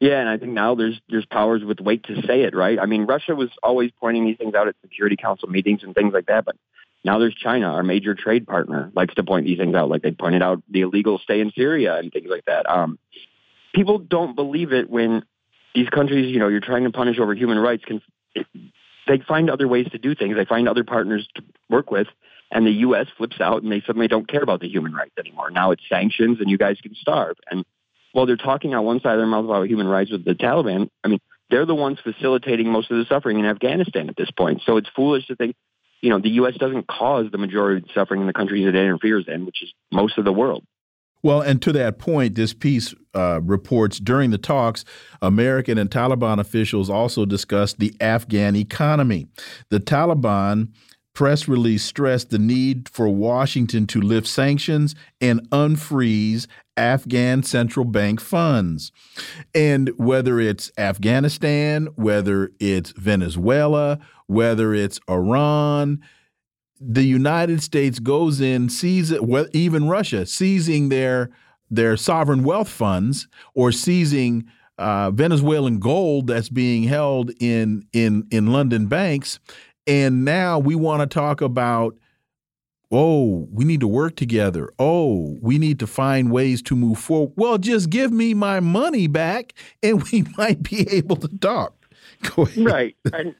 Yeah, 0.00 0.20
and 0.20 0.28
I 0.28 0.36
think 0.38 0.52
now 0.52 0.74
there's 0.74 1.00
there's 1.08 1.26
powers 1.26 1.64
with 1.64 1.80
weight 1.80 2.04
to 2.04 2.22
say 2.26 2.42
it, 2.42 2.54
right? 2.54 2.78
I 2.78 2.86
mean, 2.86 3.06
Russia 3.06 3.34
was 3.34 3.50
always 3.62 3.90
pointing 3.98 4.24
these 4.24 4.36
things 4.36 4.54
out 4.54 4.68
at 4.68 4.76
Security 4.82 5.16
Council 5.16 5.48
meetings 5.48 5.82
and 5.82 5.94
things 5.94 6.12
like 6.12 6.26
that, 6.26 6.44
but 6.44 6.56
now 7.04 7.18
there's 7.18 7.34
China, 7.34 7.66
our 7.66 7.82
major 7.82 8.14
trade 8.14 8.46
partner, 8.46 8.90
likes 8.94 9.14
to 9.14 9.24
point 9.24 9.46
these 9.46 9.58
things 9.58 9.74
out, 9.74 9.88
like 9.88 10.02
they 10.02 10.10
pointed 10.10 10.42
out 10.42 10.62
the 10.68 10.82
illegal 10.82 11.18
stay 11.18 11.40
in 11.40 11.52
Syria 11.52 11.96
and 11.96 12.12
things 12.12 12.28
like 12.28 12.44
that. 12.46 12.68
Um, 12.68 12.98
people 13.74 13.98
don't 13.98 14.34
believe 14.34 14.72
it 14.72 14.90
when 14.90 15.22
these 15.74 15.88
countries, 15.88 16.32
you 16.32 16.38
know, 16.38 16.48
you're 16.48 16.60
trying 16.60 16.84
to 16.84 16.90
punish 16.90 17.18
over 17.18 17.34
human 17.34 17.58
rights. 17.58 17.84
Can 17.84 18.02
they 19.06 19.18
find 19.26 19.50
other 19.50 19.68
ways 19.68 19.86
to 19.92 19.98
do 19.98 20.14
things? 20.14 20.36
They 20.36 20.44
find 20.44 20.68
other 20.68 20.84
partners 20.84 21.28
to 21.36 21.42
work 21.70 21.90
with, 21.90 22.08
and 22.50 22.66
the 22.66 22.72
U.S. 22.72 23.06
flips 23.16 23.40
out 23.40 23.62
and 23.62 23.70
they 23.70 23.82
suddenly 23.86 24.08
don't 24.08 24.28
care 24.28 24.42
about 24.42 24.60
the 24.60 24.68
human 24.68 24.92
rights 24.92 25.14
anymore. 25.18 25.50
Now 25.50 25.70
it's 25.70 25.82
sanctions, 25.88 26.38
and 26.40 26.50
you 26.50 26.58
guys 26.58 26.78
can 26.82 26.94
starve 26.94 27.36
and 27.50 27.64
while 28.12 28.26
they're 28.26 28.36
talking 28.36 28.74
on 28.74 28.84
one 28.84 29.00
side 29.00 29.12
of 29.12 29.18
their 29.18 29.26
mouth 29.26 29.44
about 29.44 29.68
human 29.68 29.86
rights 29.86 30.10
with 30.10 30.24
the 30.24 30.34
Taliban, 30.34 30.88
I 31.04 31.08
mean, 31.08 31.20
they're 31.50 31.66
the 31.66 31.74
ones 31.74 31.98
facilitating 32.02 32.70
most 32.70 32.90
of 32.90 32.98
the 32.98 33.04
suffering 33.04 33.38
in 33.38 33.44
Afghanistan 33.44 34.08
at 34.08 34.16
this 34.16 34.30
point. 34.30 34.62
So 34.64 34.76
it's 34.76 34.88
foolish 34.94 35.26
to 35.28 35.36
think, 35.36 35.56
you 36.00 36.10
know, 36.10 36.20
the 36.20 36.30
U.S. 36.30 36.54
doesn't 36.56 36.86
cause 36.86 37.26
the 37.30 37.38
majority 37.38 37.80
of 37.80 37.88
the 37.88 37.94
suffering 37.94 38.20
in 38.20 38.26
the 38.26 38.32
countries 38.32 38.66
it 38.66 38.74
interferes 38.74 39.26
in, 39.28 39.46
which 39.46 39.62
is 39.62 39.72
most 39.90 40.18
of 40.18 40.24
the 40.24 40.32
world. 40.32 40.64
Well, 41.22 41.40
and 41.40 41.60
to 41.62 41.72
that 41.72 41.98
point, 41.98 42.36
this 42.36 42.54
piece 42.54 42.94
uh, 43.14 43.40
reports 43.42 43.98
during 43.98 44.30
the 44.30 44.38
talks, 44.38 44.84
American 45.20 45.76
and 45.76 45.90
Taliban 45.90 46.38
officials 46.38 46.88
also 46.88 47.24
discussed 47.24 47.80
the 47.80 47.94
Afghan 48.00 48.54
economy. 48.54 49.26
The 49.70 49.80
Taliban 49.80 50.68
press 51.14 51.48
release 51.48 51.82
stressed 51.82 52.30
the 52.30 52.38
need 52.38 52.88
for 52.88 53.08
Washington 53.08 53.88
to 53.88 54.00
lift 54.00 54.28
sanctions 54.28 54.94
and 55.20 55.40
unfreeze 55.50 56.46
Afghan 56.78 57.42
central 57.42 57.84
bank 57.84 58.20
funds. 58.20 58.92
And 59.54 59.90
whether 59.96 60.40
it's 60.40 60.72
Afghanistan, 60.78 61.88
whether 61.96 62.50
it's 62.58 62.92
Venezuela, 62.92 63.98
whether 64.26 64.72
it's 64.72 65.00
Iran, 65.10 66.00
the 66.80 67.04
United 67.04 67.62
States 67.62 67.98
goes 67.98 68.40
in, 68.40 68.68
sees 68.68 69.10
it, 69.10 69.20
even 69.52 69.88
Russia, 69.88 70.24
seizing 70.24 70.88
their 70.88 71.30
their 71.70 71.98
sovereign 71.98 72.44
wealth 72.44 72.68
funds 72.68 73.28
or 73.54 73.72
seizing 73.72 74.48
uh, 74.78 75.10
Venezuelan 75.10 75.80
gold 75.80 76.28
that's 76.28 76.48
being 76.48 76.84
held 76.84 77.30
in 77.40 77.84
in 77.92 78.26
in 78.30 78.52
London 78.52 78.86
banks 78.86 79.38
and 79.88 80.22
now 80.22 80.58
we 80.58 80.74
want 80.74 81.00
to 81.00 81.06
talk 81.06 81.40
about, 81.40 81.96
oh, 82.90 83.48
we 83.52 83.64
need 83.64 83.80
to 83.80 83.88
work 83.88 84.16
together. 84.16 84.70
Oh, 84.78 85.36
we 85.40 85.58
need 85.58 85.78
to 85.80 85.86
find 85.86 86.30
ways 86.30 86.62
to 86.62 86.76
move 86.76 86.98
forward. 86.98 87.32
Well, 87.36 87.58
just 87.58 87.90
give 87.90 88.12
me 88.12 88.34
my 88.34 88.60
money 88.60 89.06
back 89.06 89.54
and 89.82 90.02
we 90.10 90.24
might 90.38 90.62
be 90.62 90.88
able 90.90 91.16
to 91.16 91.28
talk. 91.28 91.74
Right. 92.56 92.96
And, 93.12 93.36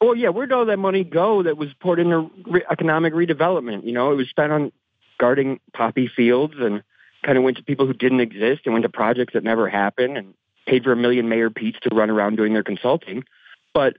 well, 0.00 0.16
yeah, 0.16 0.30
where'd 0.30 0.52
all 0.52 0.66
that 0.66 0.78
money 0.78 1.04
go 1.04 1.44
that 1.44 1.56
was 1.56 1.72
poured 1.74 2.00
into 2.00 2.28
re 2.44 2.62
economic 2.68 3.14
redevelopment? 3.14 3.84
You 3.84 3.92
know, 3.92 4.10
it 4.10 4.16
was 4.16 4.28
spent 4.28 4.52
on 4.52 4.72
guarding 5.18 5.60
poppy 5.72 6.08
fields 6.08 6.54
and 6.58 6.82
kind 7.24 7.38
of 7.38 7.44
went 7.44 7.56
to 7.58 7.62
people 7.62 7.86
who 7.86 7.92
didn't 7.92 8.20
exist 8.20 8.62
and 8.64 8.72
went 8.72 8.82
to 8.82 8.88
projects 8.88 9.34
that 9.34 9.44
never 9.44 9.68
happened 9.68 10.18
and 10.18 10.34
paid 10.66 10.82
for 10.82 10.92
a 10.92 10.96
million 10.96 11.28
Mayor 11.28 11.50
Petes 11.50 11.78
to 11.82 11.94
run 11.94 12.10
around 12.10 12.36
doing 12.36 12.52
their 12.52 12.64
consulting. 12.64 13.24
But 13.72 13.96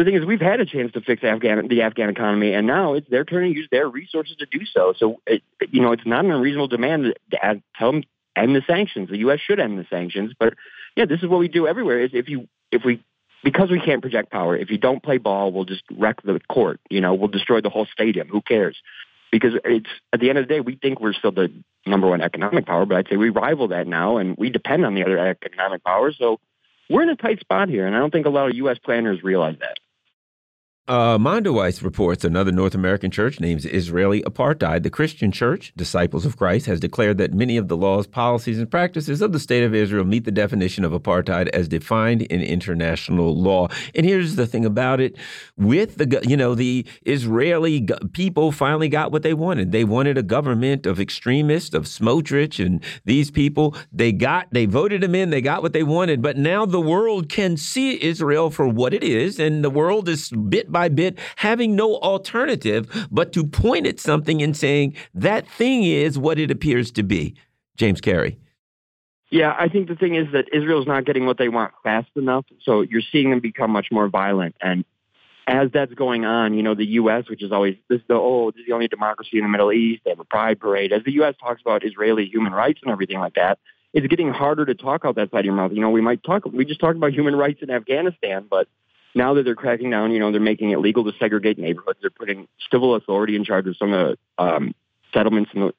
the 0.00 0.04
thing 0.04 0.14
is, 0.14 0.24
we've 0.24 0.40
had 0.40 0.60
a 0.60 0.66
chance 0.66 0.92
to 0.92 1.00
fix 1.00 1.22
Afghan 1.22 1.68
the 1.68 1.82
Afghan 1.82 2.08
economy, 2.08 2.52
and 2.52 2.66
now 2.66 2.94
it's 2.94 3.08
their 3.08 3.24
turn 3.24 3.44
to 3.44 3.54
use 3.54 3.68
their 3.70 3.88
resources 3.88 4.36
to 4.36 4.46
do 4.46 4.64
so. 4.64 4.94
So, 4.96 5.20
it, 5.26 5.42
you 5.70 5.80
know, 5.80 5.92
it's 5.92 6.06
not 6.06 6.24
an 6.24 6.30
unreasonable 6.30 6.68
demand 6.68 7.14
to 7.30 7.44
add, 7.44 7.62
tell 7.76 7.92
them 7.92 8.04
end 8.36 8.56
the 8.56 8.62
sanctions. 8.66 9.10
The 9.10 9.18
U.S. 9.18 9.40
should 9.40 9.60
end 9.60 9.78
the 9.78 9.86
sanctions, 9.90 10.32
but 10.38 10.54
yeah, 10.96 11.04
this 11.04 11.22
is 11.22 11.28
what 11.28 11.38
we 11.38 11.48
do 11.48 11.66
everywhere. 11.66 12.00
Is 12.00 12.10
if 12.14 12.28
you 12.28 12.48
if 12.72 12.84
we 12.84 13.02
because 13.42 13.70
we 13.70 13.80
can't 13.80 14.02
project 14.02 14.30
power, 14.30 14.56
if 14.56 14.70
you 14.70 14.78
don't 14.78 15.02
play 15.02 15.18
ball, 15.18 15.52
we'll 15.52 15.64
just 15.64 15.82
wreck 15.92 16.22
the 16.22 16.40
court. 16.50 16.80
You 16.90 17.00
know, 17.00 17.14
we'll 17.14 17.28
destroy 17.28 17.60
the 17.60 17.70
whole 17.70 17.86
stadium. 17.86 18.28
Who 18.28 18.40
cares? 18.40 18.76
Because 19.30 19.52
it's 19.64 19.88
at 20.12 20.20
the 20.20 20.28
end 20.28 20.38
of 20.38 20.48
the 20.48 20.54
day, 20.54 20.60
we 20.60 20.76
think 20.76 21.00
we're 21.00 21.12
still 21.12 21.32
the 21.32 21.52
number 21.86 22.08
one 22.08 22.20
economic 22.20 22.66
power, 22.66 22.84
but 22.84 22.96
I'd 22.96 23.08
say 23.08 23.16
we 23.16 23.30
rival 23.30 23.68
that 23.68 23.86
now, 23.86 24.16
and 24.16 24.36
we 24.36 24.50
depend 24.50 24.84
on 24.84 24.94
the 24.94 25.02
other 25.02 25.18
economic 25.18 25.84
powers. 25.84 26.16
So 26.18 26.40
we're 26.90 27.02
in 27.02 27.08
a 27.08 27.16
tight 27.16 27.40
spot 27.40 27.68
here, 27.68 27.86
and 27.86 27.94
I 27.94 28.00
don't 28.00 28.10
think 28.10 28.26
a 28.26 28.30
lot 28.30 28.50
of 28.50 28.56
U.S. 28.56 28.78
planners 28.78 29.22
realize 29.22 29.56
that. 29.60 29.78
Uh, 30.90 31.16
Mondoweiss 31.16 31.84
reports 31.84 32.24
another 32.24 32.50
North 32.50 32.74
American 32.74 33.12
church 33.12 33.38
names 33.38 33.64
Israeli 33.64 34.22
Apartheid. 34.22 34.82
The 34.82 34.90
Christian 34.90 35.30
Church, 35.30 35.72
Disciples 35.76 36.26
of 36.26 36.36
Christ, 36.36 36.66
has 36.66 36.80
declared 36.80 37.16
that 37.18 37.32
many 37.32 37.56
of 37.56 37.68
the 37.68 37.76
laws, 37.76 38.08
policies, 38.08 38.58
and 38.58 38.68
practices 38.68 39.22
of 39.22 39.30
the 39.30 39.38
State 39.38 39.62
of 39.62 39.72
Israel 39.72 40.04
meet 40.04 40.24
the 40.24 40.32
definition 40.32 40.84
of 40.84 40.90
apartheid 40.90 41.46
as 41.50 41.68
defined 41.68 42.22
in 42.22 42.42
international 42.42 43.40
law. 43.40 43.68
And 43.94 44.04
here's 44.04 44.34
the 44.34 44.48
thing 44.48 44.64
about 44.64 44.98
it: 44.98 45.14
with 45.56 45.94
the 45.94 46.24
you 46.26 46.36
know 46.36 46.56
the 46.56 46.84
Israeli 47.06 47.86
people 48.12 48.50
finally 48.50 48.88
got 48.88 49.12
what 49.12 49.22
they 49.22 49.32
wanted. 49.32 49.70
They 49.70 49.84
wanted 49.84 50.18
a 50.18 50.24
government 50.24 50.86
of 50.86 50.98
extremists, 50.98 51.72
of 51.72 51.84
Smotrich, 51.84 52.58
and 52.58 52.82
these 53.04 53.30
people. 53.30 53.76
They 53.92 54.10
got 54.10 54.48
they 54.50 54.66
voted 54.66 55.02
them 55.02 55.14
in. 55.14 55.30
They 55.30 55.40
got 55.40 55.62
what 55.62 55.72
they 55.72 55.84
wanted. 55.84 56.20
But 56.20 56.36
now 56.36 56.66
the 56.66 56.80
world 56.80 57.28
can 57.28 57.56
see 57.56 58.02
Israel 58.02 58.50
for 58.50 58.66
what 58.66 58.92
it 58.92 59.04
is, 59.04 59.38
and 59.38 59.62
the 59.62 59.70
world 59.70 60.08
is 60.08 60.30
bit 60.30 60.72
by 60.72 60.79
by 60.80 60.88
bit, 60.88 61.18
having 61.36 61.76
no 61.76 61.96
alternative 61.96 63.06
but 63.10 63.34
to 63.34 63.44
point 63.44 63.86
at 63.86 64.00
something 64.00 64.40
and 64.40 64.56
saying 64.56 64.94
that 65.12 65.46
thing 65.46 65.82
is 65.82 66.18
what 66.18 66.38
it 66.38 66.50
appears 66.50 66.90
to 66.92 67.02
be. 67.02 67.34
James 67.76 68.00
Carey. 68.00 68.38
Yeah, 69.30 69.54
I 69.58 69.68
think 69.68 69.88
the 69.88 69.94
thing 69.94 70.14
is 70.14 70.32
that 70.32 70.46
Israel's 70.54 70.86
not 70.86 71.04
getting 71.04 71.26
what 71.26 71.36
they 71.36 71.50
want 71.50 71.74
fast 71.82 72.08
enough. 72.16 72.46
So 72.62 72.80
you're 72.80 73.02
seeing 73.12 73.28
them 73.28 73.40
become 73.40 73.70
much 73.70 73.88
more 73.92 74.08
violent. 74.08 74.56
And 74.62 74.86
as 75.46 75.70
that's 75.70 75.92
going 75.92 76.24
on, 76.24 76.54
you 76.54 76.62
know, 76.62 76.74
the 76.74 76.86
U.S., 77.02 77.28
which 77.28 77.42
is 77.42 77.52
always 77.52 77.76
this 77.90 78.00
is 78.00 78.06
the 78.08 78.14
oh, 78.14 78.50
this 78.50 78.60
is 78.60 78.66
the 78.66 78.72
only 78.72 78.88
democracy 78.88 79.36
in 79.36 79.42
the 79.42 79.50
Middle 79.50 79.72
East. 79.72 80.00
They 80.04 80.10
have 80.10 80.18
a 80.18 80.24
pride 80.24 80.60
parade. 80.60 80.92
As 80.92 81.04
the 81.04 81.12
U.S. 81.20 81.34
talks 81.38 81.60
about 81.60 81.84
Israeli 81.84 82.24
human 82.24 82.54
rights 82.54 82.80
and 82.82 82.90
everything 82.90 83.18
like 83.18 83.34
that, 83.34 83.58
it's 83.92 84.06
getting 84.06 84.30
harder 84.32 84.64
to 84.64 84.74
talk 84.74 85.04
out 85.04 85.16
that 85.16 85.30
side 85.30 85.40
of 85.40 85.44
your 85.44 85.54
mouth. 85.54 85.72
You 85.72 85.82
know, 85.82 85.90
we 85.90 86.00
might 86.00 86.24
talk. 86.24 86.46
We 86.46 86.64
just 86.64 86.80
talked 86.80 86.96
about 86.96 87.12
human 87.12 87.36
rights 87.36 87.60
in 87.60 87.70
Afghanistan, 87.70 88.46
but 88.48 88.66
now 89.14 89.34
that 89.34 89.44
they're 89.44 89.54
cracking 89.54 89.90
down, 89.90 90.12
you 90.12 90.18
know, 90.18 90.30
they're 90.30 90.40
making 90.40 90.70
it 90.70 90.78
legal 90.78 91.04
to 91.04 91.12
segregate 91.18 91.58
neighborhoods. 91.58 91.98
They're 92.00 92.10
putting 92.10 92.48
civil 92.70 92.94
authority 92.94 93.36
in 93.36 93.44
charge 93.44 93.66
of 93.66 93.76
some 93.76 93.92
of 93.92 94.16
the 94.38 94.42
um, 94.42 94.74
settlements 95.12 95.50
in 95.54 95.60
the 95.62 95.74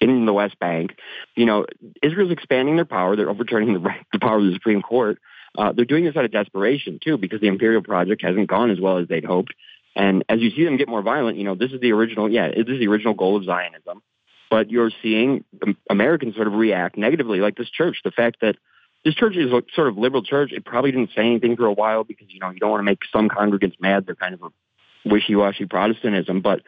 in 0.00 0.24
the 0.24 0.32
West 0.32 0.58
Bank. 0.58 0.96
You 1.36 1.46
know, 1.46 1.66
Israel's 2.02 2.32
expanding 2.32 2.76
their 2.76 2.86
power. 2.86 3.16
They're 3.16 3.28
overturning 3.28 3.74
the, 3.74 3.90
the 4.12 4.18
power 4.18 4.38
of 4.38 4.44
the 4.44 4.54
Supreme 4.54 4.82
Court. 4.82 5.18
Uh, 5.56 5.72
they're 5.72 5.84
doing 5.84 6.04
this 6.04 6.16
out 6.16 6.24
of 6.24 6.30
desperation 6.30 6.98
too, 7.04 7.18
because 7.18 7.40
the 7.40 7.48
Imperial 7.48 7.82
Project 7.82 8.22
hasn't 8.22 8.48
gone 8.48 8.70
as 8.70 8.80
well 8.80 8.98
as 8.98 9.08
they'd 9.08 9.24
hoped. 9.24 9.52
And 9.96 10.24
as 10.28 10.40
you 10.40 10.50
see 10.50 10.64
them 10.64 10.76
get 10.76 10.88
more 10.88 11.02
violent, 11.02 11.36
you 11.36 11.44
know, 11.44 11.54
this 11.54 11.72
is 11.72 11.80
the 11.80 11.92
original. 11.92 12.30
Yeah, 12.30 12.48
this 12.48 12.68
is 12.68 12.78
the 12.78 12.88
original 12.88 13.14
goal 13.14 13.36
of 13.36 13.44
Zionism. 13.44 14.02
But 14.48 14.70
you're 14.70 14.90
seeing 15.02 15.44
Americans 15.88 16.34
sort 16.34 16.48
of 16.48 16.54
react 16.54 16.96
negatively, 16.96 17.38
like 17.38 17.56
this 17.56 17.70
church. 17.70 17.98
The 18.02 18.10
fact 18.10 18.38
that 18.40 18.56
this 19.04 19.14
church 19.14 19.36
is 19.36 19.50
a 19.50 19.62
sort 19.74 19.88
of 19.88 19.96
liberal 19.96 20.22
church. 20.22 20.52
It 20.52 20.64
probably 20.64 20.92
didn't 20.92 21.10
say 21.16 21.22
anything 21.22 21.56
for 21.56 21.66
a 21.66 21.72
while 21.72 22.04
because 22.04 22.26
you 22.30 22.40
know 22.40 22.50
you 22.50 22.58
don't 22.58 22.70
want 22.70 22.80
to 22.80 22.84
make 22.84 23.00
some 23.12 23.28
congregants 23.28 23.80
mad. 23.80 24.06
They're 24.06 24.14
kind 24.14 24.34
of 24.34 24.42
a 24.42 25.08
wishy-washy 25.08 25.66
Protestantism. 25.66 26.40
But 26.42 26.60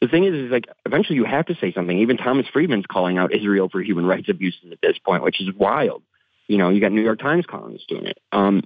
the 0.00 0.08
thing 0.08 0.24
is, 0.24 0.34
is 0.34 0.50
like 0.50 0.66
eventually 0.84 1.16
you 1.16 1.24
have 1.24 1.46
to 1.46 1.54
say 1.60 1.72
something. 1.72 1.98
Even 1.98 2.16
Thomas 2.16 2.46
Friedman's 2.52 2.86
calling 2.86 3.18
out 3.18 3.34
Israel 3.34 3.68
for 3.70 3.80
human 3.80 4.06
rights 4.06 4.28
abuses 4.28 4.72
at 4.72 4.78
this 4.82 4.98
point, 4.98 5.22
which 5.22 5.40
is 5.40 5.48
wild. 5.54 6.02
You 6.48 6.58
know, 6.58 6.70
you 6.70 6.80
got 6.80 6.92
New 6.92 7.02
York 7.02 7.18
Times 7.18 7.44
columns 7.46 7.84
doing 7.88 8.06
it. 8.06 8.18
Um, 8.32 8.62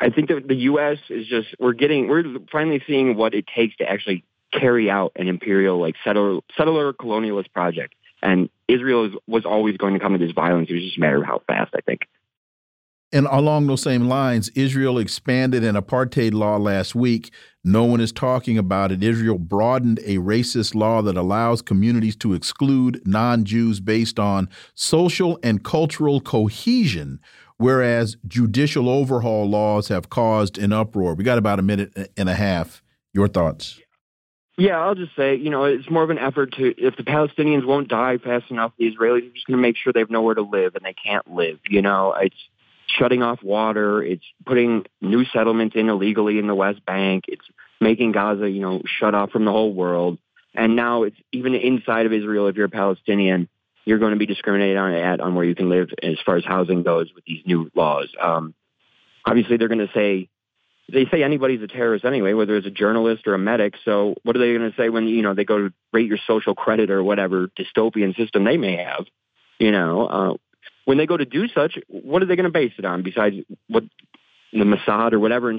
I 0.00 0.10
think 0.10 0.28
that 0.28 0.46
the 0.46 0.56
U.S. 0.56 0.98
is 1.08 1.26
just 1.26 1.48
we're 1.58 1.72
getting 1.72 2.08
we're 2.08 2.24
finally 2.52 2.82
seeing 2.86 3.16
what 3.16 3.34
it 3.34 3.46
takes 3.54 3.76
to 3.76 3.88
actually 3.88 4.24
carry 4.52 4.90
out 4.90 5.12
an 5.16 5.28
imperial 5.28 5.80
like 5.80 5.94
settler 6.04 6.40
settler 6.56 6.92
colonialist 6.92 7.52
project. 7.52 7.94
And 8.22 8.48
Israel 8.66 9.06
is, 9.06 9.12
was 9.26 9.44
always 9.44 9.76
going 9.76 9.94
to 9.94 10.00
come 10.00 10.12
to 10.12 10.18
this 10.18 10.32
violence. 10.32 10.68
It 10.70 10.74
was 10.74 10.82
just 10.82 10.96
a 10.96 11.00
matter 11.00 11.18
of 11.18 11.24
how 11.24 11.42
fast, 11.46 11.74
I 11.74 11.80
think. 11.80 12.06
And 13.12 13.26
along 13.30 13.66
those 13.66 13.82
same 13.82 14.08
lines, 14.08 14.50
Israel 14.54 14.98
expanded 14.98 15.62
an 15.62 15.76
apartheid 15.76 16.34
law 16.34 16.56
last 16.56 16.94
week. 16.94 17.30
No 17.62 17.84
one 17.84 18.00
is 18.00 18.12
talking 18.12 18.58
about 18.58 18.90
it. 18.90 19.02
Israel 19.02 19.38
broadened 19.38 20.00
a 20.04 20.16
racist 20.16 20.74
law 20.74 21.02
that 21.02 21.16
allows 21.16 21.62
communities 21.62 22.16
to 22.16 22.34
exclude 22.34 23.00
non 23.06 23.44
Jews 23.44 23.80
based 23.80 24.18
on 24.18 24.48
social 24.74 25.38
and 25.42 25.62
cultural 25.62 26.20
cohesion, 26.20 27.20
whereas 27.58 28.16
judicial 28.26 28.88
overhaul 28.88 29.48
laws 29.48 29.88
have 29.88 30.10
caused 30.10 30.58
an 30.58 30.72
uproar. 30.72 31.14
We 31.14 31.24
got 31.24 31.38
about 31.38 31.60
a 31.60 31.62
minute 31.62 32.12
and 32.16 32.28
a 32.28 32.34
half. 32.34 32.82
Your 33.14 33.28
thoughts? 33.28 33.80
Yeah, 34.58 34.78
I'll 34.78 34.94
just 34.94 35.14
say, 35.16 35.36
you 35.36 35.50
know, 35.50 35.64
it's 35.64 35.90
more 35.90 36.02
of 36.02 36.10
an 36.10 36.18
effort 36.18 36.54
to, 36.56 36.74
if 36.78 36.96
the 36.96 37.02
Palestinians 37.02 37.66
won't 37.66 37.88
die 37.88 38.18
fast 38.18 38.50
enough, 38.50 38.72
the 38.78 38.90
Israelis 38.90 39.28
are 39.28 39.34
just 39.34 39.46
going 39.46 39.56
to 39.56 39.62
make 39.62 39.76
sure 39.76 39.92
they 39.92 40.00
have 40.00 40.10
nowhere 40.10 40.34
to 40.34 40.42
live 40.42 40.74
and 40.76 40.84
they 40.84 40.94
can't 40.94 41.30
live. 41.30 41.58
You 41.68 41.82
know, 41.82 42.14
it's 42.18 42.36
shutting 42.86 43.22
off 43.22 43.42
water. 43.42 44.02
It's 44.02 44.24
putting 44.44 44.84
new 45.00 45.24
settlements 45.26 45.76
in 45.76 45.88
illegally 45.88 46.38
in 46.38 46.46
the 46.46 46.54
West 46.54 46.84
Bank. 46.84 47.24
It's 47.28 47.44
making 47.80 48.12
Gaza, 48.12 48.48
you 48.48 48.60
know, 48.60 48.82
shut 48.84 49.14
off 49.14 49.30
from 49.30 49.44
the 49.44 49.52
whole 49.52 49.72
world. 49.72 50.18
And 50.54 50.76
now 50.76 51.02
it's 51.02 51.16
even 51.32 51.54
inside 51.54 52.06
of 52.06 52.12
Israel, 52.12 52.48
if 52.48 52.56
you're 52.56 52.66
a 52.66 52.70
Palestinian, 52.70 53.48
you're 53.84 53.98
going 53.98 54.12
to 54.12 54.18
be 54.18 54.26
discriminated 54.26 54.76
on 54.76 54.92
at 54.92 55.20
on 55.20 55.34
where 55.34 55.44
you 55.44 55.54
can 55.54 55.68
live 55.68 55.90
as 56.02 56.16
far 56.24 56.36
as 56.36 56.44
housing 56.44 56.82
goes 56.82 57.12
with 57.14 57.24
these 57.24 57.42
new 57.46 57.70
laws. 57.74 58.08
Um, 58.20 58.54
obviously, 59.24 59.58
they're 59.58 59.68
going 59.68 59.86
to 59.86 59.92
say 59.94 60.28
they 60.92 61.06
say 61.06 61.22
anybody's 61.22 61.62
a 61.62 61.66
terrorist 61.66 62.04
anyway, 62.04 62.32
whether 62.32 62.56
it's 62.56 62.66
a 62.66 62.70
journalist 62.70 63.26
or 63.26 63.34
a 63.34 63.38
medic. 63.38 63.74
So 63.84 64.14
what 64.22 64.36
are 64.36 64.38
they 64.38 64.52
going 64.54 64.70
to 64.70 64.76
say 64.76 64.88
when 64.88 65.06
you 65.08 65.22
know 65.22 65.34
they 65.34 65.44
go 65.44 65.58
to 65.58 65.74
rate 65.92 66.08
your 66.08 66.18
social 66.26 66.54
credit 66.54 66.90
or 66.90 67.02
whatever 67.02 67.48
dystopian 67.48 68.16
system 68.16 68.44
they 68.44 68.56
may 68.56 68.76
have? 68.76 69.06
You 69.58 69.72
know, 69.72 70.06
uh, 70.06 70.34
when 70.86 70.96
they 70.96 71.06
go 71.06 71.16
to 71.16 71.26
do 71.26 71.48
such, 71.48 71.78
what 71.88 72.22
are 72.22 72.26
they 72.26 72.36
going 72.36 72.44
to 72.44 72.50
base 72.50 72.72
it 72.78 72.86
on 72.86 73.02
besides 73.02 73.36
what 73.68 73.84
the 74.52 74.60
Mossad 74.60 75.12
or 75.12 75.18
whatever 75.18 75.52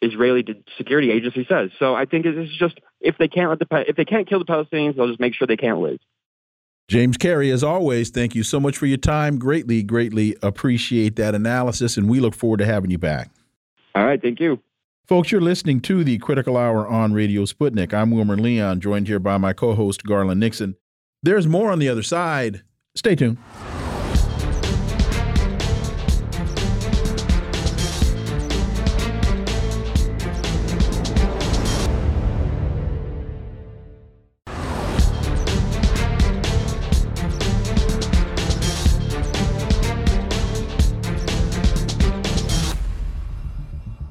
Israeli 0.00 0.64
security 0.78 1.10
agency 1.10 1.44
says? 1.46 1.70
So 1.78 1.94
I 1.94 2.06
think 2.06 2.24
it's 2.24 2.56
just 2.56 2.80
if 3.00 3.18
they 3.18 3.28
can't 3.28 3.50
let 3.50 3.58
the 3.58 3.90
if 3.90 3.96
they 3.96 4.06
can't 4.06 4.26
kill 4.26 4.38
the 4.38 4.44
Palestinians, 4.46 4.96
they'll 4.96 5.08
just 5.08 5.20
make 5.20 5.34
sure 5.34 5.46
they 5.46 5.56
can't 5.56 5.80
live. 5.80 5.98
James 6.86 7.18
Carey, 7.18 7.50
as 7.50 7.62
always, 7.62 8.08
thank 8.08 8.34
you 8.34 8.42
so 8.42 8.58
much 8.58 8.78
for 8.78 8.86
your 8.86 8.96
time. 8.96 9.38
Greatly, 9.38 9.82
greatly 9.82 10.36
appreciate 10.42 11.16
that 11.16 11.34
analysis, 11.34 11.98
and 11.98 12.08
we 12.08 12.18
look 12.18 12.34
forward 12.34 12.58
to 12.58 12.64
having 12.64 12.90
you 12.90 12.96
back. 12.96 13.30
All 13.94 14.06
right, 14.06 14.22
thank 14.22 14.40
you. 14.40 14.58
Folks, 15.06 15.30
you're 15.30 15.40
listening 15.40 15.80
to 15.80 16.02
the 16.04 16.16
Critical 16.18 16.56
Hour 16.56 16.86
on 16.86 17.12
Radio 17.12 17.42
Sputnik. 17.42 17.92
I'm 17.92 18.10
Wilmer 18.10 18.36
Leon, 18.36 18.80
joined 18.80 19.08
here 19.08 19.18
by 19.18 19.36
my 19.38 19.52
co 19.52 19.74
host, 19.74 20.04
Garland 20.04 20.40
Nixon. 20.40 20.76
There's 21.22 21.46
more 21.46 21.70
on 21.72 21.78
the 21.78 21.88
other 21.88 22.02
side. 22.02 22.62
Stay 22.94 23.16
tuned. 23.16 23.38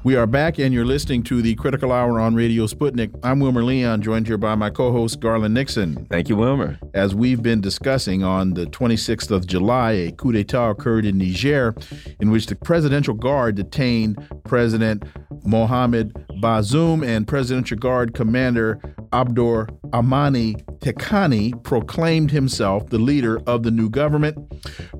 We 0.08 0.16
are 0.16 0.26
back, 0.26 0.58
and 0.58 0.72
you're 0.72 0.86
listening 0.86 1.22
to 1.24 1.42
the 1.42 1.54
Critical 1.56 1.92
Hour 1.92 2.18
on 2.18 2.34
Radio 2.34 2.66
Sputnik. 2.66 3.14
I'm 3.22 3.40
Wilmer 3.40 3.62
Leon, 3.62 4.00
joined 4.00 4.26
here 4.26 4.38
by 4.38 4.54
my 4.54 4.70
co 4.70 4.90
host, 4.90 5.20
Garland 5.20 5.52
Nixon. 5.52 6.06
Thank 6.06 6.30
you, 6.30 6.36
Wilmer. 6.36 6.78
As 6.94 7.14
we've 7.14 7.42
been 7.42 7.60
discussing, 7.60 8.24
on 8.24 8.54
the 8.54 8.64
26th 8.64 9.30
of 9.30 9.46
July, 9.46 9.92
a 9.92 10.12
coup 10.12 10.32
d'etat 10.32 10.70
occurred 10.70 11.04
in 11.04 11.18
Niger 11.18 11.74
in 12.20 12.30
which 12.30 12.46
the 12.46 12.56
Presidential 12.56 13.12
Guard 13.12 13.56
detained 13.56 14.16
President 14.44 15.02
Mohamed 15.44 16.14
Bazoum 16.42 17.06
and 17.06 17.28
Presidential 17.28 17.76
Guard 17.76 18.14
Commander 18.14 18.80
Abdur 19.12 19.68
Amani 19.92 20.54
Tekani 20.78 21.62
proclaimed 21.64 22.30
himself 22.30 22.88
the 22.88 22.98
leader 22.98 23.42
of 23.46 23.62
the 23.62 23.70
new 23.70 23.90
government. 23.90 24.38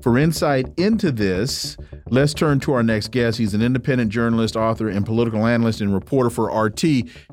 For 0.03 0.19
insight 0.19 0.67
into 0.77 1.11
this, 1.11 1.77
let's 2.11 2.33
turn 2.33 2.59
to 2.61 2.73
our 2.73 2.83
next 2.83 3.11
guest. 3.11 3.37
He's 3.37 3.53
an 3.53 3.61
independent 3.61 4.11
journalist, 4.11 4.55
author, 4.55 4.87
and 4.87 5.05
political 5.05 5.45
analyst 5.45 5.81
and 5.81 5.93
reporter 5.93 6.29
for 6.29 6.51
RT, 6.51 6.83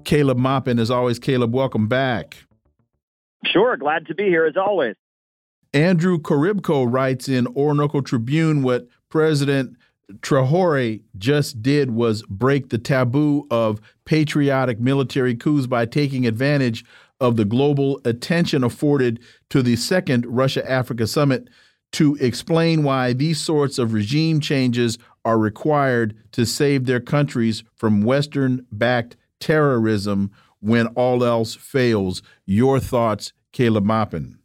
Caleb 0.05 0.39
Maupin. 0.39 0.79
As 0.79 0.91
always, 0.91 1.19
Caleb, 1.19 1.55
welcome 1.55 1.89
back. 1.89 2.37
Sure, 3.45 3.77
glad 3.77 4.07
to 4.07 4.15
be 4.15 4.25
here 4.25 4.47
as 4.47 4.57
always. 4.57 4.95
Andrew 5.73 6.19
Korybko 6.19 6.91
writes 6.91 7.29
in 7.29 7.47
Orinoco 7.49 8.01
Tribune 8.01 8.63
what 8.63 8.87
President 9.09 9.77
Traore 10.21 11.03
just 11.19 11.63
did 11.63 11.91
was 11.91 12.23
break 12.29 12.71
the 12.71 12.79
taboo 12.79 13.47
of 13.51 13.81
patriotic 14.05 14.79
military 14.79 15.35
coups 15.35 15.67
by 15.67 15.85
taking 15.85 16.27
advantage 16.27 16.85
of 17.21 17.37
the 17.37 17.45
global 17.45 18.01
attention 18.05 18.63
afforded 18.63 19.21
to 19.51 19.63
the 19.63 19.77
second 19.77 20.25
Russia 20.27 20.69
Africa 20.71 21.07
summit 21.07 21.49
to 21.97 22.15
explain 22.17 22.83
why 22.83 23.15
these 23.15 23.41
sorts 23.41 23.79
of 23.79 23.95
regime 23.95 24.39
changes 24.39 24.99
are 25.25 25.39
required 25.39 26.15
to 26.31 26.45
save 26.45 26.85
their 26.85 27.01
countries 27.01 27.65
from 27.75 28.03
Western 28.03 28.67
backed 28.71 29.17
terrorism 29.41 30.31
when 30.61 30.89
all 30.89 31.25
else 31.25 31.55
fails. 31.55 32.21
Your 32.45 32.81
thoughts, 32.81 33.33
Caleb 33.51 33.85
Maupin? 33.85 34.39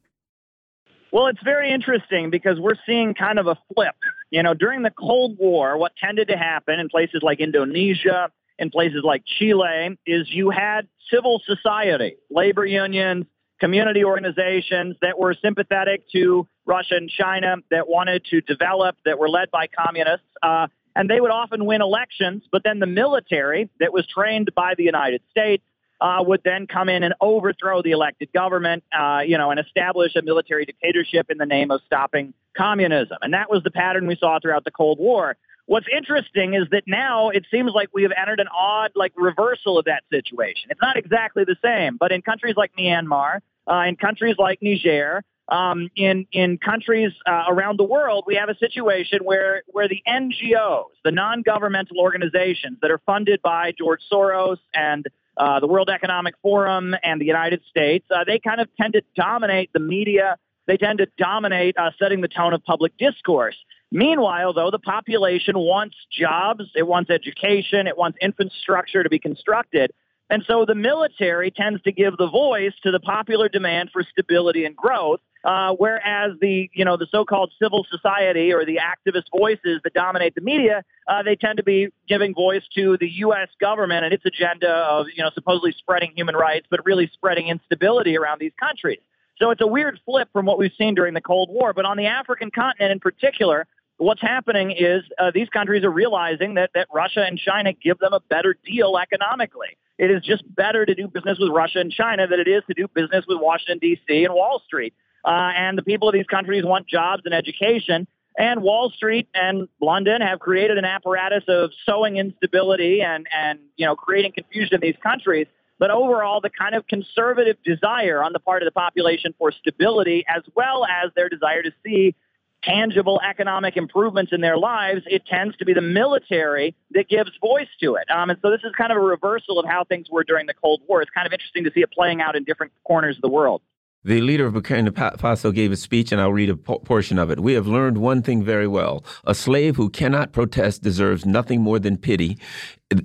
Well, 1.12 1.28
it's 1.28 1.44
very 1.44 1.74
interesting 1.74 2.30
because 2.30 2.58
we're 2.58 2.80
seeing 2.86 3.14
kind 3.14 3.38
of 3.38 3.48
a 3.48 3.58
flip. 3.74 3.96
You 4.30 4.44
know, 4.44 4.54
during 4.54 4.84
the 4.84 4.92
Cold 4.92 5.36
War, 5.38 5.78
what 5.78 5.92
tended 6.02 6.30
to 6.30 6.38
happen 6.38 6.80
in 6.80 6.88
places 6.88 7.20
like 7.22 7.42
Indonesia, 7.42 8.30
in 8.60 8.70
places 8.70 9.02
like 9.04 9.24
Chile, 9.26 9.98
is 10.06 10.30
you 10.30 10.52
had 10.52 10.88
civil 11.14 11.42
society, 11.46 12.16
labor 12.30 12.66
unions, 12.66 13.26
community 13.60 14.06
organizations 14.06 14.96
that 15.02 15.20
were 15.20 15.34
sympathetic 15.34 16.10
to 16.14 16.48
Russia 16.66 16.96
and 16.96 17.10
China, 17.10 17.58
that 17.70 17.88
wanted 17.88 18.26
to 18.26 18.42
develop, 18.42 18.96
that 19.06 19.18
were 19.20 19.30
led 19.30 19.52
by 19.52 19.68
communists. 19.68 20.28
Uh, 20.42 20.68
and 20.96 21.10
they 21.10 21.22
would 21.22 21.32
often 21.32 21.66
win 21.66 21.82
elections, 21.82 22.44
but 22.52 22.64
then 22.64 22.80
the 22.80 22.86
military 22.86 23.70
that 23.80 23.94
was 23.94 24.06
trained 24.08 24.54
by 24.56 24.74
the 24.76 24.84
United 24.84 25.22
States 25.32 25.64
uh, 26.02 26.24
would 26.26 26.42
then 26.44 26.68
come 26.68 26.90
in 26.90 27.04
and 27.04 27.14
overthrow 27.22 27.82
the 27.82 27.92
elected 27.92 28.34
government, 28.34 28.84
uh, 28.98 29.22
you 29.26 29.38
know, 29.38 29.52
and 29.52 29.60
establish 29.60 30.16
a 30.16 30.22
military 30.22 30.66
dictatorship 30.66 31.30
in 31.30 31.38
the 31.38 31.46
name 31.46 31.72
of 31.72 31.82
stopping 31.86 32.34
communism. 32.58 33.18
And 33.22 33.34
that 33.34 33.50
was 33.50 33.64
the 33.64 33.72
pattern 33.72 34.08
we 34.08 34.16
saw 34.16 34.40
throughout 34.40 34.64
the 34.66 34.72
Cold 34.72 35.00
War. 35.00 35.38
What's 35.68 35.86
interesting 35.96 36.56
is 36.56 36.68
that 36.72 36.84
now 36.88 37.30
it 37.30 37.46
seems 37.52 37.72
like 37.74 37.90
we 37.94 38.04
have 38.04 38.12
entered 38.20 38.40
an 38.40 38.48
odd, 38.48 38.92
like, 38.96 39.14
reversal 39.16 39.78
of 39.78 39.86
that 39.86 40.04
situation. 40.12 40.70
It's 40.70 40.82
not 40.82 40.98
exactly 40.98 41.46
the 41.46 41.56
same, 41.64 41.98
but 41.98 42.12
in 42.12 42.22
countries 42.22 42.56
like 42.58 42.72
Myanmar, 42.78 43.40
uh, 43.70 43.84
in 43.88 43.96
countries 43.96 44.36
like 44.38 44.60
Niger, 44.62 45.24
um, 45.52 45.90
in 45.98 46.26
in 46.32 46.58
countries 46.58 47.12
uh, 47.28 47.44
around 47.50 47.78
the 47.78 47.84
world, 47.84 48.24
we 48.26 48.36
have 48.36 48.50
a 48.50 48.58
situation 48.58 49.20
where 49.24 49.64
where 49.68 49.88
the 49.88 50.02
NGOs, 50.08 50.86
the 51.04 51.12
non-governmental 51.12 52.00
organizations 52.00 52.78
that 52.82 52.90
are 52.90 53.02
funded 53.06 53.42
by 53.42 53.74
George 53.78 54.00
Soros 54.12 54.58
and 54.74 55.06
uh, 55.36 55.60
the 55.60 55.68
World 55.68 55.90
Economic 55.90 56.36
Forum 56.42 56.96
and 57.04 57.20
the 57.20 57.26
United 57.26 57.62
States, 57.70 58.06
uh, 58.10 58.24
they 58.26 58.40
kind 58.40 58.62
of 58.62 58.70
tend 58.80 58.94
to 58.94 59.02
dominate 59.16 59.72
the 59.74 59.80
media. 59.80 60.38
They 60.68 60.78
tend 60.78 61.00
to 61.00 61.08
dominate 61.18 61.76
uh, 61.78 61.92
setting 62.00 62.22
the 62.22 62.30
tone 62.30 62.54
of 62.54 62.64
public 62.64 62.98
discourse. 62.98 63.56
Meanwhile, 63.92 64.54
though, 64.54 64.72
the 64.72 64.80
population 64.80 65.58
wants 65.58 65.96
jobs, 66.10 66.64
it 66.76 66.88
wants 66.88 67.10
education, 67.10 67.88
it 67.88 67.98
wants 67.98 68.18
infrastructure 68.22 69.04
to 69.04 69.10
be 69.10 69.20
constructed. 69.20 69.92
And 70.30 70.46
so 70.48 70.64
the 70.64 70.76
military 70.76 71.52
tends 71.52 71.82
to 71.82 71.92
give 71.92 72.16
the 72.16 72.30
voice 72.30 72.72
to 72.84 72.92
the 72.92 73.02
popular 73.02 73.50
demand 73.50 73.90
for 73.92 74.02
stability 74.04 74.64
and 74.64 74.78
growth, 74.78 75.20
uh, 75.44 75.74
whereas 75.74 76.34
the 76.40 76.70
you 76.74 76.86
know 76.86 76.98
the 76.98 77.08
so-called 77.12 77.52
civil 77.62 77.86
society 77.90 78.54
or 78.54 78.66
the 78.66 78.78
activist 78.78 79.24
voices 79.36 79.82
that 79.84 79.94
dominate 79.94 80.36
the 80.36 80.42
media, 80.42 80.84
uh, 81.08 81.24
they 81.24 81.36
tend 81.36 81.58
to 81.58 81.64
be 81.64 81.90
giving 82.08 82.34
voice 82.34 82.64
to 82.76 82.98
the 83.00 83.10
U.S. 83.26 83.50
government 83.60 84.06
and 84.06 84.14
its 84.14 84.26
agenda 84.26 84.70
of 84.70 85.08
you 85.16 85.24
know 85.24 85.32
supposedly 85.34 85.74
spreading 85.78 86.12
human 86.16 86.36
rights, 86.36 86.68
but 86.70 86.86
really 86.86 87.10
spreading 87.14 87.48
instability 87.48 88.18
around 88.18 88.40
these 88.40 88.54
countries. 88.60 89.00
So 89.40 89.50
it's 89.50 89.62
a 89.62 89.68
weird 89.68 90.00
flip 90.06 90.30
from 90.32 90.46
what 90.46 90.60
we've 90.60 90.74
seen 90.78 90.94
during 90.94 91.16
the 91.16 91.22
Cold 91.22 91.50
War. 91.50 91.74
But 91.74 91.86
on 91.86 91.98
the 91.98 92.06
African 92.06 92.52
continent 92.52 92.92
in 92.92 93.00
particular, 93.00 93.66
what's 93.98 94.22
happening 94.22 94.72
is 94.72 95.04
uh, 95.18 95.32
these 95.34 95.50
countries 95.50 95.84
are 95.84 95.92
realizing 95.92 96.56
that, 96.56 96.70
that 96.76 96.88
Russia 96.94 97.24
and 97.26 97.40
China 97.40 97.74
give 97.74 97.98
them 97.98 98.14
a 98.14 98.20
better 98.20 98.56
deal 98.64 98.98
economically. 98.98 99.78
It 99.98 100.12
is 100.12 100.24
just 100.24 100.44
better 100.56 100.86
to 100.86 100.94
do 100.94 101.08
business 101.08 101.38
with 101.40 101.52
Russia 101.52 101.80
and 101.80 101.92
China 101.92 102.28
than 102.28 102.40
it 102.40 102.48
is 102.48 102.64
to 102.68 102.74
do 102.76 102.88
business 102.88 103.26
with 103.28 103.40
Washington, 103.40 103.80
D.C. 103.80 104.26
and 104.26 104.34
Wall 104.34 104.62
Street. 104.66 104.94
Uh, 105.24 105.52
and 105.56 105.78
the 105.78 105.84
people 105.84 106.10
of 106.10 106.14
these 106.14 106.26
countries 106.26 106.64
want 106.64 106.88
jobs 106.88 107.24
and 107.26 107.34
education. 107.34 108.08
And 108.38 108.62
Wall 108.62 108.90
Street 108.96 109.28
and 109.34 109.68
London 109.82 110.22
have 110.22 110.40
created 110.40 110.78
an 110.78 110.86
apparatus 110.86 111.44
of 111.48 111.72
sowing 111.86 112.18
instability 112.18 113.02
and, 113.02 113.28
and 113.36 113.60
you 113.76 113.86
know 113.86 113.96
creating 113.96 114.32
confusion 114.34 114.76
in 114.76 114.82
these 114.82 114.96
countries. 115.04 115.48
But 115.80 115.90
overall, 115.90 116.42
the 116.42 116.52
kind 116.52 116.76
of 116.76 116.88
conservative 116.88 117.58
desire 117.66 118.24
on 118.24 118.34
the 118.34 118.40
part 118.40 118.62
of 118.62 118.68
the 118.68 118.72
population 118.72 119.34
for 119.38 119.52
stability, 119.52 120.24
as 120.28 120.44
well 120.56 120.86
as 120.86 121.12
their 121.16 121.28
desire 121.28 121.64
to 121.64 121.72
see 121.84 122.16
tangible 122.64 123.20
economic 123.28 123.76
improvements 123.76 124.32
in 124.32 124.42
their 124.42 124.58
lives, 124.58 125.02
it 125.08 125.26
tends 125.26 125.58
to 125.58 125.66
be 125.66 125.74
the 125.74 125.82
military 125.82 126.76
that 126.92 127.10
gives 127.10 127.32
voice 127.42 127.68
to 127.82 127.96
it. 127.96 128.10
Um, 128.12 128.30
and 128.30 128.40
so 128.42 128.52
this 128.52 128.62
is 128.64 128.72
kind 128.78 128.92
of 128.92 128.98
a 128.98 129.02
reversal 129.02 129.60
of 129.60 129.66
how 129.66 129.84
things 129.84 130.08
were 130.12 130.24
during 130.24 130.46
the 130.46 130.54
Cold 130.54 130.82
War. 130.88 131.02
It's 131.02 131.12
kind 131.12 131.26
of 131.26 131.34
interesting 131.34 131.64
to 131.64 131.72
see 131.74 131.82
it 131.82 131.92
playing 131.92 132.22
out 132.22 132.36
in 132.36 132.44
different 132.44 132.72
corners 132.84 133.16
of 133.16 133.24
the 133.24 133.30
world. 133.30 133.62
The 134.04 134.20
leader 134.20 134.48
of 134.48 134.56
Burkina 134.56 134.90
Faso 134.90 135.54
gave 135.54 135.72
a 135.72 135.76
speech, 135.76 136.12
and 136.12 136.20
I'll 136.20 136.34
read 136.34 136.50
a 136.50 136.56
portion 136.56 137.20
of 137.20 137.30
it. 137.30 137.40
We 137.40 137.54
have 137.54 137.68
learned 137.68 138.00
one 138.00 138.24
thing 138.24 138.44
very 138.44 138.68
well. 138.68 139.06
A 139.26 139.36
slave 139.36 139.76
who 139.76 139.92
cannot 139.92 140.32
protest 140.32 140.82
deserves 140.82 141.24
nothing 141.24 141.62
more 141.62 141.78
than 141.78 141.98
pity 141.98 142.40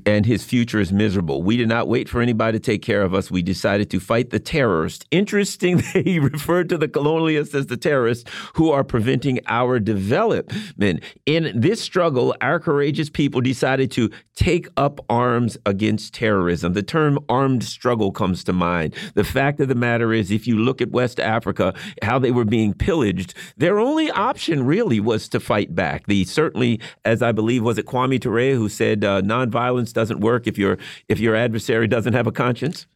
and 0.05 0.27
his 0.27 0.45
future 0.45 0.81
is 0.81 0.93
miserable. 0.93 1.43
We 1.43 1.57
did 1.57 1.69
not 1.69 1.89
wait 1.89 2.09
for 2.09 2.21
anybody 2.21 2.59
to 2.59 2.63
take 2.63 2.83
care 2.83 3.03
of 3.03 3.15
us. 3.15 3.31
We 3.31 3.43
decided 3.43 3.91
to 3.91 4.01
fight 4.01 4.31
the 4.31 4.39
terrorists. 4.39 5.05
Interesting 5.11 5.77
that 5.95 6.05
he 6.05 6.19
referred 6.19 6.69
to 6.71 6.79
the 6.79 6.89
colonialists 6.89 7.55
as 7.55 7.67
the 7.67 7.77
terrorists 7.77 8.29
who 8.55 8.71
are 8.71 8.85
preventing 8.85 9.41
our 9.47 9.79
development. 9.79 11.03
In 11.27 11.53
this 11.55 11.81
struggle, 11.81 12.35
our 12.41 12.59
courageous 12.59 13.11
people 13.11 13.41
decided 13.41 13.91
to 13.93 14.11
take 14.35 14.69
up 14.77 15.01
arms 15.09 15.57
against 15.65 16.15
terrorism. 16.15 16.73
The 16.75 16.83
term 16.83 17.19
armed 17.29 17.65
struggle 17.65 18.13
comes 18.13 18.45
to 18.45 18.53
mind. 18.53 18.95
The 19.15 19.25
fact 19.25 19.61
of 19.61 19.69
the 19.69 19.75
matter 19.75 20.13
is, 20.13 20.31
if 20.31 20.47
you 20.47 20.59
look 20.59 20.81
at 20.81 20.91
West 20.91 21.21
Africa, 21.21 21.75
how 22.03 22.19
they 22.19 22.31
were 22.31 22.45
being 22.45 22.75
pillaged, 22.75 23.35
their 23.57 23.79
only 23.79 24.11
option 24.11 24.67
really 24.67 25.01
was 25.01 25.29
to 25.31 25.41
fight 25.41 25.75
back. 25.75 26.07
The 26.07 26.25
certainly, 26.25 26.81
as 27.05 27.23
I 27.23 27.33
believe, 27.33 27.63
was 27.63 27.79
it 27.79 27.87
Kwame 27.87 28.21
Ture 28.21 28.55
who 28.55 28.69
said, 28.69 29.05
uh, 29.05 29.23
nonviolent 29.23 29.76
violence 29.77 29.93
doesn't 29.93 30.21
work 30.21 30.47
if 30.47 30.57
your 30.57 30.79
if 31.09 31.21
your 31.21 31.37
adversary 31.37 31.87
doesn't 31.87 32.15
have 32.15 32.27
a 32.27 32.33
conscience? 32.33 32.87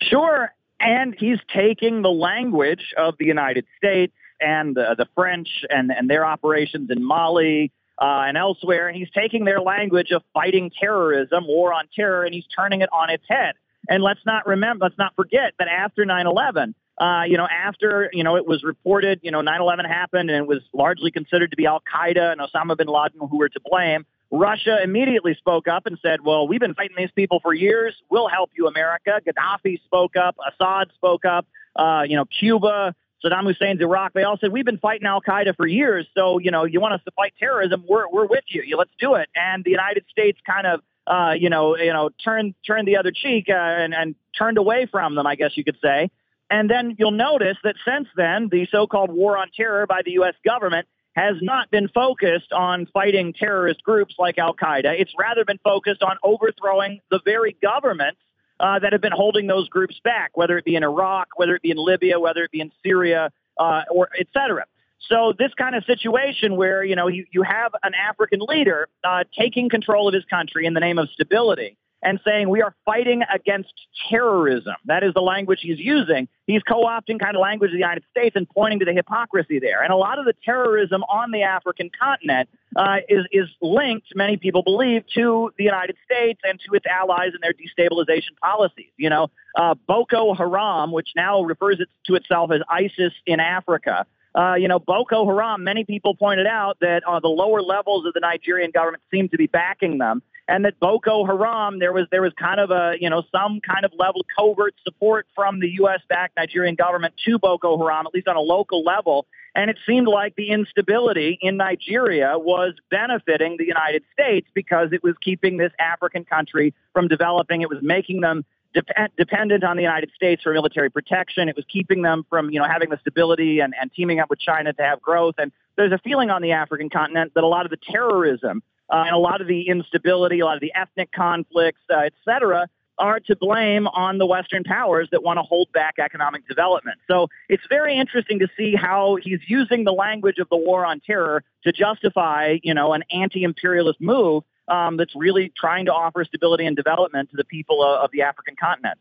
Sure, 0.00 0.52
and 0.80 1.14
he's 1.18 1.38
taking 1.54 2.02
the 2.02 2.10
language 2.10 2.94
of 2.96 3.14
the 3.18 3.26
United 3.26 3.66
States 3.76 4.14
and 4.40 4.74
the, 4.76 4.94
the 4.96 5.06
French 5.14 5.48
and, 5.68 5.90
and 5.90 6.08
their 6.08 6.24
operations 6.24 6.88
in 6.90 7.02
Mali 7.02 7.72
uh, 8.00 8.26
and 8.28 8.36
elsewhere, 8.36 8.86
and 8.86 8.96
he's 8.96 9.10
taking 9.10 9.44
their 9.44 9.60
language 9.60 10.12
of 10.12 10.22
fighting 10.32 10.70
terrorism, 10.70 11.46
war 11.48 11.72
on 11.72 11.88
terror, 11.94 12.24
and 12.24 12.32
he's 12.32 12.46
turning 12.56 12.80
it 12.80 12.88
on 12.92 13.10
its 13.10 13.24
head. 13.28 13.54
And 13.88 14.02
let's 14.02 14.20
not 14.24 14.46
remember, 14.46 14.84
let's 14.84 14.98
not 14.98 15.14
forget 15.16 15.54
that 15.58 15.68
after 15.68 16.04
9/11, 16.04 16.74
uh, 16.98 17.24
you 17.26 17.36
know, 17.36 17.46
after 17.46 18.08
you 18.12 18.22
know 18.24 18.36
it 18.36 18.46
was 18.46 18.62
reported, 18.62 19.20
you 19.22 19.32
know, 19.32 19.42
9/11 19.42 19.86
happened, 19.86 20.30
and 20.30 20.38
it 20.44 20.46
was 20.46 20.62
largely 20.72 21.10
considered 21.10 21.50
to 21.50 21.56
be 21.56 21.66
Al 21.66 21.82
Qaeda 21.92 22.32
and 22.32 22.40
Osama 22.40 22.76
bin 22.76 22.86
Laden 22.86 23.20
who 23.28 23.36
were 23.36 23.48
to 23.48 23.60
blame. 23.64 24.06
Russia 24.30 24.78
immediately 24.82 25.34
spoke 25.34 25.68
up 25.68 25.86
and 25.86 25.98
said, 26.02 26.20
well, 26.22 26.46
we've 26.46 26.60
been 26.60 26.74
fighting 26.74 26.96
these 26.96 27.10
people 27.14 27.40
for 27.40 27.54
years. 27.54 27.94
We'll 28.10 28.28
help 28.28 28.50
you, 28.56 28.66
America. 28.66 29.20
Gaddafi 29.26 29.82
spoke 29.84 30.16
up. 30.16 30.36
Assad 30.46 30.88
spoke 30.94 31.24
up. 31.24 31.46
Uh, 31.74 32.02
you 32.06 32.16
know, 32.16 32.26
Cuba, 32.26 32.94
Saddam 33.24 33.44
Hussein's 33.44 33.80
Iraq, 33.80 34.12
they 34.12 34.24
all 34.24 34.36
said, 34.38 34.52
we've 34.52 34.64
been 34.64 34.78
fighting 34.78 35.06
Al 35.06 35.22
Qaeda 35.22 35.56
for 35.56 35.66
years. 35.66 36.06
So, 36.14 36.38
you 36.38 36.50
know, 36.50 36.64
you 36.64 36.80
want 36.80 36.94
us 36.94 37.00
to 37.06 37.10
fight 37.12 37.34
terrorism? 37.38 37.84
We're, 37.88 38.08
we're 38.08 38.26
with 38.26 38.44
you. 38.48 38.76
Let's 38.76 38.90
do 38.98 39.14
it. 39.14 39.28
And 39.34 39.64
the 39.64 39.70
United 39.70 40.04
States 40.10 40.38
kind 40.46 40.66
of, 40.66 40.80
uh, 41.06 41.32
you 41.38 41.48
know, 41.48 41.76
you 41.76 41.92
know, 41.92 42.10
turned, 42.22 42.54
turned 42.66 42.86
the 42.86 42.98
other 42.98 43.12
cheek 43.12 43.46
uh, 43.48 43.54
and, 43.54 43.94
and 43.94 44.14
turned 44.36 44.58
away 44.58 44.86
from 44.90 45.14
them, 45.14 45.26
I 45.26 45.36
guess 45.36 45.52
you 45.56 45.64
could 45.64 45.78
say. 45.82 46.10
And 46.50 46.70
then 46.70 46.96
you'll 46.98 47.10
notice 47.10 47.56
that 47.64 47.76
since 47.84 48.08
then, 48.16 48.48
the 48.50 48.66
so-called 48.70 49.10
war 49.10 49.36
on 49.36 49.48
terror 49.54 49.86
by 49.86 50.02
the 50.04 50.12
U.S. 50.12 50.34
government 50.44 50.86
has 51.18 51.36
not 51.42 51.68
been 51.70 51.88
focused 51.88 52.52
on 52.52 52.86
fighting 52.86 53.32
terrorist 53.32 53.82
groups 53.82 54.14
like 54.18 54.38
Al 54.38 54.54
Qaeda. 54.54 55.00
It's 55.00 55.12
rather 55.18 55.44
been 55.44 55.58
focused 55.64 56.02
on 56.02 56.16
overthrowing 56.22 57.00
the 57.10 57.20
very 57.24 57.56
governments 57.60 58.20
uh, 58.60 58.78
that 58.78 58.92
have 58.92 59.00
been 59.00 59.12
holding 59.12 59.48
those 59.48 59.68
groups 59.68 60.00
back, 60.04 60.36
whether 60.36 60.56
it 60.58 60.64
be 60.64 60.76
in 60.76 60.84
Iraq, 60.84 61.28
whether 61.34 61.56
it 61.56 61.62
be 61.62 61.72
in 61.72 61.76
Libya, 61.76 62.20
whether 62.20 62.44
it 62.44 62.52
be 62.52 62.60
in 62.60 62.70
Syria, 62.84 63.30
uh, 63.58 63.82
or 63.90 64.08
et 64.18 64.28
cetera. 64.32 64.64
So 65.08 65.32
this 65.36 65.52
kind 65.58 65.74
of 65.74 65.84
situation 65.84 66.56
where 66.56 66.84
you 66.84 66.94
know 66.94 67.08
you, 67.08 67.26
you 67.32 67.42
have 67.42 67.72
an 67.82 67.94
African 67.94 68.40
leader 68.40 68.88
uh, 69.02 69.24
taking 69.36 69.68
control 69.68 70.06
of 70.06 70.14
his 70.14 70.24
country 70.24 70.66
in 70.66 70.74
the 70.74 70.80
name 70.80 70.98
of 70.98 71.08
stability 71.10 71.76
and 72.02 72.20
saying 72.24 72.48
we 72.48 72.62
are 72.62 72.74
fighting 72.84 73.22
against 73.32 73.72
terrorism. 74.10 74.74
That 74.84 75.02
is 75.02 75.14
the 75.14 75.20
language 75.20 75.60
he's 75.62 75.78
using. 75.78 76.28
He's 76.46 76.62
co-opting 76.62 77.18
kind 77.18 77.36
of 77.36 77.40
language 77.40 77.70
of 77.70 77.72
the 77.72 77.78
United 77.78 78.04
States 78.10 78.36
and 78.36 78.48
pointing 78.48 78.78
to 78.80 78.84
the 78.84 78.92
hypocrisy 78.92 79.58
there. 79.58 79.82
And 79.82 79.92
a 79.92 79.96
lot 79.96 80.18
of 80.18 80.24
the 80.24 80.34
terrorism 80.44 81.02
on 81.04 81.30
the 81.30 81.42
African 81.42 81.90
continent 81.98 82.48
uh, 82.76 82.98
is 83.08 83.26
is 83.32 83.48
linked, 83.60 84.08
many 84.14 84.36
people 84.36 84.62
believe, 84.62 85.04
to 85.14 85.50
the 85.58 85.64
United 85.64 85.96
States 86.04 86.40
and 86.44 86.60
to 86.60 86.74
its 86.74 86.86
allies 86.86 87.32
and 87.34 87.42
their 87.42 87.52
destabilization 87.52 88.36
policies. 88.40 88.90
You 88.96 89.10
know, 89.10 89.28
uh, 89.56 89.74
Boko 89.74 90.34
Haram, 90.34 90.92
which 90.92 91.08
now 91.16 91.42
refers 91.42 91.80
to 92.06 92.14
itself 92.14 92.52
as 92.52 92.60
ISIS 92.68 93.12
in 93.26 93.40
Africa. 93.40 94.06
Uh, 94.34 94.54
you 94.54 94.68
know, 94.68 94.78
Boko 94.78 95.26
Haram, 95.26 95.64
many 95.64 95.84
people 95.84 96.14
pointed 96.14 96.46
out 96.46 96.78
that 96.80 97.02
uh, 97.04 97.18
the 97.18 97.28
lower 97.28 97.60
levels 97.60 98.06
of 98.06 98.14
the 98.14 98.20
Nigerian 98.20 98.70
government 98.70 99.02
seem 99.10 99.28
to 99.30 99.36
be 99.36 99.46
backing 99.46 99.98
them 99.98 100.22
and 100.48 100.64
that 100.64 100.80
Boko 100.80 101.26
Haram, 101.26 101.78
there 101.78 101.92
was 101.92 102.06
there 102.10 102.22
was 102.22 102.32
kind 102.32 102.58
of 102.58 102.70
a 102.70 102.94
you 102.98 103.10
know 103.10 103.22
some 103.30 103.60
kind 103.60 103.84
of 103.84 103.92
level 103.98 104.24
covert 104.36 104.74
support 104.82 105.26
from 105.34 105.60
the 105.60 105.68
U.S. 105.80 106.00
backed 106.08 106.36
Nigerian 106.36 106.74
government 106.74 107.14
to 107.26 107.38
Boko 107.38 107.76
Haram, 107.76 108.06
at 108.06 108.14
least 108.14 108.26
on 108.26 108.36
a 108.36 108.40
local 108.40 108.82
level. 108.82 109.26
And 109.54 109.70
it 109.70 109.78
seemed 109.86 110.06
like 110.06 110.36
the 110.36 110.50
instability 110.50 111.38
in 111.42 111.56
Nigeria 111.56 112.38
was 112.38 112.74
benefiting 112.90 113.56
the 113.58 113.66
United 113.66 114.04
States 114.12 114.48
because 114.54 114.92
it 114.92 115.02
was 115.02 115.14
keeping 115.20 115.58
this 115.58 115.72
African 115.78 116.24
country 116.24 116.74
from 116.92 117.08
developing. 117.08 117.60
It 117.60 117.68
was 117.68 117.80
making 117.82 118.20
them 118.20 118.44
dep- 118.72 119.16
dependent 119.16 119.64
on 119.64 119.76
the 119.76 119.82
United 119.82 120.12
States 120.14 120.42
for 120.42 120.52
military 120.52 120.90
protection. 120.90 121.48
It 121.48 121.56
was 121.56 121.64
keeping 121.70 122.02
them 122.02 122.24
from, 122.30 122.50
you 122.50 122.60
know, 122.60 122.66
having 122.66 122.90
the 122.90 122.98
stability 122.98 123.60
and, 123.60 123.74
and 123.80 123.92
teaming 123.92 124.20
up 124.20 124.30
with 124.30 124.38
China 124.38 124.72
to 124.72 124.82
have 124.82 125.02
growth. 125.02 125.34
And 125.38 125.50
there's 125.76 125.92
a 125.92 125.98
feeling 125.98 126.30
on 126.30 126.40
the 126.40 126.52
African 126.52 126.88
continent 126.88 127.32
that 127.34 127.42
a 127.42 127.48
lot 127.48 127.64
of 127.64 127.70
the 127.70 127.78
terrorism 127.78 128.62
uh, 128.90 129.04
and 129.06 129.14
a 129.14 129.18
lot 129.18 129.40
of 129.40 129.46
the 129.46 129.68
instability, 129.68 130.40
a 130.40 130.44
lot 130.44 130.56
of 130.56 130.60
the 130.60 130.72
ethnic 130.74 131.12
conflicts, 131.12 131.80
uh, 131.90 132.00
et 132.00 132.14
cetera, 132.24 132.68
are 132.98 133.20
to 133.20 133.36
blame 133.36 133.86
on 133.86 134.18
the 134.18 134.26
Western 134.26 134.64
powers 134.64 135.08
that 135.12 135.22
want 135.22 135.36
to 135.38 135.42
hold 135.42 135.70
back 135.72 135.94
economic 135.98 136.46
development. 136.48 136.98
So 137.06 137.28
it's 137.48 137.62
very 137.68 137.96
interesting 137.96 138.40
to 138.40 138.48
see 138.56 138.74
how 138.74 139.18
he's 139.22 139.38
using 139.46 139.84
the 139.84 139.92
language 139.92 140.38
of 140.38 140.48
the 140.48 140.56
war 140.56 140.84
on 140.84 141.00
terror 141.00 141.44
to 141.64 141.72
justify, 141.72 142.56
you 142.62 142.74
know, 142.74 142.94
an 142.94 143.04
anti-imperialist 143.12 144.00
move 144.00 144.42
um, 144.66 144.96
that's 144.96 145.14
really 145.14 145.52
trying 145.56 145.86
to 145.86 145.92
offer 145.92 146.24
stability 146.24 146.66
and 146.66 146.76
development 146.76 147.30
to 147.30 147.36
the 147.36 147.44
people 147.44 147.84
of, 147.84 148.04
of 148.04 148.10
the 148.12 148.22
African 148.22 148.56
continent. 148.60 148.98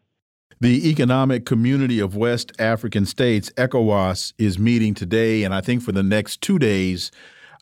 The 0.59 0.89
Economic 0.89 1.45
Community 1.45 1.99
of 1.99 2.15
West 2.15 2.51
African 2.59 3.05
States, 3.05 3.51
ECOWAS, 3.57 4.34
is 4.38 4.57
meeting 4.57 4.93
today, 4.93 5.43
and 5.43 5.53
I 5.53 5.61
think 5.61 5.84
for 5.84 5.91
the 5.91 6.03
next 6.03 6.41
two 6.41 6.57
days 6.57 7.11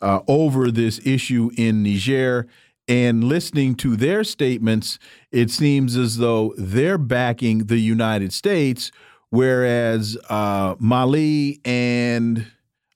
uh, 0.01 0.21
over 0.27 0.71
this 0.71 0.99
issue 1.05 1.51
in 1.57 1.83
Niger. 1.83 2.47
And 2.87 3.23
listening 3.23 3.75
to 3.75 3.95
their 3.95 4.23
statements, 4.23 4.99
it 5.31 5.49
seems 5.49 5.97
as 5.97 6.17
though 6.17 6.53
they're 6.55 6.99
backing 6.99 7.65
the 7.65 7.79
United 7.79 8.31
States, 8.31 8.91
whereas 9.31 10.15
uh, 10.29 10.75
Mali 10.77 11.61
and 11.65 12.45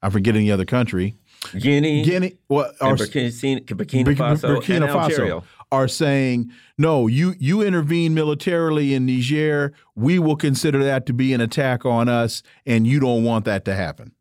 I 0.03 0.09
forget 0.11 0.35
any 0.35 0.51
other 0.51 0.65
country, 0.65 1.15
Guinea, 1.57 2.03
Guinea, 2.03 2.38
well, 2.49 2.71
are, 2.81 2.95
Burkina, 2.95 3.65
Burkina 3.65 4.15
Faso, 4.15 4.57
Burkina 4.57 4.88
Faso 4.89 5.43
are 5.71 5.88
saying 5.88 6.51
no. 6.77 7.07
You 7.07 7.35
you 7.39 7.61
intervene 7.61 8.13
militarily 8.13 8.93
in 8.93 9.05
Niger, 9.05 9.73
we 9.95 10.19
will 10.19 10.35
consider 10.35 10.84
that 10.84 11.05
to 11.07 11.13
be 11.13 11.34
an 11.34 11.41
attack 11.41 11.85
on 11.85 12.09
us, 12.09 12.43
and 12.65 12.85
you 12.85 12.99
don't 12.99 13.23
want 13.23 13.45
that 13.45 13.65
to 13.65 13.76
happen. 13.76 14.13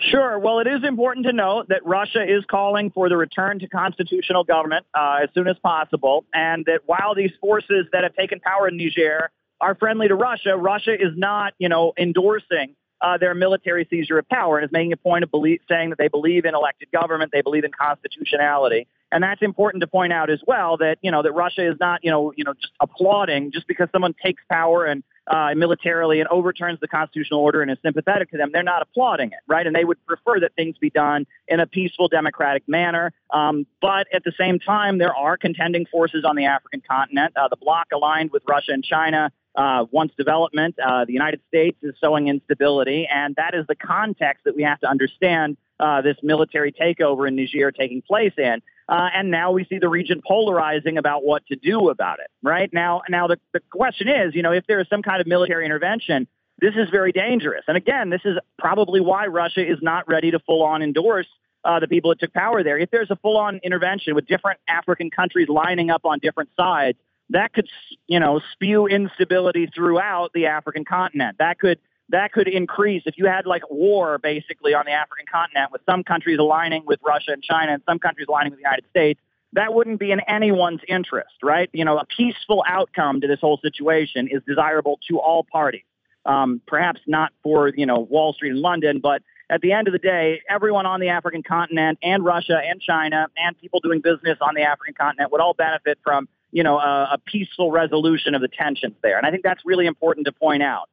Sure. 0.00 0.38
Well, 0.38 0.60
it 0.60 0.66
is 0.66 0.84
important 0.84 1.26
to 1.26 1.32
note 1.32 1.68
that 1.68 1.84
Russia 1.84 2.22
is 2.22 2.44
calling 2.48 2.90
for 2.90 3.08
the 3.08 3.16
return 3.16 3.58
to 3.58 3.68
constitutional 3.68 4.44
government 4.44 4.86
uh, 4.94 5.20
as 5.24 5.28
soon 5.34 5.48
as 5.48 5.56
possible, 5.58 6.24
and 6.32 6.64
that 6.66 6.82
while 6.86 7.14
these 7.14 7.32
forces 7.40 7.86
that 7.92 8.04
have 8.04 8.14
taken 8.14 8.38
power 8.40 8.68
in 8.68 8.76
Niger 8.76 9.30
are 9.60 9.74
friendly 9.74 10.06
to 10.08 10.14
Russia, 10.14 10.56
Russia 10.56 10.94
is 10.94 11.16
not, 11.16 11.54
you 11.58 11.68
know, 11.68 11.92
endorsing 11.98 12.76
uh, 13.00 13.18
their 13.18 13.34
military 13.34 13.86
seizure 13.90 14.18
of 14.18 14.28
power 14.28 14.58
and 14.58 14.64
is 14.64 14.72
making 14.72 14.92
a 14.92 14.96
point 14.96 15.24
of 15.24 15.30
belief, 15.30 15.60
saying 15.68 15.90
that 15.90 15.98
they 15.98 16.08
believe 16.08 16.44
in 16.44 16.54
elected 16.54 16.90
government, 16.92 17.30
they 17.32 17.42
believe 17.42 17.64
in 17.64 17.70
constitutionality, 17.72 18.86
And 19.10 19.22
that's 19.22 19.42
important 19.42 19.80
to 19.80 19.86
point 19.86 20.12
out 20.12 20.30
as 20.30 20.40
well 20.46 20.76
that, 20.78 20.98
you 21.00 21.10
know, 21.10 21.22
that 21.22 21.32
Russia 21.32 21.70
is 21.70 21.76
not, 21.80 22.04
you 22.04 22.10
know, 22.10 22.32
you 22.36 22.44
know, 22.44 22.52
just 22.54 22.72
applauding 22.80 23.52
just 23.52 23.66
because 23.66 23.88
someone 23.92 24.14
takes 24.22 24.42
power 24.50 24.84
and 24.84 25.02
uh, 25.26 25.54
militarily 25.54 26.20
and 26.20 26.28
overturns 26.28 26.80
the 26.80 26.88
constitutional 26.88 27.40
order 27.40 27.62
and 27.62 27.70
is 27.70 27.78
sympathetic 27.82 28.30
to 28.30 28.36
them. 28.36 28.50
They're 28.52 28.62
not 28.62 28.82
applauding 28.82 29.28
it, 29.32 29.40
right? 29.46 29.66
And 29.66 29.74
they 29.74 29.84
would 29.84 30.04
prefer 30.06 30.40
that 30.40 30.54
things 30.56 30.76
be 30.78 30.90
done 30.90 31.26
in 31.46 31.60
a 31.60 31.66
peaceful, 31.66 32.08
democratic 32.08 32.68
manner. 32.68 33.12
Um, 33.30 33.66
but 33.80 34.06
at 34.12 34.24
the 34.24 34.32
same 34.38 34.58
time, 34.58 34.98
there 34.98 35.14
are 35.14 35.36
contending 35.36 35.86
forces 35.86 36.24
on 36.24 36.36
the 36.36 36.46
African 36.46 36.82
continent. 36.88 37.34
Uh, 37.36 37.48
the 37.48 37.56
bloc 37.56 37.88
aligned 37.92 38.30
with 38.30 38.42
Russia 38.48 38.72
and 38.72 38.84
China 38.84 39.30
uh, 39.54 39.84
wants 39.90 40.14
development. 40.16 40.76
Uh, 40.78 41.04
the 41.04 41.12
United 41.12 41.40
States 41.48 41.76
is 41.82 41.94
sowing 42.00 42.28
instability, 42.28 43.08
and 43.12 43.34
that 43.36 43.54
is 43.54 43.66
the 43.66 43.74
context 43.74 44.44
that 44.44 44.54
we 44.54 44.62
have 44.62 44.80
to 44.80 44.88
understand 44.88 45.56
uh, 45.80 46.00
this 46.00 46.16
military 46.22 46.72
takeover 46.72 47.26
in 47.28 47.36
Niger 47.36 47.72
taking 47.72 48.02
place 48.02 48.32
in. 48.38 48.62
Uh, 48.88 49.08
and 49.14 49.30
now 49.30 49.52
we 49.52 49.64
see 49.66 49.78
the 49.78 49.88
region 49.88 50.22
polarizing 50.26 50.96
about 50.96 51.24
what 51.24 51.46
to 51.46 51.56
do 51.56 51.90
about 51.90 52.20
it. 52.20 52.28
Right 52.42 52.72
now, 52.72 53.02
now 53.08 53.26
the, 53.26 53.38
the 53.52 53.60
question 53.70 54.08
is, 54.08 54.34
you 54.34 54.42
know, 54.42 54.52
if 54.52 54.66
there 54.66 54.80
is 54.80 54.86
some 54.88 55.02
kind 55.02 55.20
of 55.20 55.26
military 55.26 55.64
intervention, 55.66 56.26
this 56.60 56.74
is 56.74 56.88
very 56.90 57.12
dangerous. 57.12 57.64
And 57.68 57.76
again, 57.76 58.08
this 58.08 58.22
is 58.24 58.38
probably 58.58 59.00
why 59.00 59.26
Russia 59.26 59.60
is 59.60 59.78
not 59.82 60.08
ready 60.08 60.30
to 60.30 60.38
full 60.40 60.62
on 60.62 60.82
endorse 60.82 61.26
uh, 61.64 61.80
the 61.80 61.88
people 61.88 62.10
that 62.10 62.20
took 62.20 62.32
power 62.32 62.62
there. 62.62 62.78
If 62.78 62.90
there's 62.90 63.10
a 63.10 63.16
full 63.16 63.36
on 63.36 63.60
intervention 63.62 64.14
with 64.14 64.26
different 64.26 64.58
African 64.68 65.10
countries 65.10 65.48
lining 65.48 65.90
up 65.90 66.02
on 66.04 66.18
different 66.20 66.50
sides, 66.56 66.98
that 67.30 67.52
could, 67.52 67.68
you 68.06 68.20
know, 68.20 68.40
spew 68.52 68.86
instability 68.86 69.66
throughout 69.66 70.32
the 70.32 70.46
African 70.46 70.84
continent. 70.84 71.36
That 71.38 71.58
could 71.58 71.78
that 72.10 72.32
could 72.32 72.48
increase 72.48 73.02
if 73.06 73.18
you 73.18 73.26
had 73.26 73.46
like 73.46 73.68
war 73.70 74.18
basically 74.18 74.74
on 74.74 74.84
the 74.86 74.92
African 74.92 75.26
continent 75.30 75.72
with 75.72 75.82
some 75.88 76.02
countries 76.04 76.38
aligning 76.38 76.84
with 76.86 77.00
Russia 77.04 77.32
and 77.32 77.42
China 77.42 77.72
and 77.72 77.82
some 77.86 77.98
countries 77.98 78.26
aligning 78.28 78.50
with 78.50 78.58
the 78.58 78.62
United 78.62 78.84
States. 78.90 79.20
That 79.54 79.72
wouldn't 79.72 79.98
be 79.98 80.10
in 80.10 80.20
anyone's 80.20 80.80
interest, 80.86 81.34
right? 81.42 81.70
You 81.72 81.84
know, 81.84 81.98
a 81.98 82.04
peaceful 82.04 82.64
outcome 82.66 83.22
to 83.22 83.26
this 83.26 83.40
whole 83.40 83.58
situation 83.62 84.28
is 84.30 84.42
desirable 84.46 84.98
to 85.08 85.18
all 85.18 85.44
parties. 85.44 85.84
Um, 86.26 86.60
perhaps 86.66 87.00
not 87.06 87.32
for 87.42 87.68
you 87.74 87.86
know 87.86 88.00
Wall 88.00 88.34
Street 88.34 88.50
and 88.50 88.60
London, 88.60 89.00
but 89.02 89.22
at 89.50 89.62
the 89.62 89.72
end 89.72 89.88
of 89.88 89.92
the 89.92 89.98
day, 89.98 90.42
everyone 90.48 90.84
on 90.84 91.00
the 91.00 91.08
African 91.08 91.42
continent 91.42 91.98
and 92.02 92.22
Russia 92.22 92.60
and 92.62 92.80
China 92.82 93.28
and 93.36 93.58
people 93.58 93.80
doing 93.80 94.00
business 94.00 94.36
on 94.42 94.54
the 94.54 94.62
African 94.62 94.92
continent 94.92 95.32
would 95.32 95.40
all 95.40 95.54
benefit 95.54 95.98
from 96.02 96.28
you 96.52 96.62
know 96.62 96.78
a, 96.78 97.12
a 97.14 97.18
peaceful 97.24 97.70
resolution 97.70 98.34
of 98.34 98.42
the 98.42 98.48
tensions 98.48 98.94
there. 99.02 99.16
And 99.16 99.26
I 99.26 99.30
think 99.30 99.42
that's 99.42 99.64
really 99.64 99.86
important 99.86 100.26
to 100.26 100.32
point 100.32 100.62
out. 100.62 100.90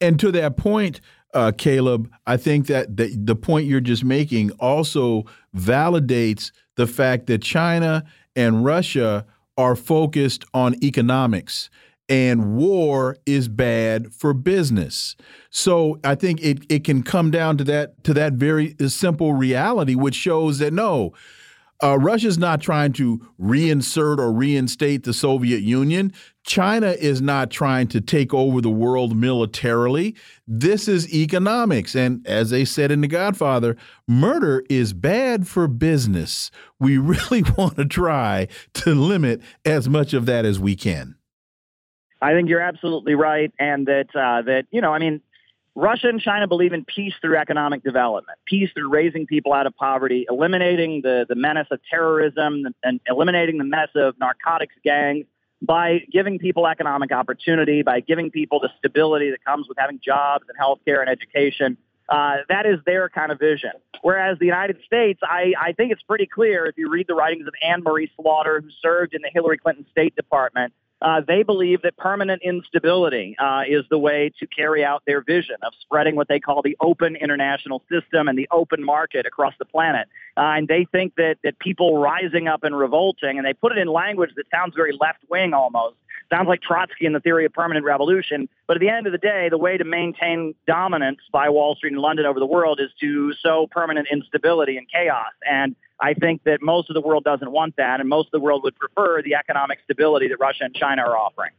And 0.00 0.18
to 0.20 0.30
that 0.32 0.56
point, 0.56 1.00
uh, 1.34 1.52
Caleb, 1.56 2.10
I 2.26 2.36
think 2.36 2.66
that 2.68 2.96
the, 2.96 3.14
the 3.16 3.36
point 3.36 3.66
you're 3.66 3.80
just 3.80 4.04
making 4.04 4.50
also 4.52 5.24
validates 5.54 6.52
the 6.76 6.86
fact 6.86 7.26
that 7.26 7.42
China 7.42 8.04
and 8.34 8.64
Russia 8.64 9.26
are 9.56 9.76
focused 9.76 10.44
on 10.54 10.82
economics 10.82 11.68
and 12.08 12.56
war 12.56 13.16
is 13.26 13.48
bad 13.48 14.12
for 14.14 14.32
business. 14.32 15.16
So 15.50 15.98
I 16.04 16.14
think 16.14 16.40
it, 16.40 16.64
it 16.70 16.84
can 16.84 17.02
come 17.02 17.30
down 17.30 17.58
to 17.58 17.64
that 17.64 18.02
to 18.04 18.14
that 18.14 18.34
very 18.34 18.74
simple 18.86 19.34
reality, 19.34 19.94
which 19.94 20.14
shows 20.14 20.58
that 20.58 20.72
no, 20.72 21.12
uh, 21.82 21.98
Russia's 21.98 22.38
not 22.38 22.60
trying 22.60 22.92
to 22.94 23.18
reinsert 23.40 24.18
or 24.18 24.32
reinstate 24.32 25.04
the 25.04 25.12
Soviet 25.12 25.62
Union. 25.62 26.12
China 26.44 26.88
is 26.88 27.22
not 27.22 27.50
trying 27.50 27.86
to 27.88 28.00
take 28.00 28.34
over 28.34 28.60
the 28.60 28.70
world 28.70 29.16
militarily. 29.16 30.16
This 30.46 30.88
is 30.88 31.12
economics. 31.14 31.94
And 31.94 32.26
as 32.26 32.50
they 32.50 32.64
said 32.64 32.90
in 32.90 33.00
The 33.00 33.06
Godfather, 33.06 33.76
murder 34.08 34.64
is 34.68 34.92
bad 34.92 35.46
for 35.46 35.68
business. 35.68 36.50
We 36.80 36.98
really 36.98 37.44
want 37.56 37.76
to 37.76 37.84
try 37.84 38.48
to 38.74 38.94
limit 38.94 39.40
as 39.64 39.88
much 39.88 40.14
of 40.14 40.26
that 40.26 40.44
as 40.44 40.58
we 40.58 40.74
can. 40.74 41.14
I 42.20 42.32
think 42.32 42.48
you're 42.48 42.60
absolutely 42.60 43.14
right. 43.14 43.52
And 43.60 43.86
that, 43.86 44.08
uh, 44.14 44.42
that 44.42 44.64
you 44.72 44.80
know, 44.80 44.92
I 44.92 44.98
mean, 44.98 45.20
Russia 45.78 46.08
and 46.08 46.20
China 46.20 46.48
believe 46.48 46.72
in 46.72 46.84
peace 46.84 47.14
through 47.20 47.36
economic 47.36 47.84
development, 47.84 48.36
peace 48.46 48.68
through 48.74 48.88
raising 48.88 49.26
people 49.26 49.52
out 49.52 49.64
of 49.64 49.76
poverty, 49.76 50.26
eliminating 50.28 51.02
the, 51.02 51.24
the 51.28 51.36
menace 51.36 51.68
of 51.70 51.78
terrorism, 51.88 52.64
and 52.82 52.98
eliminating 53.08 53.58
the 53.58 53.64
menace 53.64 53.92
of 53.94 54.18
narcotics 54.18 54.74
gangs 54.82 55.24
by 55.62 56.00
giving 56.10 56.40
people 56.40 56.66
economic 56.66 57.12
opportunity, 57.12 57.82
by 57.82 58.00
giving 58.00 58.28
people 58.28 58.58
the 58.58 58.70
stability 58.76 59.30
that 59.30 59.44
comes 59.44 59.68
with 59.68 59.78
having 59.78 60.00
jobs 60.04 60.44
and 60.48 60.58
healthcare 60.58 61.00
and 61.00 61.08
education. 61.08 61.76
Uh, 62.08 62.38
that 62.48 62.66
is 62.66 62.80
their 62.84 63.08
kind 63.08 63.30
of 63.30 63.38
vision. 63.38 63.70
Whereas 64.02 64.36
the 64.40 64.46
United 64.46 64.78
States, 64.84 65.20
I, 65.22 65.52
I 65.60 65.72
think 65.74 65.92
it's 65.92 66.02
pretty 66.02 66.26
clear 66.26 66.66
if 66.66 66.76
you 66.76 66.90
read 66.90 67.06
the 67.06 67.14
writings 67.14 67.46
of 67.46 67.54
Anne 67.62 67.84
Marie 67.84 68.10
Slaughter, 68.20 68.60
who 68.60 68.70
served 68.82 69.14
in 69.14 69.22
the 69.22 69.30
Hillary 69.32 69.58
Clinton 69.58 69.86
State 69.92 70.16
Department, 70.16 70.72
uh, 71.00 71.20
they 71.26 71.42
believe 71.42 71.82
that 71.82 71.96
permanent 71.96 72.42
instability 72.42 73.36
uh, 73.38 73.62
is 73.68 73.84
the 73.88 73.98
way 73.98 74.32
to 74.40 74.46
carry 74.46 74.84
out 74.84 75.02
their 75.06 75.22
vision 75.22 75.56
of 75.62 75.72
spreading 75.80 76.16
what 76.16 76.28
they 76.28 76.40
call 76.40 76.60
the 76.62 76.76
open 76.80 77.14
international 77.16 77.82
system 77.90 78.28
and 78.28 78.36
the 78.36 78.48
open 78.50 78.82
market 78.82 79.24
across 79.26 79.54
the 79.58 79.64
planet. 79.64 80.08
Uh, 80.36 80.56
and 80.56 80.68
they 80.68 80.86
think 80.90 81.14
that, 81.16 81.36
that 81.44 81.58
people 81.58 81.98
rising 81.98 82.48
up 82.48 82.64
and 82.64 82.76
revolting, 82.76 83.38
and 83.38 83.46
they 83.46 83.54
put 83.54 83.72
it 83.72 83.78
in 83.78 83.88
language 83.88 84.30
that 84.36 84.46
sounds 84.50 84.74
very 84.74 84.92
left 84.98 85.20
wing 85.30 85.54
almost, 85.54 85.96
sounds 86.30 86.48
like 86.48 86.60
Trotsky 86.60 87.06
and 87.06 87.14
the 87.14 87.20
theory 87.20 87.44
of 87.44 87.52
permanent 87.52 87.84
revolution. 87.84 88.48
But 88.66 88.76
at 88.76 88.80
the 88.80 88.88
end 88.88 89.06
of 89.06 89.12
the 89.12 89.18
day, 89.18 89.48
the 89.50 89.58
way 89.58 89.76
to 89.76 89.84
maintain 89.84 90.54
dominance 90.66 91.20
by 91.32 91.48
Wall 91.48 91.76
Street 91.76 91.92
and 91.92 92.02
London 92.02 92.26
over 92.26 92.40
the 92.40 92.46
world 92.46 92.80
is 92.80 92.90
to 93.00 93.32
sow 93.34 93.68
permanent 93.70 94.08
instability 94.10 94.76
and 94.76 94.86
chaos. 94.90 95.32
And 95.48 95.76
I 96.00 96.14
think 96.14 96.44
that 96.44 96.62
most 96.62 96.90
of 96.90 96.94
the 96.94 97.00
world 97.00 97.24
doesn't 97.24 97.50
want 97.50 97.76
that, 97.76 98.00
and 98.00 98.08
most 98.08 98.26
of 98.26 98.32
the 98.32 98.40
world 98.40 98.62
would 98.64 98.76
prefer 98.76 99.22
the 99.22 99.34
economic 99.34 99.80
stability 99.84 100.28
that 100.28 100.38
Russia 100.38 100.64
and 100.64 100.74
China 100.74 101.02
are 101.02 101.16
offering. 101.16 101.50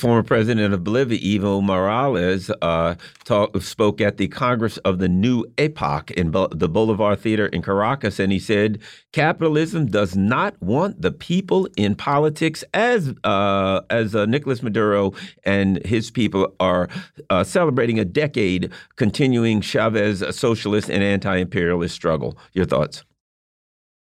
Former 0.00 0.24
president 0.24 0.74
of 0.74 0.82
Bolivia, 0.82 1.20
Evo 1.20 1.62
Morales, 1.62 2.50
uh, 2.62 2.96
talk, 3.22 3.56
spoke 3.62 4.00
at 4.00 4.16
the 4.16 4.26
Congress 4.26 4.76
of 4.78 4.98
the 4.98 5.08
New 5.08 5.44
Epoch 5.56 6.10
in 6.10 6.32
Bo 6.32 6.48
the 6.48 6.68
Bolivar 6.68 7.14
Theater 7.14 7.46
in 7.46 7.62
Caracas, 7.62 8.18
and 8.18 8.32
he 8.32 8.40
said 8.40 8.80
capitalism 9.12 9.86
does 9.86 10.16
not 10.16 10.60
want 10.60 11.00
the 11.00 11.12
people 11.12 11.68
in 11.76 11.94
politics, 11.94 12.64
as 12.74 13.14
uh, 13.22 13.82
as 13.88 14.16
uh, 14.16 14.26
Nicolas 14.26 14.64
Maduro 14.64 15.12
and 15.44 15.80
his 15.86 16.10
people 16.10 16.52
are 16.58 16.88
uh, 17.30 17.44
celebrating 17.44 18.00
a 18.00 18.04
decade 18.04 18.72
continuing 18.96 19.60
Chavez 19.60 20.24
socialist 20.36 20.90
and 20.90 21.04
anti-imperialist 21.04 21.94
struggle. 21.94 22.36
Your 22.52 22.64
thoughts? 22.64 23.04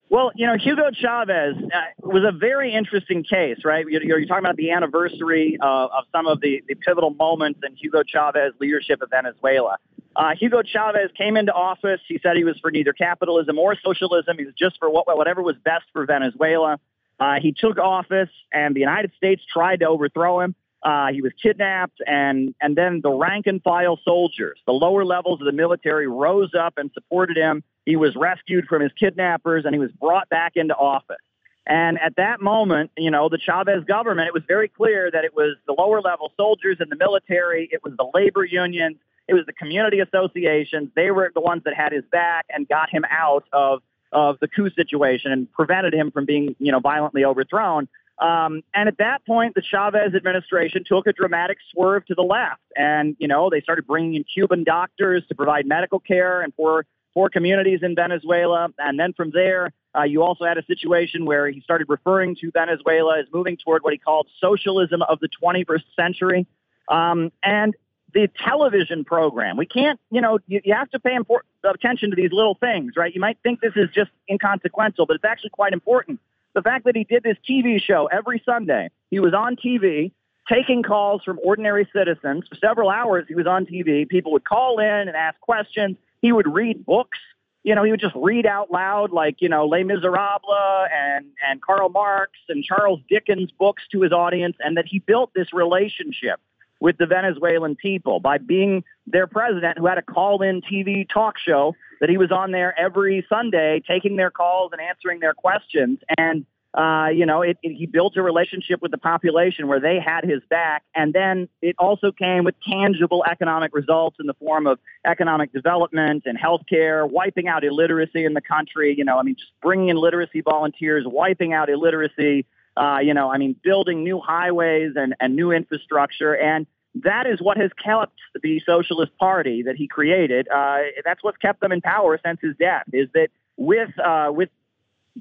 Well, 0.09 0.31
you 0.35 0.47
know, 0.47 0.55
Hugo 0.57 0.89
Chavez 0.93 1.55
uh, 1.57 1.79
was 2.01 2.23
a 2.23 2.31
very 2.31 2.73
interesting 2.73 3.23
case, 3.23 3.57
right? 3.65 3.85
You're, 3.87 4.03
you're 4.03 4.25
talking 4.25 4.45
about 4.45 4.55
the 4.55 4.71
anniversary 4.71 5.57
uh, 5.61 5.87
of 5.87 6.05
some 6.13 6.27
of 6.27 6.39
the, 6.39 6.63
the 6.67 6.75
pivotal 6.75 7.09
moments 7.09 7.59
in 7.67 7.75
Hugo 7.75 8.03
Chavez 8.07 8.53
leadership 8.61 9.01
of 9.01 9.09
Venezuela. 9.09 9.77
Uh, 10.15 10.31
Hugo 10.39 10.63
Chavez 10.63 11.11
came 11.17 11.35
into 11.35 11.53
office. 11.53 11.99
He 12.07 12.19
said 12.23 12.37
he 12.37 12.45
was 12.45 12.57
for 12.59 12.71
neither 12.71 12.93
capitalism 12.93 13.59
or 13.59 13.75
socialism. 13.83 14.37
He 14.37 14.45
was 14.45 14.53
just 14.57 14.79
for 14.79 14.89
what, 14.89 15.05
whatever 15.07 15.41
was 15.41 15.57
best 15.63 15.85
for 15.91 16.05
Venezuela. 16.05 16.79
Uh, 17.19 17.35
he 17.41 17.51
took 17.51 17.77
office, 17.77 18.29
and 18.53 18.75
the 18.75 18.79
United 18.79 19.11
States 19.17 19.41
tried 19.51 19.81
to 19.81 19.87
overthrow 19.87 20.39
him. 20.39 20.55
Uh, 20.83 21.07
he 21.07 21.21
was 21.21 21.31
kidnapped, 21.41 21.99
and 22.05 22.53
and 22.61 22.75
then 22.75 23.01
the 23.01 23.11
rank 23.11 23.47
and 23.47 23.61
file 23.63 23.99
soldiers, 24.03 24.59
the 24.65 24.73
lower 24.73 25.03
levels 25.03 25.41
of 25.41 25.45
the 25.45 25.51
military, 25.51 26.07
rose 26.07 26.51
up 26.57 26.75
and 26.77 26.91
supported 26.93 27.35
him. 27.35 27.63
He 27.85 27.95
was 27.95 28.15
rescued 28.15 28.67
from 28.67 28.81
his 28.81 28.91
kidnappers, 28.93 29.65
and 29.65 29.73
he 29.73 29.79
was 29.79 29.91
brought 29.91 30.29
back 30.29 30.53
into 30.55 30.75
office. 30.75 31.17
And 31.65 31.99
at 31.99 32.15
that 32.15 32.41
moment, 32.41 32.91
you 32.97 33.11
know, 33.11 33.27
the 33.27 33.37
Chavez 33.37 33.83
government, 33.83 34.27
it 34.27 34.33
was 34.33 34.43
very 34.47 34.69
clear 34.69 35.11
that 35.11 35.25
it 35.25 35.35
was 35.35 35.57
the 35.67 35.73
lower 35.73 35.99
level 36.01 36.31
soldiers 36.37 36.77
in 36.79 36.87
the 36.89 36.95
military, 36.95 37.67
it 37.71 37.83
was 37.83 37.93
the 37.97 38.09
labor 38.13 38.45
unions, 38.45 38.97
it 39.27 39.33
was 39.33 39.45
the 39.45 39.53
community 39.53 39.99
associations. 39.99 40.89
They 40.95 41.11
were 41.11 41.31
the 41.33 41.41
ones 41.41 41.63
that 41.65 41.73
had 41.73 41.91
his 41.91 42.05
back 42.11 42.45
and 42.49 42.67
got 42.67 42.89
him 42.89 43.03
out 43.09 43.43
of 43.51 43.81
of 44.13 44.39
the 44.39 44.47
coup 44.47 44.69
situation 44.69 45.33
and 45.33 45.51
prevented 45.51 45.93
him 45.93 46.11
from 46.11 46.25
being, 46.25 46.55
you 46.59 46.71
know, 46.71 46.79
violently 46.79 47.25
overthrown. 47.25 47.89
Um, 48.19 48.63
and 48.73 48.87
at 48.87 48.97
that 48.97 49.25
point, 49.25 49.53
the 49.53 49.61
Chavez 49.61 50.15
administration 50.15 50.83
took 50.85 51.05
a 51.07 51.13
dramatic 51.13 51.57
swerve 51.71 52.05
to 52.07 52.15
the 52.15 52.23
left. 52.23 52.61
And, 52.75 53.15
you 53.19 53.27
know, 53.27 53.49
they 53.49 53.61
started 53.61 53.85
bringing 53.85 54.15
in 54.15 54.23
Cuban 54.23 54.63
doctors 54.63 55.23
to 55.29 55.35
provide 55.35 55.67
medical 55.67 55.99
care 55.99 56.41
and 56.41 56.53
for 56.55 56.85
poor 57.13 57.29
communities 57.29 57.79
in 57.83 57.95
Venezuela. 57.95 58.69
And 58.79 58.99
then 58.99 59.13
from 59.13 59.31
there, 59.31 59.71
uh, 59.95 60.03
you 60.03 60.23
also 60.23 60.45
had 60.45 60.57
a 60.57 60.65
situation 60.65 61.25
where 61.25 61.49
he 61.49 61.61
started 61.61 61.87
referring 61.89 62.35
to 62.37 62.51
Venezuela 62.51 63.19
as 63.19 63.25
moving 63.33 63.57
toward 63.57 63.83
what 63.83 63.93
he 63.93 63.99
called 63.99 64.27
socialism 64.39 65.01
of 65.03 65.19
the 65.19 65.29
21st 65.43 65.83
century. 65.95 66.47
Um, 66.87 67.31
and 67.43 67.75
the 68.13 68.29
television 68.43 69.03
program, 69.03 69.57
we 69.57 69.65
can't, 69.65 69.99
you 70.09 70.21
know, 70.21 70.39
you, 70.47 70.61
you 70.63 70.73
have 70.73 70.89
to 70.91 70.99
pay 70.99 71.13
important 71.13 71.49
attention 71.63 72.09
to 72.11 72.15
these 72.15 72.31
little 72.31 72.55
things, 72.55 72.93
right? 72.95 73.13
You 73.13 73.21
might 73.21 73.37
think 73.43 73.61
this 73.61 73.73
is 73.75 73.89
just 73.93 74.09
inconsequential, 74.29 75.05
but 75.05 75.15
it's 75.15 75.25
actually 75.25 75.49
quite 75.49 75.73
important 75.73 76.19
the 76.57 76.63
fact 76.63 76.85
that 76.85 76.95
he 76.95 77.03
did 77.03 77.21
this 77.21 77.37
TV 77.47 77.79
show 77.79 78.07
every 78.07 78.41
Sunday, 78.43 78.89
he 79.11 79.19
was 79.19 79.35
on 79.35 79.55
TV 79.57 80.11
taking 80.49 80.81
calls 80.81 81.21
from 81.23 81.37
ordinary 81.43 81.87
citizens 81.93 82.47
for 82.47 82.55
several 82.55 82.89
hours. 82.89 83.25
He 83.27 83.35
was 83.35 83.45
on 83.45 83.67
TV. 83.67 84.09
People 84.09 84.31
would 84.31 84.43
call 84.43 84.79
in 84.79 85.07
and 85.07 85.15
ask 85.15 85.39
questions. 85.39 85.97
He 86.19 86.31
would 86.31 86.51
read 86.51 86.83
books. 86.83 87.19
you 87.61 87.75
know, 87.75 87.83
he 87.83 87.91
would 87.91 87.99
just 87.99 88.15
read 88.15 88.47
out 88.47 88.71
loud 88.71 89.11
like, 89.11 89.35
you 89.39 89.49
know, 89.49 89.67
Les 89.67 89.83
Miserables 89.83 90.87
and, 90.91 91.27
and 91.47 91.61
Karl 91.61 91.89
Marx 91.89 92.31
and 92.49 92.63
Charles 92.63 93.01
Dickens 93.07 93.51
books 93.51 93.83
to 93.91 94.01
his 94.01 94.11
audience, 94.11 94.57
and 94.59 94.77
that 94.77 94.85
he 94.87 94.97
built 94.97 95.31
this 95.35 95.53
relationship 95.53 96.39
with 96.79 96.97
the 96.97 97.05
Venezuelan 97.05 97.75
people 97.75 98.19
by 98.19 98.37
being 98.37 98.83
their 99.05 99.27
president 99.27 99.77
who 99.77 99.87
had 99.87 99.97
a 99.97 100.01
call 100.01 100.41
in 100.41 100.61
TV 100.61 101.07
talk 101.11 101.35
show 101.37 101.75
that 101.99 102.09
he 102.09 102.17
was 102.17 102.31
on 102.31 102.51
there 102.51 102.77
every 102.79 103.25
Sunday 103.29 103.81
taking 103.87 104.15
their 104.15 104.29
calls 104.31 104.71
and 104.71 104.81
answering 104.81 105.19
their 105.19 105.33
questions. 105.33 105.99
And 106.17 106.45
uh, 106.77 107.07
you 107.07 107.25
know, 107.25 107.41
it, 107.41 107.57
it, 107.63 107.73
he 107.73 107.87
built 107.87 108.15
a 108.17 108.21
relationship 108.21 108.83
with 108.83 108.91
the 108.91 108.99
population 108.99 109.67
where 109.67 109.79
they 109.79 109.99
had 109.99 110.23
his 110.23 110.41
back. 110.47 110.83
And 110.93 111.11
then 111.11 111.49
it 111.59 111.75
also 111.79 112.11
came 112.11 112.43
with 112.43 112.53
tangible 112.69 113.25
economic 113.29 113.73
results 113.73 114.17
in 114.19 114.27
the 114.27 114.35
form 114.35 114.67
of 114.67 114.77
economic 115.03 115.51
development 115.51 116.23
and 116.27 116.37
healthcare, 116.37 117.09
wiping 117.09 117.47
out 117.47 117.63
illiteracy 117.63 118.25
in 118.25 118.33
the 118.33 118.41
country. 118.41 118.93
You 118.95 119.05
know, 119.05 119.17
I 119.17 119.23
mean, 119.23 119.35
just 119.35 119.51
bringing 119.61 119.89
in 119.89 119.97
literacy 119.97 120.41
volunteers, 120.41 121.03
wiping 121.07 121.51
out 121.51 121.69
illiteracy. 121.69 122.45
Uh, 122.77 122.99
you 122.99 123.13
know, 123.13 123.31
I 123.31 123.37
mean, 123.37 123.55
building 123.63 124.03
new 124.03 124.19
highways 124.19 124.93
and, 124.95 125.15
and 125.19 125.35
new 125.35 125.51
infrastructure. 125.51 126.33
And 126.35 126.67
that 127.03 127.27
is 127.27 127.41
what 127.41 127.57
has 127.57 127.71
kept 127.83 128.13
the 128.41 128.61
Socialist 128.65 129.11
Party 129.17 129.63
that 129.63 129.75
he 129.75 129.87
created. 129.87 130.47
Uh, 130.47 130.79
that's 131.03 131.23
what's 131.23 131.37
kept 131.37 131.61
them 131.61 131.71
in 131.71 131.81
power 131.81 132.19
since 132.23 132.39
his 132.41 132.55
death. 132.57 132.83
Is 132.93 133.09
that 133.13 133.29
with 133.55 133.89
uh, 133.99 134.31
with 134.31 134.49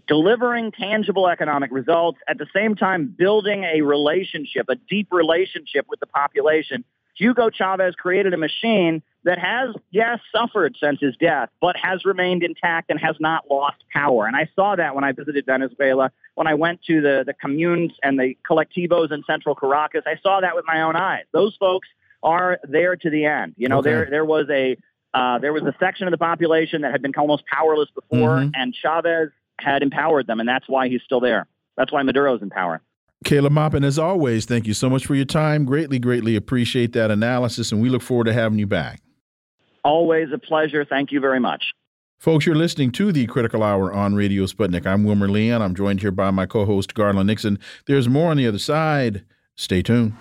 delivering 0.07 0.73
tangible 0.73 1.29
economic 1.29 1.71
results, 1.73 2.19
at 2.29 2.39
the 2.39 2.47
same 2.55 2.77
time 2.77 3.15
building 3.17 3.65
a 3.65 3.81
relationship, 3.81 4.67
a 4.69 4.77
deep 4.89 5.09
relationship 5.11 5.87
with 5.89 6.01
the 6.01 6.07
population. 6.07 6.85
Hugo 7.17 7.51
Chavez 7.51 7.95
created 7.95 8.35
a 8.35 8.37
machine 8.37 9.03
that 9.25 9.39
has, 9.39 9.75
yes, 9.91 10.21
suffered 10.35 10.77
since 10.81 11.01
his 11.01 11.17
death, 11.17 11.49
but 11.61 11.77
has 11.77 12.05
remained 12.05 12.43
intact 12.43 12.91
and 12.91 13.01
has 13.01 13.17
not 13.19 13.51
lost 13.51 13.83
power. 13.93 14.27
And 14.27 14.37
I 14.37 14.49
saw 14.55 14.77
that 14.77 14.95
when 14.95 15.03
I 15.03 15.13
visited 15.13 15.47
Venezuela, 15.47 16.13
when 16.37 16.47
I 16.47 16.55
went 16.55 16.83
to 16.85 17.01
the, 17.01 17.25
the 17.27 17.35
communes 17.35 17.93
and 18.03 18.19
the 18.19 18.37
colectivos 18.49 19.11
in 19.11 19.25
central 19.27 19.55
Caracas. 19.55 20.05
I 20.07 20.17
saw 20.23 20.41
that 20.41 20.55
with 20.55 20.65
my 20.67 20.83
own 20.83 20.95
eyes. 20.95 21.25
Those 21.33 21.57
folks 21.57 21.89
are 22.23 22.59
there 22.65 22.97
to 22.97 23.11
the 23.11 23.25
end. 23.25 23.55
You 23.57 23.69
know, 23.69 23.79
okay. 23.79 23.91
there 23.91 24.09
there 24.11 24.25
was 24.25 24.47
a 24.51 24.77
uh, 25.15 25.39
there 25.39 25.53
was 25.53 25.63
a 25.63 25.75
section 25.81 26.07
of 26.07 26.11
the 26.11 26.19
population 26.19 26.83
that 26.83 26.93
had 26.93 27.03
been 27.03 27.15
almost 27.17 27.45
powerless 27.47 27.89
before, 27.95 28.37
mm-hmm. 28.37 28.51
and 28.55 28.75
Chavez 28.75 29.31
had 29.59 29.83
empowered 29.83 30.27
them, 30.27 30.41
and 30.41 30.49
that's 30.49 30.69
why 30.69 30.89
he's 30.89 31.03
still 31.03 31.21
there. 31.21 31.47
That's 31.77 31.91
why 31.91 32.03
Maduro's 32.03 32.43
in 32.43 32.51
power. 32.51 32.83
Caleb 33.25 33.53
Maupin, 33.53 33.85
as 33.85 33.99
always, 33.99 34.45
thank 34.45 34.67
you 34.67 34.75
so 34.75 34.91
much 34.91 35.07
for 35.07 35.15
your 35.15 35.25
time. 35.25 35.65
Greatly, 35.65 35.99
greatly 35.99 36.37
appreciate 36.37 36.93
that 36.93 37.11
analysis, 37.11 37.73
and 37.73 37.81
we 37.81 37.89
look 37.89 38.03
forward 38.03 38.25
to 38.25 38.33
having 38.33 38.59
you 38.59 38.67
back. 38.67 39.01
Always 39.85 40.29
a 40.33 40.39
pleasure. 40.39 40.85
Thank 40.85 41.13
you 41.13 41.21
very 41.21 41.41
much. 41.41 41.73
Folks, 42.19 42.47
you're 42.47 42.55
listening 42.55 42.93
to 42.93 43.13
the 43.13 43.27
Critical 43.27 43.63
Hour 43.63 43.93
on 43.93 44.15
Radio 44.15 44.45
Sputnik. 44.45 44.87
I'm 44.87 45.05
Wilmer 45.05 45.29
Leon. 45.29 45.61
I'm 45.63 45.75
joined 45.75 46.01
here 46.01 46.11
by 46.11 46.31
my 46.31 46.47
co 46.47 46.65
host, 46.65 46.95
Garland 46.95 47.27
Nixon. 47.27 47.59
There's 47.87 48.09
more 48.09 48.31
on 48.31 48.37
the 48.37 48.47
other 48.47 48.59
side. 48.59 49.25
Stay 49.55 49.83
tuned. 49.83 50.15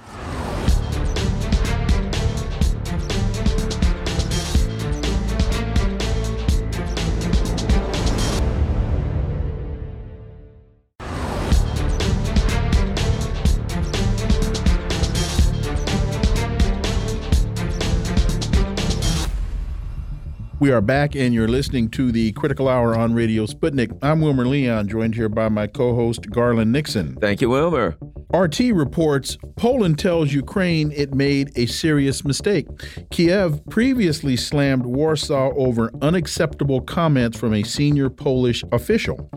We 20.66 20.72
are 20.72 20.82
back, 20.82 21.16
and 21.16 21.32
you're 21.32 21.48
listening 21.48 21.90
to 21.90 22.12
the 22.12 22.32
Critical 22.32 22.68
Hour 22.68 22.96
on 22.96 23.14
Radio 23.14 23.46
Sputnik. 23.46 23.96
I'm 24.02 24.20
Wilmer 24.20 24.48
Leon, 24.48 24.88
joined 24.88 25.14
here 25.14 25.30
by 25.30 25.48
my 25.48 25.68
co 25.68 25.94
host, 25.94 26.32
Garland 26.32 26.72
Nixon. 26.72 27.18
Thank 27.22 27.40
you, 27.40 27.52
Wilmer. 27.52 27.96
RT 28.34 28.60
reports 28.74 29.38
Poland 29.56 30.00
tells 30.00 30.34
Ukraine 30.34 30.92
it 30.92 31.14
made 31.14 31.52
a 31.56 31.68
serious 31.68 32.26
mistake. 32.26 32.68
Kiev 33.12 33.62
previously 33.70 34.36
slammed 34.36 34.86
Warsaw 34.86 35.52
over 35.56 35.92
unacceptable 36.02 36.82
comments 36.82 37.38
from 37.38 37.54
a 37.54 37.62
senior 37.62 38.10
Polish 38.10 38.64
official. 38.72 39.30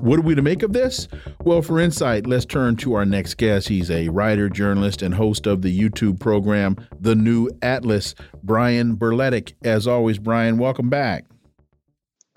What 0.00 0.18
are 0.18 0.22
we 0.22 0.34
to 0.34 0.42
make 0.42 0.62
of 0.62 0.74
this? 0.74 1.08
Well, 1.44 1.62
for 1.62 1.80
insight, 1.80 2.26
let's 2.26 2.44
turn 2.44 2.76
to 2.76 2.92
our 2.92 3.06
next 3.06 3.38
guest. 3.38 3.68
He's 3.68 3.90
a 3.90 4.10
writer, 4.10 4.50
journalist, 4.50 5.00
and 5.00 5.14
host 5.14 5.46
of 5.46 5.62
the 5.62 5.80
YouTube 5.80 6.20
program 6.20 6.76
The 7.00 7.14
New 7.14 7.48
Atlas, 7.62 8.14
Brian 8.42 8.98
Berletic. 8.98 9.54
As 9.64 9.86
always, 9.86 10.18
Brian, 10.18 10.58
welcome 10.64 10.88
back. 10.88 11.26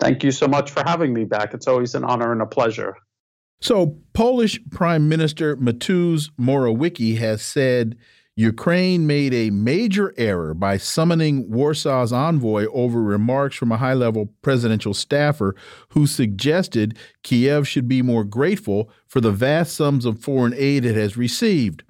Thank 0.00 0.22
you 0.22 0.30
so 0.30 0.46
much 0.46 0.70
for 0.70 0.82
having 0.84 1.14
me 1.14 1.24
back. 1.24 1.54
It's 1.54 1.66
always 1.66 1.94
an 1.94 2.04
honor 2.04 2.30
and 2.30 2.42
a 2.42 2.46
pleasure. 2.46 2.94
So, 3.62 3.98
Polish 4.12 4.60
Prime 4.70 5.08
Minister 5.08 5.56
Mateusz 5.56 6.30
Morawiecki 6.38 7.16
has 7.16 7.40
said 7.40 7.96
Ukraine 8.36 9.06
made 9.06 9.32
a 9.32 9.50
major 9.50 10.14
error 10.18 10.52
by 10.52 10.76
summoning 10.76 11.48
Warsaw's 11.48 12.12
envoy 12.12 12.66
over 12.66 13.02
remarks 13.02 13.56
from 13.56 13.72
a 13.72 13.78
high 13.78 13.94
level 13.94 14.32
presidential 14.42 14.92
staffer 14.92 15.56
who 15.88 16.06
suggested 16.06 16.96
Kiev 17.24 17.66
should 17.66 17.88
be 17.88 18.02
more 18.02 18.24
grateful 18.24 18.90
for 19.06 19.22
the 19.22 19.32
vast 19.32 19.74
sums 19.74 20.04
of 20.04 20.20
foreign 20.20 20.54
aid 20.54 20.84
it 20.84 20.94
has 20.94 21.16
received. 21.16 21.82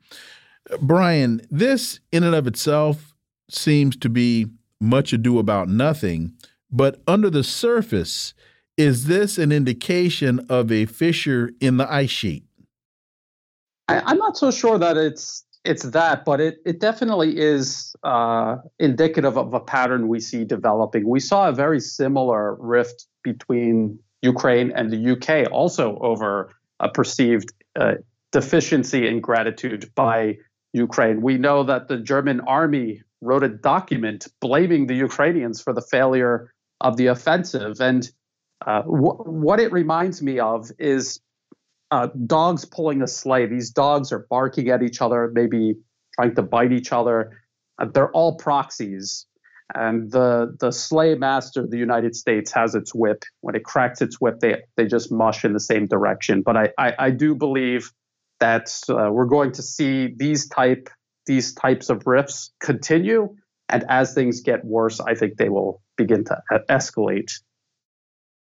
Brian, 0.81 1.43
this 1.51 1.98
in 2.12 2.23
and 2.23 2.35
of 2.35 2.47
itself 2.47 3.12
seems 3.51 3.97
to 3.97 4.09
be 4.09 4.47
much 4.80 5.12
ado 5.12 5.38
about 5.38 5.68
nothing, 5.68 6.32
but 6.70 7.00
under 7.06 7.30
the 7.30 7.44
surface, 7.44 8.34
is 8.76 9.06
this 9.06 9.38
an 9.38 9.50
indication 9.50 10.44
of 10.48 10.70
a 10.70 10.86
fissure 10.86 11.50
in 11.60 11.78
the 11.78 11.92
ice 11.92 12.10
sheet? 12.10 12.44
I, 13.88 14.12
am 14.12 14.18
not 14.18 14.36
so 14.36 14.50
sure 14.50 14.78
that 14.78 14.96
it's 14.96 15.44
it's 15.64 15.82
that, 15.82 16.24
but 16.24 16.40
it 16.40 16.59
it 16.64 16.78
definitely 16.78 17.38
is 17.38 17.94
uh, 18.05 18.56
indicative 18.78 19.36
of 19.36 19.52
a 19.55 19.60
pattern 19.60 20.09
we 20.09 20.20
see 20.20 20.44
developing. 20.44 21.09
We 21.09 21.20
saw 21.20 21.48
a 21.48 21.52
very 21.52 21.80
similar 21.80 22.55
rift 22.56 23.06
between 23.24 23.98
Ukraine 24.22 24.72
and 24.72 24.90
the 24.90 25.12
UK, 25.12 25.50
also 25.50 25.98
over 25.98 26.55
a 26.80 26.88
perceived 26.88 27.52
uh, 27.78 27.94
deficiency 28.30 29.06
in 29.06 29.20
gratitude 29.20 29.90
by 29.94 30.36
Ukraine. 30.72 31.22
We 31.22 31.38
know 31.38 31.64
that 31.64 31.88
the 31.88 31.98
German 31.98 32.40
army 32.40 33.02
wrote 33.20 33.42
a 33.42 33.48
document 33.48 34.28
blaming 34.40 34.86
the 34.86 34.94
Ukrainians 34.94 35.60
for 35.60 35.72
the 35.72 35.82
failure 35.82 36.52
of 36.80 36.96
the 36.96 37.06
offensive, 37.06 37.80
and 37.80 38.10
uh, 38.66 38.82
wh- 38.82 39.26
what 39.26 39.60
it 39.60 39.72
reminds 39.72 40.22
me 40.22 40.38
of 40.38 40.70
is 40.78 41.20
uh, 41.90 42.08
dogs 42.26 42.64
pulling 42.64 43.02
a 43.02 43.06
sleigh. 43.06 43.46
These 43.46 43.70
dogs 43.70 44.12
are 44.12 44.26
barking 44.30 44.68
at 44.68 44.82
each 44.82 45.00
other, 45.00 45.30
maybe 45.32 45.74
trying 46.14 46.34
to 46.34 46.42
bite 46.42 46.72
each 46.72 46.92
other. 46.92 47.40
Uh, 47.78 47.86
they're 47.86 48.10
all 48.12 48.36
proxies. 48.36 49.26
And 49.74 50.10
the 50.10 50.56
the 50.58 50.70
sleigh 50.70 51.14
master, 51.14 51.66
the 51.66 51.76
United 51.76 52.16
States, 52.16 52.50
has 52.52 52.74
its 52.74 52.94
whip. 52.94 53.24
When 53.42 53.54
it 53.54 53.64
cracks 53.64 54.00
its 54.00 54.18
whip, 54.18 54.40
they 54.40 54.62
they 54.76 54.86
just 54.86 55.12
mush 55.12 55.44
in 55.44 55.52
the 55.52 55.60
same 55.60 55.86
direction. 55.86 56.40
But 56.40 56.56
I 56.56 56.70
I, 56.78 56.92
I 56.98 57.10
do 57.10 57.34
believe 57.34 57.92
that 58.40 58.70
uh, 58.88 59.10
we're 59.12 59.26
going 59.26 59.52
to 59.52 59.62
see 59.62 60.14
these 60.16 60.48
type 60.48 60.88
these 61.28 61.55
types 61.55 61.88
of 61.90 62.05
rifts 62.06 62.50
continue. 62.60 63.36
And 63.68 63.84
as 63.88 64.14
things 64.14 64.40
get 64.40 64.64
worse, 64.64 64.98
I 64.98 65.14
think 65.14 65.36
they 65.36 65.50
will 65.50 65.80
begin 65.96 66.24
to 66.24 66.42
escalate. 66.68 67.30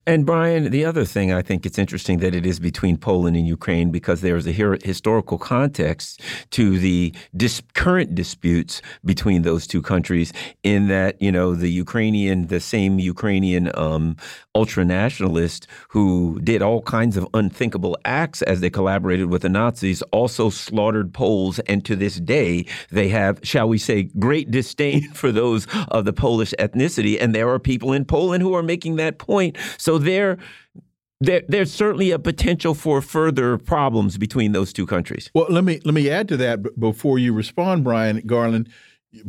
And 0.07 0.23
Brian, 0.23 0.69
the 0.69 0.86
other 0.86 1.03
thing 1.03 1.34
I 1.34 1.41
think 1.41 1.65
it's 1.65 1.80
interesting 1.80 2.19
that 2.19 2.36
it 2.36 2.45
is 2.45 2.60
between 2.60 2.95
Poland 2.95 3.36
and 3.36 3.48
Ukraine 3.48 3.90
because 3.90 4.22
there 4.22 4.36
is 4.36 4.45
a 4.45 4.52
historical 4.52 5.40
context 5.40 6.22
to 6.52 6.77
the 6.77 7.11
dis 7.36 7.64
current 7.73 8.14
disputes 8.14 8.84
between 9.03 9.41
those 9.41 9.65
two 9.65 9.82
countries. 9.82 10.32
In 10.61 10.90
that, 10.90 11.19
you 11.19 11.32
know, 11.32 11.56
the 11.56 11.72
Ukrainian, 11.72 12.48
the 12.48 12.60
same 12.60 12.99
Ukrainian 12.99 13.72
um, 13.76 14.15
ultra 14.53 14.86
nationalist 14.86 15.68
who 15.90 16.40
did 16.44 16.61
all 16.61 16.82
kinds 16.84 17.18
of 17.18 17.27
unthinkable 17.34 17.98
acts 18.06 18.44
as 18.44 18.61
they 18.61 18.69
collaborated 18.69 19.32
with 19.32 19.41
the 19.41 19.49
Nazis, 19.49 20.03
also 20.11 20.52
slaughtered 20.52 21.14
Poles, 21.14 21.57
and 21.60 21.84
to 21.86 21.95
this 21.95 22.19
day 22.19 22.65
they 22.91 23.10
have, 23.10 23.40
shall 23.41 23.68
we 23.68 23.80
say, 23.80 24.03
great 24.19 24.52
disdain 24.52 25.10
for 25.14 25.32
those 25.32 25.65
of 25.90 26.06
the 26.06 26.14
Polish 26.14 26.53
ethnicity. 26.60 27.18
And 27.19 27.34
there 27.34 27.49
are 27.49 27.60
people 27.60 27.91
in 27.91 28.06
Poland 28.06 28.44
who 28.44 28.53
are 28.53 28.64
making 28.64 28.98
that 28.98 29.18
point. 29.18 29.57
So 29.77 29.95
there, 29.98 30.38
there, 31.22 31.44
there's 31.48 31.72
certainly 31.72 32.12
a 32.12 32.20
potential 32.20 32.74
for 32.74 33.02
further 33.02 33.58
problems 33.58 34.18
between 34.18 34.52
those 34.52 34.74
two 34.74 34.86
countries. 34.86 35.30
Well, 35.34 35.48
let 35.50 35.64
me 35.64 35.82
let 35.86 35.94
me 35.94 36.10
add 36.10 36.28
to 36.30 36.38
that 36.38 36.80
before 36.80 37.20
you 37.20 37.34
respond, 37.34 37.84
Brian 37.84 38.22
Garland. 38.26 38.70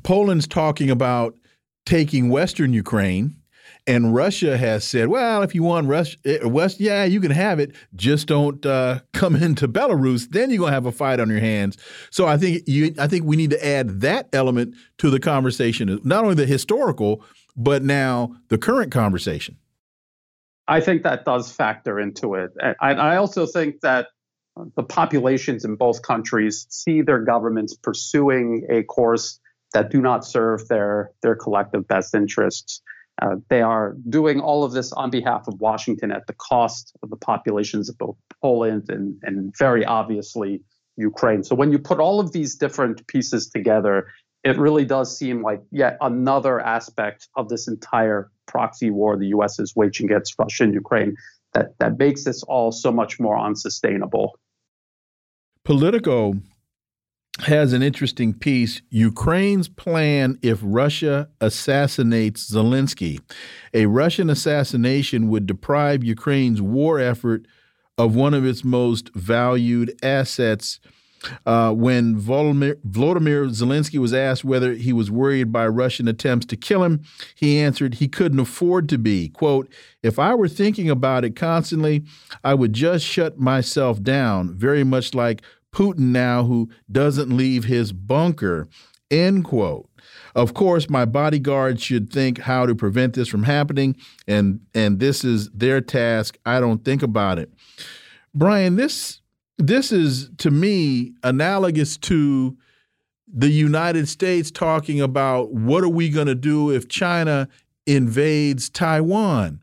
Poland's 0.02 0.46
talking 0.46 0.90
about 0.90 1.36
taking 1.84 2.28
Western 2.28 2.72
Ukraine, 2.72 3.36
and 3.86 4.14
Russia 4.14 4.56
has 4.58 4.84
said, 4.84 5.08
"Well, 5.08 5.42
if 5.42 5.54
you 5.54 5.62
want 5.62 5.86
Rus 5.86 6.16
eh, 6.24 6.44
West, 6.44 6.80
yeah, 6.80 7.04
you 7.04 7.20
can 7.20 7.30
have 7.30 7.60
it. 7.60 7.74
Just 7.94 8.26
don't 8.26 8.64
uh, 8.66 9.00
come 9.12 9.36
into 9.42 9.68
Belarus. 9.68 10.28
Then 10.28 10.50
you're 10.50 10.60
gonna 10.60 10.72
have 10.72 10.86
a 10.86 10.92
fight 10.92 11.20
on 11.20 11.30
your 11.30 11.40
hands." 11.40 11.78
So 12.10 12.26
I 12.26 12.36
think 12.36 12.62
you, 12.66 12.94
I 12.98 13.06
think 13.06 13.24
we 13.24 13.36
need 13.36 13.50
to 13.50 13.66
add 13.66 14.00
that 14.00 14.28
element 14.32 14.74
to 14.98 15.08
the 15.08 15.20
conversation, 15.20 16.00
not 16.02 16.24
only 16.24 16.34
the 16.34 16.46
historical, 16.46 17.22
but 17.56 17.82
now 17.82 18.34
the 18.48 18.58
current 18.58 18.90
conversation. 18.90 19.56
I 20.68 20.80
think 20.80 21.02
that 21.04 21.24
does 21.24 21.50
factor 21.52 22.00
into 22.00 22.34
it. 22.34 22.50
I, 22.80 22.94
I 22.94 23.16
also 23.16 23.46
think 23.46 23.80
that 23.82 24.08
the 24.74 24.82
populations 24.82 25.64
in 25.64 25.76
both 25.76 26.02
countries 26.02 26.66
see 26.70 27.02
their 27.02 27.20
governments 27.20 27.74
pursuing 27.74 28.66
a 28.70 28.82
course 28.82 29.38
that 29.74 29.90
do 29.90 30.00
not 30.00 30.24
serve 30.24 30.66
their 30.68 31.12
their 31.22 31.36
collective 31.36 31.86
best 31.86 32.14
interests. 32.14 32.80
Uh, 33.20 33.36
they 33.48 33.62
are 33.62 33.96
doing 34.08 34.40
all 34.40 34.64
of 34.64 34.72
this 34.72 34.92
on 34.92 35.10
behalf 35.10 35.48
of 35.48 35.60
Washington 35.60 36.10
at 36.10 36.26
the 36.26 36.34
cost 36.34 36.94
of 37.02 37.10
the 37.10 37.16
populations 37.16 37.88
of 37.88 37.96
both 37.96 38.16
Poland 38.42 38.90
and, 38.90 39.18
and 39.22 39.54
very 39.58 39.84
obviously 39.84 40.62
Ukraine. 40.96 41.42
So 41.42 41.54
when 41.54 41.72
you 41.72 41.78
put 41.78 41.98
all 41.98 42.20
of 42.20 42.32
these 42.32 42.56
different 42.56 43.06
pieces 43.06 43.48
together, 43.48 44.08
it 44.46 44.58
really 44.58 44.84
does 44.84 45.16
seem 45.16 45.42
like 45.42 45.62
yet 45.70 45.96
another 46.00 46.60
aspect 46.60 47.28
of 47.36 47.48
this 47.48 47.68
entire 47.68 48.30
proxy 48.46 48.90
war 48.90 49.16
the 49.16 49.28
U.S. 49.28 49.58
is 49.58 49.74
waging 49.74 50.06
against 50.06 50.34
Russia 50.38 50.64
and 50.64 50.74
Ukraine 50.74 51.16
that, 51.52 51.78
that 51.78 51.98
makes 51.98 52.24
this 52.24 52.42
all 52.44 52.70
so 52.70 52.92
much 52.92 53.18
more 53.18 53.38
unsustainable. 53.38 54.38
Politico 55.64 56.34
has 57.40 57.72
an 57.72 57.82
interesting 57.82 58.32
piece 58.32 58.80
Ukraine's 58.88 59.68
plan 59.68 60.38
if 60.42 60.58
Russia 60.62 61.28
assassinates 61.40 62.50
Zelensky. 62.50 63.20
A 63.74 63.86
Russian 63.86 64.30
assassination 64.30 65.28
would 65.28 65.46
deprive 65.46 66.02
Ukraine's 66.02 66.62
war 66.62 66.98
effort 66.98 67.46
of 67.98 68.14
one 68.14 68.34
of 68.34 68.44
its 68.44 68.64
most 68.64 69.12
valued 69.14 69.98
assets. 70.02 70.80
Uh, 71.44 71.72
when 71.72 72.20
Volodymyr, 72.20 72.76
Zelensky 72.84 73.98
was 73.98 74.14
asked 74.14 74.44
whether 74.44 74.74
he 74.74 74.92
was 74.92 75.10
worried 75.10 75.52
by 75.52 75.66
Russian 75.66 76.08
attempts 76.08 76.46
to 76.46 76.56
kill 76.56 76.84
him, 76.84 77.02
he 77.34 77.58
answered 77.58 77.94
he 77.94 78.08
couldn't 78.08 78.40
afford 78.40 78.88
to 78.90 78.98
be. 78.98 79.28
Quote, 79.30 79.70
if 80.02 80.18
I 80.18 80.34
were 80.34 80.48
thinking 80.48 80.90
about 80.90 81.24
it 81.24 81.34
constantly, 81.36 82.04
I 82.44 82.54
would 82.54 82.72
just 82.72 83.04
shut 83.04 83.38
myself 83.38 84.02
down, 84.02 84.54
very 84.56 84.84
much 84.84 85.14
like 85.14 85.42
Putin 85.72 86.10
now 86.10 86.44
who 86.44 86.70
doesn't 86.90 87.36
leave 87.36 87.64
his 87.64 87.92
bunker, 87.92 88.68
end 89.10 89.44
quote. 89.44 89.88
Of 90.34 90.54
course, 90.54 90.88
my 90.88 91.04
bodyguards 91.04 91.82
should 91.82 92.12
think 92.12 92.38
how 92.38 92.66
to 92.66 92.74
prevent 92.74 93.14
this 93.14 93.28
from 93.28 93.42
happening, 93.44 93.96
and 94.26 94.60
and 94.74 95.00
this 95.00 95.24
is 95.24 95.50
their 95.50 95.80
task. 95.80 96.38
I 96.44 96.60
don't 96.60 96.84
think 96.84 97.02
about 97.02 97.38
it. 97.38 97.50
Brian, 98.34 98.76
this 98.76 99.20
this 99.58 99.92
is 99.92 100.30
to 100.38 100.50
me 100.50 101.14
analogous 101.22 101.96
to 101.96 102.56
the 103.32 103.50
United 103.50 104.08
States 104.08 104.50
talking 104.50 105.00
about 105.00 105.52
what 105.52 105.82
are 105.82 105.88
we 105.88 106.08
going 106.08 106.26
to 106.26 106.34
do 106.34 106.70
if 106.70 106.88
China 106.88 107.48
invades 107.86 108.68
Taiwan. 108.68 109.60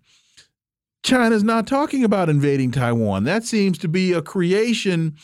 China's 1.04 1.44
not 1.44 1.68
talking 1.68 2.04
about 2.04 2.30
invading 2.30 2.72
Taiwan. 2.72 3.26
That 3.26 3.44
seems 3.44 3.78
to 3.80 3.88
be 3.88 4.14
a 4.14 4.22
creation 4.22 5.16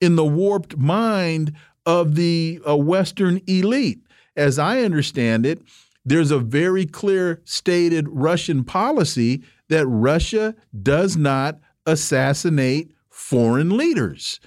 in 0.00 0.16
the 0.16 0.24
warped 0.24 0.76
mind 0.76 1.52
of 1.86 2.16
the 2.16 2.60
uh, 2.68 2.76
Western 2.76 3.40
elite. 3.46 4.00
As 4.36 4.58
I 4.58 4.82
understand 4.82 5.46
it, 5.46 5.62
there's 6.04 6.30
a 6.30 6.38
very 6.38 6.86
clear 6.86 7.40
stated 7.44 8.08
Russian 8.08 8.64
policy 8.64 9.42
that 9.68 9.86
Russia 9.86 10.54
does 10.82 11.16
not 11.16 11.58
assassinate 11.86 12.92
foreign 13.28 13.76
leaders. 13.76 14.40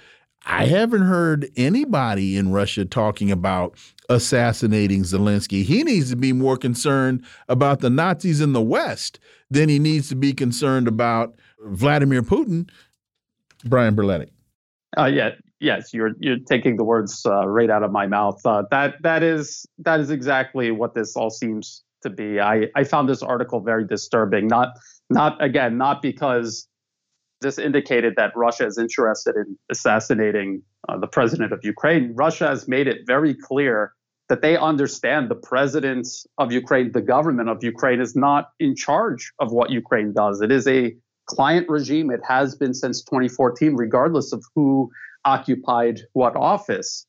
I 0.44 0.66
haven't 0.66 1.02
heard 1.02 1.48
anybody 1.56 2.36
in 2.36 2.50
Russia 2.50 2.84
talking 2.84 3.30
about 3.30 3.76
assassinating 4.08 5.04
Zelensky. 5.04 5.62
He 5.62 5.84
needs 5.84 6.10
to 6.10 6.16
be 6.16 6.32
more 6.32 6.56
concerned 6.56 7.24
about 7.48 7.78
the 7.78 7.90
Nazis 7.90 8.40
in 8.40 8.54
the 8.54 8.60
West 8.60 9.20
than 9.48 9.68
he 9.68 9.78
needs 9.78 10.08
to 10.08 10.16
be 10.16 10.32
concerned 10.32 10.88
about 10.88 11.36
Vladimir 11.60 12.22
Putin. 12.22 12.68
Brian 13.64 13.94
Berletic. 13.94 14.30
Uh, 14.98 15.04
yeah, 15.04 15.30
yes, 15.60 15.94
you're 15.94 16.14
you're 16.18 16.40
taking 16.40 16.76
the 16.76 16.84
words 16.84 17.24
uh, 17.24 17.46
right 17.46 17.70
out 17.70 17.84
of 17.84 17.92
my 17.92 18.08
mouth. 18.08 18.44
Uh, 18.44 18.64
that 18.72 18.96
that 19.02 19.22
is 19.22 19.64
that 19.78 20.00
is 20.00 20.10
exactly 20.10 20.72
what 20.72 20.92
this 20.92 21.14
all 21.14 21.30
seems 21.30 21.84
to 22.02 22.10
be. 22.10 22.40
I 22.40 22.66
I 22.74 22.82
found 22.82 23.08
this 23.08 23.22
article 23.22 23.60
very 23.60 23.86
disturbing. 23.86 24.48
Not 24.48 24.70
not 25.08 25.40
again 25.40 25.78
not 25.78 26.02
because 26.02 26.66
this 27.42 27.58
indicated 27.58 28.14
that 28.16 28.32
Russia 28.36 28.66
is 28.66 28.78
interested 28.78 29.36
in 29.36 29.56
assassinating 29.70 30.62
uh, 30.88 30.98
the 30.98 31.06
president 31.06 31.52
of 31.52 31.60
Ukraine. 31.64 32.12
Russia 32.14 32.48
has 32.48 32.66
made 32.68 32.86
it 32.86 32.98
very 33.06 33.34
clear 33.34 33.92
that 34.28 34.40
they 34.40 34.56
understand 34.56 35.30
the 35.30 35.34
president 35.34 36.08
of 36.38 36.52
Ukraine, 36.52 36.92
the 36.92 37.02
government 37.02 37.48
of 37.48 37.62
Ukraine, 37.62 38.00
is 38.00 38.16
not 38.16 38.50
in 38.58 38.74
charge 38.74 39.32
of 39.38 39.52
what 39.52 39.70
Ukraine 39.70 40.12
does. 40.14 40.40
It 40.40 40.50
is 40.50 40.66
a 40.66 40.96
client 41.26 41.68
regime. 41.68 42.10
It 42.10 42.20
has 42.26 42.54
been 42.54 42.74
since 42.74 43.02
2014, 43.02 43.74
regardless 43.74 44.32
of 44.32 44.42
who 44.54 44.90
occupied 45.24 46.00
what 46.14 46.34
office. 46.36 47.06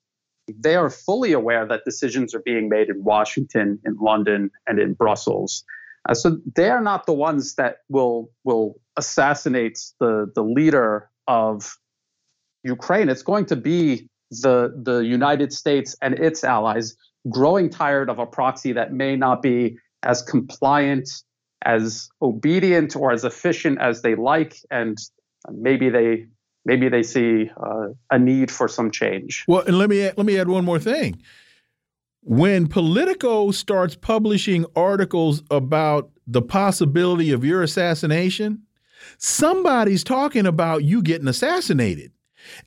They 0.47 0.75
are 0.75 0.89
fully 0.89 1.31
aware 1.31 1.65
that 1.65 1.85
decisions 1.85 2.35
are 2.35 2.41
being 2.41 2.67
made 2.67 2.89
in 2.89 3.03
Washington, 3.03 3.79
in 3.85 3.95
London, 4.01 4.51
and 4.67 4.77
in 4.77 4.93
Brussels. 4.93 5.63
Uh, 6.07 6.13
so 6.13 6.37
they 6.55 6.69
are 6.69 6.81
not 6.81 7.05
the 7.05 7.13
ones 7.13 7.55
that 7.55 7.77
will 7.87 8.29
will 8.43 8.75
assassinate 8.97 9.79
the 9.99 10.31
the 10.35 10.43
leader 10.43 11.09
of 11.27 11.77
Ukraine. 12.63 13.09
It's 13.09 13.23
going 13.23 13.45
to 13.47 13.55
be 13.55 14.09
the 14.29 14.73
the 14.83 14.99
United 14.99 15.53
States 15.53 15.95
and 16.01 16.13
its 16.15 16.43
allies 16.43 16.95
growing 17.29 17.69
tired 17.69 18.09
of 18.09 18.19
a 18.19 18.25
proxy 18.25 18.73
that 18.73 18.91
may 18.91 19.15
not 19.15 19.41
be 19.41 19.77
as 20.03 20.21
compliant, 20.21 21.09
as 21.63 22.09
obedient, 22.21 22.95
or 22.95 23.11
as 23.11 23.23
efficient 23.23 23.79
as 23.79 24.01
they 24.01 24.15
like, 24.15 24.57
and 24.69 24.97
maybe 25.49 25.89
they 25.89 26.25
maybe 26.65 26.89
they 26.89 27.03
see 27.03 27.49
uh, 27.57 27.87
a 28.11 28.19
need 28.19 28.51
for 28.51 28.67
some 28.67 28.91
change. 28.91 29.45
Well, 29.47 29.61
and 29.61 29.77
let 29.77 29.89
me 29.89 30.03
let 30.03 30.25
me 30.25 30.37
add 30.37 30.49
one 30.49 30.65
more 30.65 30.79
thing 30.79 31.21
when 32.23 32.67
Politico 32.67 33.51
starts 33.51 33.95
publishing 33.95 34.65
articles 34.75 35.43
about 35.51 36.09
the 36.25 36.41
possibility 36.41 37.31
of 37.31 37.43
your 37.43 37.61
assassination, 37.61 38.63
somebody's 39.17 40.03
talking 40.03 40.45
about 40.45 40.83
you 40.83 41.01
getting 41.01 41.27
assassinated. 41.27 42.11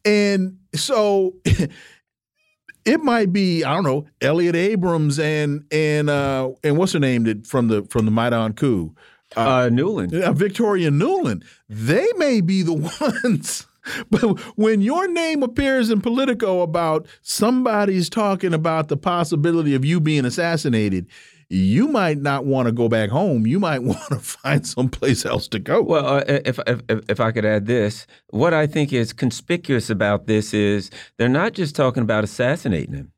And 0.05 0.59
so 0.75 1.35
it 2.85 3.03
might 3.03 3.33
be, 3.33 3.65
I 3.65 3.75
don't 3.75 3.85
know, 3.85 4.07
Elliott 4.21 4.57
Abrams 4.57 5.19
and 5.19 5.65
and 5.71 6.09
uh 6.09 6.51
and 6.65 6.77
what's 6.77 6.93
her 6.93 6.99
name 6.99 7.25
that 7.25 7.47
from 7.47 7.69
the 7.69 7.85
from 7.85 8.05
the 8.05 8.11
Maidan 8.11 8.55
coup? 8.55 8.95
Uh, 9.37 9.41
uh 9.41 9.69
Nuland. 9.69 10.19
Uh, 10.19 10.33
Victoria 10.33 10.91
Nuland. 10.91 11.45
They 11.69 12.07
may 12.17 12.41
be 12.41 12.63
the 12.63 12.75
ones 13.01 13.67
but 14.11 14.39
when 14.57 14.81
your 14.81 15.09
name 15.09 15.43
appears 15.43 15.91
in 15.91 16.01
Politico 16.01 16.63
about 16.63 17.07
somebody's 17.23 18.09
talking 18.09 18.55
about 18.55 18.89
the 18.89 18.97
possibility 18.97 19.75
of 19.75 19.85
you 19.85 20.01
being 20.01 20.25
assassinated, 20.25 21.07
you 21.49 21.89
might 21.89 22.19
not 22.19 22.45
want 22.45 22.67
to 22.67 22.73
go 22.73 22.89
back 22.89 23.11
home. 23.11 23.47
You 23.47 23.61
might 23.61 23.79
want 23.83 24.09
to 24.09 24.19
find 24.19 24.67
someplace 24.67 25.25
else 25.25 25.49
to 25.49 25.59
go. 25.59 25.83
Well, 25.83 26.07
uh, 26.07 26.25
if, 26.27 26.59
if, 26.67 26.83
if 26.89 27.21
I 27.21 27.33
could 27.33 27.45
add 27.45 27.67
this, 27.67 28.07
what 28.31 28.53
I 28.55 28.67
think 28.67 28.93
is 28.93 29.13
conspicuous 29.13 29.91
about 29.91 30.27
this 30.27 30.53
is 30.53 30.91
they're 31.19 31.29
not 31.29 31.53
just 31.53 31.77
talking 31.77 32.03
about 32.03 32.25
assassinating 32.25 32.95
him. 32.95 33.13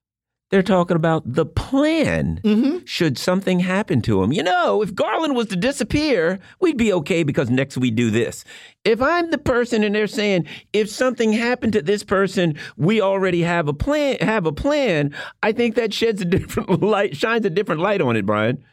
They're 0.50 0.62
talking 0.62 0.96
about 0.96 1.34
the 1.34 1.44
plan 1.44 2.40
mm 2.42 2.62
-hmm. 2.62 2.86
should 2.86 3.18
something 3.18 3.60
happen 3.60 4.00
to 4.02 4.22
him. 4.22 4.32
You 4.32 4.42
know, 4.42 4.82
if 4.82 4.94
Garland 4.94 5.36
was 5.36 5.46
to 5.48 5.56
disappear, 5.56 6.38
we'd 6.60 6.78
be 6.78 6.92
okay 6.92 7.22
because 7.22 7.50
next 7.50 7.76
we 7.76 7.90
do 7.90 8.10
this. 8.10 8.44
If 8.84 9.00
I'm 9.02 9.30
the 9.30 9.38
person 9.38 9.84
and 9.84 9.94
they're 9.94 10.06
saying 10.06 10.46
if 10.72 10.88
something 10.88 11.32
happened 11.32 11.74
to 11.74 11.82
this 11.82 12.04
person, 12.04 12.56
we 12.76 13.02
already 13.02 13.42
have 13.42 13.68
a 13.68 13.74
plan 13.74 14.16
have 14.20 14.48
a 14.48 14.52
plan, 14.52 15.14
I 15.48 15.52
think 15.52 15.74
that 15.74 15.92
sheds 15.92 16.22
a 16.22 16.24
different 16.36 16.82
light 16.82 17.16
shines 17.16 17.46
a 17.46 17.50
different 17.50 17.82
light 17.82 18.00
on 18.00 18.16
it, 18.16 18.24
Brian. 18.24 18.64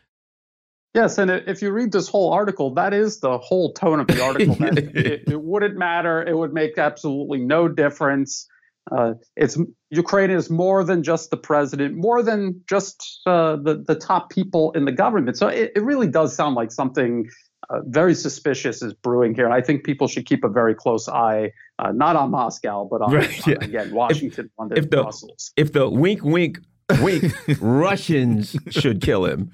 Yes, 0.93 1.17
and 1.17 1.29
if 1.29 1.61
you 1.61 1.71
read 1.73 1.91
this 1.91 2.07
whole 2.07 2.31
article, 2.31 2.73
that 2.75 2.93
is 2.93 3.19
the 3.19 3.37
whole 3.37 3.73
tone 3.73 3.99
of 3.99 4.07
the 4.07 4.23
article. 4.23 4.55
it, 4.61 5.27
it 5.27 5.41
wouldn't 5.41 5.75
matter. 5.75 6.23
It 6.23 6.37
would 6.37 6.53
make 6.53 6.77
absolutely 6.77 7.39
no 7.39 7.67
difference 7.67 8.47
uh, 8.91 9.13
it's 9.35 9.57
Ukraine 9.89 10.29
is 10.29 10.49
more 10.49 10.83
than 10.83 11.01
just 11.01 11.31
the 11.31 11.37
president, 11.37 11.95
more 11.95 12.21
than 12.21 12.61
just 12.69 13.21
uh, 13.25 13.55
the 13.55 13.83
the 13.87 13.95
top 13.95 14.29
people 14.29 14.71
in 14.73 14.85
the 14.85 14.91
government. 14.91 15.37
So 15.37 15.47
it, 15.47 15.71
it 15.75 15.83
really 15.83 16.07
does 16.07 16.35
sound 16.35 16.55
like 16.55 16.71
something 16.71 17.27
uh, 17.69 17.79
very 17.85 18.13
suspicious 18.13 18.81
is 18.81 18.93
brewing 18.93 19.33
here. 19.33 19.45
And 19.45 19.53
I 19.53 19.61
think 19.61 19.83
people 19.83 20.07
should 20.07 20.25
keep 20.25 20.43
a 20.43 20.49
very 20.49 20.75
close 20.75 21.07
eye, 21.07 21.51
uh, 21.79 21.91
not 21.91 22.15
on 22.15 22.29
Moscow, 22.29 22.87
but 22.89 23.01
on, 23.01 23.13
right, 23.13 23.47
yeah. 23.47 23.55
again 23.61 23.93
Washington, 23.93 24.45
if, 24.45 24.51
London, 24.59 24.77
if 24.77 24.89
the, 24.89 25.01
Brussels. 25.01 25.51
If 25.55 25.73
the 25.73 25.89
wink, 25.89 26.23
wink, 26.23 26.59
wink, 27.01 27.33
Russians 27.59 28.55
should 28.69 29.01
kill 29.01 29.25
him. 29.25 29.51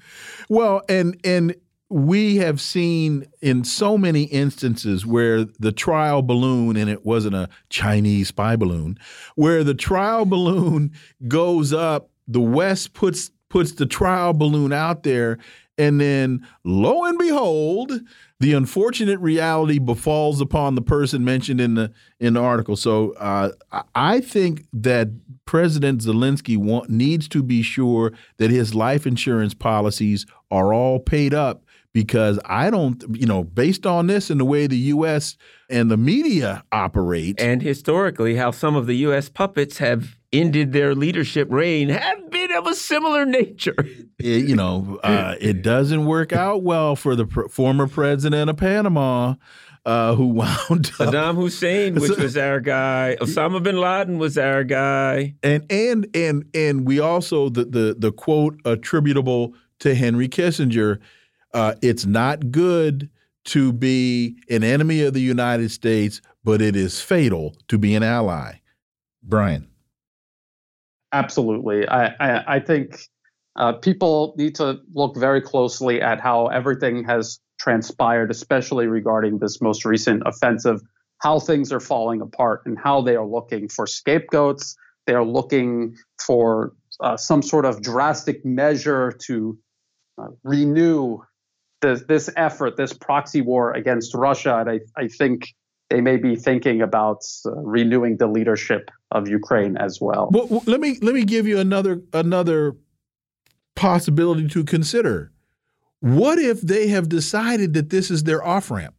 Well, 0.50 0.82
and 0.88 1.18
and 1.24 1.54
we 1.92 2.36
have 2.36 2.60
seen 2.60 3.26
in 3.42 3.64
so 3.64 3.98
many 3.98 4.24
instances 4.24 5.04
where 5.04 5.44
the 5.44 5.72
trial 5.72 6.22
balloon, 6.22 6.76
and 6.76 6.88
it 6.88 7.04
wasn't 7.04 7.34
a 7.34 7.48
Chinese 7.68 8.28
spy 8.28 8.56
balloon, 8.56 8.98
where 9.34 9.62
the 9.62 9.74
trial 9.74 10.24
balloon 10.24 10.90
goes 11.28 11.72
up, 11.72 12.08
the 12.26 12.40
West 12.40 12.94
puts 12.94 13.30
puts 13.50 13.72
the 13.72 13.84
trial 13.84 14.32
balloon 14.32 14.72
out 14.72 15.02
there, 15.02 15.38
And 15.78 16.00
then, 16.00 16.46
lo 16.64 17.04
and 17.04 17.18
behold, 17.18 17.92
the 18.38 18.52
unfortunate 18.52 19.18
reality 19.20 19.78
befalls 19.78 20.40
upon 20.40 20.74
the 20.74 20.82
person 20.82 21.24
mentioned 21.24 21.60
in 21.60 21.74
the 21.74 21.92
in 22.20 22.34
the 22.34 22.40
article. 22.40 22.76
So 22.76 23.12
uh, 23.14 23.52
I 23.94 24.20
think 24.20 24.66
that 24.74 25.08
President 25.46 26.02
Zelensky 26.02 26.56
want, 26.56 26.90
needs 26.90 27.26
to 27.28 27.42
be 27.42 27.62
sure 27.62 28.12
that 28.36 28.50
his 28.50 28.74
life 28.74 29.06
insurance 29.06 29.54
policies 29.54 30.26
are 30.50 30.74
all 30.74 30.98
paid 30.98 31.32
up 31.32 31.61
because 31.92 32.38
I 32.46 32.70
don't, 32.70 33.04
you 33.14 33.26
know, 33.26 33.44
based 33.44 33.86
on 33.86 34.06
this 34.06 34.30
and 34.30 34.40
the 34.40 34.44
way 34.44 34.66
the 34.66 34.76
U.S. 34.76 35.36
and 35.68 35.90
the 35.90 35.96
media 35.96 36.64
operate, 36.72 37.40
and 37.40 37.62
historically 37.62 38.36
how 38.36 38.50
some 38.50 38.76
of 38.76 38.86
the 38.86 38.96
U.S. 38.96 39.28
puppets 39.28 39.78
have 39.78 40.16
ended 40.32 40.72
their 40.72 40.94
leadership 40.94 41.48
reign 41.50 41.90
have 41.90 42.30
been 42.30 42.50
of 42.52 42.66
a 42.66 42.74
similar 42.74 43.26
nature. 43.26 43.74
It, 44.18 44.48
you 44.48 44.56
know, 44.56 44.98
uh, 45.02 45.36
it 45.40 45.62
doesn't 45.62 46.06
work 46.06 46.32
out 46.32 46.62
well 46.62 46.96
for 46.96 47.14
the 47.14 47.26
pr 47.26 47.48
former 47.48 47.86
president 47.86 48.50
of 48.50 48.56
Panama. 48.56 49.34
Uh, 49.84 50.14
who 50.14 50.26
wound 50.28 50.92
up 51.00 51.08
Saddam 51.08 51.34
Hussein, 51.34 51.96
which 51.96 52.16
was 52.16 52.36
our 52.36 52.60
guy. 52.60 53.16
Osama 53.20 53.60
bin 53.60 53.76
Laden 53.80 54.16
was 54.16 54.38
our 54.38 54.62
guy. 54.62 55.34
And 55.42 55.66
and 55.72 56.06
and 56.14 56.44
and 56.54 56.86
we 56.86 57.00
also 57.00 57.48
the 57.48 57.64
the 57.64 57.96
the 57.98 58.12
quote 58.12 58.60
attributable 58.64 59.54
to 59.80 59.96
Henry 59.96 60.28
Kissinger 60.28 61.00
uh, 61.54 61.74
it's 61.82 62.06
not 62.06 62.50
good 62.50 63.10
to 63.44 63.72
be 63.72 64.36
an 64.48 64.62
enemy 64.62 65.02
of 65.02 65.14
the 65.14 65.20
United 65.20 65.70
States, 65.70 66.20
but 66.44 66.62
it 66.62 66.76
is 66.76 67.00
fatal 67.00 67.56
to 67.68 67.78
be 67.78 67.94
an 67.94 68.02
ally. 68.02 68.54
Brian. 69.22 69.68
Absolutely. 71.12 71.86
I, 71.88 72.06
I, 72.06 72.56
I 72.56 72.60
think 72.60 73.08
uh, 73.56 73.74
people 73.74 74.34
need 74.38 74.54
to 74.56 74.80
look 74.94 75.16
very 75.16 75.40
closely 75.40 76.00
at 76.00 76.20
how 76.20 76.46
everything 76.46 77.04
has 77.04 77.38
transpired, 77.58 78.30
especially 78.30 78.86
regarding 78.86 79.38
this 79.38 79.60
most 79.60 79.84
recent 79.84 80.22
offensive, 80.24 80.80
how 81.18 81.38
things 81.38 81.72
are 81.72 81.80
falling 81.80 82.20
apart 82.20 82.62
and 82.64 82.78
how 82.78 83.02
they 83.02 83.14
are 83.14 83.26
looking 83.26 83.68
for 83.68 83.86
scapegoats. 83.86 84.74
They 85.06 85.14
are 85.14 85.24
looking 85.24 85.96
for 86.24 86.72
uh, 87.00 87.16
some 87.16 87.42
sort 87.42 87.64
of 87.64 87.82
drastic 87.82 88.44
measure 88.44 89.12
to 89.26 89.58
uh, 90.18 90.28
renew 90.42 91.18
this, 91.82 92.02
this 92.08 92.30
effort, 92.36 92.76
this 92.76 92.92
proxy 92.92 93.42
war 93.42 93.72
against 93.72 94.14
Russia, 94.14 94.56
and 94.58 94.70
I, 94.70 94.80
I 94.96 95.08
think 95.08 95.54
they 95.90 96.00
may 96.00 96.16
be 96.16 96.36
thinking 96.36 96.80
about 96.80 97.22
uh, 97.44 97.50
renewing 97.56 98.16
the 98.16 98.26
leadership 98.26 98.90
of 99.10 99.28
Ukraine 99.28 99.76
as 99.76 100.00
well. 100.00 100.30
well. 100.32 100.62
Let 100.64 100.80
me 100.80 100.98
let 101.02 101.14
me 101.14 101.24
give 101.24 101.46
you 101.46 101.58
another 101.58 102.00
another 102.14 102.76
possibility 103.74 104.48
to 104.48 104.64
consider. 104.64 105.32
What 106.00 106.38
if 106.38 106.62
they 106.62 106.88
have 106.88 107.08
decided 107.08 107.74
that 107.74 107.90
this 107.90 108.10
is 108.10 108.24
their 108.24 108.42
off 108.42 108.70
ramp? 108.70 108.94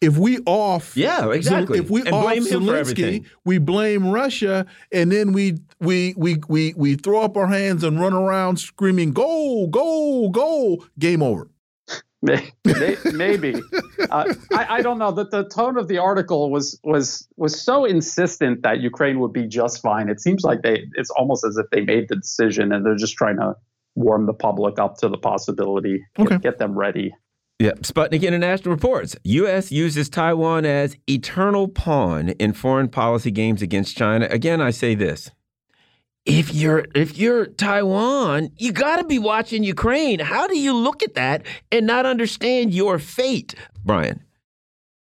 If 0.00 0.16
we 0.16 0.38
off, 0.46 0.96
yeah, 0.96 1.32
exactly. 1.32 1.80
If 1.80 1.90
we 1.90 2.02
and 2.02 2.12
off 2.12 2.32
Zelensky, 2.36 3.26
we 3.44 3.58
blame 3.58 4.06
Russia, 4.06 4.64
and 4.92 5.10
then 5.10 5.32
we 5.32 5.58
we 5.80 6.14
we 6.16 6.36
we 6.48 6.72
we 6.76 6.94
throw 6.94 7.22
up 7.22 7.36
our 7.36 7.48
hands 7.48 7.82
and 7.82 8.00
run 8.00 8.12
around 8.12 8.58
screaming 8.58 9.12
"Goal! 9.12 9.66
Goal! 9.66 10.30
Goal!" 10.30 10.84
Game 11.00 11.20
over. 11.20 11.50
Maybe 12.22 13.54
uh, 14.10 14.34
I, 14.52 14.66
I, 14.70 14.82
don't 14.82 14.98
know 14.98 15.12
that 15.12 15.30
the 15.30 15.44
tone 15.44 15.76
of 15.76 15.86
the 15.86 15.98
article 15.98 16.50
was 16.50 16.80
was 16.82 17.28
was 17.36 17.60
so 17.60 17.84
insistent 17.84 18.62
that 18.62 18.80
Ukraine 18.80 19.20
would 19.20 19.32
be 19.32 19.46
just 19.46 19.82
fine. 19.82 20.08
It 20.08 20.20
seems 20.20 20.42
like 20.42 20.62
they 20.62 20.86
it's 20.94 21.10
almost 21.10 21.44
as 21.44 21.56
if 21.58 21.66
they 21.70 21.82
made 21.82 22.08
the 22.08 22.16
decision 22.16 22.72
and 22.72 22.84
they're 22.84 22.96
just 22.96 23.16
trying 23.16 23.36
to 23.36 23.54
warm 23.94 24.26
the 24.26 24.34
public 24.34 24.78
up 24.78 24.96
to 24.98 25.08
the 25.08 25.18
possibility, 25.18 26.04
okay. 26.18 26.30
get, 26.30 26.42
get 26.42 26.58
them 26.58 26.76
ready. 26.76 27.14
Yeah, 27.58 27.72
Sputnik 27.80 28.22
International 28.22 28.74
reports 28.74 29.16
U.S. 29.24 29.72
uses 29.72 30.10
Taiwan 30.10 30.66
as 30.66 30.96
eternal 31.08 31.68
pawn 31.68 32.30
in 32.30 32.52
foreign 32.52 32.88
policy 32.88 33.30
games 33.30 33.62
against 33.62 33.96
China. 33.96 34.28
Again, 34.30 34.60
I 34.60 34.70
say 34.70 34.94
this: 34.94 35.30
if 36.26 36.52
you're 36.52 36.84
if 36.94 37.16
you're 37.16 37.46
Taiwan, 37.46 38.50
you 38.58 38.72
got 38.72 38.96
to 38.96 39.04
be 39.04 39.18
watching 39.18 39.62
Ukraine. 39.62 40.18
How 40.18 40.46
do 40.46 40.58
you 40.58 40.76
look 40.76 41.02
at 41.02 41.14
that 41.14 41.46
and 41.70 41.86
not 41.86 42.04
understand 42.04 42.74
your 42.74 42.98
fate, 42.98 43.54
Brian? 43.84 44.22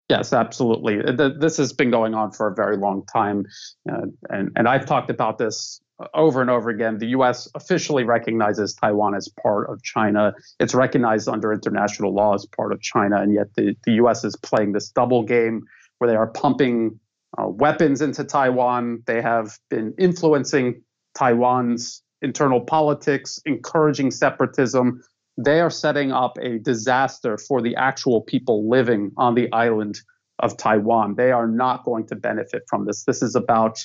Yes, 0.10 0.34
absolutely. 0.34 1.00
This 1.40 1.56
has 1.56 1.72
been 1.72 1.90
going 1.90 2.14
on 2.14 2.32
for 2.32 2.48
a 2.48 2.54
very 2.54 2.76
long 2.76 3.06
time, 3.06 3.46
uh, 3.90 4.08
and 4.30 4.52
and 4.58 4.68
I've 4.68 4.86
talked 4.86 5.10
about 5.10 5.38
this 5.38 5.80
over 6.14 6.42
and 6.42 6.50
over 6.50 6.70
again. 6.70 6.98
The 6.98 7.08
U.S. 7.10 7.48
officially 7.56 8.04
recognizes 8.04 8.74
Taiwan 8.74 9.16
as 9.16 9.30
part 9.42 9.70
of 9.70 9.82
China. 9.84 10.34
It's 10.60 10.74
recognized 10.74 11.30
under 11.30 11.54
international 11.54 12.14
law 12.14 12.34
as 12.34 12.46
part 12.46 12.74
of 12.74 12.82
China, 12.82 13.22
and 13.22 13.34
yet 13.34 13.54
the, 13.56 13.76
the 13.86 13.94
U.S. 13.94 14.24
is 14.26 14.36
playing 14.36 14.74
this 14.74 14.90
double 14.90 15.24
game 15.24 15.64
where 16.00 16.10
they 16.10 16.18
are 16.18 16.28
pumping 16.28 17.00
uh, 17.38 17.48
weapons 17.48 18.02
into 18.02 18.24
Taiwan. 18.24 19.04
They 19.06 19.22
have 19.22 19.58
been 19.70 19.94
influencing 19.98 20.82
Taiwan's 21.16 22.04
internal 22.22 22.62
politics, 22.62 23.40
encouraging 23.46 24.12
separatism. 24.12 25.02
They 25.38 25.60
are 25.60 25.70
setting 25.70 26.12
up 26.12 26.38
a 26.42 26.60
disaster 26.60 27.38
for 27.38 27.62
the 27.62 27.76
actual 27.76 28.22
people 28.22 28.70
living 28.70 29.12
on 29.18 29.36
the 29.36 29.52
island 29.52 30.00
of 30.40 30.58
Taiwan. 30.58 31.16
They 31.16 31.32
are 31.32 31.48
not 31.48 31.84
going 31.84 32.08
to 32.08 32.16
benefit 32.16 32.64
from 32.68 32.86
this. 32.86 33.04
This 33.06 33.22
is 33.22 33.36
about 33.36 33.80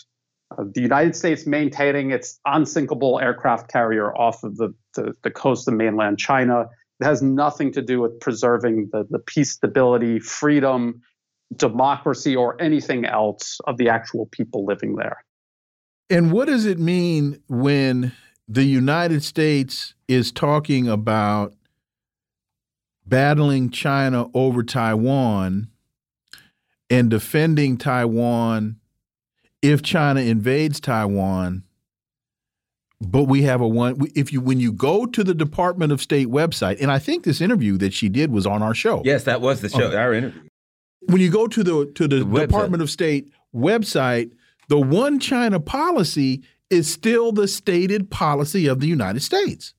uh, 0.56 0.64
the 0.74 0.80
United 0.80 1.16
States 1.16 1.46
maintaining 1.46 2.10
its 2.10 2.38
unsinkable 2.46 3.18
aircraft 3.20 3.70
carrier 3.70 4.16
off 4.16 4.42
of 4.44 4.56
the, 4.56 4.74
the, 4.94 5.12
the, 5.22 5.30
coast 5.30 5.66
of 5.66 5.74
mainland 5.74 6.18
China. 6.18 6.66
It 7.00 7.04
has 7.04 7.20
nothing 7.20 7.72
to 7.72 7.82
do 7.82 8.00
with 8.00 8.20
preserving 8.20 8.90
the, 8.92 9.06
the 9.10 9.18
peace, 9.18 9.52
stability, 9.52 10.20
freedom, 10.20 11.02
democracy, 11.54 12.36
or 12.36 12.60
anything 12.60 13.04
else 13.04 13.58
of 13.66 13.76
the 13.76 13.88
actual 13.88 14.26
people 14.26 14.64
living 14.64 14.96
there. 14.96 15.25
And 16.08 16.30
what 16.30 16.46
does 16.46 16.66
it 16.66 16.78
mean 16.78 17.42
when 17.48 18.12
the 18.48 18.64
United 18.64 19.24
States 19.24 19.94
is 20.06 20.30
talking 20.30 20.88
about 20.88 21.54
battling 23.04 23.70
China 23.70 24.28
over 24.34 24.62
Taiwan 24.62 25.68
and 26.88 27.10
defending 27.10 27.76
Taiwan 27.76 28.76
if 29.62 29.82
China 29.82 30.20
invades 30.20 30.78
Taiwan? 30.78 31.64
But 33.00 33.24
we 33.24 33.42
have 33.42 33.60
a 33.60 33.68
one. 33.68 33.98
If 34.14 34.32
you 34.32 34.40
when 34.40 34.58
you 34.58 34.72
go 34.72 35.04
to 35.04 35.22
the 35.22 35.34
Department 35.34 35.92
of 35.92 36.00
State 36.00 36.28
website, 36.28 36.80
and 36.80 36.90
I 36.90 36.98
think 36.98 37.24
this 37.24 37.42
interview 37.42 37.76
that 37.78 37.92
she 37.92 38.08
did 38.08 38.30
was 38.30 38.46
on 38.46 38.62
our 38.62 38.74
show. 38.74 39.02
Yes, 39.04 39.24
that 39.24 39.42
was 39.42 39.60
the 39.60 39.68
show. 39.68 39.88
Okay. 39.88 39.96
Our 39.96 40.14
interview. 40.14 40.40
When 41.02 41.20
you 41.20 41.30
go 41.30 41.46
to 41.46 41.62
the 41.62 41.92
to 41.94 42.08
the, 42.08 42.24
the 42.24 42.46
Department 42.46 42.82
of 42.82 42.88
State 42.88 43.30
website, 43.54 44.30
the 44.68 44.80
one 44.80 45.18
China 45.18 45.60
policy 45.60 46.42
is 46.70 46.92
still 46.92 47.32
the 47.32 47.48
stated 47.48 48.10
policy 48.10 48.66
of 48.66 48.80
the 48.80 48.86
United 48.86 49.22
States. 49.22 49.74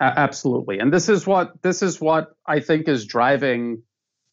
Absolutely. 0.00 0.78
And 0.78 0.92
this 0.92 1.08
is 1.08 1.26
what 1.26 1.62
this 1.62 1.82
is 1.82 2.00
what 2.00 2.34
I 2.46 2.60
think 2.60 2.86
is 2.86 3.06
driving 3.06 3.82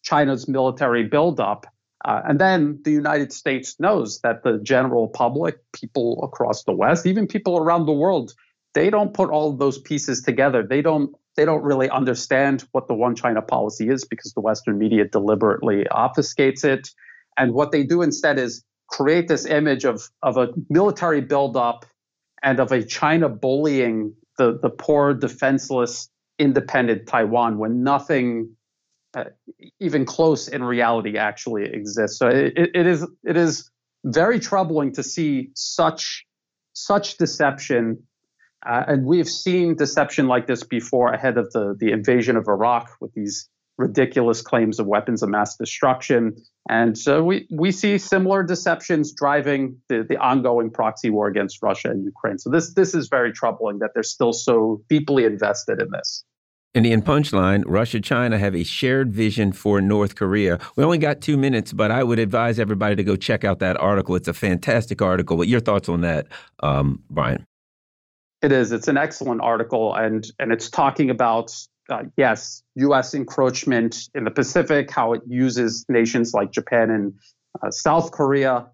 China's 0.02 0.48
military 0.48 1.04
buildup. 1.04 1.66
Uh, 2.04 2.22
and 2.26 2.40
then 2.40 2.80
the 2.84 2.92
United 2.92 3.32
States 3.32 3.80
knows 3.80 4.20
that 4.22 4.44
the 4.44 4.60
general 4.62 5.08
public, 5.08 5.60
people 5.72 6.22
across 6.22 6.66
the 6.66 6.74
West, 6.74 7.06
even 7.06 7.28
people 7.28 7.58
around 7.58 7.86
the 7.86 7.94
world, 7.94 8.34
they 8.74 8.90
don't 8.90 9.14
put 9.14 9.30
all 9.30 9.54
those 9.54 9.80
pieces 9.80 10.22
together. 10.22 10.64
They 10.64 10.82
don't 10.82 11.16
they 11.36 11.46
don't 11.46 11.64
really 11.64 11.90
understand 11.90 12.66
what 12.74 12.88
the 12.88 12.94
one 12.94 13.16
China 13.16 13.42
policy 13.42 13.90
is 13.90 14.04
because 14.06 14.34
the 14.34 14.42
Western 14.42 14.78
media 14.78 15.06
deliberately 15.06 15.86
obfuscates 15.92 16.64
it. 16.64 16.90
And 17.38 17.54
what 17.54 17.72
they 17.72 17.84
do 17.84 18.02
instead 18.02 18.38
is 18.38 18.64
create 18.94 19.28
this 19.28 19.46
image 19.46 19.86
of, 19.86 20.04
of 20.22 20.38
a 20.38 20.50
military 20.70 21.20
buildup 21.20 21.84
and 22.44 22.60
of 22.60 22.72
a 22.72 22.84
China 22.84 23.28
bullying 23.28 24.14
the, 24.38 24.60
the 24.62 24.70
poor, 24.70 25.16
defenseless, 25.16 26.10
independent 26.38 27.08
Taiwan 27.08 27.58
when 27.58 27.84
nothing 27.84 28.56
uh, 29.16 29.26
even 29.80 30.06
close 30.06 30.48
in 30.48 30.64
reality 30.64 31.18
actually 31.18 31.64
exists. 31.66 32.20
So 32.20 32.28
it, 32.28 32.54
it 32.56 32.86
is 32.88 33.08
it 33.24 33.38
is 33.38 33.70
very 34.04 34.40
troubling 34.40 34.94
to 34.94 35.04
see 35.04 35.50
such 35.56 36.26
such 36.74 37.18
deception, 37.18 38.04
uh, 38.66 38.84
and 38.88 39.06
we've 39.06 39.30
seen 39.30 39.76
deception 39.76 40.28
like 40.28 40.48
this 40.48 40.64
before 40.64 41.14
ahead 41.14 41.38
of 41.38 41.52
the 41.52 41.76
the 41.80 41.92
invasion 41.92 42.36
of 42.38 42.48
Iraq 42.48 42.90
with 43.00 43.14
these 43.14 43.50
ridiculous 43.84 44.42
claims 44.42 44.80
of 44.80 44.88
weapons 44.88 45.22
of 45.24 45.30
mass 45.30 45.56
destruction. 45.58 46.36
And 46.70 46.98
so 46.98 47.24
we, 47.24 47.48
we 47.52 47.72
see 47.72 47.98
similar 47.98 48.42
deceptions 48.44 49.14
driving 49.14 49.78
the, 49.90 50.06
the 50.08 50.18
ongoing 50.18 50.72
proxy 50.72 51.10
war 51.10 51.28
against 51.28 51.62
Russia 51.62 51.90
and 51.90 52.04
Ukraine. 52.06 52.38
So 52.38 52.50
this 52.50 52.74
this 52.74 52.96
is 52.96 53.10
very 53.10 53.32
troubling 53.34 53.80
that 53.80 53.92
they're 53.94 54.12
still 54.18 54.34
so 54.34 54.82
deeply 54.90 55.26
invested 55.26 55.82
in 55.82 55.90
this. 55.92 56.24
Indian 56.74 57.02
punchline 57.04 57.64
Russia 57.68 58.00
China 58.00 58.40
have 58.40 58.56
a 58.56 58.64
shared 58.64 59.14
vision 59.14 59.52
for 59.52 59.82
North 59.82 60.16
Korea. 60.16 60.60
We 60.76 60.84
only 60.84 60.98
got 60.98 61.22
two 61.22 61.38
minutes, 61.38 61.72
but 61.74 61.92
I 61.92 62.04
would 62.04 62.20
advise 62.20 62.58
everybody 62.58 62.96
to 62.96 63.04
go 63.04 63.16
check 63.16 63.44
out 63.44 63.60
that 63.60 63.78
article. 63.78 64.16
It's 64.16 64.30
a 64.30 64.34
fantastic 64.34 65.02
article. 65.02 65.38
What 65.38 65.48
your 65.48 65.60
thoughts 65.60 65.90
on 65.90 66.02
that, 66.02 66.28
um, 66.62 67.04
Brian? 67.10 67.46
It 68.42 68.52
is. 68.52 68.72
It's 68.72 68.88
an 68.88 68.98
excellent 68.98 69.42
article, 69.42 69.94
and 69.94 70.26
and 70.40 70.52
it's 70.52 70.70
talking 70.70 71.10
about 71.10 71.54
uh, 71.90 72.04
yes, 72.18 72.64
U.S. 72.76 73.14
encroachment 73.14 74.10
in 74.16 74.24
the 74.24 74.32
Pacific, 74.32 74.90
how 74.90 75.14
it 75.14 75.22
uses 75.28 75.86
nations 75.90 76.34
like 76.34 76.52
Japan 76.52 76.90
and 76.90 77.14
uh, 77.62 77.72
South 77.72 78.12
Korea 78.12 78.68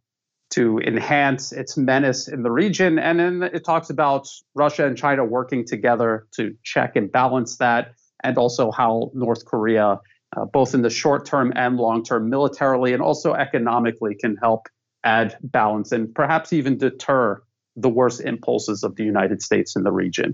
to 0.51 0.79
enhance 0.79 1.51
its 1.51 1.77
menace 1.77 2.27
in 2.27 2.43
the 2.43 2.51
region. 2.51 2.97
And 2.97 3.19
then 3.19 3.43
it 3.43 3.63
talks 3.63 3.89
about 3.89 4.27
Russia 4.55 4.85
and 4.85 4.97
China 4.97 5.23
working 5.23 5.65
together 5.65 6.27
to 6.35 6.55
check 6.63 6.95
and 6.95 7.11
balance 7.11 7.57
that, 7.57 7.93
and 8.23 8.37
also 8.37 8.71
how 8.71 9.11
North 9.13 9.45
Korea, 9.45 9.99
uh, 10.35 10.45
both 10.45 10.73
in 10.73 10.81
the 10.81 10.89
short 10.89 11.25
term 11.25 11.53
and 11.55 11.77
long 11.77 12.03
term, 12.03 12.29
militarily 12.29 12.93
and 12.93 13.01
also 13.01 13.33
economically, 13.33 14.15
can 14.15 14.37
help 14.37 14.67
add 15.03 15.37
balance 15.41 15.91
and 15.91 16.13
perhaps 16.13 16.51
even 16.51 16.77
deter 16.77 17.41
the 17.75 17.89
worst 17.89 18.21
impulses 18.21 18.83
of 18.83 18.95
the 18.95 19.03
United 19.03 19.41
States 19.41 19.75
in 19.75 19.83
the 19.83 19.91
region. 19.91 20.33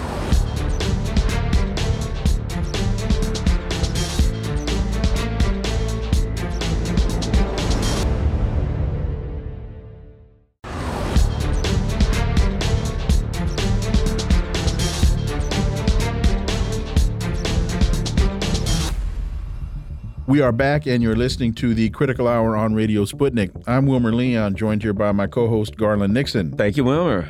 We 20.31 20.39
are 20.39 20.53
back, 20.53 20.87
and 20.87 21.03
you're 21.03 21.17
listening 21.17 21.53
to 21.55 21.73
the 21.73 21.89
Critical 21.89 22.25
Hour 22.25 22.55
on 22.55 22.73
Radio 22.73 23.03
Sputnik. 23.03 23.51
I'm 23.67 23.85
Wilmer 23.85 24.13
Leon, 24.13 24.55
joined 24.55 24.81
here 24.81 24.93
by 24.93 25.11
my 25.11 25.27
co 25.27 25.49
host, 25.49 25.75
Garland 25.75 26.13
Nixon. 26.13 26.55
Thank 26.55 26.77
you, 26.77 26.85
Wilmer. 26.85 27.27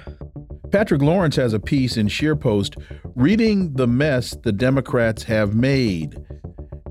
Patrick 0.71 1.01
Lawrence 1.01 1.35
has 1.35 1.53
a 1.53 1.59
piece 1.59 1.97
in 1.97 2.09
ScheerPost 2.09 2.79
reading 3.15 3.73
the 3.73 3.87
mess 3.87 4.37
the 4.43 4.51
Democrats 4.51 5.23
have 5.23 5.55
made. 5.55 6.15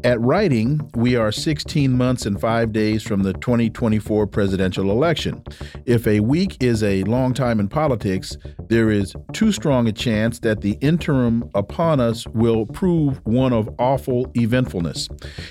At 0.02 0.18
writing, 0.22 0.81
we 0.94 1.16
are 1.16 1.31
16 1.31 1.93
months 1.93 2.24
and 2.24 2.40
five 2.40 2.72
days 2.72 3.02
from 3.02 3.22
the 3.22 3.35
2024 3.35 4.27
presidential 4.28 4.90
election. 4.90 5.44
If 5.85 6.06
a 6.06 6.20
week 6.20 6.56
is 6.62 6.82
a 6.82 7.05
long 7.05 7.35
time 7.35 7.60
in 7.60 7.68
politics, 7.68 8.39
there 8.70 8.90
is 8.90 9.14
too 9.35 9.52
strong 9.52 9.89
a 9.89 9.93
chance 9.93 10.39
that 10.39 10.62
the 10.62 10.78
interim 10.81 11.51
upon 11.55 12.01
us 12.01 12.27
will 12.28 12.64
prove 12.64 13.20
one 13.27 13.52
of 13.52 13.68
awful 13.78 14.31
eventfulness. 14.35 15.06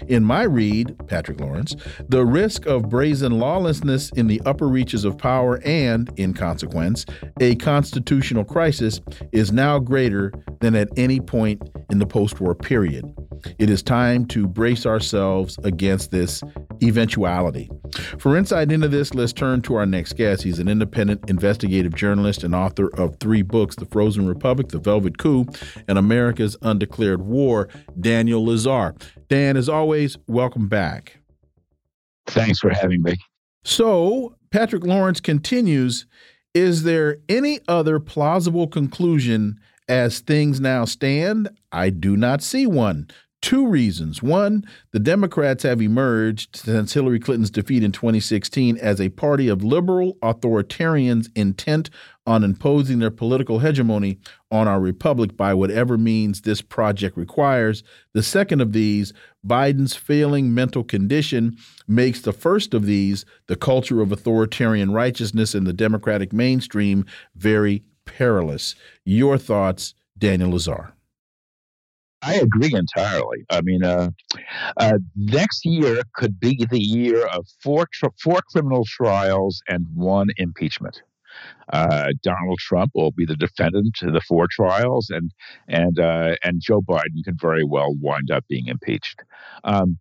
In 0.07 0.23
my 0.23 0.43
read, 0.43 0.95
Patrick 1.07 1.39
Lawrence, 1.39 1.75
the 2.07 2.25
risk 2.25 2.65
of 2.65 2.89
brazen 2.89 3.37
lawlessness 3.37 4.09
in 4.15 4.25
the 4.25 4.41
upper 4.47 4.67
reaches 4.67 5.05
of 5.05 5.15
power 5.15 5.61
and, 5.63 6.09
in 6.17 6.33
consequence, 6.33 7.05
a 7.39 7.55
constitutional 7.57 8.45
crisis 8.45 8.99
is 9.31 9.51
now 9.51 9.77
greater 9.77 10.33
than 10.59 10.73
at 10.75 10.89
any 10.97 11.19
point 11.19 11.61
in 11.91 11.99
the 11.99 12.07
post 12.07 12.41
war 12.41 12.55
period. 12.55 13.13
It 13.57 13.69
is 13.69 13.81
time 13.81 14.25
to 14.27 14.47
brace 14.47 14.85
ourselves 14.85 15.57
against 15.63 16.11
this 16.11 16.43
eventuality. 16.81 17.69
For 18.17 18.37
insight 18.37 18.71
into 18.71 18.87
this, 18.87 19.13
let's 19.13 19.33
turn 19.33 19.61
to 19.63 19.75
our 19.75 19.85
next 19.85 20.13
guest. 20.13 20.43
He's 20.43 20.59
an 20.59 20.67
independent 20.67 21.29
investigative 21.29 21.95
journalist 21.95 22.43
and 22.43 22.55
author 22.55 22.93
of 22.95 23.17
three 23.19 23.41
books 23.41 23.75
The 23.75 23.85
Frozen 23.85 24.27
Republic, 24.27 24.69
The 24.69 24.79
Velvet 24.79 25.17
Coup, 25.17 25.45
and 25.87 25.97
America's 25.97 26.57
Undeclared 26.61 27.21
War, 27.21 27.69
Daniel 27.99 28.45
Lazare. 28.45 28.99
Dan, 29.27 29.57
as 29.57 29.69
always, 29.69 30.17
welcome 30.27 30.67
back. 30.67 31.19
Thanks 32.27 32.59
for 32.59 32.69
having 32.69 33.01
me. 33.01 33.15
So, 33.63 34.35
Patrick 34.51 34.85
Lawrence 34.85 35.19
continues 35.19 36.05
Is 36.53 36.83
there 36.83 37.17
any 37.27 37.59
other 37.67 37.99
plausible 37.99 38.67
conclusion 38.67 39.59
as 39.87 40.19
things 40.19 40.59
now 40.59 40.85
stand? 40.85 41.49
I 41.71 41.89
do 41.89 42.15
not 42.15 42.41
see 42.41 42.67
one. 42.67 43.09
Two 43.41 43.67
reasons. 43.67 44.21
One, 44.21 44.65
the 44.91 44.99
Democrats 44.99 45.63
have 45.63 45.81
emerged 45.81 46.57
since 46.57 46.93
Hillary 46.93 47.21
Clinton's 47.21 47.49
defeat 47.49 47.83
in 47.83 47.93
2016 47.93 48.77
as 48.77 48.99
a 48.99 49.09
party 49.09 49.47
of 49.47 49.63
liberal 49.63 50.17
authoritarians 50.21 51.29
intent 51.35 51.89
on 52.27 52.43
imposing 52.43 52.99
their 52.99 53.09
political 53.09 53.59
hegemony 53.59 54.19
on 54.51 54.67
our 54.67 54.81
republic 54.81 55.37
by 55.37 55.53
whatever 55.53 55.97
means 55.97 56.41
this 56.41 56.61
project 56.61 57.15
requires. 57.15 57.81
The 58.13 58.23
second 58.23 58.59
of 58.59 58.73
these, 58.73 59.13
Biden's 59.47 59.95
failing 59.95 60.53
mental 60.53 60.83
condition, 60.83 61.55
makes 61.87 62.21
the 62.21 62.33
first 62.33 62.73
of 62.73 62.85
these, 62.85 63.23
the 63.47 63.55
culture 63.55 64.01
of 64.01 64.11
authoritarian 64.11 64.91
righteousness 64.91 65.55
in 65.55 65.63
the 65.63 65.73
Democratic 65.73 66.33
mainstream, 66.33 67.05
very 67.37 67.83
perilous. 68.03 68.75
Your 69.05 69.37
thoughts, 69.37 69.93
Daniel 70.17 70.51
Lazare. 70.51 70.91
I 72.21 72.35
agree 72.35 72.73
entirely. 72.73 73.45
I 73.49 73.61
mean, 73.61 73.83
uh, 73.83 74.11
uh, 74.77 74.99
next 75.15 75.65
year 75.65 76.03
could 76.15 76.39
be 76.39 76.65
the 76.69 76.79
year 76.79 77.25
of 77.25 77.47
four 77.63 77.87
four 78.21 78.41
criminal 78.51 78.85
trials 78.85 79.61
and 79.67 79.85
one 79.95 80.27
impeachment. 80.37 81.01
Uh, 81.71 82.09
Donald 82.23 82.59
Trump 82.59 82.91
will 82.95 83.11
be 83.11 83.25
the 83.25 83.35
defendant 83.35 83.95
to 83.95 84.11
the 84.11 84.21
four 84.21 84.47
trials, 84.51 85.09
and 85.09 85.31
and 85.67 85.99
uh, 85.99 86.35
and 86.43 86.61
Joe 86.61 86.81
Biden 86.81 87.23
could 87.23 87.39
very 87.39 87.63
well 87.63 87.93
wind 88.01 88.31
up 88.31 88.43
being 88.49 88.67
impeached. 88.67 89.21
Um, 89.63 89.97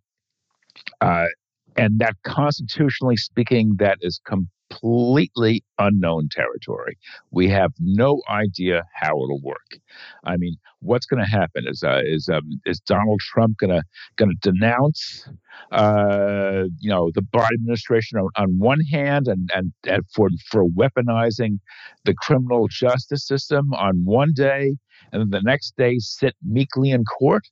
uh, 1.01 1.27
and 1.75 1.99
that, 1.99 2.15
constitutionally 2.23 3.15
speaking, 3.15 3.75
that 3.79 3.99
is 4.01 4.19
com- 4.25 4.49
completely 4.69 5.63
unknown 5.77 6.29
territory. 6.31 6.97
We 7.31 7.49
have 7.49 7.71
no 7.79 8.21
idea 8.29 8.83
how 8.93 9.09
it'll 9.09 9.41
work. 9.41 9.79
I 10.23 10.37
mean, 10.37 10.55
what's 10.79 11.05
going 11.05 11.23
to 11.23 11.29
happen 11.29 11.65
is 11.67 11.83
uh, 11.83 12.01
is 12.03 12.29
um, 12.29 12.61
is 12.65 12.79
Donald 12.79 13.19
Trump 13.21 13.57
going 13.57 13.71
to 13.71 13.83
going 14.17 14.31
to 14.31 14.51
denounce 14.51 15.27
uh, 15.71 16.63
you 16.79 16.89
know 16.89 17.11
the 17.13 17.21
Biden 17.21 17.55
administration 17.55 18.19
on, 18.19 18.29
on 18.35 18.59
one 18.59 18.81
hand 18.91 19.27
and, 19.27 19.49
and 19.53 19.73
and 19.85 20.03
for 20.13 20.29
for 20.49 20.65
weaponizing 20.65 21.59
the 22.05 22.13
criminal 22.13 22.67
justice 22.69 23.25
system 23.27 23.73
on 23.73 24.03
one 24.05 24.31
day, 24.35 24.75
and 25.11 25.21
then 25.21 25.29
the 25.29 25.41
next 25.41 25.75
day 25.77 25.97
sit 25.99 26.35
meekly 26.45 26.91
in 26.91 27.03
court 27.05 27.43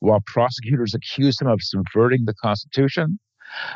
while 0.00 0.22
prosecutors 0.26 0.94
accuse 0.94 1.40
him 1.40 1.46
of 1.46 1.60
subverting 1.62 2.24
the 2.24 2.34
Constitution. 2.34 3.18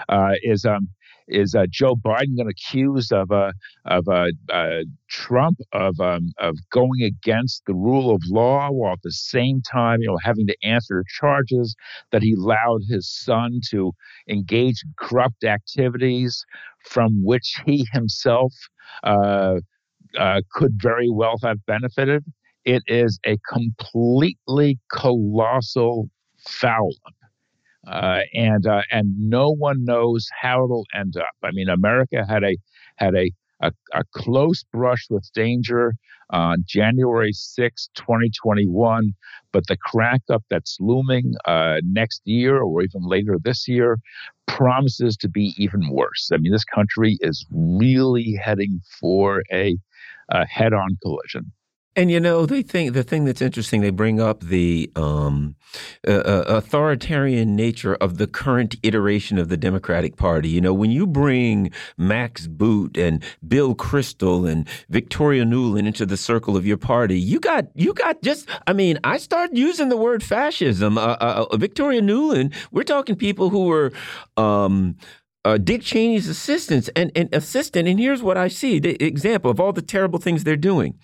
Uh, 0.09 0.33
is 0.43 0.65
um, 0.65 0.89
is 1.29 1.55
uh, 1.55 1.67
Joe 1.71 1.97
Biden 1.97 2.37
going 2.37 2.49
to 2.49 2.51
accuse 2.51 3.11
of 3.13 3.31
uh, 3.31 3.53
of 3.85 4.09
uh, 4.09 4.29
uh, 4.53 4.83
Trump 5.09 5.59
of 5.73 5.99
um, 6.01 6.33
of 6.39 6.57
going 6.71 7.03
against 7.03 7.63
the 7.67 7.75
rule 7.75 8.15
of 8.15 8.23
law 8.29 8.69
while 8.71 8.93
at 8.93 9.03
the 9.03 9.13
same 9.13 9.63
time, 9.63 10.01
you 10.01 10.09
know, 10.09 10.19
having 10.23 10.47
to 10.47 10.57
answer 10.63 11.05
charges 11.19 11.75
that 12.13 12.23
he 12.23 12.35
allowed 12.35 12.81
his 12.89 13.11
son 13.11 13.61
to 13.71 13.93
engage 14.29 14.83
in 14.85 14.95
corrupt 14.99 15.45
activities 15.45 16.45
from 16.85 17.25
which 17.25 17.57
he 17.67 17.87
himself 17.93 18.53
uh, 19.05 19.57
uh, 20.19 20.41
could 20.53 20.73
very 20.81 21.11
well 21.11 21.37
have 21.43 21.65
benefited? 21.67 22.25
It 22.65 22.83
is 22.89 23.19
a 23.25 23.37
completely 23.53 24.79
colossal 24.91 26.09
foul 26.49 26.91
up 27.07 27.15
uh, 27.87 28.21
and 28.35 28.67
uh, 28.67 28.83
and 28.91 29.15
no 29.19 29.51
one 29.51 29.85
knows 29.85 30.29
how 30.41 30.65
it'll 30.65 30.87
end 30.95 31.17
up. 31.17 31.35
I 31.43 31.51
mean, 31.53 31.69
America 31.69 32.25
had 32.29 32.45
a 32.45 32.57
had 32.97 33.15
a 33.15 33.31
a, 33.61 33.73
a 33.95 34.05
close 34.13 34.65
brush 34.65 35.07
with 35.09 35.31
danger 35.35 35.95
on 36.31 36.65
January 36.67 37.33
6, 37.33 37.89
2021, 37.95 39.15
but 39.53 39.67
the 39.69 39.77
crack 39.77 40.23
up 40.31 40.43
that's 40.51 40.77
looming 40.81 41.35
uh, 41.47 41.77
next 41.85 42.21
year 42.25 42.61
or 42.61 42.83
even 42.83 43.03
later 43.03 43.39
this 43.43 43.69
year 43.69 43.99
promises 44.47 45.17
to 45.17 45.29
be 45.29 45.55
even 45.57 45.89
worse. 45.91 46.31
I 46.33 46.39
mean, 46.39 46.53
this 46.53 46.65
country 46.65 47.17
is 47.21 47.47
really 47.51 48.39
heading 48.43 48.81
for 49.01 49.43
a, 49.53 49.77
a 50.31 50.47
head 50.47 50.73
on 50.73 50.99
collision. 51.03 51.53
And 51.97 52.11
you 52.11 52.21
know, 52.21 52.45
they 52.45 52.61
think 52.61 52.93
the 52.93 53.03
thing 53.03 53.25
that's 53.25 53.41
interesting, 53.41 53.81
they 53.81 53.89
bring 53.89 54.21
up 54.21 54.41
the 54.41 54.91
um, 54.97 55.57
uh, 56.07 56.45
authoritarian 56.47 57.57
nature 57.57 57.95
of 57.95 58.19
the 58.19 58.27
current 58.27 58.77
iteration 58.83 59.39
of 59.39 59.49
the 59.49 59.57
Democratic 59.57 60.17
Party. 60.17 60.51
You 60.51 60.61
know, 60.61 60.75
when 60.75 60.91
you 60.91 61.07
bring 61.07 61.71
Max 61.97 62.49
Boot 62.49 62.99
and 62.99 63.25
Bill 63.49 63.75
Kristol 63.75 64.47
and 64.47 64.69
Victoria 64.91 65.45
Nuland 65.45 65.87
into 65.87 66.05
the 66.05 66.19
circle 66.19 66.55
of 66.55 66.67
your 66.67 66.77
party, 66.77 67.19
you 67.19 67.41
got 67.41 67.65
you 67.75 67.95
got 67.95 68.21
just. 68.21 68.47
I 68.67 68.75
mean, 68.75 68.99
I 69.03 69.17
start 69.17 69.55
using 69.55 69.89
the 69.89 69.97
word 69.97 70.23
fascism. 70.23 70.99
Uh, 70.99 71.17
uh, 71.19 71.47
uh 71.51 71.57
Victoria 71.57 72.03
Nuland. 72.03 72.55
We're 72.71 72.85
talking 72.85 73.17
people 73.17 73.49
who 73.49 73.65
were. 73.65 73.93
Um, 74.37 74.97
uh, 75.47 75.59
Dick 75.59 75.83
Cheney's 75.83 76.29
assistants 76.29 76.91
and, 76.97 77.13
and 77.15 77.33
assistant, 77.33 77.87
and 77.87 78.01
here's 78.01 78.21
what 78.21 78.37
I 78.37 78.49
see: 78.49 78.81
the 78.81 79.01
example 79.01 79.49
of 79.49 79.61
all 79.61 79.73
the 79.73 79.81
terrible 79.81 80.19
things 80.19 80.43
they're 80.43 80.57
doing 80.57 80.99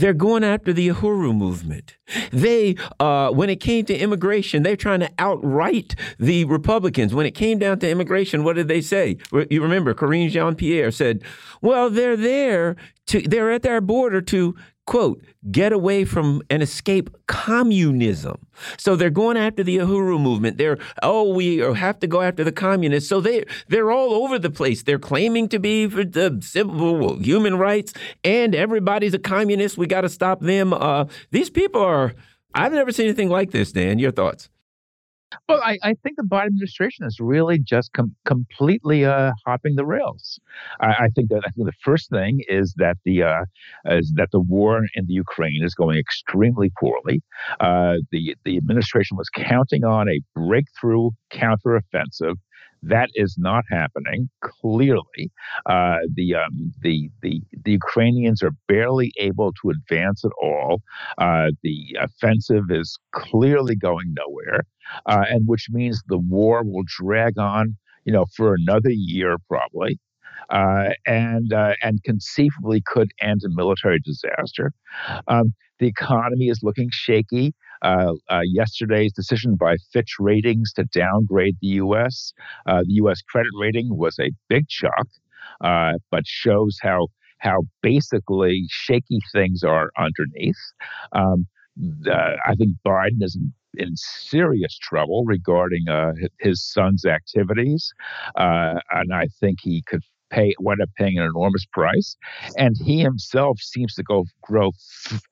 they're 0.00 0.12
going 0.12 0.44
after 0.44 0.72
the 0.72 0.88
Uhuru 0.88 1.34
movement. 1.34 1.96
They, 2.32 2.76
uh, 2.98 3.30
when 3.30 3.50
it 3.50 3.60
came 3.60 3.84
to 3.86 3.96
immigration, 3.96 4.62
they're 4.62 4.76
trying 4.76 5.00
to 5.00 5.10
outright 5.18 5.94
the 6.18 6.44
Republicans. 6.44 7.14
When 7.14 7.26
it 7.26 7.32
came 7.32 7.58
down 7.58 7.78
to 7.80 7.88
immigration, 7.88 8.42
what 8.42 8.56
did 8.56 8.68
they 8.68 8.80
say? 8.80 9.18
You 9.50 9.62
remember, 9.62 9.94
Karine 9.94 10.30
Jean 10.30 10.54
Pierre 10.54 10.90
said, 10.90 11.22
"Well, 11.62 11.90
they're 11.90 12.16
there 12.16 12.76
to, 13.06 13.20
they're 13.20 13.52
at 13.52 13.62
their 13.62 13.80
border 13.80 14.20
to 14.22 14.56
quote, 14.90 15.22
get 15.52 15.72
away 15.72 16.04
from 16.04 16.42
and 16.50 16.64
escape 16.64 17.10
communism. 17.28 18.44
So 18.76 18.96
they're 18.96 19.08
going 19.08 19.36
after 19.36 19.62
the 19.62 19.76
Uhuru 19.76 20.20
movement. 20.20 20.58
They're, 20.58 20.78
oh, 21.04 21.32
we 21.32 21.58
have 21.58 22.00
to 22.00 22.08
go 22.08 22.22
after 22.22 22.42
the 22.42 22.50
communists. 22.50 23.08
So 23.08 23.20
they, 23.20 23.44
they're 23.68 23.92
all 23.92 24.12
over 24.12 24.36
the 24.36 24.50
place. 24.50 24.82
They're 24.82 24.98
claiming 24.98 25.48
to 25.50 25.60
be 25.60 25.88
for 25.88 26.04
the 26.04 26.40
civil 26.42 27.18
human 27.18 27.56
rights 27.56 27.92
and 28.24 28.52
everybody's 28.52 29.14
a 29.14 29.20
communist. 29.20 29.78
We 29.78 29.86
got 29.86 30.00
to 30.00 30.08
stop 30.08 30.40
them. 30.40 30.72
Uh, 30.72 31.04
these 31.30 31.50
people 31.50 31.80
are, 31.80 32.12
I've 32.52 32.72
never 32.72 32.90
seen 32.90 33.06
anything 33.06 33.28
like 33.28 33.52
this, 33.52 33.70
Dan. 33.70 34.00
Your 34.00 34.10
thoughts? 34.10 34.50
Well, 35.48 35.60
I, 35.62 35.78
I, 35.82 35.94
think 36.02 36.16
the 36.16 36.22
Biden 36.22 36.46
administration 36.46 37.06
is 37.06 37.18
really 37.20 37.58
just 37.58 37.92
com- 37.92 38.14
completely 38.24 39.04
uh, 39.04 39.32
hopping 39.46 39.76
the 39.76 39.84
rails. 39.84 40.40
I, 40.80 40.86
I, 40.86 41.08
think 41.14 41.28
that 41.30 41.42
I 41.46 41.50
think 41.50 41.66
the 41.66 41.72
first 41.84 42.10
thing 42.10 42.40
is 42.48 42.74
that 42.78 42.96
the 43.04 43.22
uh, 43.22 43.44
is 43.86 44.12
that 44.16 44.30
the 44.32 44.40
war 44.40 44.82
in 44.94 45.06
the 45.06 45.12
Ukraine 45.12 45.62
is 45.62 45.74
going 45.74 45.98
extremely 45.98 46.72
poorly. 46.78 47.22
Uh, 47.60 47.96
the 48.10 48.36
the 48.44 48.56
administration 48.56 49.16
was 49.16 49.28
counting 49.28 49.84
on 49.84 50.08
a 50.08 50.20
breakthrough 50.34 51.10
counteroffensive 51.32 52.36
that 52.82 53.10
is 53.14 53.36
not 53.38 53.64
happening. 53.70 54.28
Clearly, 54.42 55.30
uh, 55.66 55.98
the 56.14 56.34
um, 56.36 56.72
the 56.82 57.10
the 57.22 57.42
the 57.64 57.72
Ukrainians 57.72 58.42
are 58.42 58.52
barely 58.68 59.12
able 59.18 59.52
to 59.62 59.70
advance 59.70 60.24
at 60.24 60.32
all. 60.42 60.80
Uh, 61.18 61.50
the 61.62 61.96
offensive 62.00 62.64
is 62.70 62.98
clearly 63.12 63.76
going 63.76 64.14
nowhere, 64.16 64.62
uh, 65.06 65.24
and 65.28 65.46
which 65.46 65.66
means 65.70 66.02
the 66.08 66.18
war 66.18 66.62
will 66.64 66.84
drag 66.86 67.38
on, 67.38 67.76
you 68.04 68.12
know, 68.12 68.26
for 68.36 68.54
another 68.54 68.90
year 68.90 69.36
probably. 69.48 69.98
Uh, 70.48 70.90
and 71.06 71.52
uh, 71.52 71.74
and 71.82 72.02
conceivably 72.04 72.82
could 72.86 73.10
end 73.20 73.42
in 73.44 73.54
military 73.54 74.00
disaster. 74.00 74.72
Um, 75.28 75.54
the 75.78 75.86
economy 75.86 76.48
is 76.48 76.60
looking 76.62 76.88
shaky. 76.92 77.54
Uh, 77.82 78.12
uh, 78.28 78.40
yesterday's 78.44 79.12
decision 79.12 79.56
by 79.56 79.76
Fitch 79.92 80.16
Ratings 80.18 80.72
to 80.74 80.84
downgrade 80.84 81.56
the 81.62 81.68
U.S. 81.68 82.34
Uh, 82.66 82.80
the 82.80 82.92
U.S. 82.94 83.22
credit 83.22 83.52
rating 83.58 83.96
was 83.96 84.18
a 84.20 84.30
big 84.50 84.66
shock, 84.68 85.08
uh, 85.62 85.92
but 86.10 86.26
shows 86.26 86.78
how 86.82 87.06
how 87.38 87.62
basically 87.82 88.66
shaky 88.68 89.20
things 89.32 89.64
are 89.64 89.90
underneath. 89.96 90.60
Um, 91.12 91.46
the, 91.76 92.36
I 92.46 92.54
think 92.54 92.76
Biden 92.86 93.22
is 93.22 93.38
in, 93.78 93.96
serious 93.96 94.76
trouble 94.78 95.24
regarding 95.24 95.88
uh, 95.88 96.12
his 96.40 96.62
son's 96.62 97.06
activities, 97.06 97.92
uh, 98.36 98.80
and 98.90 99.14
I 99.14 99.28
think 99.40 99.58
he 99.62 99.82
could 99.86 100.02
pay 100.30 100.54
wind 100.58 100.80
up 100.80 100.90
paying 100.96 101.18
an 101.18 101.24
enormous 101.24 101.66
price, 101.72 102.16
and 102.56 102.76
he 102.84 103.00
himself 103.00 103.58
seems 103.60 103.94
to 103.94 104.02
go 104.02 104.24
grow 104.42 104.70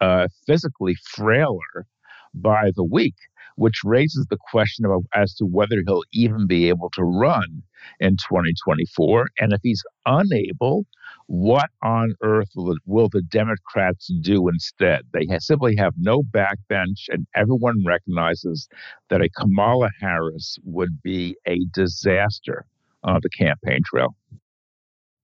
uh, 0.01 0.29
physically 0.47 0.95
frailer 1.15 1.87
by 2.35 2.71
the 2.77 2.85
week, 2.85 3.15
which 3.57 3.81
raises 3.85 4.27
the 4.31 4.39
question 4.51 4.85
of, 4.87 5.05
as 5.15 5.35
to 5.35 5.45
whether 5.45 5.83
he'll 5.87 6.05
even 6.13 6.47
be 6.47 6.69
able 6.69 6.91
to 6.91 7.03
run 7.03 7.63
in 8.01 8.13
2024. 8.13 9.27
And 9.41 9.53
if 9.53 9.61
he's 9.63 9.83
unable, 10.07 10.87
what 11.27 11.71
on 11.83 12.15
earth 12.23 12.49
will, 12.57 12.77
will 12.87 13.09
the 13.11 13.23
Democrats 13.23 14.11
do 14.23 14.49
instead? 14.49 15.03
They 15.13 15.27
ha- 15.31 15.39
simply 15.41 15.77
have 15.77 15.95
no 15.99 16.23
backbench, 16.23 17.09
and 17.09 17.27
everyone 17.35 17.85
recognizes 17.87 18.69
that 19.11 19.21
a 19.21 19.29
Kamala 19.29 19.91
Harris 20.01 20.59
would 20.65 21.03
be 21.03 21.37
a 21.47 21.59
disaster 21.73 22.65
on 23.05 23.21
the 23.23 23.31
campaign 23.31 23.81
trail. 23.85 24.15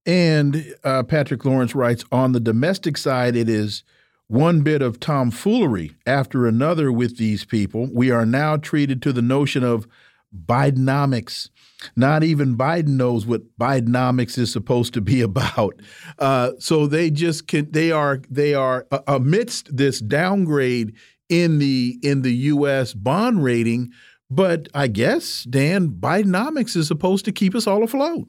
And 0.07 0.75
uh, 0.85 1.03
Patrick 1.05 1.45
Lawrence 1.45 1.75
writes 1.75 2.05
on 2.13 2.33
the 2.33 2.41
domestic 2.41 2.97
side, 2.97 3.37
it 3.37 3.49
is 3.49 3.85
one 4.27 4.63
bit 4.63 4.83
of 4.83 5.01
tomfoolery 5.01 5.93
after 6.07 6.47
another 6.47 6.91
with 6.93 7.17
these 7.17 7.45
people. 7.45 7.89
We 7.93 8.11
are 8.11 8.27
now 8.27 8.57
treated 8.57 9.03
to 9.03 9.13
the 9.13 9.23
notion 9.23 9.65
of 9.65 9.87
Bidenomics. 10.35 11.51
Not 11.97 12.25
even 12.25 12.57
Biden 12.57 12.97
knows 12.97 13.27
what 13.27 13.57
Bidenomics 13.59 14.37
is 14.37 14.53
supposed 14.53 14.95
to 14.95 15.01
be 15.01 15.21
about. 15.23 15.81
Uh, 16.19 16.53
so 16.59 16.87
they 16.87 17.11
just 17.11 17.47
can. 17.47 17.71
They 17.71 17.93
are. 17.93 18.21
They 18.29 18.55
are 18.55 18.87
uh, 18.91 19.01
amidst 19.07 19.75
this 19.77 20.01
downgrade 20.01 20.95
in 21.29 21.59
the 21.59 21.99
in 22.03 22.23
the 22.23 22.35
U.S. 22.35 22.95
bond 22.95 23.45
rating. 23.45 23.93
But 24.31 24.69
I 24.75 24.89
guess 24.89 25.45
Dan 25.45 25.91
Bidenomics 25.91 26.77
is 26.77 26.89
supposed 26.89 27.25
to 27.27 27.33
keep 27.33 27.55
us 27.55 27.67
all 27.67 27.85
afloat. 27.85 28.27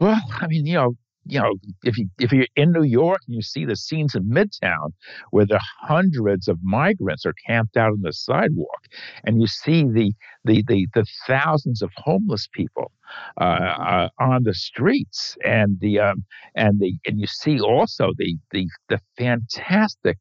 Well, 0.00 0.20
I 0.40 0.46
mean, 0.46 0.66
you 0.66 0.74
know, 0.74 0.94
you 1.26 1.38
know, 1.38 1.54
if 1.84 1.98
you 1.98 2.08
if 2.18 2.32
you're 2.32 2.46
in 2.56 2.72
New 2.72 2.82
York 2.82 3.20
and 3.26 3.36
you 3.36 3.42
see 3.42 3.64
the 3.66 3.76
scenes 3.76 4.14
in 4.14 4.24
Midtown 4.30 4.92
where 5.30 5.44
the 5.46 5.60
hundreds 5.82 6.48
of 6.48 6.58
migrants 6.62 7.26
are 7.26 7.34
camped 7.46 7.76
out 7.76 7.92
on 7.92 8.00
the 8.02 8.12
sidewalk, 8.12 8.86
and 9.24 9.40
you 9.40 9.46
see 9.46 9.84
the 9.84 10.12
the 10.44 10.64
the, 10.66 10.88
the 10.94 11.04
thousands 11.26 11.82
of 11.82 11.90
homeless 11.96 12.48
people 12.52 12.90
uh, 13.40 13.44
uh, 13.44 14.08
on 14.18 14.44
the 14.44 14.54
streets, 14.54 15.36
and 15.44 15.78
the 15.80 16.00
um, 16.00 16.24
and 16.54 16.80
the 16.80 16.94
and 17.06 17.20
you 17.20 17.26
see 17.26 17.60
also 17.60 18.12
the 18.16 18.36
the 18.50 18.66
the 18.88 18.98
fantastic, 19.18 20.18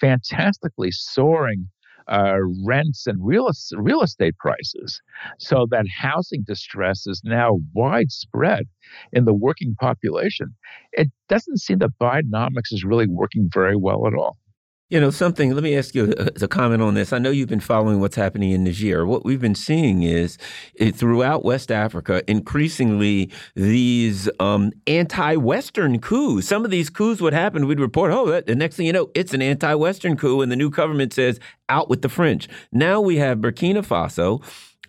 fantastically 0.00 0.92
soaring 0.92 1.68
uh, 2.08 2.38
rents 2.64 3.06
and 3.06 3.18
real, 3.24 3.50
real 3.72 4.02
estate 4.02 4.36
prices. 4.38 5.00
So 5.38 5.66
that 5.70 5.86
housing 6.00 6.42
distress 6.46 7.06
is 7.06 7.22
now 7.24 7.58
widespread 7.74 8.66
in 9.12 9.24
the 9.24 9.34
working 9.34 9.74
population. 9.80 10.54
It 10.92 11.10
doesn't 11.28 11.58
seem 11.58 11.78
that 11.78 11.98
Bidenomics 12.00 12.72
is 12.72 12.84
really 12.84 13.08
working 13.08 13.48
very 13.52 13.76
well 13.76 14.06
at 14.06 14.14
all. 14.14 14.36
You 14.88 15.00
know, 15.00 15.10
something, 15.10 15.52
let 15.52 15.64
me 15.64 15.76
ask 15.76 15.96
you 15.96 16.14
a, 16.16 16.44
a, 16.44 16.46
comment 16.46 16.80
on 16.80 16.94
this. 16.94 17.12
I 17.12 17.18
know 17.18 17.30
you've 17.30 17.48
been 17.48 17.58
following 17.58 17.98
what's 17.98 18.14
happening 18.14 18.52
in 18.52 18.62
Niger. 18.62 19.04
What 19.04 19.24
we've 19.24 19.40
been 19.40 19.56
seeing 19.56 20.04
is 20.04 20.38
it, 20.76 20.94
throughout 20.94 21.44
West 21.44 21.72
Africa, 21.72 22.22
increasingly 22.30 23.32
these 23.56 24.28
um, 24.38 24.70
anti 24.86 25.34
Western 25.34 25.98
coups. 26.00 26.46
Some 26.46 26.64
of 26.64 26.70
these 26.70 26.88
coups 26.88 27.20
would 27.20 27.32
happen, 27.32 27.66
we'd 27.66 27.80
report, 27.80 28.12
oh, 28.12 28.40
the 28.40 28.54
next 28.54 28.76
thing 28.76 28.86
you 28.86 28.92
know, 28.92 29.10
it's 29.16 29.34
an 29.34 29.42
anti 29.42 29.74
Western 29.74 30.16
coup, 30.16 30.40
and 30.40 30.52
the 30.52 30.56
new 30.56 30.70
government 30.70 31.12
says, 31.12 31.40
out 31.68 31.90
with 31.90 32.02
the 32.02 32.08
French. 32.08 32.46
Now 32.70 33.00
we 33.00 33.16
have 33.16 33.38
Burkina 33.38 33.84
Faso 33.84 34.40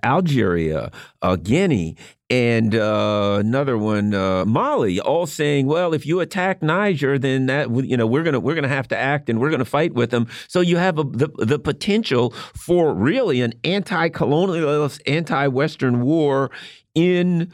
Algeria, 0.03 0.91
uh, 1.21 1.35
Guinea, 1.35 1.95
and 2.29 2.75
uh, 2.75 3.37
another 3.39 3.77
one, 3.77 4.13
uh, 4.13 4.43
Mali, 4.45 4.99
all 4.99 5.25
saying, 5.25 5.65
"Well, 5.67 5.93
if 5.93 6.05
you 6.05 6.19
attack 6.19 6.61
Niger, 6.61 7.17
then 7.17 7.45
that 7.45 7.69
you 7.85 7.95
know 7.95 8.05
we're 8.05 8.23
gonna 8.23 8.39
we're 8.39 8.55
gonna 8.55 8.67
have 8.67 8.87
to 8.89 8.97
act 8.97 9.29
and 9.29 9.39
we're 9.39 9.49
gonna 9.49 9.63
fight 9.65 9.93
with 9.93 10.09
them." 10.09 10.27
So 10.47 10.59
you 10.59 10.75
have 10.77 10.99
a, 10.99 11.03
the 11.03 11.29
the 11.37 11.57
potential 11.57 12.31
for 12.31 12.93
really 12.93 13.41
an 13.41 13.53
anti-colonialist, 13.63 15.01
anti-Western 15.07 16.01
war 16.01 16.51
in. 16.95 17.51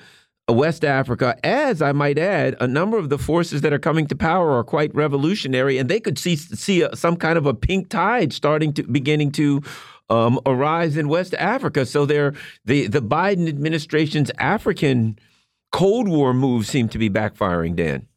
West 0.50 0.84
Africa, 0.84 1.38
as 1.46 1.82
I 1.82 1.94
might 1.94 2.20
add, 2.20 2.58
a 2.60 2.68
number 2.68 2.98
of 2.98 3.08
the 3.08 3.18
forces 3.18 3.62
that 3.62 3.72
are 3.72 3.80
coming 3.80 4.08
to 4.08 4.16
power 4.16 4.52
are 4.52 4.64
quite 4.66 4.94
revolutionary, 4.94 5.78
and 5.78 5.90
they 5.90 6.02
could 6.02 6.20
see 6.20 6.36
see 6.36 6.82
a, 6.82 6.94
some 6.98 7.16
kind 7.16 7.38
of 7.38 7.46
a 7.46 7.54
pink 7.54 7.88
tide 7.88 8.34
starting 8.34 8.74
to 8.74 8.84
beginning 8.84 9.32
to 9.34 9.62
um, 10.10 10.40
arise 10.46 10.98
in 10.98 11.08
West 11.08 11.34
Africa. 11.36 11.86
So 11.86 12.06
they're, 12.06 12.34
the 12.66 12.88
the 12.88 13.02
Biden 13.02 13.48
administration's 13.48 14.32
African 14.38 15.18
Cold 15.72 16.08
War 16.08 16.34
moves 16.34 16.70
seem 16.70 16.90
to 16.90 16.98
be 16.98 17.10
backfiring. 17.10 17.76
Dan. 17.76 18.08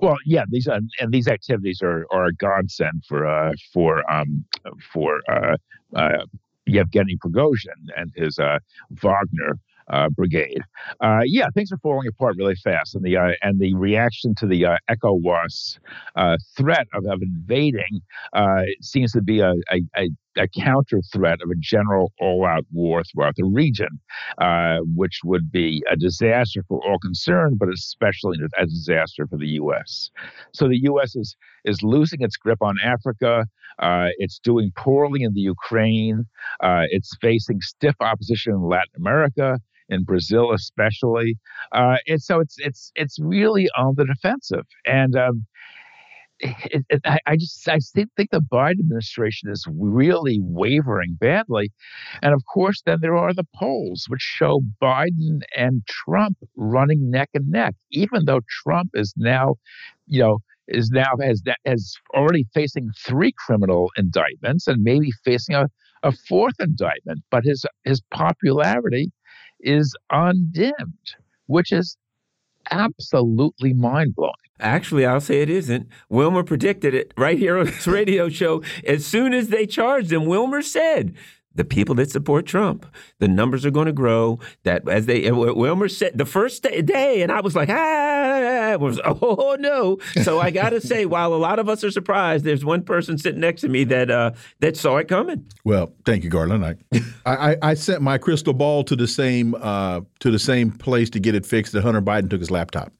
Well, 0.00 0.16
yeah, 0.26 0.44
these 0.48 0.66
uh, 0.66 0.80
and 1.00 1.12
these 1.12 1.28
activities 1.28 1.80
are 1.82 2.06
are 2.10 2.26
a 2.26 2.34
godsend 2.34 3.04
for 3.08 3.26
uh, 3.26 3.52
for 3.72 4.10
um, 4.10 4.44
for 4.92 5.20
uh, 5.30 5.56
uh, 5.94 6.24
Yevgeny 6.66 7.16
Prigozhin 7.16 7.88
and 7.96 8.12
his 8.16 8.38
uh, 8.38 8.58
Wagner 8.90 9.58
uh, 9.88 10.08
brigade. 10.10 10.62
Uh, 11.00 11.20
yeah, 11.24 11.46
things 11.54 11.70
are 11.70 11.78
falling 11.78 12.08
apart 12.08 12.36
really 12.38 12.56
fast, 12.56 12.94
and 12.94 13.04
the 13.04 13.16
uh, 13.16 13.32
and 13.42 13.60
the 13.60 13.74
reaction 13.74 14.34
to 14.36 14.46
the 14.46 14.64
uh, 14.64 14.76
ECOWAS 14.90 15.78
uh, 16.16 16.36
threat 16.56 16.88
of, 16.94 17.04
of 17.06 17.22
invading 17.22 18.00
uh, 18.32 18.62
seems 18.80 19.12
to 19.12 19.22
be 19.22 19.40
a, 19.40 19.52
a, 19.70 19.80
a 19.96 20.08
a 20.38 20.48
counter 20.48 21.00
threat 21.12 21.40
of 21.42 21.50
a 21.50 21.54
general 21.58 22.12
all 22.20 22.46
out 22.46 22.64
war 22.72 23.02
throughout 23.04 23.34
the 23.36 23.44
region, 23.44 24.00
uh, 24.38 24.78
which 24.94 25.20
would 25.24 25.50
be 25.50 25.82
a 25.90 25.96
disaster 25.96 26.62
for 26.68 26.80
all 26.86 26.98
concerned, 26.98 27.58
but 27.58 27.68
especially 27.68 28.38
a 28.58 28.66
disaster 28.66 29.26
for 29.26 29.36
the 29.36 29.48
U.S. 29.48 30.10
So 30.52 30.68
the 30.68 30.80
U.S. 30.84 31.16
is, 31.16 31.36
is 31.64 31.82
losing 31.82 32.22
its 32.22 32.36
grip 32.36 32.62
on 32.62 32.76
Africa. 32.82 33.46
Uh, 33.78 34.08
it's 34.18 34.38
doing 34.38 34.72
poorly 34.76 35.22
in 35.22 35.32
the 35.34 35.40
Ukraine. 35.40 36.24
Uh, 36.60 36.84
it's 36.90 37.16
facing 37.20 37.60
stiff 37.60 37.96
opposition 38.00 38.52
in 38.52 38.62
Latin 38.62 38.94
America. 38.96 39.58
In 39.90 40.02
Brazil, 40.02 40.50
especially, 40.52 41.36
uh, 41.72 41.96
and 42.08 42.22
so 42.22 42.40
it's 42.40 42.56
it's 42.58 42.90
it's 42.94 43.18
really 43.20 43.68
on 43.76 43.92
the 43.98 44.06
defensive, 44.06 44.64
and 44.86 45.14
um, 45.14 45.44
it, 46.44 46.84
it, 46.90 47.00
I, 47.04 47.18
I 47.26 47.36
just 47.36 47.66
I 47.68 47.78
think 47.94 48.30
the 48.30 48.40
Biden 48.40 48.80
administration 48.80 49.50
is 49.50 49.66
really 49.70 50.38
wavering 50.42 51.16
badly, 51.18 51.72
and 52.22 52.34
of 52.34 52.42
course, 52.52 52.82
then 52.84 52.98
there 53.00 53.16
are 53.16 53.32
the 53.32 53.46
polls 53.56 54.04
which 54.08 54.20
show 54.20 54.60
Biden 54.82 55.40
and 55.56 55.82
Trump 55.86 56.36
running 56.56 57.10
neck 57.10 57.30
and 57.34 57.48
neck. 57.48 57.74
Even 57.90 58.24
though 58.26 58.40
Trump 58.62 58.90
is 58.94 59.14
now, 59.16 59.54
you 60.06 60.20
know, 60.20 60.38
is 60.68 60.90
now 60.90 61.12
has 61.22 61.42
has 61.64 61.94
already 62.14 62.46
facing 62.52 62.90
three 63.06 63.32
criminal 63.32 63.90
indictments 63.96 64.66
and 64.66 64.82
maybe 64.82 65.10
facing 65.24 65.54
a, 65.54 65.66
a 66.02 66.12
fourth 66.12 66.60
indictment, 66.60 67.22
but 67.30 67.44
his 67.44 67.64
his 67.84 68.02
popularity 68.12 69.10
is 69.60 69.94
undimmed, 70.12 71.14
which 71.46 71.72
is 71.72 71.96
absolutely 72.70 73.72
mind 73.72 74.14
blowing. 74.14 74.32
Actually, 74.60 75.04
I'll 75.04 75.20
say 75.20 75.42
it 75.42 75.50
isn't. 75.50 75.88
Wilmer 76.08 76.44
predicted 76.44 76.94
it 76.94 77.12
right 77.16 77.38
here 77.38 77.58
on 77.58 77.66
this 77.66 77.86
radio 77.88 78.28
show. 78.28 78.62
As 78.86 79.04
soon 79.04 79.34
as 79.34 79.48
they 79.48 79.66
charged 79.66 80.12
him, 80.12 80.26
Wilmer 80.26 80.62
said, 80.62 81.14
the 81.54 81.64
people 81.64 81.94
that 81.96 82.10
support 82.10 82.46
Trump, 82.46 82.86
the 83.18 83.28
numbers 83.28 83.64
are 83.64 83.70
going 83.70 83.86
to 83.86 83.92
grow. 83.92 84.38
That 84.64 84.88
as 84.88 85.06
they 85.06 85.30
Wilmer 85.30 85.88
said 85.88 86.16
the 86.18 86.26
first 86.26 86.62
day, 86.62 87.22
and 87.22 87.30
I 87.30 87.40
was 87.40 87.54
like, 87.54 87.68
ah, 87.68 88.76
was 88.80 89.00
oh 89.04 89.56
no. 89.58 89.98
So 90.22 90.40
I 90.40 90.50
got 90.50 90.70
to 90.70 90.80
say, 90.80 91.06
while 91.06 91.34
a 91.34 91.36
lot 91.36 91.58
of 91.58 91.68
us 91.68 91.84
are 91.84 91.90
surprised, 91.90 92.44
there's 92.44 92.64
one 92.64 92.82
person 92.82 93.18
sitting 93.18 93.40
next 93.40 93.62
to 93.62 93.68
me 93.68 93.84
that 93.84 94.10
uh, 94.10 94.32
that 94.60 94.76
saw 94.76 94.96
it 94.98 95.08
coming. 95.08 95.46
Well, 95.64 95.92
thank 96.04 96.24
you, 96.24 96.30
Garland. 96.30 96.64
I, 96.64 96.76
I, 97.26 97.56
I 97.62 97.74
sent 97.74 98.02
my 98.02 98.18
crystal 98.18 98.54
ball 98.54 98.84
to 98.84 98.96
the 98.96 99.08
same 99.08 99.54
uh, 99.54 100.00
to 100.20 100.30
the 100.30 100.38
same 100.38 100.70
place 100.70 101.10
to 101.10 101.20
get 101.20 101.34
it 101.34 101.46
fixed. 101.46 101.72
That 101.72 101.82
Hunter 101.82 102.02
Biden 102.02 102.30
took 102.30 102.40
his 102.40 102.50
laptop 102.50 102.92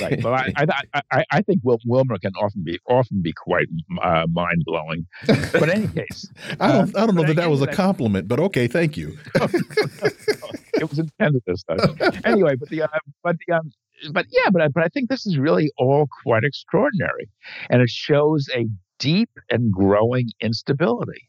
right. 0.00 0.22
Well, 0.22 0.34
I, 0.34 0.52
I, 0.56 1.02
I, 1.10 1.24
I, 1.30 1.42
think 1.42 1.60
Wil- 1.64 1.80
Wilmer 1.84 2.18
can 2.18 2.32
often 2.34 2.62
be 2.62 2.78
often 2.88 3.22
be 3.22 3.32
quite 3.32 3.66
uh, 4.02 4.26
mind 4.30 4.64
blowing. 4.64 5.06
But 5.26 5.64
in 5.64 5.70
any 5.70 5.88
case, 5.88 6.30
I 6.60 6.72
don't 6.72 6.96
uh, 6.96 7.02
I 7.02 7.06
don't 7.06 7.14
know 7.14 7.24
that 7.24 7.36
that 7.36 7.50
was 7.50 7.62
a 7.62 7.66
compliment, 7.66 8.28
but 8.28 8.40
okay, 8.40 8.66
thank 8.68 8.96
you. 8.96 9.18
it 9.34 10.88
was 10.88 10.98
intended 10.98 11.42
as 11.48 11.64
such. 11.68 12.24
Anyway, 12.24 12.56
but 12.56 12.68
the 12.68 12.82
uh, 12.82 12.88
but 13.22 13.36
the 13.46 13.54
um, 13.54 13.72
but 14.12 14.26
yeah, 14.30 14.50
but 14.50 14.62
I, 14.62 14.68
but 14.68 14.84
I 14.84 14.88
think 14.88 15.08
this 15.08 15.26
is 15.26 15.38
really 15.38 15.70
all 15.78 16.08
quite 16.22 16.44
extraordinary, 16.44 17.28
and 17.70 17.82
it 17.82 17.90
shows 17.90 18.48
a 18.54 18.66
deep 18.98 19.30
and 19.50 19.72
growing 19.72 20.30
instability. 20.40 21.28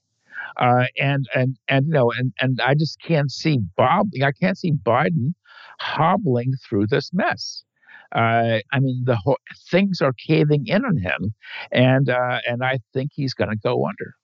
Uh, 0.57 0.85
and 0.97 1.27
and 1.35 1.57
and 1.67 1.87
you 1.87 1.93
know 1.93 2.11
and 2.17 2.33
and 2.39 2.59
I 2.61 2.73
just 2.73 2.99
can't 3.01 3.31
see 3.31 3.59
Bob. 3.75 4.09
I 4.23 4.31
can't 4.31 4.57
see 4.57 4.71
Biden 4.71 5.33
hobbling 5.79 6.53
through 6.67 6.87
this 6.87 7.11
mess. 7.13 7.63
Uh, 8.13 8.59
I 8.71 8.79
mean, 8.79 9.03
the 9.05 9.15
whole, 9.15 9.37
things 9.69 10.01
are 10.01 10.13
caving 10.13 10.67
in 10.67 10.85
on 10.85 10.97
him, 10.97 11.33
and 11.71 12.09
uh, 12.09 12.39
and 12.47 12.63
I 12.63 12.79
think 12.93 13.11
he's 13.13 13.33
going 13.33 13.49
to 13.49 13.57
go 13.57 13.85
under. 13.85 14.15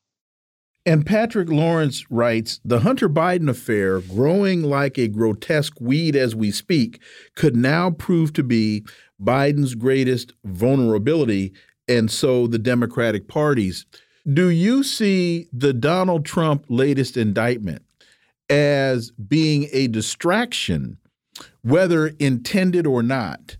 And 0.85 1.05
Patrick 1.05 1.49
Lawrence 1.49 2.10
writes 2.11 2.60
The 2.65 2.81
Hunter 2.81 3.07
Biden 3.07 3.49
affair, 3.49 4.01
growing 4.01 4.64
like 4.64 4.97
a 4.97 5.07
grotesque 5.07 5.80
weed 5.80 6.15
as 6.15 6.35
we 6.35 6.51
speak, 6.51 7.01
could 7.35 7.55
now 7.55 7.91
prove 7.91 8.34
to 8.34 8.43
be 8.43 8.84
Biden's 9.22 9.76
greatest 9.76 10.34
vulnerability, 10.43 11.53
and 11.88 12.11
so 12.11 12.47
the 12.47 12.60
Democratic 12.60 13.27
Party's. 13.30 13.85
Do 14.31 14.49
you 14.49 14.84
see 14.84 15.47
the 15.53 15.73
Donald 15.73 16.26
Trump 16.26 16.65
latest 16.69 17.15
indictment 17.18 17.84
as 18.49 19.11
being 19.11 19.68
a 19.72 19.88
distraction, 19.88 20.97
whether 21.61 22.07
intended 22.19 22.85
or 22.85 23.03
not, 23.03 23.57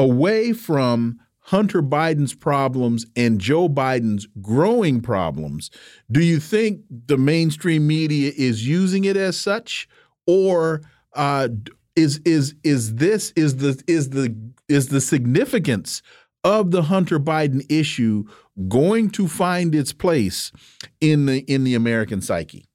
away 0.00 0.54
from 0.54 1.20
Hunter 1.40 1.82
Biden's 1.82 2.34
problems 2.34 3.06
and 3.16 3.40
Joe 3.40 3.68
Biden's 3.68 4.26
growing 4.40 5.00
problems, 5.00 5.70
do 6.10 6.22
you 6.22 6.40
think 6.40 6.80
the 7.06 7.18
mainstream 7.18 7.86
media 7.86 8.32
is 8.36 8.66
using 8.66 9.04
it 9.04 9.16
as 9.16 9.38
such, 9.38 9.88
or 10.26 10.80
uh, 11.14 11.48
is 11.96 12.20
is 12.24 12.54
is 12.64 12.94
this 12.94 13.32
is 13.36 13.56
the 13.56 13.82
is 13.86 14.10
the 14.10 14.34
is 14.68 14.88
the 14.88 15.00
significance 15.00 16.02
of 16.44 16.70
the 16.70 16.82
Hunter 16.82 17.20
Biden 17.20 17.64
issue 17.70 18.24
going 18.68 19.10
to 19.10 19.28
find 19.28 19.74
its 19.74 19.92
place 19.92 20.52
in 21.00 21.26
the 21.26 21.40
in 21.40 21.64
the 21.64 21.74
American 21.74 22.22
psyche? 22.22 22.68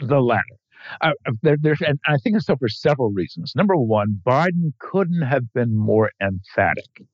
The 0.00 0.20
latter. 0.20 0.59
Uh, 1.00 1.12
there, 1.42 1.76
and 1.86 1.98
I 2.06 2.16
think 2.18 2.36
it's 2.36 2.46
so 2.46 2.56
for 2.56 2.68
several 2.68 3.10
reasons. 3.10 3.52
Number 3.54 3.76
one, 3.76 4.20
Biden 4.26 4.72
couldn't 4.78 5.22
have 5.22 5.52
been 5.52 5.76
more 5.76 6.10
emphatic 6.20 7.06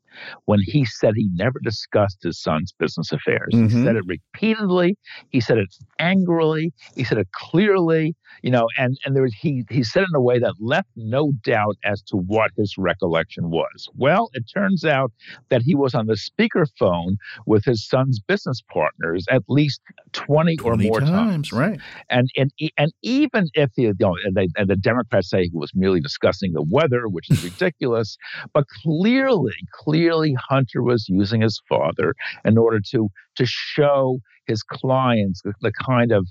when 0.44 0.60
he 0.62 0.84
said 0.84 1.14
he 1.16 1.28
never 1.34 1.58
discussed 1.62 2.18
his 2.22 2.40
son's 2.40 2.72
business 2.78 3.12
affairs. 3.12 3.50
Mm-hmm. 3.52 3.78
He 3.78 3.84
said 3.84 3.96
it 3.96 4.04
repeatedly. 4.06 4.96
He 5.30 5.40
said 5.40 5.58
it 5.58 5.74
angrily. 5.98 6.72
He 6.94 7.04
said 7.04 7.18
it 7.18 7.28
clearly. 7.32 8.14
You 8.42 8.50
know, 8.50 8.68
and 8.78 8.98
and 9.04 9.16
there 9.16 9.22
was 9.22 9.34
he 9.34 9.64
he 9.70 9.82
said 9.82 10.02
it 10.02 10.08
in 10.12 10.16
a 10.16 10.20
way 10.20 10.38
that 10.38 10.54
left 10.60 10.88
no 10.94 11.32
doubt 11.42 11.76
as 11.84 12.02
to 12.02 12.16
what 12.16 12.50
his 12.56 12.74
recollection 12.76 13.50
was. 13.50 13.88
Well, 13.96 14.28
it 14.34 14.44
turns 14.52 14.84
out 14.84 15.12
that 15.48 15.62
he 15.62 15.74
was 15.74 15.94
on 15.94 16.06
the 16.06 16.14
speakerphone 16.16 17.16
with 17.46 17.64
his 17.64 17.86
son's 17.88 18.20
business 18.20 18.62
partners 18.70 19.24
at 19.30 19.42
least 19.48 19.80
twenty, 20.12 20.56
20 20.56 20.88
or 20.88 20.90
more 20.90 21.00
times, 21.00 21.10
times. 21.10 21.52
Right. 21.52 21.80
And 22.10 22.28
and 22.36 22.52
and 22.76 22.92
even 23.02 23.48
if 23.54 23.70
the 23.74 23.86
you 23.86 23.94
know, 24.00 24.16
and, 24.24 24.34
they, 24.34 24.48
and 24.56 24.68
the 24.68 24.76
Democrats 24.76 25.30
say 25.30 25.44
he 25.44 25.50
was 25.52 25.70
merely 25.74 26.00
discussing 26.00 26.52
the 26.52 26.62
weather, 26.62 27.08
which 27.08 27.30
is 27.30 27.42
ridiculous, 27.44 28.16
but 28.52 28.64
clearly, 28.82 29.54
clearly 29.72 30.05
clearly 30.06 30.36
Hunter 30.48 30.82
was 30.82 31.08
using 31.08 31.40
his 31.40 31.60
father 31.68 32.14
in 32.44 32.56
order 32.58 32.80
to 32.92 33.08
to 33.36 33.44
show 33.46 34.20
his 34.46 34.62
clients 34.62 35.42
the, 35.42 35.52
the 35.60 35.72
kind 35.72 36.12
of 36.12 36.26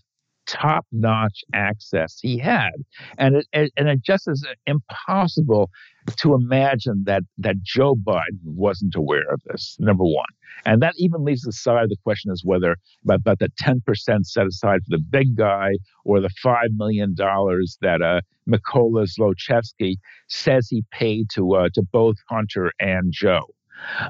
top 0.46 0.86
notch 0.92 1.44
access 1.54 2.20
he 2.22 2.38
had. 2.38 2.72
And 3.18 3.38
it, 3.38 3.48
it, 3.52 3.74
and 3.78 3.90
it 3.90 4.04
just 4.04 4.28
is 4.28 4.46
impossible 4.68 5.70
to 6.18 6.36
imagine 6.36 7.04
that, 7.06 7.24
that 7.40 7.64
Joe 7.64 7.96
Biden 7.96 8.44
wasn't 8.44 8.96
aware 8.96 9.28
of 9.32 9.42
this, 9.46 9.76
number 9.80 10.04
one. 10.04 10.26
And 10.66 10.82
that 10.82 10.94
even 10.98 11.26
leaves 11.26 11.46
aside 11.48 11.90
the 11.90 11.98
question 12.04 12.32
is 12.32 12.44
whether 12.46 12.78
about, 13.04 13.22
about 13.22 13.40
the 13.40 13.50
10% 13.62 13.82
set 14.26 14.48
aside 14.48 14.82
for 14.84 14.98
the 14.98 15.04
big 15.10 15.36
guy 15.36 15.74
or 16.06 16.22
the 16.22 16.30
$5 16.44 16.58
million 16.76 17.16
that 17.18 18.02
uh, 18.02 18.22
Mykola 18.48 19.08
Zlochevsky 19.08 19.96
says 20.28 20.68
he 20.70 20.84
paid 20.92 21.30
to, 21.34 21.56
uh, 21.56 21.70
to 21.74 21.82
both 21.92 22.16
Hunter 22.30 22.72
and 22.80 23.12
Joe. 23.12 23.55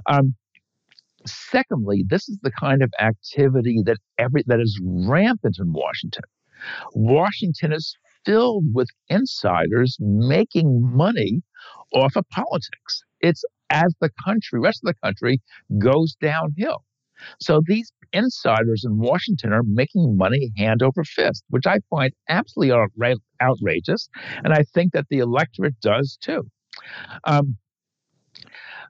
Um, 0.07 0.35
secondly, 1.25 2.03
this 2.07 2.29
is 2.29 2.37
the 2.41 2.51
kind 2.51 2.81
of 2.81 2.91
activity 2.99 3.81
that 3.85 3.97
every 4.17 4.43
that 4.47 4.59
is 4.59 4.79
rampant 4.83 5.57
in 5.59 5.73
Washington. 5.73 6.23
Washington 6.93 7.73
is 7.73 7.95
filled 8.25 8.65
with 8.73 8.87
insiders 9.09 9.97
making 9.99 10.81
money 10.81 11.41
off 11.93 12.15
of 12.15 12.27
politics. 12.29 13.03
It's 13.21 13.43
as 13.69 13.93
the 14.01 14.09
country, 14.23 14.59
rest 14.59 14.81
of 14.83 14.93
the 14.93 15.07
country, 15.07 15.41
goes 15.79 16.15
downhill. 16.21 16.83
So 17.39 17.61
these 17.65 17.91
insiders 18.13 18.83
in 18.85 18.97
Washington 18.97 19.53
are 19.53 19.63
making 19.63 20.17
money 20.17 20.51
hand 20.57 20.81
over 20.83 21.03
fist, 21.03 21.43
which 21.49 21.65
I 21.65 21.79
find 21.89 22.11
absolutely 22.29 22.75
outrageous, 23.41 24.09
and 24.43 24.53
I 24.53 24.63
think 24.73 24.93
that 24.93 25.05
the 25.09 25.19
electorate 25.19 25.79
does 25.81 26.17
too. 26.21 26.43
Um, 27.23 27.57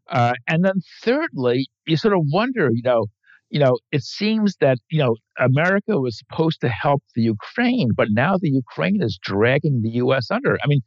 uh, 0.10 0.34
and 0.48 0.64
then 0.64 0.82
thirdly, 1.02 1.68
you 1.86 1.98
sort 1.98 2.14
of 2.14 2.22
wonder, 2.32 2.70
you 2.72 2.84
know, 2.84 3.08
you 3.50 3.60
know, 3.60 3.78
it 3.92 4.04
seems 4.04 4.56
that 4.60 4.80
you 4.90 5.00
know 5.00 5.16
America 5.40 6.00
was 6.00 6.18
supposed 6.18 6.62
to 6.62 6.70
help 6.70 7.04
the 7.16 7.22
Ukraine, 7.22 7.90
but 7.96 8.08
now 8.12 8.38
the 8.38 8.50
Ukraine 8.50 9.02
is 9.02 9.20
dragging 9.22 9.82
the 9.82 9.92
U.S. 9.92 10.32
under. 10.32 10.58
I 10.64 10.68
mean, 10.68 10.82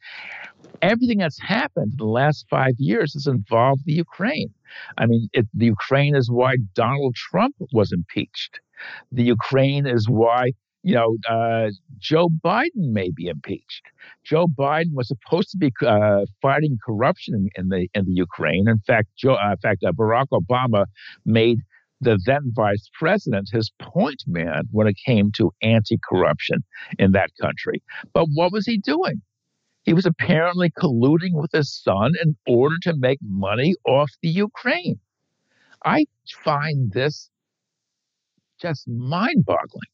everything 0.83 1.19
that's 1.19 1.41
happened 1.41 1.93
in 1.93 1.97
the 1.99 2.05
last 2.05 2.47
five 2.51 2.75
years 2.79 3.15
has 3.15 3.27
involved 3.27 3.83
the 3.85 3.93
Ukraine. 3.93 4.53
I 4.99 5.07
mean, 5.07 5.29
it, 5.33 5.47
the 5.55 5.67
Ukraine 5.67 6.15
is 6.15 6.31
why 6.31 6.57
Donald 6.75 7.15
Trump 7.15 7.55
was 7.73 7.93
impeached. 7.93 8.61
The 9.13 9.25
Ukraine 9.25 9.87
is 9.87 10.09
why 10.09 10.53
you 10.83 10.95
know, 10.95 11.17
uh, 11.29 11.71
Joe 11.99 12.29
Biden 12.45 12.93
may 12.93 13.11
be 13.11 13.27
impeached. 13.27 13.83
Joe 14.25 14.47
Biden 14.47 14.93
was 14.93 15.09
supposed 15.09 15.51
to 15.51 15.59
be 15.59 15.73
uh, 15.85 16.25
fighting 16.41 16.79
corruption 16.85 17.49
in, 17.57 17.69
the 17.69 17.89
in 17.95 18.05
the 18.05 18.13
Ukraine. 18.13 18.69
In 18.69 18.79
fact, 18.87 19.09
Joe, 19.17 19.35
uh, 19.35 19.53
in 19.53 19.57
fact, 19.59 19.85
uh, 19.85 19.93
Barack 19.93 20.29
Obama 20.33 20.87
made 21.25 21.59
the 22.01 22.19
then 22.27 22.53
vice 22.55 22.89
president 22.99 23.49
his 23.53 23.73
point 23.81 24.23
man 24.27 24.63
when 24.71 24.87
it 24.87 24.97
came 25.05 25.33
to 25.33 25.53
anti-corruption 25.63 26.63
in 26.99 27.11
that 27.13 27.31
country. 27.41 27.83
But 28.13 28.27
what 28.35 28.53
was 28.53 28.67
he 28.67 28.79
doing? 28.79 29.21
He 29.83 29.95
was 29.95 30.07
apparently 30.07 30.71
colluding 30.71 31.33
with 31.33 31.51
his 31.53 31.75
son 31.75 32.13
in 32.23 32.37
order 32.47 32.77
to 32.83 32.95
make 32.97 33.19
money 33.23 33.75
off 33.85 34.11
the 34.23 34.29
Ukraine. 34.29 35.01
I 35.85 36.05
find 36.45 36.93
this 36.93 37.31
just 38.61 38.87
mind-boggling. 38.87 39.91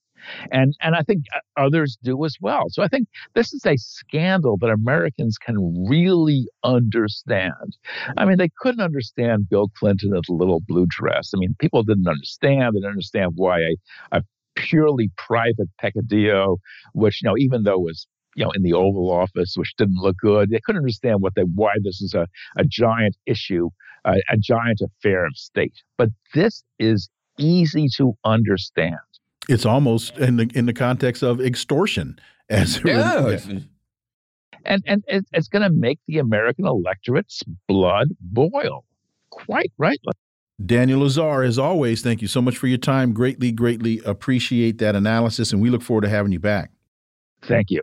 And 0.50 0.74
and 0.80 0.94
I 0.94 1.02
think 1.02 1.24
uh, 1.34 1.60
others 1.60 1.96
do 2.02 2.24
as 2.24 2.36
well. 2.40 2.64
So 2.68 2.82
I 2.82 2.88
think 2.88 3.08
this 3.34 3.52
is 3.52 3.64
a 3.66 3.76
scandal 3.76 4.56
that 4.58 4.70
Americans 4.70 5.36
can 5.38 5.86
really 5.88 6.46
understand. 6.62 7.76
I 8.16 8.24
mean, 8.24 8.38
they 8.38 8.50
couldn't 8.58 8.80
understand 8.80 9.48
Bill 9.48 9.70
Clinton 9.78 10.14
as 10.14 10.22
a 10.28 10.34
little 10.34 10.60
blue 10.66 10.86
dress. 10.88 11.32
I 11.34 11.38
mean, 11.38 11.54
people 11.58 11.82
didn't 11.82 12.08
understand. 12.08 12.74
They 12.74 12.80
didn't 12.80 12.90
understand 12.90 13.32
why 13.36 13.60
a, 13.60 13.76
a 14.12 14.22
purely 14.56 15.10
private 15.16 15.68
peccadillo, 15.80 16.58
which 16.92 17.22
you 17.22 17.28
know, 17.28 17.36
even 17.38 17.62
though 17.64 17.78
was 17.78 18.06
you 18.36 18.44
know 18.44 18.50
in 18.52 18.62
the 18.62 18.72
Oval 18.72 19.10
Office, 19.10 19.54
which 19.56 19.74
didn't 19.76 19.96
look 19.96 20.16
good, 20.18 20.50
they 20.50 20.60
couldn't 20.64 20.80
understand 20.80 21.20
what 21.20 21.34
they 21.34 21.42
why 21.42 21.74
this 21.82 22.00
is 22.00 22.14
a, 22.14 22.26
a 22.56 22.64
giant 22.64 23.16
issue, 23.26 23.68
a 24.04 24.36
giant 24.38 24.80
affair 24.80 25.24
of 25.24 25.36
state. 25.36 25.74
But 25.96 26.10
this 26.34 26.62
is 26.78 27.08
easy 27.38 27.88
to 27.96 28.14
understand. 28.24 28.98
It's 29.48 29.66
almost 29.66 30.16
in 30.18 30.36
the 30.36 30.50
in 30.54 30.66
the 30.66 30.72
context 30.72 31.22
of 31.22 31.40
extortion, 31.40 32.18
as 32.48 32.80
yeah. 32.84 33.28
yeah. 33.28 33.58
And 34.64 34.82
and 34.86 35.04
it's 35.08 35.48
going 35.48 35.62
to 35.62 35.70
make 35.70 35.98
the 36.06 36.18
American 36.18 36.66
electorate's 36.66 37.42
blood 37.68 38.08
boil. 38.20 38.84
Quite 39.30 39.72
right. 39.78 39.98
Daniel 40.64 41.00
Lazare, 41.00 41.46
as 41.46 41.58
always, 41.58 42.02
thank 42.02 42.22
you 42.22 42.28
so 42.28 42.40
much 42.40 42.56
for 42.56 42.68
your 42.68 42.78
time. 42.78 43.12
Greatly, 43.12 43.50
greatly 43.50 44.00
appreciate 44.04 44.78
that 44.78 44.94
analysis, 44.94 45.52
and 45.52 45.60
we 45.60 45.68
look 45.68 45.82
forward 45.82 46.02
to 46.02 46.08
having 46.08 46.32
you 46.32 46.38
back. 46.38 46.70
Thank 47.42 47.70
you. 47.70 47.82